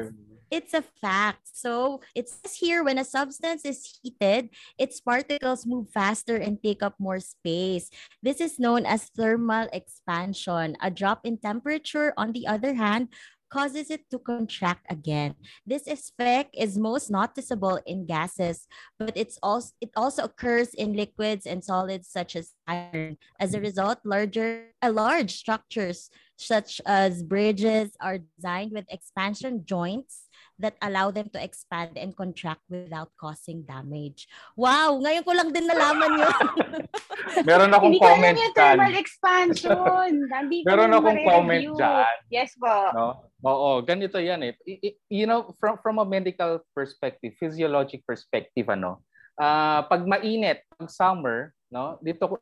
it's 0.46 0.74
a 0.74 0.84
fact. 1.02 1.42
So 1.50 2.00
it 2.14 2.30
says 2.30 2.54
here 2.54 2.84
when 2.86 3.02
a 3.02 3.04
substance 3.04 3.66
is 3.66 3.82
heated, 3.98 4.54
its 4.78 5.00
particles 5.00 5.66
move 5.66 5.90
faster 5.90 6.36
and 6.36 6.62
take 6.62 6.86
up 6.86 6.94
more 7.02 7.18
space. 7.18 7.90
This 8.22 8.38
is 8.38 8.62
known 8.62 8.86
as 8.86 9.10
thermal 9.10 9.66
expansion. 9.72 10.76
A 10.78 10.90
drop 10.90 11.26
in 11.26 11.38
temperature, 11.38 12.14
on 12.14 12.30
the 12.30 12.46
other 12.46 12.74
hand, 12.74 13.08
causes 13.56 13.88
it 13.90 14.04
to 14.10 14.18
contract 14.18 14.84
again. 14.92 15.34
This 15.64 15.88
effect 15.88 16.52
is 16.52 16.76
most 16.76 17.10
noticeable 17.10 17.80
in 17.86 18.04
gases, 18.04 18.68
but 19.00 19.16
it's 19.16 19.38
also 19.42 19.72
it 19.80 19.90
also 19.96 20.24
occurs 20.28 20.74
in 20.76 20.92
liquids 20.92 21.46
and 21.48 21.64
solids 21.64 22.08
such 22.12 22.36
as 22.36 22.52
iron. 22.68 23.16
As 23.40 23.54
a 23.54 23.60
result, 23.60 24.04
larger 24.04 24.76
uh, 24.84 24.92
large 24.92 25.32
structures 25.32 26.10
such 26.36 26.84
as 26.84 27.24
bridges 27.24 27.96
are 27.96 28.20
designed 28.36 28.72
with 28.72 28.84
expansion 28.92 29.64
joints 29.64 30.25
that 30.56 30.76
allow 30.80 31.12
them 31.12 31.28
to 31.32 31.38
expand 31.40 32.00
and 32.00 32.16
contract 32.16 32.64
without 32.72 33.12
causing 33.20 33.62
damage. 33.68 34.24
Wow, 34.56 34.96
ngayon 35.00 35.24
ko 35.24 35.32
lang 35.36 35.48
din 35.52 35.68
nalaman 35.68 36.10
yun. 36.16 36.36
Meron 37.48 37.72
akong 37.72 37.92
Hindi 37.92 38.00
ko 38.00 38.06
alam 38.08 38.16
comment 38.16 38.36
yung 38.36 38.54
dyan. 38.54 38.56
thermal 38.56 38.96
expansion. 38.96 40.12
Hindi 40.32 40.58
ko 40.64 40.66
Meron 40.68 40.92
akong 40.96 41.20
comment 41.24 41.64
dyan. 41.76 42.16
Yes 42.32 42.50
po. 42.56 42.74
No? 42.96 43.08
Oo, 43.44 43.70
ganito 43.84 44.16
yan 44.16 44.40
eh. 44.48 44.52
You 45.12 45.28
know, 45.28 45.52
from 45.60 45.76
from 45.84 46.00
a 46.00 46.06
medical 46.08 46.64
perspective, 46.72 47.36
physiologic 47.36 48.02
perspective 48.08 48.66
ano, 48.72 49.04
ah 49.36 49.84
pag 49.86 50.08
mainit, 50.08 50.64
pag 50.72 50.88
summer, 50.88 51.52
no? 51.68 52.00
Dito 52.00 52.32
ko 52.32 52.34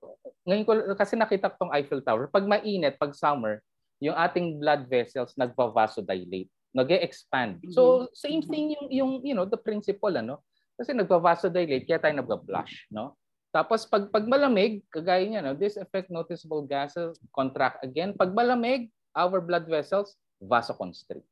ngayon 0.46 0.64
ko 0.64 0.72
kasi 0.94 1.18
nakita 1.18 1.50
ko 1.50 1.66
tong 1.66 1.74
Eiffel 1.74 2.04
Tower. 2.04 2.30
Pag 2.30 2.46
mainit, 2.46 2.94
pag 2.94 3.12
summer, 3.16 3.58
yung 3.98 4.14
ating 4.14 4.60
blood 4.60 4.86
vessels 4.86 5.32
nagva-vasodilate, 5.34 6.52
nag-expand. 6.74 7.62
So 7.70 8.10
same 8.12 8.42
thing 8.42 8.74
yung 8.74 8.86
yung 8.90 9.12
you 9.22 9.34
know, 9.34 9.46
the 9.46 9.56
principle 9.56 10.10
ano. 10.10 10.42
Kasi 10.74 10.90
nagva-vasodilate 10.90 11.86
kaya 11.86 12.02
tayo 12.02 12.18
nagba-blush, 12.18 12.90
no? 12.90 13.14
Tapos 13.54 13.86
pag 13.86 14.10
pag 14.10 14.26
malamig, 14.26 14.82
kagaya 14.90 15.22
niya 15.22 15.38
no, 15.38 15.54
this 15.54 15.78
effect 15.78 16.10
noticeable 16.10 16.66
gases 16.66 17.14
contract 17.30 17.78
again. 17.86 18.10
Pag 18.10 18.34
malamig, 18.34 18.90
our 19.14 19.38
blood 19.38 19.70
vessels 19.70 20.18
vasoconstrict. 20.42 21.22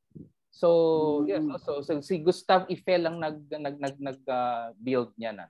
So, 0.53 0.69
Mm. 1.25 1.27
yes, 1.27 1.43
so, 1.65 1.81
so 1.83 1.91
si 1.99 2.21
Gustav 2.23 2.69
Eiffel 2.71 3.03
lang 3.03 3.19
nag 3.19 3.41
nag 3.51 3.75
nag, 3.81 3.95
nag 3.99 4.19
uh, 4.29 4.71
build 4.79 5.11
niya 5.19 5.35
na. 5.35 5.45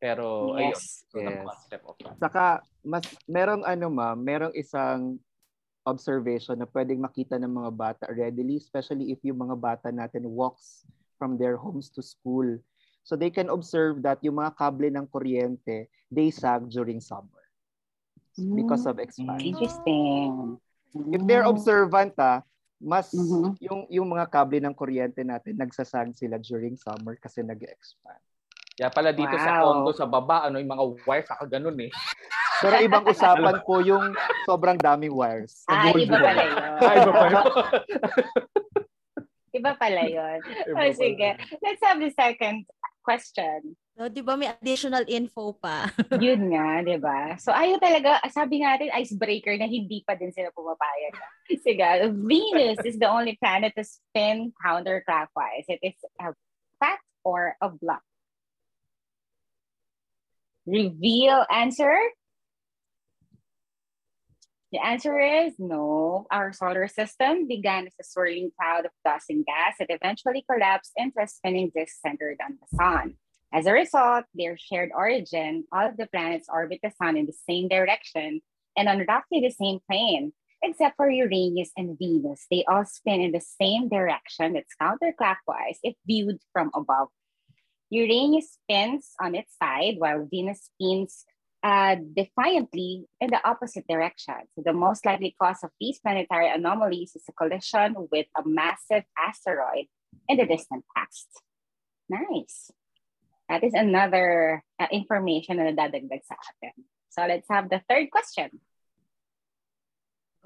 Pero 0.00 0.56
ayun, 0.56 0.72
Yes. 0.72 1.04
so 1.12 1.20
the 1.20 1.28
Yes. 1.28 1.44
concept 1.44 1.84
of 1.84 1.96
that. 2.00 2.14
Saka 2.16 2.44
mas 2.80 3.04
merong 3.28 3.66
ano 3.66 3.86
ma'am, 3.92 4.16
merong 4.16 4.54
isang 4.56 5.20
observation 5.86 6.58
na 6.58 6.66
pwedeng 6.74 6.98
makita 6.98 7.38
ng 7.38 7.48
mga 7.48 7.70
bata 7.72 8.04
readily, 8.10 8.58
especially 8.58 9.14
if 9.14 9.22
yung 9.22 9.38
mga 9.38 9.54
bata 9.56 9.88
natin 9.94 10.26
walks 10.26 10.82
from 11.16 11.38
their 11.38 11.54
homes 11.54 11.88
to 11.88 12.02
school. 12.02 12.44
So 13.06 13.14
they 13.14 13.30
can 13.30 13.48
observe 13.48 14.02
that 14.02 14.18
yung 14.26 14.42
mga 14.42 14.58
kable 14.58 14.90
ng 14.90 15.06
kuryente, 15.06 15.86
they 16.10 16.34
sag 16.34 16.66
during 16.66 16.98
summer 16.98 17.46
because 18.52 18.84
of 18.84 18.98
expansion. 18.98 19.54
Interesting. 19.54 20.58
If 21.14 21.22
they're 21.24 21.46
observant 21.46 22.18
ah, 22.18 22.42
mas 22.76 23.14
Mhm. 23.14 23.56
yung 23.62 23.80
yung 23.88 24.08
mga 24.10 24.26
kable 24.28 24.60
ng 24.60 24.74
kuryente 24.76 25.22
natin 25.24 25.56
nagsasag 25.56 26.12
sila 26.12 26.36
during 26.42 26.76
summer 26.76 27.16
kasi 27.16 27.40
nag-expand. 27.40 28.20
Kaya 28.76 28.92
pala 28.92 29.08
dito 29.14 29.40
sa 29.40 29.56
Wow. 29.56 29.62
condo 29.88 29.90
sa 29.96 30.04
baba, 30.04 30.44
ano 30.44 30.60
yung 30.60 30.68
mga 30.68 30.84
wires 31.08 31.30
saka 31.30 31.48
ganun 31.48 31.78
eh. 31.80 31.88
Pero 32.58 32.76
ibang 32.80 33.04
usapan 33.04 33.56
po 33.62 33.80
yung 33.80 34.16
sobrang 34.44 34.76
daming 34.76 35.12
wires. 35.12 35.64
Ah, 35.66 35.92
iba 35.92 36.16
pala 36.16 36.42
yun. 36.42 36.62
Ay, 36.80 36.96
iba 36.96 37.12
pa 37.12 37.26
yun. 37.26 37.44
Iba 39.52 39.72
pala 39.76 40.02
yun. 40.04 40.36
Iba 40.40 40.68
Oh, 40.68 40.76
pala. 40.76 40.92
sige. 40.92 41.28
Let's 41.60 41.82
have 41.84 42.00
the 42.00 42.12
second 42.12 42.64
question. 43.00 43.76
So, 43.96 44.12
di 44.12 44.20
ba 44.20 44.36
may 44.36 44.52
additional 44.52 45.08
info 45.08 45.56
pa? 45.56 45.88
Yun 46.20 46.52
nga, 46.52 46.84
di 46.84 47.00
ba? 47.00 47.32
So 47.40 47.48
ayaw 47.48 47.80
talaga, 47.80 48.20
sabi 48.28 48.60
natin, 48.60 48.92
icebreaker 48.92 49.56
na 49.56 49.64
hindi 49.64 50.04
pa 50.04 50.12
din 50.12 50.28
sila 50.36 50.52
pumapayag. 50.52 51.16
Sige, 51.64 52.12
Venus 52.12 52.76
is 52.84 53.00
the 53.00 53.08
only 53.08 53.40
planet 53.40 53.72
to 53.72 53.80
spin 53.88 54.52
counterclockwise. 54.60 55.64
It 55.72 55.80
is 55.80 55.96
a 56.20 56.36
fact 56.76 57.08
or 57.24 57.56
a 57.56 57.72
bluff? 57.72 58.04
Reveal 60.68 61.46
answer? 61.48 61.96
The 64.76 64.84
answer 64.84 65.18
is 65.18 65.54
no. 65.58 66.26
Our 66.30 66.52
solar 66.52 66.86
system 66.86 67.48
began 67.48 67.86
as 67.86 67.94
a 67.98 68.04
swirling 68.04 68.50
cloud 68.60 68.84
of 68.84 68.90
dust 69.06 69.30
and 69.30 69.42
gas 69.42 69.76
that 69.78 69.88
eventually 69.88 70.44
collapsed 70.44 70.92
into 70.98 71.18
a 71.18 71.26
spinning 71.26 71.72
disk 71.74 71.96
centered 72.04 72.36
on 72.44 72.58
the 72.60 72.76
sun. 72.76 73.14
As 73.54 73.64
a 73.64 73.72
result, 73.72 74.26
their 74.34 74.58
shared 74.58 74.90
origin, 74.94 75.64
all 75.72 75.88
of 75.88 75.96
the 75.96 76.06
planets 76.08 76.50
orbit 76.52 76.80
the 76.82 76.90
sun 76.90 77.16
in 77.16 77.24
the 77.24 77.32
same 77.48 77.68
direction 77.68 78.42
and 78.76 78.86
on 78.86 79.06
roughly 79.08 79.40
the 79.40 79.48
same 79.48 79.78
plane, 79.90 80.34
except 80.62 80.96
for 80.96 81.08
Uranus 81.08 81.70
and 81.74 81.98
Venus. 81.98 82.44
They 82.50 82.62
all 82.68 82.84
spin 82.84 83.22
in 83.22 83.32
the 83.32 83.40
same 83.40 83.88
direction 83.88 84.52
that's 84.52 84.76
counterclockwise 84.76 85.78
if 85.82 85.94
viewed 86.06 86.36
from 86.52 86.70
above. 86.74 87.08
Uranus 87.88 88.58
spins 88.60 89.12
on 89.18 89.36
its 89.36 89.56
side 89.56 89.94
while 89.96 90.28
Venus 90.30 90.68
spins 90.68 91.24
uh, 91.66 91.98
defiantly 92.14 93.10
in 93.18 93.28
the 93.34 93.42
opposite 93.42 93.82
direction. 93.90 94.38
So 94.54 94.62
the 94.62 94.72
most 94.72 95.04
likely 95.04 95.34
cause 95.34 95.66
of 95.66 95.70
these 95.80 95.98
planetary 95.98 96.46
anomalies 96.46 97.18
is 97.18 97.26
a 97.28 97.34
collision 97.34 98.06
with 98.12 98.26
a 98.38 98.46
massive 98.46 99.02
asteroid 99.18 99.90
in 100.28 100.38
the 100.38 100.46
distant 100.46 100.84
past. 100.94 101.26
Nice. 102.08 102.70
That 103.50 103.64
is 103.64 103.74
another 103.74 104.62
uh, 104.78 104.86
information 104.94 105.58
na 105.58 105.74
nadadagdag 105.74 106.22
sa 106.22 106.38
atin. 106.38 106.86
So 107.10 107.26
let's 107.26 107.50
have 107.50 107.66
the 107.66 107.82
third 107.90 108.14
question. 108.14 108.62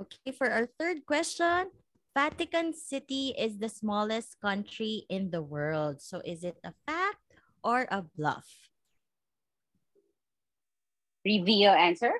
Okay, 0.00 0.32
for 0.32 0.48
our 0.48 0.72
third 0.80 1.04
question, 1.04 1.68
Vatican 2.16 2.72
City 2.72 3.36
is 3.36 3.60
the 3.60 3.68
smallest 3.68 4.40
country 4.40 5.04
in 5.12 5.28
the 5.28 5.44
world. 5.44 6.00
So 6.00 6.24
is 6.24 6.48
it 6.48 6.56
a 6.64 6.72
fact 6.88 7.20
or 7.60 7.84
a 7.92 8.08
bluff? 8.16 8.48
Reveal 11.30 11.70
answer. 11.70 12.10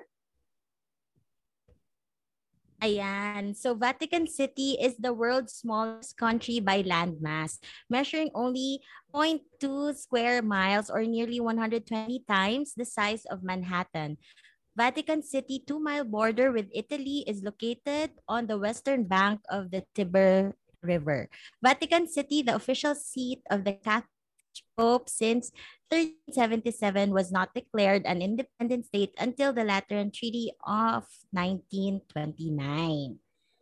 Ayan. 2.79 3.51
So 3.53 3.75
Vatican 3.75 4.25
City 4.25 4.79
is 4.79 4.95
the 4.95 5.11
world's 5.11 5.53
smallest 5.59 6.15
country 6.15 6.63
by 6.63 6.81
landmass, 6.81 7.59
measuring 7.91 8.31
only 8.33 8.79
0.2 9.13 9.93
square 9.99 10.41
miles 10.41 10.89
or 10.89 11.03
nearly 11.03 11.43
120 11.43 12.23
times 12.23 12.73
the 12.73 12.87
size 12.87 13.27
of 13.27 13.43
Manhattan. 13.43 14.15
Vatican 14.79 15.21
City 15.21 15.59
two-mile 15.59 16.07
border 16.07 16.55
with 16.55 16.71
Italy 16.71 17.27
is 17.27 17.43
located 17.43 18.15
on 18.31 18.47
the 18.47 18.57
western 18.57 19.03
bank 19.03 19.43
of 19.51 19.69
the 19.69 19.83
Tiber 19.93 20.55
River. 20.81 21.27
Vatican 21.59 22.07
City, 22.07 22.41
the 22.41 22.55
official 22.55 22.95
seat 22.95 23.43
of 23.51 23.67
the 23.67 23.75
Catholic 23.75 24.20
Pope 24.77 25.07
since 25.07 25.51
1377 25.91 27.11
was 27.11 27.31
not 27.31 27.53
declared 27.53 28.03
an 28.05 28.21
independent 28.21 28.85
state 28.85 29.15
until 29.19 29.51
the 29.53 29.63
Lateran 29.63 30.11
Treaty 30.11 30.51
of 30.65 31.07
1929. 31.31 33.19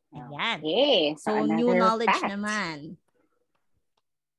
Ayan. 0.09 0.57
Okay. 0.57 1.15
So, 1.17 1.45
new 1.45 1.73
knowledge 1.77 2.09
fact. 2.09 2.25
naman. 2.25 2.97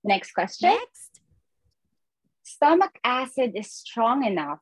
Next 0.02 0.32
question. 0.32 0.74
Next. 0.74 1.20
Stomach 2.42 2.98
acid 3.04 3.54
is 3.54 3.70
strong 3.70 4.24
enough 4.24 4.58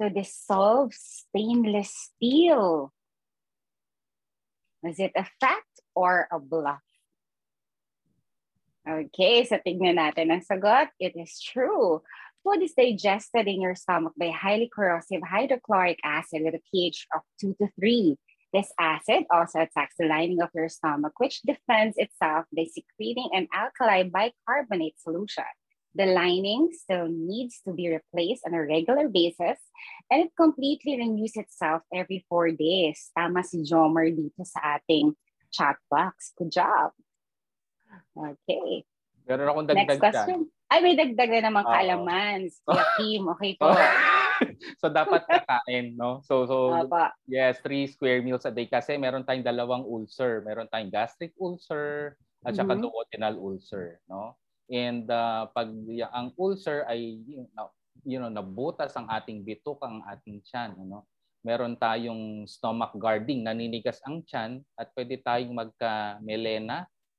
to 0.00 0.10
dissolve 0.10 0.92
stainless 0.92 1.90
steel. 1.90 2.92
Is 4.84 4.98
it 4.98 5.12
a 5.16 5.24
fact 5.40 5.80
or 5.94 6.28
a 6.30 6.38
bluff? 6.38 6.82
Okay, 8.82 9.46
so 9.46 9.62
tignan 9.62 9.94
natin 9.94 10.34
ang 10.34 10.42
sagot. 10.42 10.90
It 10.98 11.14
is 11.14 11.38
true. 11.38 12.02
Food 12.42 12.66
is 12.66 12.74
digested 12.74 13.46
in 13.46 13.62
your 13.62 13.78
stomach 13.78 14.18
by 14.18 14.34
highly 14.34 14.66
corrosive 14.66 15.22
hydrochloric 15.22 16.02
acid 16.02 16.42
with 16.42 16.58
a 16.58 16.64
pH 16.66 17.06
of 17.14 17.22
2 17.38 17.54
to 17.62 17.70
3. 17.78 18.18
This 18.50 18.74
acid 18.74 19.30
also 19.30 19.62
attacks 19.62 19.94
the 19.94 20.10
lining 20.10 20.42
of 20.42 20.50
your 20.50 20.66
stomach, 20.66 21.14
which 21.22 21.46
defends 21.46 21.94
itself 21.94 22.50
by 22.50 22.66
secreting 22.66 23.30
an 23.30 23.46
alkali 23.54 24.10
bicarbonate 24.10 24.98
solution. 24.98 25.46
The 25.94 26.10
lining 26.10 26.74
still 26.74 27.06
needs 27.06 27.62
to 27.62 27.72
be 27.72 27.86
replaced 27.86 28.42
on 28.44 28.58
a 28.58 28.66
regular 28.66 29.08
basis 29.08 29.62
and 30.10 30.26
it 30.26 30.32
completely 30.34 30.98
renews 30.98 31.36
itself 31.36 31.82
every 31.94 32.26
four 32.28 32.50
days. 32.50 33.14
Tama 33.14 33.44
si 33.44 33.62
Jomer 33.62 34.10
dito 34.10 34.42
sa 34.42 34.82
ating 34.82 35.14
chat 35.52 35.78
box. 35.86 36.32
Good 36.34 36.50
job. 36.50 36.96
Okay. 38.12 38.84
Meron 39.26 39.48
akong 39.48 39.66
Next 39.70 39.78
dagdag 39.78 40.00
question. 40.02 40.40
Ay, 40.72 40.78
may 40.80 40.94
dagdag 40.96 41.30
na 41.30 41.40
naman 41.52 41.64
Oo. 41.68 41.72
kaalaman. 41.72 42.38
Kuya 42.64 42.86
Kim, 42.98 43.28
okay 43.28 43.52
po. 43.60 43.68
dyan. 43.70 43.94
so 44.80 44.88
dapat 44.88 45.22
kakain, 45.28 45.94
no? 45.94 46.24
So 46.24 46.48
so 46.48 46.56
Apa. 46.88 47.12
yes, 47.28 47.60
three 47.60 47.86
square 47.86 48.24
meals 48.24 48.48
a 48.48 48.52
day 48.52 48.66
kasi 48.66 48.96
meron 48.96 49.22
tayong 49.22 49.44
dalawang 49.44 49.84
ulcer. 49.84 50.40
Meron 50.42 50.66
tayong 50.66 50.90
gastric 50.90 51.36
ulcer 51.38 52.16
at 52.42 52.56
saka 52.56 52.74
Mhm. 52.74 52.82
duodenal 52.82 53.36
ulcer, 53.38 54.00
no? 54.08 54.34
And 54.72 55.06
uh, 55.12 55.52
pag 55.52 55.68
ang 56.10 56.32
ulcer 56.40 56.82
ay 56.88 57.20
you 57.28 57.44
know, 57.52 57.68
you 58.02 58.16
know 58.18 58.32
nabutas 58.32 58.96
ang 58.96 59.06
ating 59.12 59.44
bitok, 59.44 59.78
ang 59.84 60.00
ating 60.08 60.40
tiyan, 60.42 60.74
ano? 60.80 61.04
Meron 61.42 61.74
tayong 61.74 62.46
stomach 62.46 62.94
guarding, 62.94 63.42
naninigas 63.42 63.98
ang 64.06 64.22
tiyan 64.22 64.62
at 64.78 64.94
pwede 64.94 65.18
tayong 65.18 65.50
magka 65.50 66.16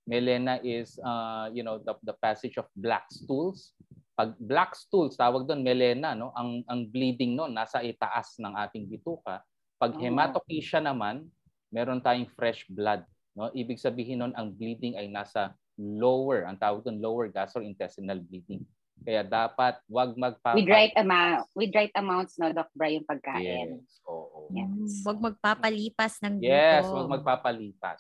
melena. 0.04 0.60
Is 0.64 1.00
uh, 1.00 1.50
you 1.52 1.64
know 1.64 1.80
the, 1.80 1.96
the 2.04 2.16
passage 2.20 2.56
of 2.60 2.68
black 2.76 3.08
stools 3.10 3.74
pag 4.14 4.38
black 4.38 4.78
stools, 4.78 5.18
tawag 5.18 5.50
doon 5.50 5.66
melena, 5.66 6.14
no? 6.14 6.30
Ang 6.38 6.62
ang 6.70 6.86
bleeding 6.86 7.34
noon 7.34 7.58
nasa 7.58 7.82
itaas 7.82 8.38
ng 8.38 8.54
ating 8.54 8.86
bituka. 8.86 9.42
Pag 9.82 9.98
Oh. 9.98 10.02
hematochezia 10.02 10.80
naman, 10.86 11.26
meron 11.74 11.98
tayong 11.98 12.30
fresh 12.38 12.70
blood, 12.70 13.02
no? 13.34 13.50
Ibig 13.50 13.82
sabihin 13.82 14.22
noon 14.22 14.34
ang 14.38 14.54
bleeding 14.54 14.94
ay 15.02 15.10
nasa 15.10 15.58
lower, 15.82 16.46
ang 16.46 16.62
tawag 16.62 16.86
doon 16.86 17.02
lower 17.02 17.26
gastrointestinal 17.34 18.22
bleeding. 18.22 18.62
Kaya 19.02 19.26
dapat 19.26 19.82
wag 19.90 20.14
magpapa 20.14 20.62
With 20.62 20.70
right 20.70 20.94
amount, 20.94 21.50
with 21.58 21.74
right 21.74 21.92
amounts 21.98 22.38
no, 22.38 22.54
Doc 22.54 22.70
Bry, 22.78 22.94
yung 22.94 23.10
pagkain. 23.10 23.82
Yes. 23.82 23.98
Oo. 24.06 24.54
Yes. 24.54 25.02
Huwag 25.02 25.18
magpapalipas 25.18 26.22
ng 26.22 26.38
gutom. 26.38 26.54
Yes, 26.54 26.86
wag 26.86 27.10
magpapalipas. 27.10 28.00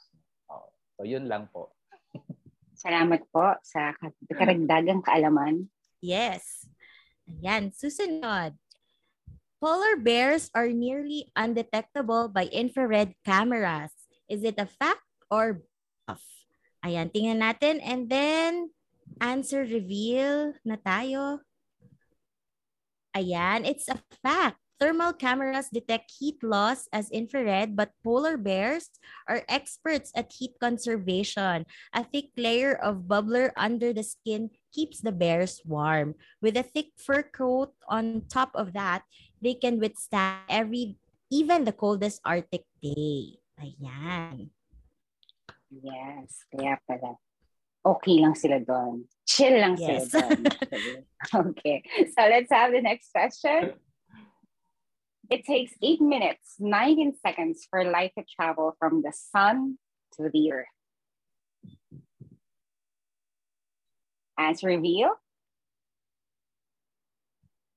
Oo. 0.53 0.69
So 0.93 1.01
yun 1.09 1.25
lang 1.25 1.49
po. 1.49 1.73
Salamat 2.83 3.23
po 3.31 3.55
sa 3.63 3.95
karagdagang 4.27 4.99
kaalaman. 4.99 5.71
Yes. 6.03 6.67
Ayan, 7.23 7.71
susunod. 7.71 8.59
Polar 9.63 9.95
bears 9.95 10.51
are 10.51 10.67
nearly 10.67 11.31
undetectable 11.31 12.27
by 12.27 12.51
infrared 12.51 13.15
cameras. 13.23 13.95
Is 14.27 14.43
it 14.43 14.59
a 14.59 14.67
fact 14.67 15.07
or 15.31 15.63
bluff? 16.03 16.27
Ayan, 16.83 17.07
tingnan 17.07 17.39
natin. 17.39 17.79
And 17.79 18.11
then, 18.11 18.75
answer 19.23 19.63
reveal 19.63 20.59
na 20.67 20.75
tayo. 20.75 21.39
Ayan, 23.15 23.63
it's 23.63 23.87
a 23.87 23.95
fact. 24.19 24.62
Thermal 24.79 25.13
cameras 25.13 25.69
detect 25.71 26.11
heat 26.11 26.41
loss 26.43 26.89
as 26.91 27.09
infrared, 27.11 27.75
but 27.75 27.95
polar 28.03 28.35
bears 28.37 28.89
are 29.29 29.45
experts 29.47 30.11
at 30.15 30.33
heat 30.33 30.57
conservation. 30.59 31.65
A 31.93 32.03
thick 32.03 32.33
layer 32.35 32.75
of 32.75 33.07
bubbler 33.07 33.51
under 33.55 33.93
the 33.93 34.03
skin 34.03 34.49
keeps 34.73 34.99
the 34.99 35.13
bears 35.13 35.61
warm. 35.63 36.15
With 36.41 36.57
a 36.57 36.63
thick 36.63 36.97
fur 36.97 37.23
coat 37.23 37.71
on 37.87 38.25
top 38.27 38.51
of 38.55 38.73
that, 38.73 39.03
they 39.41 39.53
can 39.53 39.79
withstand 39.79 40.49
every, 40.49 40.97
even 41.31 41.63
the 41.63 41.73
coldest 41.73 42.19
Arctic 42.25 42.65
day. 42.81 43.39
Ayan. 43.61 44.49
Yes, 45.69 46.43
kaya 46.51 46.77
pala. 46.85 47.17
Okay 47.83 48.19
lang 48.19 48.35
sila 48.35 48.59
doon. 48.59 49.05
Chill 49.27 49.59
lang 49.59 49.75
Yes. 49.77 50.11
sila 50.11 50.27
doon. 50.33 50.41
okay, 51.55 51.83
so 52.15 52.21
let's 52.27 52.51
have 52.51 52.71
the 52.71 52.81
next 52.81 53.11
question. 53.11 53.75
It 55.29 55.45
takes 55.45 55.73
8 55.81 56.01
minutes, 56.01 56.55
19 56.59 57.15
seconds 57.25 57.67
for 57.69 57.83
light 57.83 58.11
to 58.17 58.25
travel 58.35 58.75
from 58.77 59.01
the 59.01 59.13
sun 59.13 59.77
to 60.17 60.29
the 60.31 60.51
earth. 60.51 60.67
As 64.37 64.63
reveal. 64.63 65.11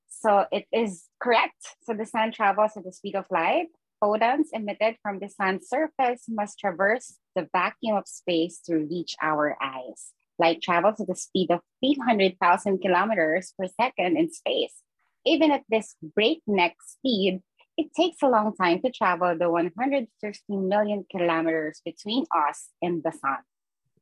So 0.09 0.45
it 0.51 0.65
is 0.73 1.05
correct. 1.21 1.75
So 1.83 1.93
the 1.93 2.05
sun 2.05 2.31
travels 2.31 2.71
at 2.75 2.83
the 2.83 2.91
speed 2.91 3.15
of 3.15 3.25
light. 3.29 3.67
Photons 3.99 4.49
emitted 4.51 4.97
from 5.01 5.19
the 5.19 5.29
sun's 5.29 5.67
surface 5.67 6.25
must 6.27 6.59
traverse 6.59 7.17
the 7.35 7.47
vacuum 7.51 7.97
of 7.97 8.07
space 8.07 8.59
to 8.65 8.75
reach 8.75 9.15
our 9.21 9.57
eyes. 9.61 10.13
Light 10.37 10.61
travels 10.61 10.99
at 10.99 11.07
the 11.07 11.15
speed 11.15 11.49
of 11.49 11.61
300,000 11.83 12.79
kilometers 12.79 13.53
per 13.57 13.67
second 13.79 14.17
in 14.17 14.31
space. 14.31 14.83
Even 15.27 15.51
at 15.51 15.67
this 15.67 15.95
breakneck 15.99 16.79
speed, 16.79 17.43
it 17.75 17.93
takes 17.93 18.23
a 18.23 18.31
long 18.31 18.55
time 18.55 18.79
to 18.81 18.91
travel 18.91 19.35
the 19.37 19.51
150 19.51 20.07
million 20.55 21.05
kilometers 21.11 21.81
between 21.83 22.25
us 22.31 22.71
and 22.81 23.03
the 23.03 23.11
sun. 23.11 23.43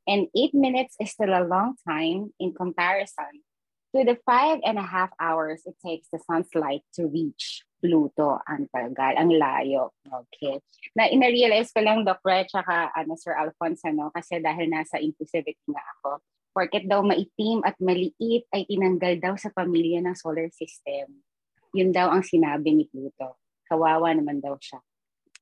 And 0.06 0.28
eight 0.38 0.54
minutes 0.54 0.96
is 1.02 1.12
still 1.12 1.34
a 1.34 1.44
long 1.44 1.76
time 1.82 2.30
in 2.40 2.54
comparison 2.54 3.42
to 3.96 4.04
the 4.04 4.20
five 4.26 4.60
and 4.64 4.78
a 4.78 4.84
half 4.84 5.10
hours 5.20 5.64
it 5.66 5.76
takes 5.80 6.08
the 6.12 6.20
sun's 6.20 6.52
light 6.54 6.84
to 6.94 7.08
reach 7.08 7.64
Pluto. 7.80 8.42
Ang 8.50 8.68
tagal, 8.74 9.16
ang 9.16 9.32
layo. 9.32 9.96
Okay. 10.04 10.60
Na 10.98 11.08
ina-realize 11.08 11.72
ko 11.72 11.80
lang, 11.80 12.04
Doc 12.04 12.20
Red, 12.26 12.52
tsaka 12.52 12.92
ano, 12.92 13.16
Sir 13.16 13.38
Alphonse, 13.40 13.88
ano, 13.88 14.12
kasi 14.12 14.44
dahil 14.44 14.68
nasa 14.68 15.00
inclusivity 15.00 15.62
nga 15.70 15.86
ako, 16.00 16.20
porket 16.56 16.88
daw 16.88 17.04
maitim 17.04 17.60
at 17.68 17.76
maliit 17.84 18.48
ay 18.56 18.64
tinanggal 18.64 19.20
daw 19.20 19.36
sa 19.36 19.52
pamilya 19.52 20.00
ng 20.00 20.16
solar 20.16 20.48
system. 20.56 21.20
Yun 21.76 21.92
daw 21.92 22.16
ang 22.16 22.24
sinabi 22.24 22.72
ni 22.72 22.88
Pluto. 22.88 23.36
Kawawa 23.68 24.16
naman 24.16 24.40
daw 24.40 24.56
siya. 24.56 24.80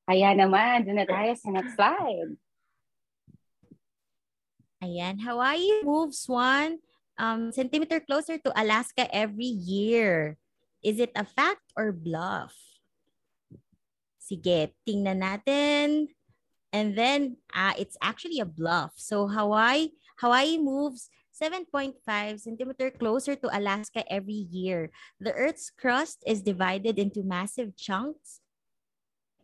Kaya 0.10 0.34
naman, 0.34 0.90
doon 0.90 1.06
na 1.06 1.08
tayo 1.08 1.32
sa 1.38 1.54
next 1.54 1.78
slide. 1.78 2.34
Ayan, 4.82 5.22
Hawaii 5.22 5.86
moves 5.86 6.26
one 6.26 6.82
um, 7.16 7.54
centimeter 7.54 8.02
closer 8.02 8.42
to 8.42 8.52
Alaska 8.58 9.08
every 9.14 9.48
year. 9.48 10.36
Is 10.84 11.00
it 11.00 11.14
a 11.16 11.24
fact 11.24 11.64
or 11.78 11.96
bluff? 11.96 12.52
Sige, 14.20 14.76
tingnan 14.84 15.24
natin. 15.24 16.12
And 16.74 16.98
then, 16.98 17.38
ah, 17.54 17.78
it's 17.78 17.96
actually 18.02 18.42
a 18.42 18.50
bluff. 18.50 18.98
So 18.98 19.30
Hawaii, 19.30 19.94
Hawaii 20.24 20.56
moves 20.58 21.12
7.5 21.36 22.00
centimeter 22.40 22.88
closer 22.90 23.36
to 23.36 23.52
Alaska 23.52 24.08
every 24.08 24.48
year. 24.48 24.88
The 25.20 25.36
Earth's 25.36 25.68
crust 25.68 26.24
is 26.24 26.40
divided 26.40 26.98
into 26.98 27.28
massive 27.28 27.76
chunks 27.76 28.40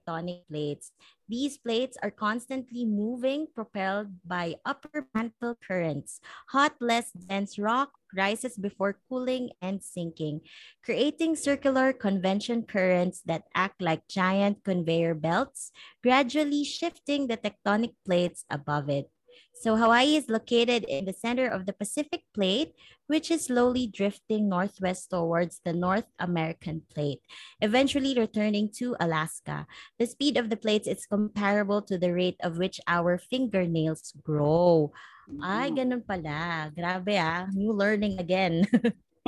tectonic 0.09 0.47
plates. 0.47 0.91
These 1.27 1.57
plates 1.57 1.97
are 2.01 2.11
constantly 2.11 2.85
moving, 2.85 3.47
propelled 3.53 4.07
by 4.25 4.55
upper 4.65 5.07
mantle 5.13 5.55
currents. 5.61 6.19
Hot, 6.49 6.73
less 6.79 7.11
dense 7.11 7.59
rock 7.59 7.91
rises 8.15 8.57
before 8.57 8.97
cooling 9.09 9.51
and 9.61 9.83
sinking, 9.83 10.41
creating 10.83 11.35
circular 11.35 11.93
convention 11.93 12.63
currents 12.63 13.21
that 13.25 13.43
act 13.53 13.81
like 13.81 14.07
giant 14.07 14.63
conveyor 14.63 15.13
belts, 15.13 15.71
gradually 16.01 16.63
shifting 16.63 17.27
the 17.27 17.37
tectonic 17.37 17.93
plates 18.05 18.45
above 18.49 18.89
it. 18.89 19.11
So 19.59 19.75
Hawaii 19.75 20.15
is 20.15 20.31
located 20.31 20.87
in 20.87 21.03
the 21.03 21.11
center 21.11 21.43
of 21.51 21.67
the 21.67 21.75
Pacific 21.75 22.23
Plate, 22.31 22.71
which 23.11 23.27
is 23.27 23.51
slowly 23.51 23.91
drifting 23.91 24.47
northwest 24.47 25.11
towards 25.11 25.59
the 25.67 25.75
North 25.75 26.07
American 26.15 26.87
Plate, 26.87 27.19
eventually 27.59 28.15
returning 28.15 28.71
to 28.79 28.95
Alaska. 29.03 29.67
The 29.99 30.07
speed 30.07 30.39
of 30.39 30.49
the 30.49 30.55
plates 30.55 30.87
is 30.87 31.03
comparable 31.03 31.81
to 31.91 31.99
the 31.99 32.15
rate 32.15 32.39
of 32.39 32.55
which 32.55 32.79
our 32.87 33.19
fingernails 33.19 34.15
grow. 34.23 34.95
Ay, 35.43 35.75
ganun 35.75 36.07
pala. 36.07 36.71
Grabe 36.71 37.19
ah. 37.19 37.51
New 37.51 37.75
learning 37.75 38.15
again. 38.15 38.63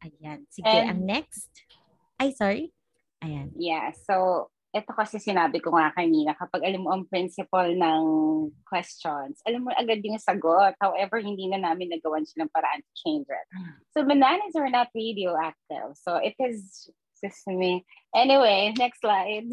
Ayan. 0.00 0.48
Sige, 0.48 0.72
And- 0.72 0.88
ang 0.88 1.04
next. 1.04 1.52
Ay, 2.16 2.32
sorry. 2.32 2.72
Ayan. 3.20 3.52
Yeah, 3.60 3.92
so 3.92 4.48
ito 4.70 4.92
kasi 4.94 5.18
sinabi 5.18 5.58
ko 5.58 5.74
nga 5.74 5.90
kanina, 5.90 6.30
kapag 6.38 6.62
alam 6.62 6.86
mo 6.86 6.94
ang 6.94 7.04
principle 7.10 7.74
ng 7.74 8.02
questions, 8.62 9.42
alam 9.42 9.66
mo 9.66 9.74
agad 9.74 9.98
yung 9.98 10.18
sagot. 10.22 10.78
However, 10.78 11.18
hindi 11.18 11.50
na 11.50 11.58
namin 11.58 11.90
nagawan 11.90 12.22
silang 12.22 12.52
paraan 12.54 12.78
to 12.78 12.92
change 12.94 13.26
it. 13.26 13.46
So 13.90 14.06
bananas 14.06 14.54
are 14.54 14.70
not 14.70 14.94
radioactive. 14.94 15.98
So 15.98 16.22
it 16.22 16.38
is 16.38 16.86
sesame. 17.18 17.82
Anyway, 18.14 18.70
next 18.78 19.02
slide. 19.02 19.50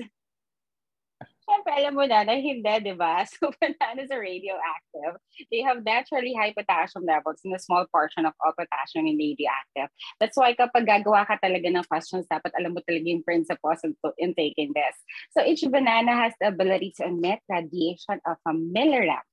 Siyempre, 1.48 1.80
alam 1.80 1.96
mo 1.96 2.04
na 2.04 2.28
na 2.28 2.36
hindi, 2.36 2.76
di 2.84 2.92
ba? 2.92 3.24
So 3.32 3.56
bananas 3.56 4.12
are 4.12 4.20
radioactive. 4.20 5.16
They 5.48 5.64
have 5.64 5.80
naturally 5.80 6.36
high 6.36 6.52
potassium 6.52 7.08
levels 7.08 7.40
and 7.48 7.56
a 7.56 7.62
small 7.64 7.88
portion 7.88 8.28
of 8.28 8.36
all 8.44 8.52
potassium 8.52 9.08
in 9.08 9.16
radioactive. 9.16 9.88
That's 10.20 10.36
why 10.36 10.60
kapag 10.60 10.84
gagawa 10.84 11.24
ka 11.24 11.40
talaga 11.40 11.72
ng 11.72 11.88
questions, 11.88 12.28
dapat 12.28 12.52
alam 12.60 12.76
mo 12.76 12.84
talaga 12.84 13.08
yung 13.08 13.24
principles 13.24 13.80
in, 13.88 13.96
in 14.20 14.36
taking 14.36 14.76
this. 14.76 14.92
So 15.32 15.40
each 15.40 15.64
banana 15.72 16.20
has 16.20 16.36
the 16.44 16.52
ability 16.52 17.00
to 17.00 17.08
emit 17.08 17.40
radiation 17.48 18.20
of 18.28 18.44
a 18.44 18.52
milliramp. 18.52 19.24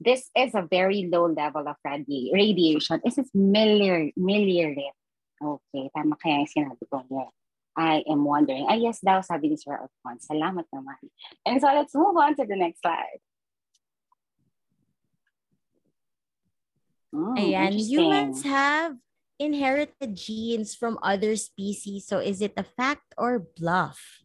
This 0.00 0.32
is 0.32 0.56
a 0.56 0.64
very 0.64 1.12
low 1.12 1.28
level 1.28 1.68
of 1.68 1.76
radi- 1.84 2.32
radiation. 2.32 3.04
This 3.04 3.20
is 3.20 3.28
millir 3.36 4.16
millirem. 4.16 4.96
Okay, 5.36 5.92
tama 5.92 6.16
kaya 6.16 6.40
yung 6.40 6.48
sinabi 6.48 6.84
ko 6.88 7.04
niya. 7.04 7.28
I 7.76 8.02
am 8.10 8.24
wondering. 8.24 8.66
Ah, 8.68 8.74
yes 8.76 8.98
daw, 9.00 9.22
sabi 9.22 9.54
ni 9.54 9.56
Sir 9.56 9.78
Alphonse. 9.78 10.26
Salamat 10.26 10.66
naman. 10.74 10.98
And 11.46 11.62
so 11.62 11.70
let's 11.70 11.94
move 11.94 12.16
on 12.18 12.34
to 12.36 12.44
the 12.44 12.58
next 12.58 12.82
slide. 12.82 13.22
Hmm, 17.10 17.38
Ayan, 17.38 17.74
humans 17.78 18.42
have 18.46 18.98
inherited 19.38 20.14
genes 20.14 20.74
from 20.74 20.98
other 21.02 21.34
species. 21.34 22.06
So 22.06 22.18
is 22.18 22.42
it 22.42 22.54
a 22.56 22.66
fact 22.66 23.14
or 23.18 23.42
bluff? 23.58 24.22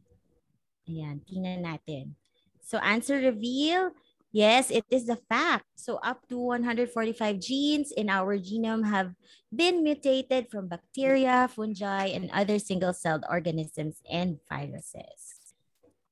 Ayan, 0.86 1.22
tingnan 1.26 1.66
natin. 1.66 2.14
So 2.62 2.78
answer 2.82 3.18
reveal, 3.18 3.94
yes, 4.36 4.68
it 4.68 4.84
is 4.92 5.08
a 5.08 5.16
fact. 5.16 5.64
So 5.80 5.96
up 6.04 6.28
to 6.28 6.60
145 6.60 6.92
genes 7.40 7.96
in 7.96 8.12
our 8.12 8.36
genome 8.36 8.84
have 8.84 9.16
been 9.48 9.80
mutated 9.80 10.52
from 10.52 10.68
bacteria, 10.68 11.48
fungi, 11.48 12.12
and 12.12 12.28
other 12.36 12.60
single-celled 12.60 13.24
organisms 13.32 14.04
and 14.12 14.44
viruses. 14.52 15.56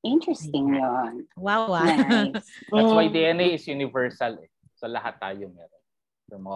Interesting 0.07 0.79
yun. 0.79 1.27
Wow, 1.35 1.75
ah. 1.75 1.83
Nice. 1.83 2.47
That's 2.71 2.91
why. 2.95 3.11
DNA 3.11 3.59
is 3.59 3.67
universal 3.67 4.39
eh. 4.39 4.51
So 4.79 4.87
lahat 4.87 5.19
tayo 5.19 5.51
meron. 5.51 5.83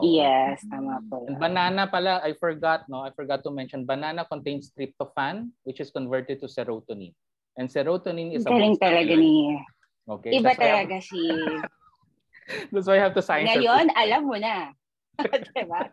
Yes, 0.02 0.66
tama 0.66 1.00
po. 1.06 1.30
And 1.30 1.38
banana 1.38 1.86
pala, 1.86 2.20
I 2.26 2.34
forgot, 2.34 2.90
no? 2.90 3.06
I 3.06 3.14
forgot 3.14 3.46
to 3.46 3.52
mention, 3.54 3.86
banana 3.86 4.26
contains 4.26 4.74
tryptophan, 4.74 5.54
which 5.64 5.80
is 5.80 5.94
converted 5.94 6.42
to 6.42 6.48
serotonin. 6.50 7.14
And 7.56 7.70
serotonin 7.70 8.34
is 8.34 8.46
a 8.46 8.50
Galing 8.50 8.76
talaga 8.82 9.14
stimulant. 9.14 9.77
Okay? 10.08 10.32
Iba 10.40 10.56
That's 10.56 10.60
why- 10.60 10.66
talaga 10.72 10.98
si... 11.04 11.22
That's 12.72 12.88
why 12.88 12.96
I 12.96 13.04
have 13.04 13.16
to 13.20 13.24
sign 13.24 13.44
Ngayon, 13.44 13.92
alam 13.92 14.24
mo 14.24 14.40
na. 14.40 14.72
diba? 15.52 15.92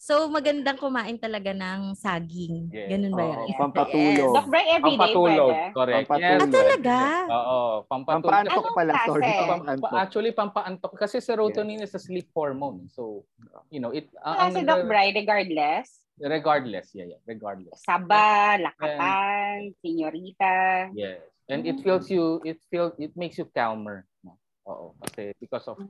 So, 0.00 0.26
magandang 0.32 0.80
kumain 0.80 1.20
talaga 1.20 1.52
ng 1.52 1.92
saging. 1.94 2.72
Yes. 2.72 2.88
Ganun 2.88 3.12
ba 3.12 3.22
yan? 3.22 3.38
Yes. 3.46 3.58
pampatulog. 3.60 4.32
Doc 4.32 4.46
Bray, 4.48 4.66
everyday 4.72 4.96
Pampatulog. 4.96 5.52
pwede. 5.52 5.76
Correct. 5.76 6.06
Pampatulog. 6.08 6.40
Ah, 6.40 6.50
talaga? 6.50 6.98
Oo, 7.28 7.58
pampatulog. 7.84 8.24
Pampaantok 8.24 8.64
Anong 8.64 8.74
pala, 8.80 8.92
sorry. 9.06 9.22
Pampaantok. 9.28 9.90
Pa- 9.92 10.00
Actually, 10.00 10.32
pampaantok. 10.32 10.92
Kasi 10.98 11.16
serotonin 11.22 11.84
is 11.84 11.92
a 11.94 12.00
sleep 12.00 12.32
hormone. 12.34 12.88
So, 12.90 13.28
you 13.70 13.78
know, 13.78 13.92
it... 13.94 14.08
Wala 14.24 14.50
ang- 14.50 14.56
si 14.56 14.64
Doc 14.66 14.88
Bray, 14.90 15.12
regardless. 15.14 16.00
Regardless, 16.20 16.92
yeah, 16.92 17.16
yeah, 17.16 17.20
regardless. 17.24 17.80
Saba, 17.80 18.60
lakatan, 18.60 19.72
senyorita. 19.80 20.92
Yes. 20.92 21.24
And 21.50 21.66
it 21.66 21.82
Mm. 21.82 21.84
feels 21.84 22.06
you, 22.06 22.38
it 22.46 22.62
feels, 22.70 22.94
it 22.96 23.10
makes 23.18 23.34
you 23.34 23.50
calmer. 23.50 24.06
No? 24.22 24.38
Oo. 24.70 24.94
Kasi 25.02 25.34
because 25.42 25.66
of 25.66 25.82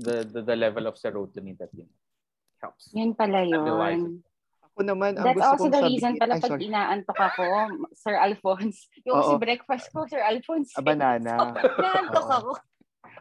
the, 0.00 0.24
the, 0.24 0.40
the 0.40 0.56
level 0.56 0.88
of 0.88 0.96
serotonin 0.96 1.60
that 1.60 1.68
you 1.76 1.84
know, 1.84 1.94
helps. 2.64 2.88
Yun 2.96 3.12
pala 3.12 3.44
yun. 3.44 4.24
Ako 4.64 4.80
naman, 4.80 5.14
ang 5.20 5.28
That's 5.28 5.38
gusto 5.38 5.52
also 5.52 5.64
kong 5.68 5.72
the 5.76 5.80
sabihin... 5.84 5.92
reason 5.92 6.12
pala 6.16 6.34
pag 6.40 6.50
sorry. 6.50 6.62
inaantok 6.66 7.18
ako, 7.20 7.44
Sir 7.92 8.16
Alphonse. 8.16 8.78
Yung 9.06 9.20
Oo. 9.20 9.28
si 9.28 9.34
breakfast 9.36 9.92
ko, 9.92 10.08
Sir 10.08 10.24
Alphonse. 10.24 10.72
Ah, 10.74 10.82
banana. 10.82 11.52
Inaantok 11.78 12.24
Oo. 12.24 12.38
ako. 12.40 12.52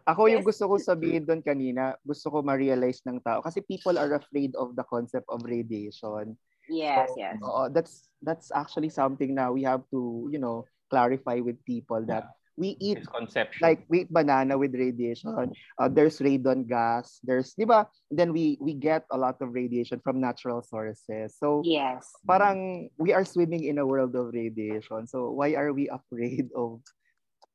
Ako 0.03 0.27
yung 0.27 0.43
Yes. 0.43 0.49
gusto 0.51 0.68
kong 0.68 0.84
sabihin 0.84 1.23
doon 1.23 1.39
kanina, 1.39 1.95
gusto 2.03 2.27
ko 2.27 2.43
ma-realize 2.43 2.99
ng 3.07 3.23
tao. 3.23 3.39
Kasi 3.39 3.64
people 3.64 3.95
are 3.95 4.11
afraid 4.19 4.51
of 4.60 4.76
the 4.76 4.84
concept 4.84 5.23
of 5.31 5.39
radiation. 5.47 6.35
Yes, 6.68 7.07
So, 7.07 7.15
yes. 7.15 7.39
Oo, 7.39 7.72
that's 7.72 8.11
that's 8.19 8.51
actually 8.51 8.91
something 8.91 9.31
na 9.31 9.47
we 9.47 9.64
have 9.64 9.84
to, 9.95 10.27
you 10.27 10.43
know, 10.43 10.68
clarify 10.94 11.41
with 11.41 11.57
people 11.65 12.06
that 12.06 12.30
we 12.53 12.78
eat 12.78 13.02
Misconception. 13.02 13.65
like 13.65 13.82
we 13.90 14.06
eat 14.06 14.14
banana 14.14 14.53
with 14.53 14.78
radiation. 14.78 15.34
Uh, 15.74 15.90
there's 15.90 16.22
radon 16.22 16.70
gas. 16.70 17.18
There's, 17.26 17.57
di 17.57 17.65
ba? 17.65 17.90
Then 18.14 18.30
we 18.30 18.61
we 18.61 18.78
get 18.78 19.10
a 19.10 19.18
lot 19.18 19.41
of 19.41 19.57
radiation 19.57 19.98
from 20.06 20.22
natural 20.22 20.61
sources. 20.61 21.34
So 21.34 21.65
Yes. 21.65 22.06
parang 22.30 22.94
we 23.02 23.10
are 23.10 23.26
swimming 23.26 23.65
in 23.65 23.82
a 23.82 23.86
world 23.90 24.14
of 24.14 24.30
radiation. 24.30 25.10
So 25.10 25.34
why 25.34 25.57
are 25.57 25.74
we 25.74 25.90
afraid 25.98 26.53
of 26.53 26.86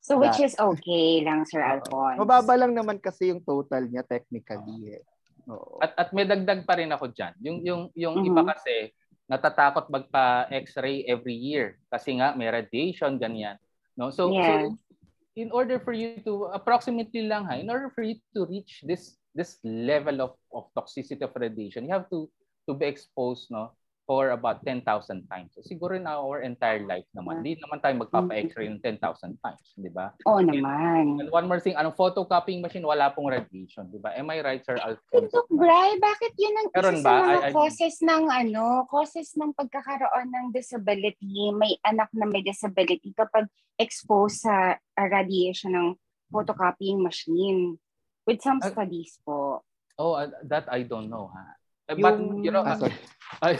So 0.03 0.19
which 0.19 0.43
That. 0.43 0.51
is 0.51 0.55
okay 0.59 1.21
lang, 1.23 1.47
Sir. 1.47 1.63
Alphonse. 1.63 2.19
Mababa 2.19 2.59
lang 2.59 2.75
naman 2.75 2.99
kasi 2.99 3.31
yung 3.31 3.43
total 3.47 3.87
niya 3.87 4.03
technically 4.03 4.99
eh. 4.99 5.03
Oo. 5.47 5.79
At 5.79 5.95
at 5.95 6.09
may 6.11 6.27
dagdag 6.27 6.67
pa 6.67 6.75
rin 6.75 6.91
ako 6.91 7.15
diyan. 7.15 7.35
Yung 7.47 7.59
yung 7.63 7.83
yung 7.95 8.15
Mhm. 8.19 8.29
iba 8.35 8.43
kasi 8.51 8.91
natatakot 9.29 9.93
magpa 9.93 10.49
X-ray 10.49 11.05
every 11.05 11.37
year 11.37 11.77
kasi 11.93 12.17
nga 12.17 12.33
may 12.33 12.49
radiation 12.49 13.21
ganyan. 13.21 13.61
No? 13.95 14.09
So 14.09 14.33
Yeah. 14.33 14.73
so 14.73 14.75
in 15.39 15.55
order 15.55 15.79
for 15.79 15.95
you 15.95 16.19
to 16.27 16.51
approximately 16.51 17.31
lang 17.31 17.47
ha, 17.47 17.61
in 17.61 17.71
order 17.71 17.93
for 17.95 18.03
you 18.03 18.19
to 18.35 18.49
reach 18.49 18.83
this 18.83 19.21
this 19.37 19.61
level 19.63 20.19
of 20.25 20.33
of 20.51 20.67
toxicity 20.75 21.23
of 21.23 21.31
radiation, 21.37 21.87
you 21.87 21.95
have 21.95 22.11
to 22.11 22.27
to 22.67 22.73
be 22.75 22.91
exposed 22.91 23.49
no 23.55 23.71
for 24.09 24.33
about 24.33 24.65
10,000 24.65 24.89
times. 25.29 25.53
So 25.53 25.61
siguro 25.61 25.93
in 25.93 26.09
our 26.09 26.41
entire 26.41 26.81
life 26.89 27.05
naman, 27.13 27.45
hindi 27.45 27.61
naman 27.61 27.85
tayo 27.85 27.93
magpapa-X-ray 28.01 28.73
ng 28.73 28.81
10,000 28.81 29.05
times, 29.45 29.67
di 29.77 29.93
ba? 29.93 30.17
Oo 30.25 30.41
naman. 30.41 31.21
And 31.21 31.29
one 31.29 31.45
more 31.45 31.61
thing, 31.61 31.77
anong 31.77 31.93
photocopying 31.93 32.65
machine, 32.65 32.89
wala 32.89 33.13
pong 33.13 33.29
radiation, 33.29 33.85
di 33.93 34.01
ba? 34.01 34.17
Am 34.17 34.33
I 34.33 34.41
right, 34.41 34.65
Sir 34.65 34.81
Alphonse? 34.81 35.29
Doc 35.29 35.45
Bray, 35.53 36.01
bakit 36.01 36.33
yun 36.41 36.57
ang 36.57 36.69
Meron 36.73 36.97
isa 36.97 37.05
ba? 37.05 37.13
sa 37.13 37.21
mga 37.21 37.29
I- 37.29 37.45
I- 37.45 37.53
causes 37.53 37.95
ng 38.01 38.25
ano, 38.33 38.65
causes 38.89 39.29
ng 39.37 39.51
pagkakaroon 39.53 40.29
ng 40.33 40.47
disability, 40.57 41.53
may 41.53 41.77
anak 41.85 42.09
na 42.17 42.25
may 42.25 42.41
disability 42.41 43.13
kapag 43.13 43.45
exposed 43.77 44.41
sa 44.41 44.73
uh, 44.73 45.07
radiation 45.13 45.77
ng 45.77 45.89
photocopying 46.33 47.05
machine. 47.05 47.77
With 48.25 48.41
some 48.45 48.61
studies 48.61 49.17
po. 49.25 49.65
Oh, 49.97 50.13
uh, 50.17 50.29
that 50.49 50.69
I 50.69 50.85
don't 50.85 51.09
know, 51.09 51.33
ha. 51.33 51.57
Eh, 51.89 51.97
But 51.97 52.21
Yung- 52.21 52.45
you 52.45 52.53
know, 52.53 52.61
sorry. 52.81 52.93
I, 53.41 53.57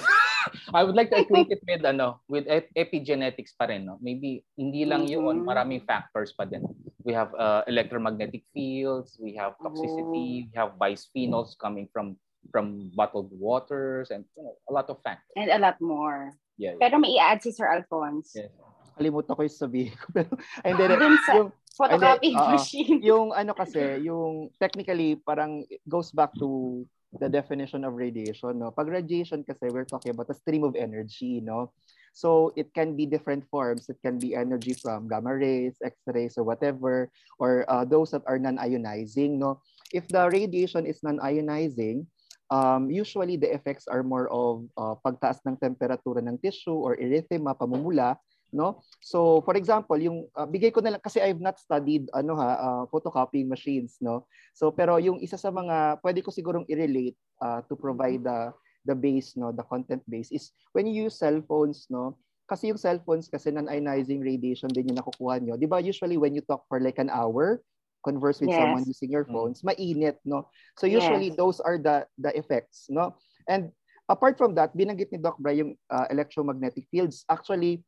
I 0.75 0.85
would 0.85 0.97
like 0.97 1.11
to 1.11 1.21
equate 1.25 1.51
it 1.51 1.63
with 1.65 1.85
ano, 1.85 2.21
with 2.29 2.47
ep- 2.49 2.73
epigenetics 2.75 3.57
pa 3.57 3.67
rin, 3.67 3.87
no. 3.87 3.99
Maybe 4.01 4.45
hindi 4.57 4.85
lang 4.85 5.07
yun, 5.09 5.43
Mhm. 5.43 5.47
maraming 5.47 5.83
factors 5.85 6.33
pa 6.33 6.45
din. 6.45 6.65
We 7.05 7.13
have 7.13 7.33
uh, 7.37 7.65
electromagnetic 7.67 8.45
fields, 8.53 9.17
we 9.17 9.35
have 9.37 9.57
toxicity, 9.63 10.49
we 10.49 10.55
have 10.57 10.77
bisphenols 10.77 11.57
coming 11.57 11.89
from 11.93 12.17
from 12.49 12.89
bottled 12.97 13.29
waters 13.35 14.09
and 14.09 14.25
you 14.37 14.43
know, 14.47 14.57
a 14.69 14.73
lot 14.73 14.89
of 14.89 14.97
factors. 15.05 15.35
And 15.37 15.51
a 15.53 15.59
lot 15.61 15.77
more. 15.81 16.33
Yeah. 16.57 16.77
yeah. 16.77 16.89
Pero 16.89 16.99
may 16.99 17.17
i-add 17.19 17.43
si 17.45 17.53
Sir 17.53 17.69
Alphonse. 17.69 18.33
Yes. 18.35 18.53
Kalimutan 18.99 19.37
ko 19.37 19.43
yung 19.47 19.59
sabihin 19.59 19.95
ko. 19.95 20.07
Pero, 20.17 20.33
and 20.65 20.75
then, 20.75 20.91
yung, 20.99 21.53
photocopying 21.79 22.35
oo. 22.35 22.51
machine. 22.51 22.99
yung 23.07 23.31
ano 23.31 23.55
kasi, 23.55 24.03
yung 24.03 24.51
technically 24.59 25.15
parang 25.23 25.63
it 25.71 25.79
goes 25.87 26.11
back 26.11 26.35
to 26.35 26.83
the 27.17 27.29
definition 27.29 27.85
of 27.85 27.97
radiation, 27.97 28.59
no? 28.61 28.71
Pag 28.71 28.89
radiation 28.89 29.41
kasi, 29.45 29.73
we're 29.73 29.89
talking 29.89 30.13
about 30.13 30.29
a 30.29 30.37
stream 30.37 30.65
of 30.65 30.77
energy, 30.77 31.41
no? 31.41 31.73
So 32.13 32.53
it 32.57 32.75
can 32.75 32.97
be 32.97 33.07
different 33.07 33.49
forms. 33.49 33.89
It 33.89 33.97
can 34.05 34.19
be 34.19 34.35
energy 34.35 34.75
from 34.75 35.09
gamma 35.09 35.37
rays, 35.37 35.79
X-rays, 35.81 36.37
or 36.37 36.45
whatever, 36.45 37.09
or 37.39 37.65
uh, 37.71 37.85
those 37.85 38.11
that 38.13 38.23
are 38.27 38.39
non-ionizing, 38.39 39.39
no? 39.39 39.63
If 39.93 40.09
the 40.09 40.29
radiation 40.29 40.85
is 40.85 41.01
non-ionizing, 41.01 42.05
um, 42.51 42.91
usually 42.91 43.37
the 43.37 43.53
effects 43.53 43.89
are 43.89 44.03
more 44.03 44.29
of 44.29 44.69
uh, 44.77 44.97
pagtaas 45.05 45.41
ng 45.47 45.57
temperatura 45.57 46.21
ng 46.21 46.39
tissue 46.41 46.77
or 46.77 46.97
erythema, 46.97 47.57
pamumula, 47.57 48.17
no? 48.53 48.81
So 49.01 49.41
for 49.45 49.55
example, 49.57 49.97
yung 50.01 50.29
uh, 50.33 50.49
bigay 50.49 50.73
ko 50.73 50.81
na 50.81 50.97
lang 50.97 51.03
kasi 51.03 51.21
I've 51.21 51.41
not 51.43 51.61
studied 51.61 52.09
ano 52.17 52.37
ha, 52.37 52.51
uh, 52.57 52.85
photocopying 52.89 53.49
machines, 53.49 54.01
no? 54.01 54.27
So 54.57 54.73
pero 54.73 54.97
yung 54.99 55.21
isa 55.21 55.37
sa 55.37 55.53
mga 55.53 56.01
pwede 56.01 56.21
ko 56.25 56.33
sigurong 56.33 56.69
i-relate 56.69 57.17
uh, 57.41 57.61
to 57.69 57.75
provide 57.77 58.25
the 58.25 58.53
the 58.89 58.97
base, 58.97 59.37
no, 59.37 59.53
the 59.53 59.65
content 59.67 60.01
base 60.09 60.33
is 60.33 60.53
when 60.73 60.89
you 60.89 61.09
use 61.09 61.19
cell 61.21 61.39
phones, 61.45 61.87
no? 61.93 62.17
Kasi 62.49 62.73
yung 62.73 62.81
cellphones 62.81 63.29
kasi 63.29 63.53
non-ionizing 63.53 64.25
radiation 64.25 64.73
din 64.73 64.89
yung 64.89 64.97
nakukuha 64.97 65.37
nyo. 65.37 65.61
Di 65.61 65.69
ba 65.69 65.85
usually 65.85 66.17
when 66.17 66.33
you 66.33 66.41
talk 66.41 66.65
for 66.65 66.81
like 66.81 66.97
an 66.97 67.13
hour, 67.13 67.61
converse 68.01 68.41
with 68.41 68.49
Yes. 68.49 68.57
someone 68.57 68.89
using 68.89 69.13
your 69.13 69.29
Mm. 69.29 69.37
phones, 69.37 69.61
mainit, 69.61 70.17
no? 70.25 70.49
So 70.81 70.89
usually 70.89 71.29
Yes. 71.29 71.37
those 71.37 71.61
are 71.61 71.77
the 71.77 72.09
the 72.17 72.33
effects, 72.33 72.89
no? 72.89 73.21
And 73.45 73.69
apart 74.09 74.41
from 74.41 74.57
that, 74.57 74.73
binanggit 74.73 75.13
ni 75.13 75.21
Doc 75.21 75.37
Bry 75.37 75.61
yung 75.61 75.77
uh, 75.93 76.09
electromagnetic 76.09 76.89
fields. 76.89 77.29
Actually, 77.29 77.85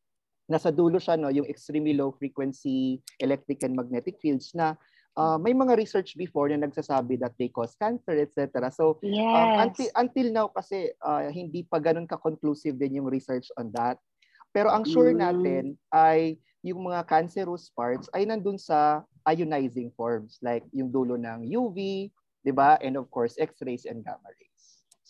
nasa 0.50 0.74
dulo 0.74 0.98
siya, 0.98 1.14
no, 1.14 1.30
yung 1.30 1.46
extremely 1.46 1.94
low 1.94 2.10
frequency 2.10 2.98
electric 3.22 3.62
and 3.62 3.78
magnetic 3.78 4.18
fields 4.18 4.50
na 4.50 4.74
uh, 5.14 5.38
may 5.38 5.54
mga 5.54 5.78
research 5.78 6.18
before 6.18 6.50
na 6.50 6.66
nagsasabi 6.66 7.14
that 7.22 7.32
they 7.38 7.46
cause 7.46 7.78
cancer, 7.78 8.18
etc. 8.18 8.66
So 8.74 8.98
Yes. 9.00 9.30
Um, 9.30 9.48
until, 9.70 9.88
until 9.94 10.26
now 10.34 10.46
kasi 10.50 10.90
uh, 11.00 11.30
hindi 11.30 11.62
pa 11.62 11.78
ganun 11.78 12.10
ka-conclusive 12.10 12.74
din 12.74 12.98
yung 12.98 13.08
research 13.08 13.46
on 13.54 13.70
that. 13.78 14.02
Pero 14.50 14.74
ang 14.74 14.82
sure 14.82 15.14
Mm. 15.14 15.22
natin 15.22 15.64
ay 15.94 16.34
yung 16.66 16.82
mga 16.90 17.06
cancerous 17.06 17.70
parts 17.70 18.10
ay 18.12 18.26
nandun 18.26 18.58
sa 18.58 19.06
ionizing 19.30 19.94
forms 19.94 20.42
like 20.42 20.66
yung 20.74 20.90
dulo 20.90 21.14
ng 21.14 21.46
UV, 21.46 22.10
'di 22.42 22.52
ba? 22.52 22.74
And 22.82 22.98
of 22.98 23.06
course, 23.14 23.38
X-rays 23.38 23.86
and 23.86 24.02
gamma 24.02 24.26
rays. 24.26 24.49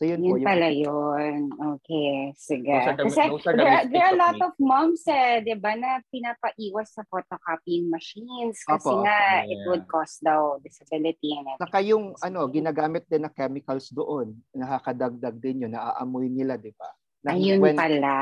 So 0.01 0.09
yun, 0.09 0.25
po 0.25 0.33
Yun 0.33 0.41
yung 0.41 0.49
pala 0.49 0.69
yun. 0.73 1.41
Okay, 1.77 2.33
sige. 2.33 2.73
Those 2.73 2.89
are 2.89 2.97
the- 2.97 3.05
Kasi 3.05 3.21
those 3.29 3.45
are 3.45 3.53
the 3.53 3.61
there, 3.61 3.69
are- 3.77 3.85
there 3.93 4.07
are 4.09 4.17
a 4.17 4.23
lot 4.25 4.33
me. 4.33 4.45
of 4.49 4.53
moms 4.57 5.05
eh, 5.05 5.45
di 5.45 5.53
ba, 5.61 5.77
na 5.77 6.01
pinapaiwas 6.09 6.89
sa 6.97 7.05
photocopying 7.05 7.93
machines 7.93 8.65
kasi 8.65 8.89
Opo, 8.89 9.05
nga 9.05 9.45
it 9.45 9.61
Yeah. 9.61 9.69
would 9.69 9.85
cause 9.85 10.17
daw 10.25 10.57
disability 10.65 11.37
and 11.37 11.45
everything. 11.45 11.61
Saka 11.61 11.79
yung 11.85 12.17
ano, 12.17 12.49
ginagamit 12.49 13.05
din 13.13 13.29
na 13.29 13.31
chemicals 13.31 13.93
doon, 13.93 14.41
nakakadagdag 14.57 15.37
din 15.37 15.69
yun, 15.69 15.77
naaamoy 15.77 16.33
nila, 16.33 16.57
'di 16.57 16.73
ba? 16.81 16.89
Na 17.21 17.37
Ayun 17.37 17.61
when- 17.61 17.77
pala. 17.77 18.17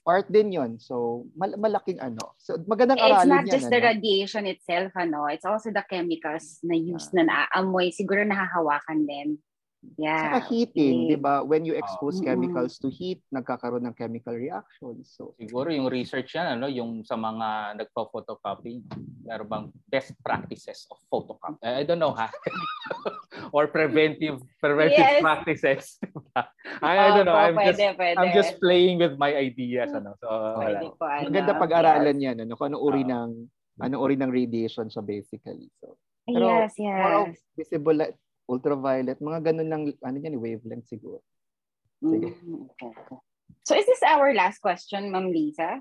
Part 0.00 0.32
din 0.32 0.56
yun. 0.56 0.80
So, 0.80 1.28
mal- 1.36 1.60
malaking 1.60 2.00
ano. 2.00 2.32
So, 2.40 2.56
magandang 2.64 2.96
It's 2.96 3.04
aralin 3.12 3.28
not 3.28 3.44
yan. 3.44 3.52
just 3.52 3.68
the 3.68 3.76
ano? 3.76 3.88
radiation 3.92 4.48
itself, 4.48 4.96
ano. 4.96 5.28
It's 5.28 5.44
also 5.44 5.68
the 5.68 5.84
chemicals 5.84 6.64
na 6.64 6.72
use 6.72 7.12
na 7.12 7.28
naaamoy. 7.28 7.92
Siguro 7.92 8.24
nahahawakan 8.24 9.04
din. 9.04 9.36
Yeah. 9.96 10.28
Saka 10.28 10.38
heating, 10.52 11.08
okay. 11.08 11.08
'di 11.12 11.18
ba? 11.20 11.40
When 11.40 11.64
you 11.64 11.72
expose 11.72 12.20
Mm-mm. 12.20 12.28
chemicals 12.28 12.76
to 12.84 12.92
heat, 12.92 13.24
nagkakaroon 13.32 13.84
ng 13.88 13.96
chemical 13.96 14.36
reactions. 14.36 15.12
So, 15.16 15.32
Siguro 15.40 15.72
yung 15.72 15.88
research 15.88 16.36
yan, 16.36 16.60
ano, 16.60 16.68
yung 16.68 17.00
sa 17.04 17.16
mga 17.16 17.80
nagpo-photocopy, 17.80 18.84
meron 19.24 19.48
bang 19.48 19.66
best 19.88 20.12
practices 20.20 20.84
of 20.92 21.00
photocopy? 21.08 21.60
I 21.64 21.84
don't 21.88 22.00
know, 22.00 22.12
ha? 22.12 22.28
Or 23.56 23.72
preventive 23.72 24.42
preventive 24.60 25.16
Yes. 25.16 25.22
practices. 25.24 25.82
I, 26.84 27.08
I 27.08 27.08
don't 27.16 27.24
know. 27.24 27.38
I'm 27.38 27.56
pwede, 27.56 27.72
just 27.72 27.80
pwede. 27.96 28.16
I'm 28.20 28.32
just 28.36 28.52
playing 28.60 29.00
with 29.00 29.16
my 29.16 29.32
ideas, 29.32 29.96
ano. 29.96 30.12
So, 30.20 30.28
wala. 30.28 30.76
Pwede 30.76 30.86
po, 30.96 31.04
ano. 31.08 31.24
maganda 31.28 31.52
pag-aralan 31.56 32.16
Yes. 32.20 32.24
'yan, 32.24 32.36
ano, 32.44 32.52
kung 32.56 32.68
anong 32.72 32.84
uri 32.84 33.02
ng 33.08 33.30
anong 33.80 34.00
uri 34.00 34.16
ng 34.20 34.28
radiation 34.28 34.92
siya 34.92 35.00
basically. 35.00 35.72
So, 35.80 35.96
Pero, 36.30 36.46
Yes, 36.46 36.76
more 36.78 37.14
of 37.16 37.32
yes. 37.32 37.42
visible 37.58 37.98
ultraviolet, 38.50 39.22
mga 39.22 39.38
ganun 39.46 39.68
ng 39.70 39.82
ano 40.02 40.16
yan, 40.18 40.34
wavelength 40.42 40.90
siguro. 40.90 41.22
sige. 42.02 42.32
Mhm, 42.32 42.66
okay. 42.80 43.16
So 43.62 43.76
is 43.76 43.84
this 43.86 44.02
our 44.02 44.32
last 44.34 44.58
question, 44.58 45.12
Ma'am 45.12 45.30
Lisa? 45.30 45.78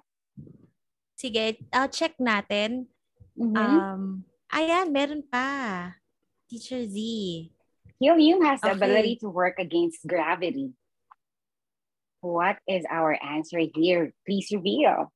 Sige, 1.18 1.64
uh, 1.74 1.88
check 1.90 2.14
natin. 2.22 2.91
Mhm. 3.34 3.56
Um, 3.56 4.04
ayan, 4.54 4.91
meron 4.94 5.24
pa. 5.26 5.96
Teacher 6.52 6.84
Z. 6.86 6.96
Helium 8.00 8.44
has 8.44 8.60
the 8.62 8.72
Okay. 8.72 8.80
ability 8.80 9.14
to 9.24 9.28
work 9.32 9.58
against 9.60 10.04
gravity. 10.08 10.76
What 12.20 12.60
is 12.68 12.84
our 12.91 13.16
answer 13.24 13.60
here? 13.76 14.12
Please 14.28 14.52
reveal. 14.52 15.12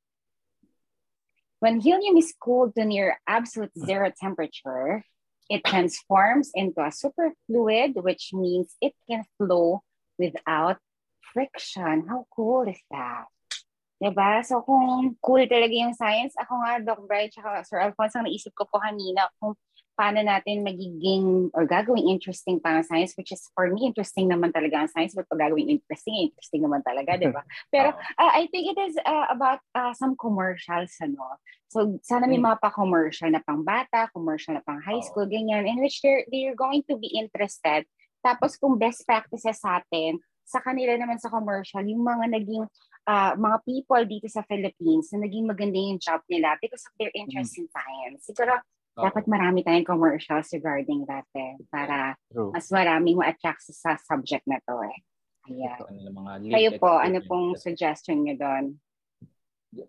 When 1.60 1.80
helium 1.80 2.16
is 2.20 2.36
cooled 2.36 2.76
to 2.76 2.84
near 2.84 3.20
absolute 3.28 3.72
zero 3.76 4.12
temperature, 4.12 5.04
it 5.50 5.64
transforms 5.64 6.52
into 6.56 6.80
a 6.80 6.92
superfluid, 6.92 8.00
which 8.02 8.32
means 8.34 8.76
it 8.80 8.94
can 9.10 9.24
flow 9.38 9.84
without 10.18 10.78
friction. 11.34 12.06
How 12.08 12.26
cool 12.34 12.68
is 12.68 12.80
that? 12.92 13.26
Diba? 14.02 14.44
So 14.44 14.60
kung 14.62 15.16
cool 15.24 15.48
talaga 15.48 15.72
yung 15.72 15.96
science, 15.96 16.36
ako 16.36 16.60
nga, 16.60 16.72
Doc 16.84 17.08
Bright, 17.08 17.32
Sir 17.64 17.80
Alphonse, 17.80 18.20
ang 18.20 18.28
naisip 18.28 18.52
ko 18.52 18.68
po 18.68 18.80
kanina 18.84 19.32
kung 19.40 19.56
paano 19.94 20.26
natin 20.26 20.66
magiging 20.66 21.54
or 21.54 21.70
gagawing 21.70 22.10
interesting 22.10 22.58
pa 22.58 22.82
ang 22.82 22.86
science, 22.86 23.14
which 23.14 23.30
is 23.30 23.46
for 23.54 23.70
me, 23.70 23.86
interesting 23.86 24.26
naman 24.26 24.50
talaga 24.50 24.84
ang 24.84 24.90
science, 24.90 25.14
but 25.14 25.30
pag 25.30 25.50
gagawing 25.50 25.70
interesting, 25.70 26.18
interesting 26.30 26.66
naman 26.66 26.82
talaga, 26.82 27.14
di 27.18 27.30
ba? 27.30 27.46
Pero 27.74 27.94
uh, 27.94 28.32
I 28.34 28.50
think 28.50 28.74
it 28.74 28.80
is 28.82 28.98
uh, 29.06 29.30
about 29.30 29.62
uh, 29.78 29.94
some 29.94 30.18
commercials, 30.18 30.94
ano? 30.98 31.38
So 31.70 31.98
sana 32.06 32.30
may 32.30 32.38
Mm. 32.38 32.54
mga 32.54 32.58
pa-commercial 32.62 33.30
na 33.34 33.42
pang 33.42 33.66
bata, 33.66 34.10
commercial 34.14 34.54
na 34.58 34.66
pang 34.66 34.82
high 34.82 35.02
Oo. 35.02 35.08
school, 35.10 35.26
ganyan, 35.30 35.66
in 35.66 35.82
which 35.82 36.02
they're, 36.02 36.26
they're 36.30 36.58
going 36.58 36.86
to 36.90 36.98
be 36.98 37.10
interested. 37.14 37.86
Tapos 38.22 38.58
kung 38.58 38.78
best 38.78 39.06
practices 39.06 39.58
sa 39.62 39.82
atin, 39.82 40.22
sa 40.44 40.60
kanila 40.60 40.94
naman 41.00 41.18
sa 41.18 41.32
commercial, 41.32 41.82
yung 41.82 42.04
mga 42.04 42.30
naging 42.30 42.66
uh, 43.08 43.34
mga 43.36 43.58
people 43.66 44.04
dito 44.06 44.28
sa 44.30 44.44
Philippines 44.46 45.10
na 45.12 45.26
naging 45.26 45.48
maganda 45.48 45.80
yung 45.80 46.00
job 46.00 46.22
nila 46.28 46.56
because 46.60 46.84
of 46.86 46.94
their 47.00 47.12
interest 47.16 47.58
in 47.58 47.68
science. 47.72 48.28
Siguro, 48.28 48.60
Oo. 48.94 49.06
dapat 49.10 49.26
marami 49.26 49.66
tayong 49.66 49.90
commercials 49.90 50.54
regarding 50.54 51.02
that 51.10 51.26
eh, 51.34 51.58
para 51.74 52.14
True. 52.30 52.54
mas 52.54 52.70
maraming 52.70 53.18
ma-attract 53.18 53.66
sa 53.66 53.98
subject 53.98 54.46
na 54.46 54.62
to 54.70 54.78
eh. 54.86 54.98
Ayan. 55.50 55.76
Ito, 55.76 55.86
ano, 55.90 56.10
mga 56.24 56.32
Kayo 56.54 56.70
po, 56.78 56.92
ano 57.02 57.18
pong 57.26 57.58
suggestion 57.58 58.24
nyo 58.24 58.36
doon? 58.38 58.66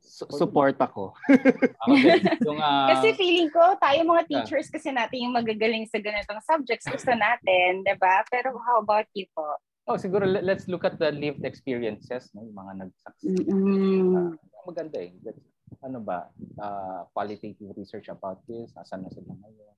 Su- 0.00 0.24
support 0.32 0.80
ako. 0.80 1.12
Yung, 2.48 2.56
ah, 2.56 2.88
Kasi 2.96 3.12
feeling 3.12 3.52
ko, 3.52 3.76
tayo 3.76 4.00
mga 4.08 4.24
teachers 4.24 4.72
kasi 4.72 4.88
natin 4.88 5.28
yung 5.28 5.36
magagaling 5.36 5.84
sa 5.84 6.00
ganitong 6.00 6.40
subjects. 6.40 6.88
Gusto 6.88 7.12
natin, 7.12 7.84
di 7.84 7.94
ba? 8.00 8.24
Pero 8.32 8.56
how 8.56 8.80
about 8.80 9.04
you 9.12 9.28
po? 9.36 9.44
oh, 9.84 10.00
siguro 10.00 10.24
let- 10.24 10.48
let's 10.48 10.64
look 10.64 10.84
at 10.88 10.96
the 10.96 11.12
lived 11.12 11.44
experiences, 11.44 12.32
no? 12.32 12.40
yung 12.40 12.56
mga 12.56 12.72
nag-succeed. 12.88 13.44
Mm-mm. 13.52 14.16
Ah, 14.16 14.64
maganda 14.64 14.96
eh. 14.96 15.12
Let's- 15.20 15.53
ano 15.82 16.00
ba, 16.00 16.28
ah, 16.58 17.04
qualitative 17.12 17.72
research 17.76 18.08
about 18.08 18.40
this, 18.48 18.72
asan 18.76 19.04
na 19.04 19.10
sila 19.12 19.32
ngayon. 19.36 19.74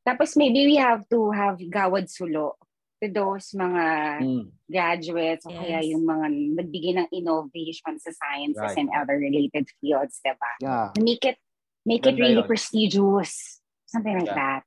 Tapos 0.00 0.36
maybe 0.36 0.64
we 0.66 0.76
have 0.80 1.04
to 1.08 1.30
have 1.30 1.60
gawad 1.68 2.08
sulo 2.08 2.56
to 3.00 3.08
those 3.08 3.52
mga 3.56 3.84
Mm. 4.20 4.44
graduates 4.68 5.44
o 5.48 5.52
kaya 5.52 5.80
Yes. 5.80 5.92
yung 5.92 6.04
mga 6.04 6.26
nagbigay 6.60 6.92
ng 7.00 7.08
innovation 7.12 7.96
sa 7.96 8.12
sciences 8.12 8.60
Right. 8.60 8.76
and 8.80 8.88
other 8.92 9.16
related 9.16 9.68
fields, 9.80 10.20
diba? 10.20 10.52
Yeah. 10.60 10.92
Make 11.00 11.24
it 11.24 11.38
make 11.80 12.04
it 12.04 12.12
Ganda 12.16 12.20
really 12.28 12.44
yun. 12.44 12.48
prestigious. 12.48 13.60
Something 13.88 14.20
like 14.20 14.28
Yeah. 14.28 14.36
that. 14.36 14.62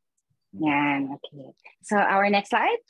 Yan, 0.53 1.13
okay. 1.17 1.53
So 1.85 1.97
our 1.97 2.29
next 2.29 2.49
slide. 2.53 2.81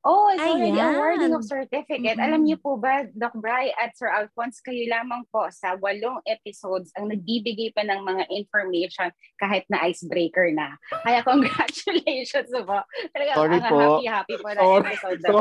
Oh, 0.00 0.32
it's 0.32 0.40
already 0.40 0.72
Ayan. 0.72 0.96
awarding 0.96 1.32
of 1.36 1.44
certificate. 1.44 2.16
Mhm. 2.16 2.24
Alam 2.24 2.40
niyo 2.48 2.56
po 2.56 2.80
ba, 2.80 3.04
Doc 3.12 3.36
Bry 3.36 3.68
at 3.76 3.92
Sir 3.92 4.08
Alphonse, 4.08 4.64
kayo 4.64 4.88
lamang 4.88 5.28
po 5.28 5.44
sa 5.52 5.76
walong 5.76 6.24
episodes 6.24 6.88
ang 6.96 7.12
nagbibigay 7.12 7.68
pa 7.76 7.84
ng 7.84 8.00
mga 8.00 8.24
information 8.32 9.12
kahit 9.36 9.68
na 9.68 9.84
icebreaker 9.84 10.56
na. 10.56 10.72
Kaya 11.04 11.20
congratulations 11.28 12.48
po. 12.48 12.80
Talaga 13.12 13.30
Sorry 13.36 13.56
ang 13.60 13.68
po. 13.68 13.76
happy-happy 14.00 14.34
po 14.40 14.48
na 14.48 14.60
Sorry. 14.64 14.80
episode 14.88 15.20
na 15.20 15.28
to. 15.28 15.40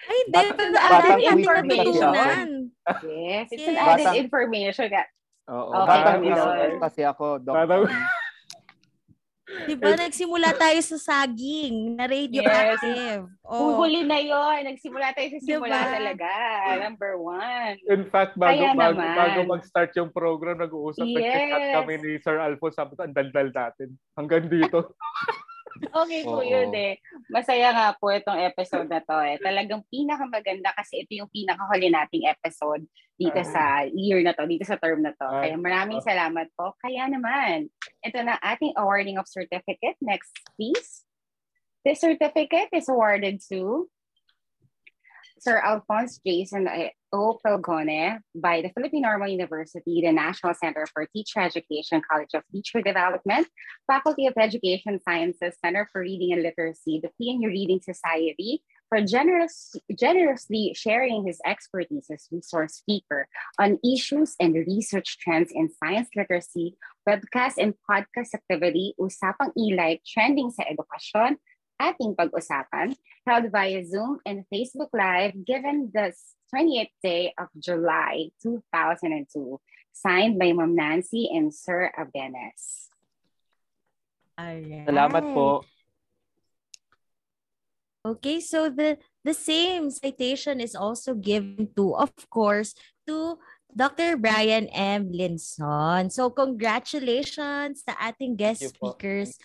Ay, 0.00 0.16
hindi. 0.20 0.32
Batang 0.52 1.20
natutunan. 1.64 2.48
Yes, 3.08 3.46
it's 3.48 3.64
Yes. 3.64 3.68
an 3.68 3.76
added 3.78 4.04
Batang- 4.04 4.20
information. 4.20 4.88
Oo. 5.48 5.72
Okay, 5.72 5.88
Batang 5.88 6.20
quiz 6.20 6.42
kasi 6.76 7.00
ako, 7.08 7.40
Doc. 7.40 7.56
Batang- 7.56 7.88
Di 9.50 9.74
ba, 9.74 9.98
nagsimula 9.98 10.54
tayo 10.54 10.78
sa 10.80 10.96
saging 10.96 11.98
na 11.98 12.06
radioactive. 12.06 13.26
Oh. 13.42 13.82
Huli 13.82 14.06
na 14.06 14.22
yon 14.22 14.62
Nagsimula 14.62 15.10
tayo 15.10 15.28
sa 15.34 15.40
simula 15.42 15.76
Diba? 15.76 15.90
talaga. 15.90 16.30
Number 16.78 17.12
one. 17.18 17.74
In 17.90 18.06
fact, 18.08 18.38
bago, 18.38 18.54
Kaya 18.54 18.78
bago, 18.78 19.00
naman. 19.02 19.16
bago 19.18 19.38
mag-start 19.50 19.90
yung 19.98 20.14
program, 20.14 20.62
nag-uusap, 20.62 21.02
Yes. 21.02 21.18
nag-chat 21.18 21.64
kami 21.82 21.94
ni 21.98 22.10
Sir 22.22 22.38
Alfonso, 22.38 22.78
ang 22.78 23.14
daldal 23.14 23.50
natin. 23.50 23.88
Hanggang 24.14 24.46
dito. 24.46 24.94
Okay 25.80 26.20
po 26.28 26.40
Oo. 26.40 26.44
yun 26.44 26.68
eh. 26.76 27.00
Masaya 27.32 27.72
nga 27.72 27.88
po 27.96 28.12
itong 28.12 28.36
episode 28.36 28.88
na 28.92 29.00
to 29.00 29.16
eh. 29.24 29.40
Talagang 29.40 29.80
pinakamaganda 29.88 30.76
kasi 30.76 31.04
ito 31.04 31.16
yung 31.16 31.32
pinakahuli 31.32 31.88
nating 31.88 32.28
episode 32.28 32.84
dito 33.16 33.40
sa 33.44 33.84
year 33.88 34.20
na 34.20 34.36
to, 34.36 34.44
dito 34.44 34.64
sa 34.64 34.76
term 34.76 35.00
na 35.00 35.16
to. 35.16 35.28
Ay. 35.28 35.52
Kaya 35.52 35.56
maraming 35.56 36.00
salamat 36.04 36.48
po. 36.52 36.76
Kaya 36.80 37.08
naman, 37.08 37.72
ito 38.04 38.18
na 38.20 38.36
ating 38.40 38.76
awarding 38.76 39.16
of 39.16 39.28
certificate. 39.28 39.96
Next, 40.04 40.32
please. 40.56 41.04
This 41.80 42.04
certificate 42.04 42.68
is 42.76 42.92
awarded 42.92 43.40
to 43.48 43.88
Sir 45.40 45.56
Alphonse 45.64 46.20
Jason 46.24 46.68
O. 47.12 47.40
Pelgone 47.42 48.20
by 48.34 48.60
the 48.60 48.68
Philippine 48.76 49.02
Normal 49.02 49.28
University, 49.28 50.02
the 50.04 50.12
National 50.12 50.52
Center 50.52 50.86
for 50.92 51.06
Teacher 51.06 51.40
Education, 51.40 52.02
College 52.08 52.34
of 52.34 52.42
Teacher 52.52 52.82
Development, 52.82 53.48
Faculty 53.86 54.26
of 54.26 54.34
Education 54.36 55.00
Sciences, 55.02 55.56
Center 55.64 55.88
for 55.92 56.02
Reading 56.02 56.34
and 56.34 56.42
Literacy, 56.42 57.00
the 57.02 57.08
PNU 57.16 57.46
Reading 57.46 57.80
Society, 57.80 58.62
for 58.90 59.00
generous, 59.00 59.74
generously 59.98 60.74
sharing 60.76 61.24
his 61.24 61.40
expertise 61.46 62.10
as 62.12 62.28
resource 62.30 62.74
speaker 62.74 63.26
on 63.58 63.78
issues 63.82 64.34
and 64.38 64.54
research 64.54 65.16
trends 65.20 65.50
in 65.54 65.70
science 65.72 66.10
literacy, 66.14 66.76
webcast 67.08 67.54
and 67.56 67.74
podcast 67.88 68.34
activity, 68.34 68.94
Usapang 69.00 69.56
E-Like, 69.56 70.02
Trending 70.04 70.50
sa 70.50 70.64
Edukasyon, 70.68 71.36
ating 71.80 72.12
pag-usapan, 72.12 72.92
held 73.24 73.48
via 73.48 73.80
Zoom 73.82 74.20
and 74.28 74.44
Facebook 74.52 74.92
Live, 74.92 75.32
given 75.48 75.88
the 75.88 76.12
28th 76.52 76.96
day 77.02 77.32
of 77.40 77.48
July 77.56 78.28
2002, 78.44 79.24
signed 79.92 80.36
by 80.38 80.52
Ma'am 80.52 80.76
Nancy 80.76 81.32
and 81.32 81.48
Sir 81.48 81.88
Abenes. 81.96 82.92
Alright. 84.36 84.84
Salamat 84.84 85.24
po. 85.32 85.64
Okay, 88.00 88.40
so 88.40 88.72
the 88.72 88.96
the 89.20 89.36
same 89.36 89.92
citation 89.92 90.56
is 90.56 90.72
also 90.72 91.12
given 91.12 91.68
to, 91.76 91.92
of 91.92 92.08
course, 92.32 92.72
to 93.04 93.36
Dr. 93.74 94.18
Brian 94.18 94.66
M. 94.74 95.10
Linson. 95.14 96.10
So 96.10 96.30
congratulations 96.30 97.86
sa 97.86 97.94
ating 97.98 98.34
guest 98.34 98.74
speakers 98.74 99.38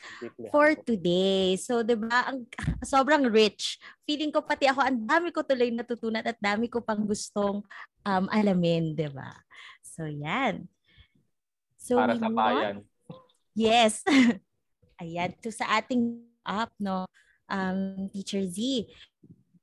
for 0.50 0.74
today. 0.74 1.56
So 1.58 1.86
'di 1.86 1.96
ba, 2.00 2.34
ang 2.34 2.50
sobrang 2.86 3.30
rich. 3.30 3.78
Feeling 4.04 4.34
ko 4.34 4.42
pati 4.42 4.66
ako 4.70 4.82
ang 4.82 5.06
dami 5.06 5.30
ko 5.30 5.46
tuloy 5.46 5.70
natutunan 5.70 6.26
at 6.26 6.38
dami 6.42 6.70
ko 6.70 6.82
pang 6.82 7.06
gustong 7.06 7.62
um, 8.06 8.26
alamin, 8.34 8.98
'di 8.98 9.10
ba? 9.14 9.34
So 9.82 10.10
'yan. 10.10 10.66
So 11.78 12.02
Para 12.02 12.18
sa 12.18 12.30
bayan. 12.30 12.82
Yes. 13.56 14.04
Ayan, 15.02 15.36
to 15.44 15.52
sa 15.52 15.80
ating 15.80 16.24
up, 16.44 16.72
no? 16.80 17.08
Um, 17.46 18.10
Teacher 18.10 18.44
Z. 18.48 18.88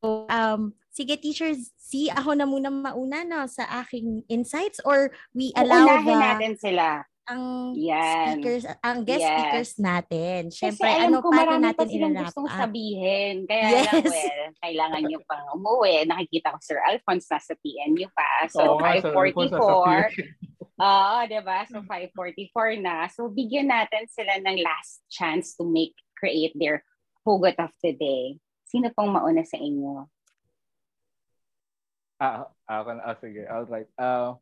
So, 0.02 0.28
um, 0.28 0.76
sige, 0.92 1.16
Teacher 1.16 1.56
Z, 1.56 1.90
ako 2.12 2.36
na 2.36 2.44
muna 2.44 2.68
mauna, 2.68 3.24
no, 3.24 3.48
sa 3.48 3.64
aking 3.82 4.22
insights 4.28 4.78
or 4.84 5.08
we 5.32 5.48
allow 5.56 5.88
Uunahin 5.88 6.04
the, 6.04 6.16
natin 6.20 6.52
sila. 6.60 6.86
ang 7.22 7.72
Yan. 7.72 8.36
speakers, 8.36 8.64
ang 8.82 9.06
guest 9.08 9.24
Yes. 9.24 9.32
speakers 9.32 9.70
natin. 9.80 10.40
Kasi 10.50 10.58
Siyempre, 10.58 10.90
alam 10.90 11.08
ano, 11.08 11.16
ko 11.22 11.28
paano 11.30 11.38
marami 11.56 11.64
natin 11.64 11.78
pa 11.80 11.84
silang 11.88 12.12
i-wrap 12.12 12.24
gustong 12.28 12.48
up? 12.50 12.60
sabihin. 12.60 13.34
Kaya 13.48 13.62
Yes. 13.62 13.86
lang, 13.88 14.02
well, 14.04 14.42
kailangan 14.60 15.02
nyo 15.08 15.18
pang 15.24 15.46
umuwi. 15.56 15.94
Nakikita 16.04 16.46
ko 16.52 16.58
Sir 16.60 16.78
Alphonse 16.84 17.26
nasa 17.30 17.54
PNU 17.56 18.06
pa. 18.12 18.30
So, 18.52 18.60
Alfonso, 18.76 19.08
544. 19.16 20.02
Oo, 20.82 21.14
di 21.30 21.40
ba? 21.46 21.58
So, 21.70 21.78
544 21.86 22.74
na. 22.82 23.06
So, 23.06 23.30
bigyan 23.30 23.70
natin 23.70 24.10
sila 24.10 24.42
ng 24.42 24.58
last 24.60 25.06
chance 25.06 25.54
to 25.56 25.62
make, 25.62 25.94
create 26.18 26.52
their 26.58 26.82
hugot 27.22 27.54
of 27.62 27.70
the 27.86 27.94
day. 27.94 28.36
Sino 28.66 28.90
pong 28.90 29.14
mauna 29.14 29.46
sa 29.46 29.62
inyo? 29.62 30.10
Ah, 32.22 32.46
ako 32.70 32.88
na. 32.94 33.02
Ah, 33.02 33.18
sige. 33.18 33.42
All 33.50 33.66
right. 33.66 33.90
Uh, 33.98 34.38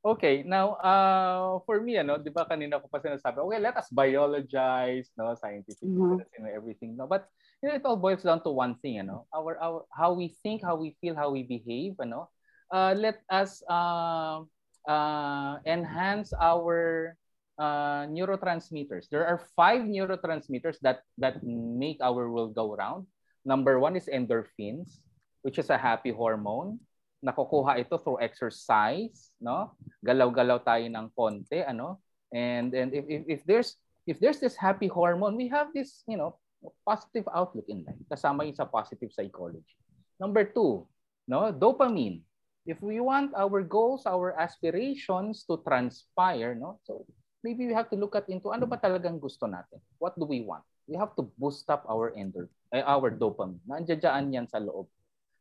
okay. 0.00 0.40
Now, 0.48 0.80
uh, 0.80 1.60
for 1.68 1.84
me, 1.84 2.00
ano, 2.00 2.16
di 2.16 2.32
ba 2.32 2.48
kanina 2.48 2.80
ko 2.80 2.88
pa 2.88 3.04
sinasabi, 3.04 3.44
okay, 3.44 3.60
let 3.60 3.76
us 3.76 3.92
biologize, 3.92 5.12
no, 5.12 5.36
scientific, 5.36 5.84
Mhm. 5.84 6.24
you 6.24 6.40
know, 6.40 6.48
everything. 6.48 6.96
No? 6.96 7.04
But, 7.04 7.28
you 7.60 7.68
know, 7.68 7.76
it 7.76 7.84
all 7.84 8.00
boils 8.00 8.24
down 8.24 8.40
to 8.48 8.50
one 8.50 8.80
thing, 8.80 9.04
ano, 9.04 9.28
our, 9.28 9.60
our, 9.60 9.84
how 9.92 10.16
we 10.16 10.32
think, 10.40 10.64
how 10.64 10.80
we 10.80 10.96
feel, 11.04 11.12
how 11.12 11.28
we 11.28 11.44
behave, 11.44 12.00
ano. 12.00 12.32
Uh, 12.72 12.96
let 12.96 13.20
us 13.28 13.60
uh, 13.68 14.44
uh, 14.88 15.60
enhance 15.68 16.32
our 16.36 17.12
uh, 17.60 18.08
neurotransmitters. 18.08 19.08
There 19.12 19.24
are 19.28 19.44
five 19.56 19.84
neurotransmitters 19.84 20.76
that 20.84 21.00
that 21.16 21.40
make 21.44 21.96
our 22.04 22.28
world 22.28 22.52
go 22.52 22.76
round. 22.76 23.08
Number 23.44 23.80
one 23.80 23.96
is 23.96 24.04
endorphins, 24.04 25.00
which 25.40 25.56
is 25.56 25.72
a 25.72 25.80
happy 25.80 26.12
hormone. 26.12 26.76
Nakukuha 27.18 27.82
ito 27.82 27.98
through 27.98 28.22
exercise, 28.22 29.34
no? 29.42 29.74
Galaw-galaw 30.06 30.62
tayo 30.62 30.86
ng 30.86 31.10
konti, 31.14 31.66
ano? 31.66 31.98
And 32.30 32.70
and 32.76 32.92
if, 32.92 33.04
if 33.08 33.22
if 33.26 33.40
there's 33.48 33.74
if 34.06 34.16
there's 34.22 34.38
this 34.38 34.54
happy 34.54 34.86
hormone, 34.86 35.34
we 35.34 35.48
have 35.50 35.72
this, 35.74 36.04
you 36.06 36.16
know, 36.16 36.38
positive 36.86 37.28
outlook 37.34 37.66
in 37.68 37.84
life. 37.84 37.98
Kasama 38.08 38.46
yun 38.46 38.56
sa 38.56 38.68
positive 38.68 39.10
psychology. 39.10 39.76
Number 40.18 40.46
two, 40.46 40.86
no, 41.26 41.52
dopamine. 41.52 42.22
If 42.68 42.84
we 42.84 43.00
want 43.00 43.32
our 43.32 43.64
goals, 43.64 44.04
our 44.04 44.36
aspirations 44.36 45.44
to 45.48 45.58
transpire, 45.64 46.52
no? 46.52 46.78
So 46.84 47.08
maybe 47.40 47.64
we 47.64 47.72
have 47.72 47.88
to 47.90 47.96
look 47.96 48.12
at 48.12 48.28
into 48.28 48.52
ano 48.52 48.68
ba 48.68 48.76
talagang 48.76 49.16
gusto 49.22 49.48
natin? 49.48 49.80
What 49.96 50.18
do 50.20 50.28
we 50.28 50.44
want? 50.44 50.64
We 50.84 50.96
have 51.00 51.16
to 51.16 51.28
boost 51.36 51.68
up 51.72 51.84
our 51.88 52.12
ender, 52.16 52.48
eh, 52.72 52.84
our 52.84 53.12
dopamine. 53.12 53.60
Nandiyan 53.64 54.32
yan 54.32 54.46
sa 54.48 54.60
loob. 54.60 54.88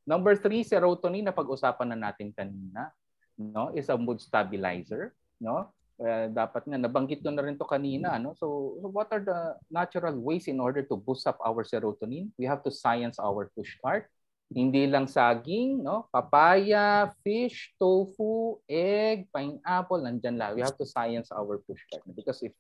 Number 0.08 0.40
three, 0.40 0.64
serotonin 0.64 1.28
na 1.28 1.36
pag-usapan 1.36 1.92
na 1.92 2.08
natin 2.08 2.32
kanina, 2.32 2.96
no, 3.36 3.76
is 3.76 3.92
a 3.92 4.00
mood 4.00 4.24
stabilizer, 4.24 5.12
no? 5.44 5.68
Uh, 5.98 6.30
dapat 6.32 6.64
nga 6.64 6.78
nabanggit 6.80 7.26
ko 7.26 7.34
na 7.34 7.44
rin 7.44 7.60
to 7.60 7.68
kanina, 7.68 8.16
no? 8.16 8.32
So, 8.40 8.80
so 8.80 8.88
what 8.88 9.12
are 9.12 9.20
the 9.20 9.60
natural 9.68 10.16
ways 10.16 10.48
in 10.48 10.64
order 10.64 10.80
to 10.88 10.96
boost 10.96 11.28
up 11.28 11.36
our 11.44 11.68
serotonin? 11.68 12.32
We 12.40 12.48
have 12.48 12.64
to 12.64 12.72
science 12.72 13.20
our 13.20 13.52
push 13.52 13.76
cart. 13.84 14.08
Hindi 14.48 14.88
lang 14.88 15.12
saging, 15.12 15.84
no? 15.84 16.08
Papaya, 16.08 17.12
fish, 17.20 17.76
tofu, 17.76 18.64
egg, 18.64 19.28
pineapple, 19.36 20.08
nandyan 20.08 20.40
lang. 20.40 20.56
We 20.56 20.64
have 20.64 20.80
to 20.80 20.88
science 20.88 21.36
our 21.36 21.60
push 21.68 21.84
cart. 21.92 22.08
Because 22.08 22.40
if 22.40 22.56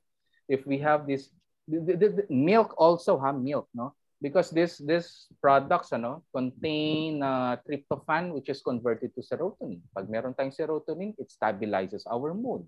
if 0.51 0.67
we 0.67 0.83
have 0.83 1.07
this 1.07 1.31
the, 1.67 1.79
the, 1.79 2.07
the, 2.09 2.25
milk 2.27 2.73
also 2.79 3.19
ha 3.19 3.31
milk 3.35 3.67
no 3.75 3.93
because 4.17 4.49
this 4.49 4.81
this 4.81 5.29
products 5.37 5.93
ano 5.93 6.25
contain 6.33 7.21
uh, 7.21 7.57
tryptophan 7.63 8.33
which 8.33 8.49
is 8.49 8.65
converted 8.65 9.13
to 9.13 9.21
serotonin 9.21 9.83
pag 9.93 10.09
meron 10.09 10.33
tayong 10.33 10.55
serotonin 10.55 11.13
it 11.21 11.29
stabilizes 11.29 12.01
our 12.09 12.33
mood 12.33 12.65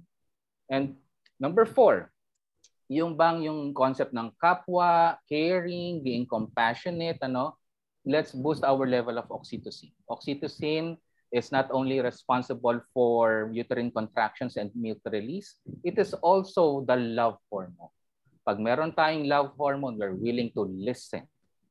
and 0.70 0.94
number 1.42 1.66
four 1.66 2.14
yung 2.90 3.18
bang 3.18 3.46
yung 3.46 3.74
concept 3.74 4.14
ng 4.14 4.30
kapwa 4.38 5.18
caring 5.26 6.02
being 6.06 6.26
compassionate 6.26 7.18
ano 7.26 7.58
let's 8.10 8.32
boost 8.32 8.64
our 8.64 8.88
level 8.88 9.18
of 9.22 9.28
oxytocin. 9.30 9.92
Oxytocin 10.10 10.98
is 11.30 11.52
not 11.52 11.70
only 11.72 12.02
responsible 12.02 12.82
for 12.94 13.50
uterine 13.54 13.92
contractions 13.92 14.58
and 14.58 14.74
milk 14.74 14.98
release, 15.06 15.62
it 15.84 15.98
is 16.02 16.14
also 16.26 16.84
the 16.90 16.96
love 16.96 17.38
hormone. 17.52 17.94
Pag 18.42 18.58
meron 18.58 18.96
tayong 18.96 19.30
love 19.30 19.54
hormone, 19.54 20.02
we're 20.02 20.18
willing 20.18 20.50
to 20.58 20.66
listen. 20.66 21.30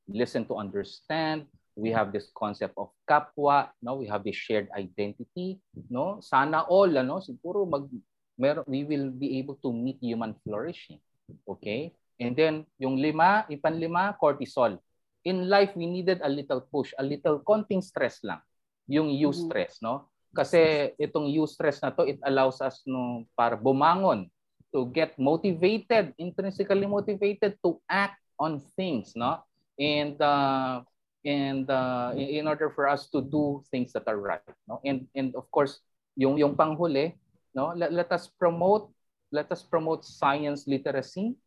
Listen 0.08 0.44
to 0.48 0.56
understand. 0.56 1.44
We 1.78 1.94
have 1.94 2.10
this 2.10 2.32
concept 2.34 2.74
of 2.74 2.90
kapwa, 3.06 3.70
no? 3.78 4.02
We 4.02 4.10
have 4.10 4.24
this 4.26 4.34
shared 4.34 4.66
identity, 4.74 5.62
no? 5.92 6.18
Sana 6.18 6.66
all, 6.66 6.90
ano, 6.90 7.22
siguro 7.22 7.68
mag 7.68 7.86
meron, 8.34 8.66
we 8.66 8.82
will 8.82 9.14
be 9.14 9.38
able 9.38 9.54
to 9.62 9.70
meet 9.70 10.02
human 10.02 10.34
flourishing. 10.42 10.98
Okay? 11.46 11.94
And 12.18 12.34
then 12.34 12.66
yung 12.82 12.98
lima, 12.98 13.46
yung 13.46 13.62
panlima, 13.62 14.18
cortisol 14.18 14.82
in 15.28 15.48
life 15.48 15.76
we 15.76 15.84
needed 15.84 16.24
a 16.24 16.30
little 16.30 16.64
push, 16.64 16.94
a 16.98 17.04
little 17.04 17.44
konting 17.44 17.82
stress 17.82 18.24
lang. 18.24 18.40
Yung 18.88 19.12
eustress, 19.12 19.84
no? 19.84 20.08
Kasi 20.32 20.92
itong 20.96 21.28
eustress 21.28 21.84
na 21.84 21.92
to, 21.92 22.08
it 22.08 22.16
allows 22.24 22.64
us 22.64 22.80
no 22.88 23.28
para 23.36 23.52
bumangon, 23.52 24.32
to 24.72 24.88
get 24.92 25.16
motivated, 25.20 26.16
intrinsically 26.16 26.88
motivated 26.88 27.56
to 27.60 27.76
act 27.88 28.16
on 28.40 28.60
things, 28.76 29.12
no? 29.12 29.44
And 29.78 30.20
uh, 30.20 30.82
and 31.24 31.70
uh, 31.70 32.12
in 32.18 32.46
order 32.46 32.70
for 32.70 32.88
us 32.88 33.08
to 33.14 33.22
do 33.22 33.62
things 33.70 33.94
that 33.94 34.04
are 34.06 34.18
right, 34.18 34.42
no? 34.66 34.82
And 34.84 35.06
and 35.14 35.34
of 35.38 35.46
course, 35.54 35.78
yung 36.18 36.38
yung 36.38 36.58
panghuli, 36.58 37.14
no? 37.54 37.72
Let, 37.74 37.94
let 37.94 38.10
us 38.10 38.26
promote 38.26 38.90
let 39.30 39.50
us 39.54 39.62
promote 39.62 40.04
science 40.04 40.66
literacy, 40.66 41.38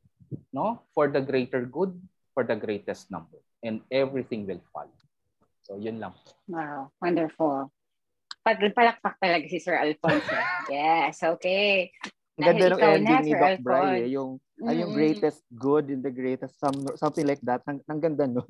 no? 0.54 0.84
For 0.96 1.12
the 1.12 1.20
greater 1.20 1.66
good, 1.68 1.92
for 2.34 2.44
the 2.48 2.56
greatest 2.56 3.12
number 3.12 3.42
and 3.64 3.82
everything 3.92 4.46
will 4.46 4.62
follow. 4.74 4.98
So, 5.62 5.78
yun 5.78 6.02
lang. 6.02 6.18
Wow, 6.50 6.92
wonderful. 6.98 7.70
Palakpak 8.42 9.22
talaga 9.22 9.46
si 9.46 9.62
Sir 9.62 9.78
Alfonso. 9.78 10.34
yes, 10.74 11.22
okay. 11.22 11.94
Ganda 12.42 12.66
ng 12.74 12.82
ending 12.82 13.24
ni 13.30 13.34
Doc 13.38 13.60
Bry, 13.62 14.06
eh. 14.06 14.18
yung, 14.18 14.42
mm-hmm. 14.42 14.68
ay, 14.68 14.76
yung 14.82 14.92
greatest 14.98 15.46
good 15.54 15.94
in 15.94 16.02
the 16.02 16.12
greatest, 16.12 16.58
some, 16.58 16.76
something 16.98 17.26
like 17.26 17.42
that. 17.46 17.62
Ang, 17.70 17.82
ang 17.86 18.00
ganda 18.02 18.26
nun. 18.26 18.50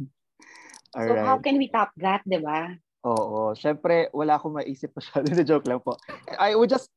All 0.96 1.06
so, 1.08 1.14
right. 1.16 1.26
how 1.28 1.38
can 1.38 1.60
we 1.60 1.68
top 1.68 1.92
that, 2.00 2.24
di 2.24 2.40
ba? 2.40 2.76
Oo. 3.02 3.58
Siyempre, 3.58 4.14
wala 4.14 4.38
akong 4.38 4.62
maisip 4.62 4.94
masyado. 4.94 5.26
na 5.34 5.42
joke 5.42 5.66
lang 5.66 5.82
po. 5.82 5.98
I 6.38 6.54
would 6.54 6.70
just 6.70 6.94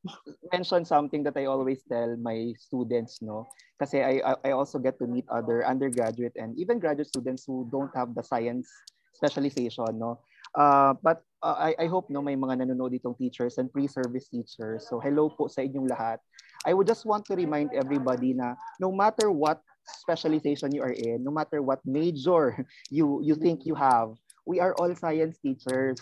mention 0.52 0.84
something 0.84 1.24
that 1.24 1.36
I 1.36 1.48
always 1.48 1.80
tell 1.88 2.12
my 2.20 2.52
students, 2.60 3.24
no? 3.24 3.48
Kasi 3.80 4.04
I, 4.04 4.20
I 4.44 4.52
also 4.52 4.76
get 4.76 5.00
to 5.00 5.08
meet 5.08 5.24
other 5.32 5.64
undergraduate 5.64 6.36
and 6.36 6.52
even 6.60 6.76
graduate 6.76 7.08
students 7.08 7.48
who 7.48 7.66
don't 7.72 7.90
have 7.96 8.12
the 8.12 8.22
science 8.22 8.68
specialization, 9.16 9.96
no? 9.96 10.20
Uh, 10.54 10.94
but 11.02 11.24
uh, 11.42 11.72
I, 11.72 11.74
I 11.80 11.86
hope 11.88 12.12
no 12.12 12.22
may 12.22 12.36
mga 12.36 12.62
nanonood 12.62 12.94
ditong 12.94 13.18
teachers 13.18 13.58
and 13.58 13.72
pre-service 13.72 14.28
teachers. 14.28 14.86
So 14.86 15.00
hello 15.00 15.32
po 15.32 15.48
sa 15.48 15.66
inyong 15.66 15.88
lahat. 15.90 16.22
I 16.66 16.72
would 16.72 16.86
just 16.86 17.04
want 17.04 17.24
to 17.26 17.36
remind 17.36 17.70
everybody 17.76 18.32
na 18.32 18.56
no 18.80 18.90
matter 18.90 19.30
what 19.30 19.60
specialization 19.84 20.72
you 20.72 20.82
are 20.82 20.96
in, 20.96 21.22
no 21.22 21.30
matter 21.30 21.60
what 21.60 21.84
major 21.84 22.64
you 22.90 23.20
you 23.22 23.36
think 23.36 23.68
you 23.68 23.76
have, 23.76 24.16
we 24.48 24.60
are 24.60 24.74
all 24.80 24.92
science 24.96 25.36
teachers. 25.40 26.00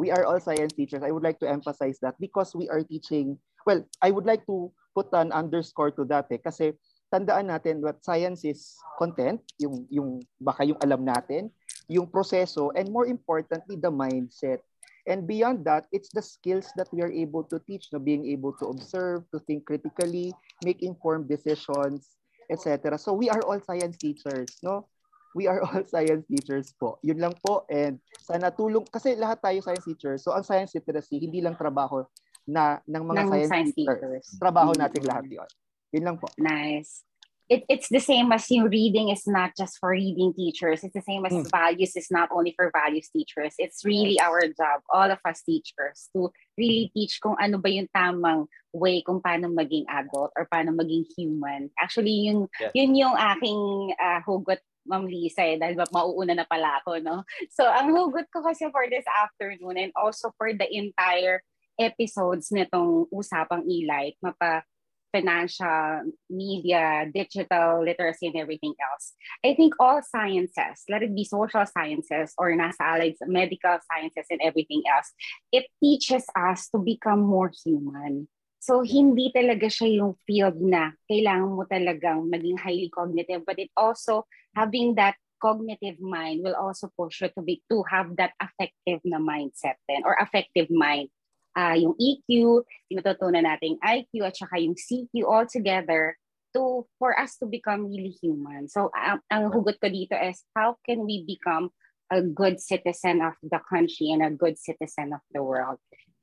We 0.00 0.08
are 0.08 0.24
all 0.24 0.40
science 0.40 0.72
teachers. 0.72 1.04
I 1.04 1.12
would 1.12 1.24
like 1.24 1.38
to 1.44 1.48
emphasize 1.48 2.00
that 2.00 2.16
because 2.16 2.56
we 2.56 2.68
are 2.72 2.80
teaching, 2.80 3.36
well, 3.68 3.84
I 4.00 4.10
would 4.10 4.24
like 4.24 4.48
to 4.48 4.72
put 4.96 5.12
an 5.12 5.32
underscore 5.32 5.92
to 6.00 6.08
that 6.08 6.32
eh, 6.32 6.40
kasi 6.40 6.72
tandaan 7.12 7.52
natin 7.52 7.84
that 7.84 8.00
science 8.00 8.46
is 8.46 8.80
content, 8.96 9.44
yung, 9.60 9.84
yung 9.92 10.24
baka 10.40 10.64
yung 10.64 10.80
alam 10.80 11.04
natin, 11.04 11.52
yung 11.90 12.06
proseso, 12.08 12.72
and 12.72 12.88
more 12.88 13.04
importantly, 13.04 13.76
the 13.76 13.92
mindset. 13.92 14.64
And 15.06 15.26
beyond 15.26 15.64
that, 15.64 15.86
it's 15.92 16.10
the 16.12 16.22
skills 16.22 16.68
that 16.76 16.88
we 16.92 17.00
are 17.00 17.10
able 17.10 17.44
to 17.48 17.58
teach, 17.64 17.88
no? 17.92 17.98
being 17.98 18.26
able 18.28 18.52
to 18.60 18.68
observe, 18.68 19.24
to 19.32 19.40
think 19.40 19.64
critically, 19.64 20.32
make 20.64 20.82
informed 20.82 21.28
decisions, 21.28 22.16
etc. 22.50 22.98
So 22.98 23.12
we 23.12 23.30
are 23.30 23.40
all 23.42 23.60
science 23.60 23.96
teachers, 23.96 24.60
no? 24.62 24.86
We 25.34 25.46
are 25.46 25.62
all 25.62 25.84
science 25.92 26.26
teachers 26.28 26.74
po. 26.76 26.98
Yun 27.02 27.18
lang 27.18 27.34
po. 27.40 27.64
And 27.70 28.02
sana 28.20 28.52
tulong, 28.52 28.84
kasi 28.92 29.16
lahat 29.16 29.40
tayo 29.40 29.62
science 29.64 29.86
teachers. 29.86 30.20
So 30.26 30.36
ang 30.36 30.44
science 30.44 30.74
literacy, 30.74 31.22
hindi 31.22 31.40
lang 31.40 31.56
trabaho 31.56 32.04
na 32.44 32.82
ng 32.84 33.04
mga 33.06 33.20
ng 33.24 33.28
science, 33.30 33.50
science 33.50 33.72
teachers. 33.72 34.00
teachers. 34.02 34.26
Trabaho 34.36 34.74
mm-hmm. 34.74 34.82
natin 34.84 35.02
lahat 35.06 35.24
yun. 35.30 35.50
Yun 35.90 36.04
lang 36.06 36.16
po. 36.18 36.28
Nice. 36.38 37.02
It, 37.50 37.66
it's 37.66 37.90
the 37.90 37.98
same 37.98 38.30
as 38.30 38.46
yung 38.46 38.70
reading 38.70 39.10
is 39.10 39.26
not 39.26 39.58
just 39.58 39.82
for 39.82 39.90
reading 39.90 40.32
teachers. 40.32 40.86
It's 40.86 40.94
the 40.94 41.02
same 41.02 41.26
as 41.26 41.34
mm. 41.34 41.50
values 41.50 41.98
is 41.98 42.06
not 42.06 42.30
only 42.30 42.54
for 42.54 42.70
values 42.70 43.10
teachers. 43.10 43.58
It's 43.58 43.82
really 43.84 44.22
our 44.22 44.46
job, 44.54 44.86
all 44.86 45.10
of 45.10 45.18
us 45.26 45.42
teachers, 45.42 46.06
to 46.14 46.30
really 46.54 46.94
teach 46.94 47.18
kung 47.18 47.34
ano 47.42 47.58
ba 47.58 47.66
yung 47.66 47.90
tamang 47.90 48.46
way 48.70 49.02
kung 49.02 49.18
paano 49.18 49.50
maging 49.50 49.90
adult 49.90 50.30
or 50.38 50.46
paano 50.46 50.70
maging 50.70 51.10
human. 51.18 51.74
Actually, 51.74 52.30
yun, 52.30 52.46
yeah. 52.62 52.70
yun 52.70 52.94
yung 52.94 53.18
aking 53.18 53.92
uh, 53.98 54.22
hugot 54.22 54.62
Ma'am 54.88 55.04
Lisa 55.04 55.44
eh, 55.44 55.60
dahil 55.60 55.76
mauuna 55.92 56.32
na 56.32 56.48
pala 56.48 56.80
ako, 56.80 57.02
no? 57.04 57.22
So, 57.56 57.68
ang 57.68 57.92
hugot 57.92 58.32
ko 58.32 58.40
kasi 58.40 58.70
for 58.72 58.88
this 58.88 59.04
afternoon 59.06 59.76
and 59.76 59.92
also 59.92 60.32
for 60.40 60.54
the 60.56 60.66
entire 60.70 61.44
episodes 61.76 62.48
nitong 62.52 63.08
Usapang 63.12 63.64
E-Light, 63.68 64.16
mapa 64.24 64.64
financial, 65.12 66.10
media, 66.30 67.06
digital 67.12 67.84
literacy, 67.84 68.28
and 68.28 68.36
everything 68.36 68.74
else. 68.78 69.12
I 69.44 69.54
think 69.54 69.74
all 69.78 70.00
sciences, 70.02 70.86
let 70.88 71.02
it 71.02 71.14
be 71.14 71.24
social 71.24 71.66
sciences 71.66 72.34
or 72.38 72.50
nasa 72.54 72.80
allied 72.80 73.18
medical 73.26 73.78
sciences 73.90 74.26
and 74.30 74.40
everything 74.42 74.82
else, 74.86 75.12
it 75.52 75.66
teaches 75.82 76.24
us 76.34 76.68
to 76.70 76.78
become 76.78 77.20
more 77.20 77.50
human. 77.64 78.28
So, 78.60 78.84
hindi 78.84 79.32
talaga 79.32 79.72
siya 79.72 80.04
yung 80.04 80.20
field 80.28 80.60
na 80.60 80.92
kailangan 81.08 81.48
mo 81.48 81.64
talagang 81.64 82.28
maging 82.28 82.60
highly 82.60 82.92
cognitive, 82.92 83.42
but 83.48 83.56
it 83.56 83.72
also, 83.72 84.28
having 84.52 85.00
that 85.00 85.16
cognitive 85.40 85.96
mind 85.98 86.44
will 86.44 86.54
also 86.54 86.92
push 86.92 87.24
you 87.24 87.32
to 87.32 87.40
be 87.40 87.64
to 87.72 87.82
have 87.88 88.12
that 88.20 88.36
affective 88.36 89.00
na 89.08 89.16
mindset 89.16 89.80
then 89.88 90.04
or 90.04 90.12
affective 90.20 90.68
mind 90.68 91.08
uh, 91.56 91.76
yung 91.76 91.94
EQ, 91.98 92.62
tinututunan 92.90 93.46
natin 93.46 93.78
IQ 93.82 94.26
at 94.26 94.36
saka 94.36 94.60
yung 94.60 94.76
CQ 94.76 95.12
all 95.26 95.46
together 95.46 96.14
to 96.50 96.82
for 96.98 97.14
us 97.14 97.38
to 97.38 97.46
become 97.46 97.86
really 97.86 98.14
human. 98.18 98.66
So 98.66 98.90
ang, 98.90 99.22
ang 99.30 99.54
hugot 99.54 99.78
ko 99.78 99.86
dito 99.86 100.18
is 100.18 100.42
how 100.54 100.74
can 100.82 101.06
we 101.06 101.22
become 101.22 101.70
a 102.10 102.20
good 102.20 102.58
citizen 102.58 103.22
of 103.22 103.38
the 103.42 103.62
country 103.70 104.10
and 104.10 104.22
a 104.22 104.34
good 104.34 104.58
citizen 104.58 105.14
of 105.14 105.22
the 105.30 105.42
world. 105.42 105.78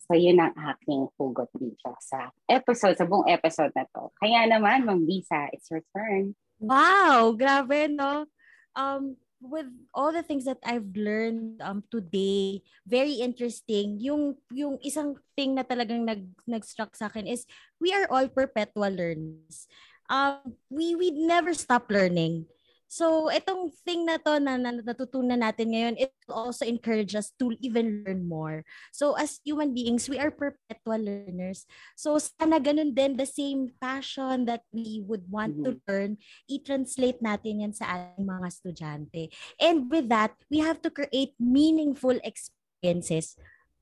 So, 0.07 0.15
yun 0.15 0.39
ang 0.39 0.55
aking 0.55 1.11
hugot 1.19 1.51
dito 1.55 1.95
sa 1.99 2.31
episode, 2.47 2.95
sa 2.95 3.07
buong 3.07 3.27
episode 3.27 3.75
na 3.75 3.83
to. 3.91 4.11
Kaya 4.19 4.47
naman, 4.47 4.87
Ma'am 4.87 5.03
Lisa, 5.03 5.51
it's 5.51 5.67
your 5.67 5.83
turn. 5.91 6.31
Wow, 6.63 7.35
grabe, 7.35 7.91
no? 7.91 8.27
Um, 8.71 9.19
with 9.41 9.69
all 9.93 10.11
the 10.11 10.25
things 10.25 10.45
that 10.45 10.61
I've 10.65 10.89
learned 10.95 11.61
um 11.61 11.83
today, 11.91 12.61
very 12.85 13.21
interesting. 13.21 14.01
Yung 14.01 14.35
yung 14.49 14.81
isang 14.81 15.17
thing 15.37 15.53
na 15.55 15.63
talagang 15.63 16.03
nag 16.05 16.25
nag-struck 16.49 16.97
sa 16.97 17.07
akin 17.07 17.29
is 17.29 17.45
we 17.77 17.93
are 17.93 18.09
all 18.09 18.27
perpetual 18.27 18.89
learners. 18.89 19.69
Um 20.09 20.57
we 20.71 20.97
we 20.97 21.11
never 21.13 21.53
stop 21.53 21.91
learning. 21.91 22.49
So, 22.87 23.27
itong 23.27 23.75
thing 23.83 24.07
na 24.07 24.15
to 24.23 24.39
na, 24.39 24.55
na 24.55 24.79
natutunan 24.79 25.43
natin 25.43 25.75
ngayon, 25.75 25.95
it 25.99 26.15
also 26.31 26.63
encourage 26.63 27.19
us 27.19 27.35
to 27.35 27.51
even 27.59 28.07
learn 28.07 28.23
more. 28.23 28.63
So, 28.95 29.19
as 29.19 29.43
human 29.43 29.75
beings, 29.75 30.07
we 30.07 30.15
are 30.23 30.31
perpetual 30.31 31.03
learners. 31.03 31.67
So, 31.99 32.15
sana 32.15 32.63
ganun 32.63 32.95
din, 32.95 33.19
the 33.19 33.27
same 33.27 33.75
passion 33.83 34.47
that 34.47 34.63
we 34.71 35.03
would 35.03 35.27
want 35.27 35.59
mm-hmm. 35.59 35.75
to 35.75 35.83
learn, 35.83 36.11
i-translate 36.47 37.19
natin 37.19 37.67
yan 37.67 37.73
sa 37.75 38.15
ating 38.15 38.23
mga 38.23 38.47
estudyante. 38.47 39.23
And 39.59 39.91
with 39.91 40.07
that, 40.07 40.39
we 40.47 40.63
have 40.63 40.79
to 40.87 40.89
create 40.89 41.35
meaningful 41.35 42.15
experiences 42.23 43.35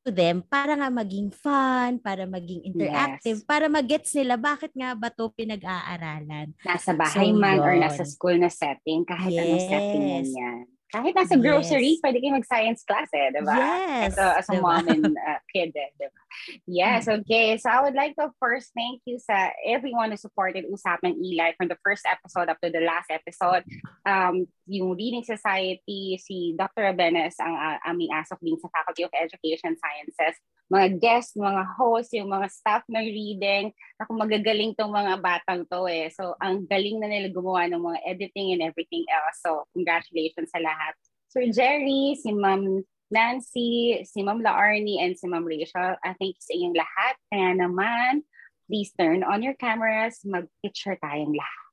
to 0.05 0.13
them 0.13 0.45
para 0.45 0.77
nga 0.77 0.93
maging 0.93 1.33
fun, 1.33 1.97
para 1.97 2.29
maging 2.29 2.61
interactive, 2.61 3.41
yes. 3.41 3.49
para 3.49 3.65
magets 3.65 4.13
nila 4.13 4.37
bakit 4.37 4.69
nga 4.77 4.93
ba 4.93 5.09
to 5.09 5.33
pinag-aaralan. 5.33 6.53
Nasa 6.61 6.93
bahay 6.93 7.33
so, 7.33 7.41
man 7.41 7.57
yun. 7.57 7.65
or 7.65 7.73
nasa 7.81 8.05
school 8.05 8.37
na 8.37 8.53
setting, 8.53 9.01
kahit 9.01 9.33
yes. 9.33 9.41
anong 9.41 9.65
setting 9.65 10.03
yan. 10.05 10.65
Kahit 10.95 11.11
nasa 11.11 11.35
grocery, 11.35 11.99
yes. 11.99 12.01
pwede 12.03 12.17
kayo 12.23 12.39
mag-science 12.39 12.87
class 12.87 13.11
eh, 13.11 13.27
di 13.35 13.43
ba? 13.43 13.55
Yes. 13.59 14.15
Ito, 14.15 14.25
as 14.31 14.47
a 14.47 14.55
diba? 14.55 14.63
mom 14.63 14.87
and 14.87 15.11
uh, 15.11 15.39
kid 15.51 15.75
eh, 15.75 15.91
di 15.99 16.07
ba? 16.07 16.21
Yes, 16.63 17.11
mm. 17.11 17.19
okay. 17.19 17.59
So 17.59 17.67
I 17.67 17.83
would 17.83 17.99
like 17.99 18.15
to 18.15 18.31
first 18.39 18.71
thank 18.71 19.03
you 19.03 19.19
sa 19.19 19.51
everyone 19.67 20.15
who 20.15 20.19
supported 20.19 20.63
Usapan 20.71 21.19
Eli 21.19 21.51
from 21.59 21.67
the 21.67 21.75
first 21.83 22.07
episode 22.07 22.47
up 22.47 22.63
to 22.63 22.71
the 22.71 22.79
last 22.79 23.11
episode. 23.11 23.67
Um, 24.07 24.47
yung 24.71 24.95
Reading 24.95 25.27
Society, 25.27 26.15
si 26.15 26.55
Dr. 26.55 26.87
Abenes, 26.95 27.35
ang 27.43 27.59
uh, 27.59 27.77
aming 27.91 28.15
asok 28.15 28.39
din 28.39 28.55
sa 28.55 28.71
Faculty 28.71 29.03
of 29.03 29.11
Education 29.11 29.75
Sciences 29.75 30.39
mga 30.65 30.97
guest, 30.97 31.37
mga 31.37 31.63
host, 31.77 32.09
yung 32.17 32.29
mga 32.33 32.47
staff 32.49 32.83
ng 32.89 33.05
reading. 33.05 33.69
Ako 34.01 34.17
magagaling 34.17 34.73
tong 34.73 34.89
mga 34.89 35.21
batang 35.21 35.61
to 35.69 35.85
eh. 35.85 36.09
So, 36.09 36.33
ang 36.41 36.65
galing 36.65 36.97
na 36.97 37.09
nila 37.09 37.29
gumawa 37.29 37.69
ng 37.69 37.81
mga 37.81 37.99
editing 38.05 38.57
and 38.57 38.61
everything 38.65 39.05
else. 39.09 39.45
So, 39.45 39.69
congratulations 39.77 40.49
sa 40.49 40.61
lahat. 40.61 40.97
Sir 41.29 41.51
Jerry, 41.53 42.17
si 42.17 42.33
Ma'am 42.33 42.81
Nancy, 43.13 44.01
si 44.07 44.19
Ma'am 44.25 44.41
Laarni, 44.41 44.97
and 45.03 45.13
si 45.13 45.29
Ma'am 45.29 45.45
Rachel, 45.45 45.99
I 46.01 46.17
thank 46.17 46.33
you 46.33 46.43
sa 46.43 46.53
inyong 46.57 46.77
lahat. 46.79 47.15
Kaya 47.29 47.49
naman, 47.53 48.25
please 48.65 48.89
turn 48.97 49.21
on 49.21 49.45
your 49.45 49.53
cameras. 49.53 50.25
Mag-picture 50.25 50.97
tayong 50.97 51.37
lahat. 51.37 51.65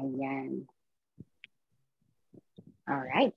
Ayan. 0.00 0.70
All 2.88 3.04
right. 3.04 3.36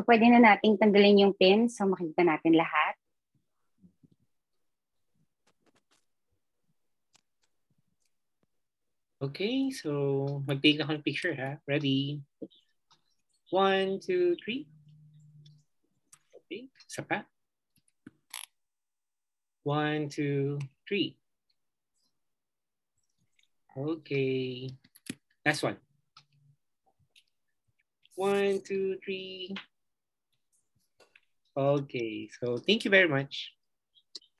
So 0.00 0.08
pwede 0.08 0.32
na 0.32 0.40
nating 0.40 0.80
tanggalin 0.80 1.28
yung 1.28 1.36
pin 1.36 1.68
so 1.68 1.84
makikita 1.84 2.24
natin 2.24 2.56
lahat. 2.56 2.96
Okay, 9.20 9.68
so 9.68 10.24
mag-take 10.48 10.80
ako 10.80 10.96
ng 10.96 11.04
picture 11.04 11.36
ha. 11.36 11.60
Ready? 11.68 12.24
One, 13.52 14.00
two, 14.00 14.40
three. 14.40 14.64
Okay, 16.32 16.72
isa 16.88 17.04
pa. 17.04 17.28
One, 19.68 20.08
two, 20.08 20.56
three. 20.88 21.12
Okay. 23.76 24.72
Last 25.44 25.60
one. 25.60 25.76
One, 28.16 28.64
two, 28.64 28.96
three. 29.04 29.52
Okay, 31.56 32.30
so 32.30 32.58
thank 32.62 32.86
you 32.86 32.90
very 32.90 33.08
much. 33.08 33.50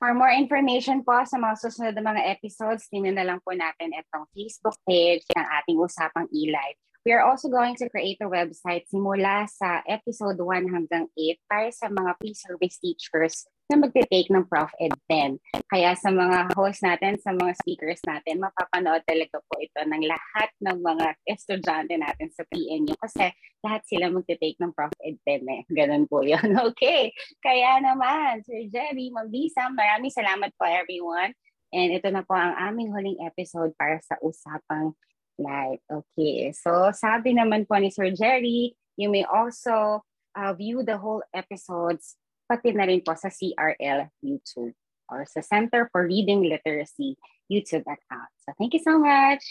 For 0.00 0.16
more 0.16 0.32
information 0.32 1.04
po 1.04 1.20
sa 1.28 1.36
mga 1.36 1.60
susunod 1.60 1.92
na 1.92 2.04
mga 2.16 2.22
episodes, 2.32 2.88
tingnan 2.88 3.20
na 3.20 3.26
lang 3.26 3.38
po 3.44 3.52
natin 3.52 3.92
itong 3.92 4.24
Facebook 4.32 4.78
page 4.88 5.26
ng 5.36 5.46
ating 5.60 5.76
Usapang 5.76 6.24
E-Live. 6.32 6.78
We 7.04 7.12
are 7.12 7.24
also 7.24 7.52
going 7.52 7.76
to 7.80 7.88
create 7.92 8.20
a 8.24 8.28
website 8.28 8.88
simula 8.88 9.44
sa 9.48 9.84
episode 9.84 10.40
1 10.40 10.72
hanggang 10.72 11.08
8 11.16 11.48
para 11.48 11.68
sa 11.72 11.92
mga 11.92 12.16
pre-service 12.16 12.76
teachers 12.80 13.44
na 13.70 13.78
magte-take 13.78 14.34
ng 14.34 14.50
Prof 14.50 14.74
Ed 14.82 14.90
10. 15.06 15.38
Kaya 15.70 15.94
sa 15.94 16.10
mga 16.10 16.50
host 16.58 16.82
natin, 16.82 17.14
sa 17.22 17.30
mga 17.30 17.54
speakers 17.62 18.02
natin, 18.02 18.42
mapapanood 18.42 19.06
talaga 19.06 19.38
po 19.46 19.62
ito 19.62 19.78
ng 19.78 20.02
lahat 20.10 20.50
ng 20.58 20.82
mga 20.82 21.06
estudyante 21.22 21.94
natin 21.94 22.34
sa 22.34 22.42
PNU 22.50 22.98
kasi 22.98 23.30
lahat 23.62 23.86
sila 23.86 24.10
magte-take 24.10 24.58
ng 24.58 24.74
Prof 24.74 24.90
Ed 24.98 25.22
10 25.22 25.46
eh. 25.46 25.62
Ganun 25.70 26.10
po 26.10 26.26
yun. 26.26 26.42
Okay. 26.70 27.10
Kaya 27.42 27.82
naman, 27.82 28.42
Sir 28.42 28.68
Jerry, 28.68 29.10
Ma'am 29.10 29.30
Lisa, 29.30 29.70
maraming 29.70 30.12
salamat 30.12 30.50
po 30.58 30.66
everyone. 30.66 31.32
And 31.70 31.94
ito 31.94 32.10
na 32.10 32.26
po 32.26 32.34
ang 32.34 32.58
aming 32.58 32.90
huling 32.90 33.18
episode 33.22 33.70
para 33.78 34.02
sa 34.02 34.18
Usapang 34.18 34.98
Live. 35.38 35.82
Okay. 35.86 36.50
So 36.52 36.90
sabi 36.90 37.38
naman 37.38 37.64
po 37.70 37.78
ni 37.78 37.94
Sir 37.94 38.10
Jerry, 38.12 38.74
you 38.98 39.08
may 39.08 39.22
also 39.24 40.02
uh, 40.34 40.52
view 40.54 40.82
the 40.82 40.98
whole 40.98 41.22
episodes 41.32 42.18
pati 42.50 42.74
na 42.74 42.82
rin 42.82 42.98
po 43.06 43.14
sa 43.14 43.30
CRL 43.30 44.10
YouTube 44.18 44.74
or 45.06 45.22
sa 45.22 45.38
Center 45.38 45.86
for 45.94 46.10
Reading 46.10 46.42
Literacy 46.42 47.14
YouTube 47.46 47.86
account. 47.86 48.30
So 48.42 48.50
thank 48.58 48.74
you 48.74 48.82
so 48.82 48.98
much. 48.98 49.42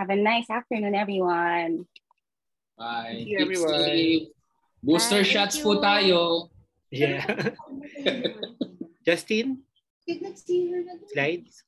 Have 0.00 0.08
a 0.08 0.16
nice 0.16 0.48
afternoon, 0.48 0.96
everyone. 0.96 1.84
Bye. 2.80 3.20
Thank 3.20 3.28
you, 3.28 3.38
everyone. 3.44 4.32
Booster 4.80 5.20
Bye, 5.20 5.28
shots 5.28 5.60
po 5.60 5.76
tayo. 5.80 6.48
Yeah. 6.88 7.24
Justin? 9.06 9.60
Slides? 11.12 11.65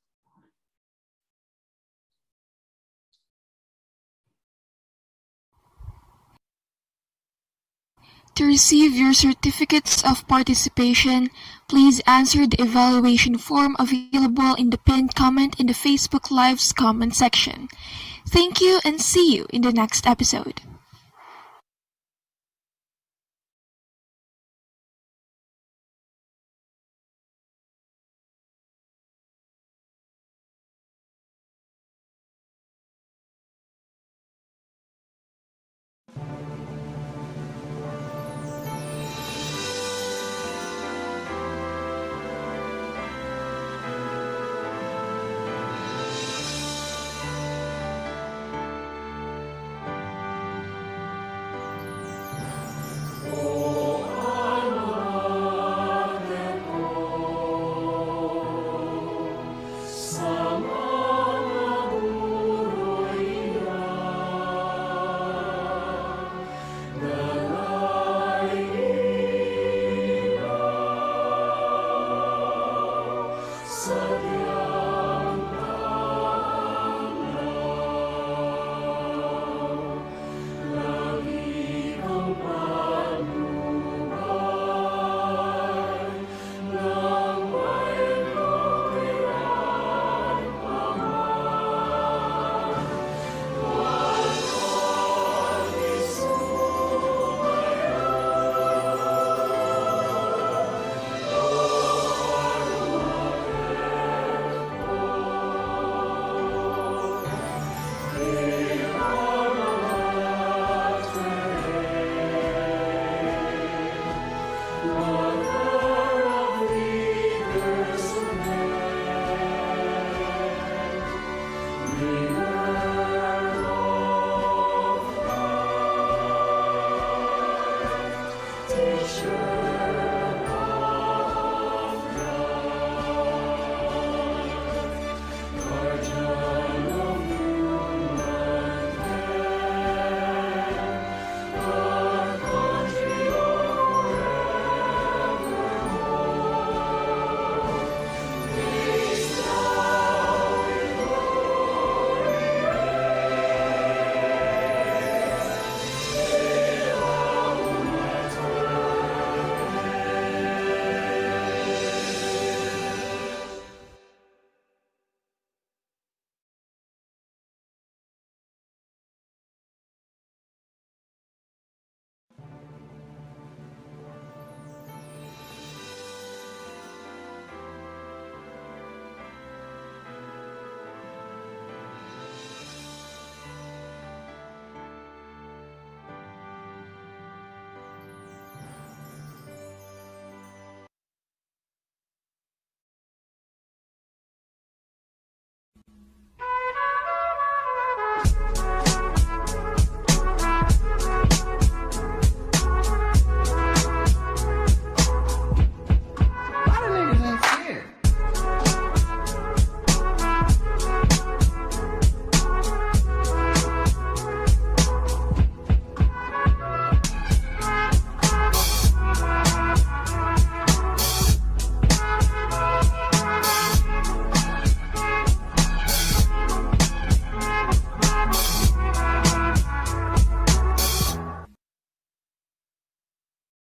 To 8.38 8.46
receive 8.46 8.94
your 8.94 9.14
certificates 9.14 10.04
of 10.04 10.22
participation, 10.28 11.30
please 11.66 11.98
answer 12.06 12.46
the 12.46 12.62
evaluation 12.62 13.36
form 13.36 13.74
available 13.80 14.54
in 14.54 14.70
the 14.70 14.78
pinned 14.78 15.16
comment 15.16 15.58
in 15.58 15.66
the 15.66 15.72
Facebook 15.72 16.30
Live's 16.30 16.72
comment 16.72 17.16
section. 17.16 17.66
Thank 18.28 18.60
you 18.60 18.78
and 18.84 19.00
see 19.00 19.34
you 19.34 19.48
in 19.50 19.62
the 19.62 19.72
next 19.72 20.06
episode. 20.06 20.60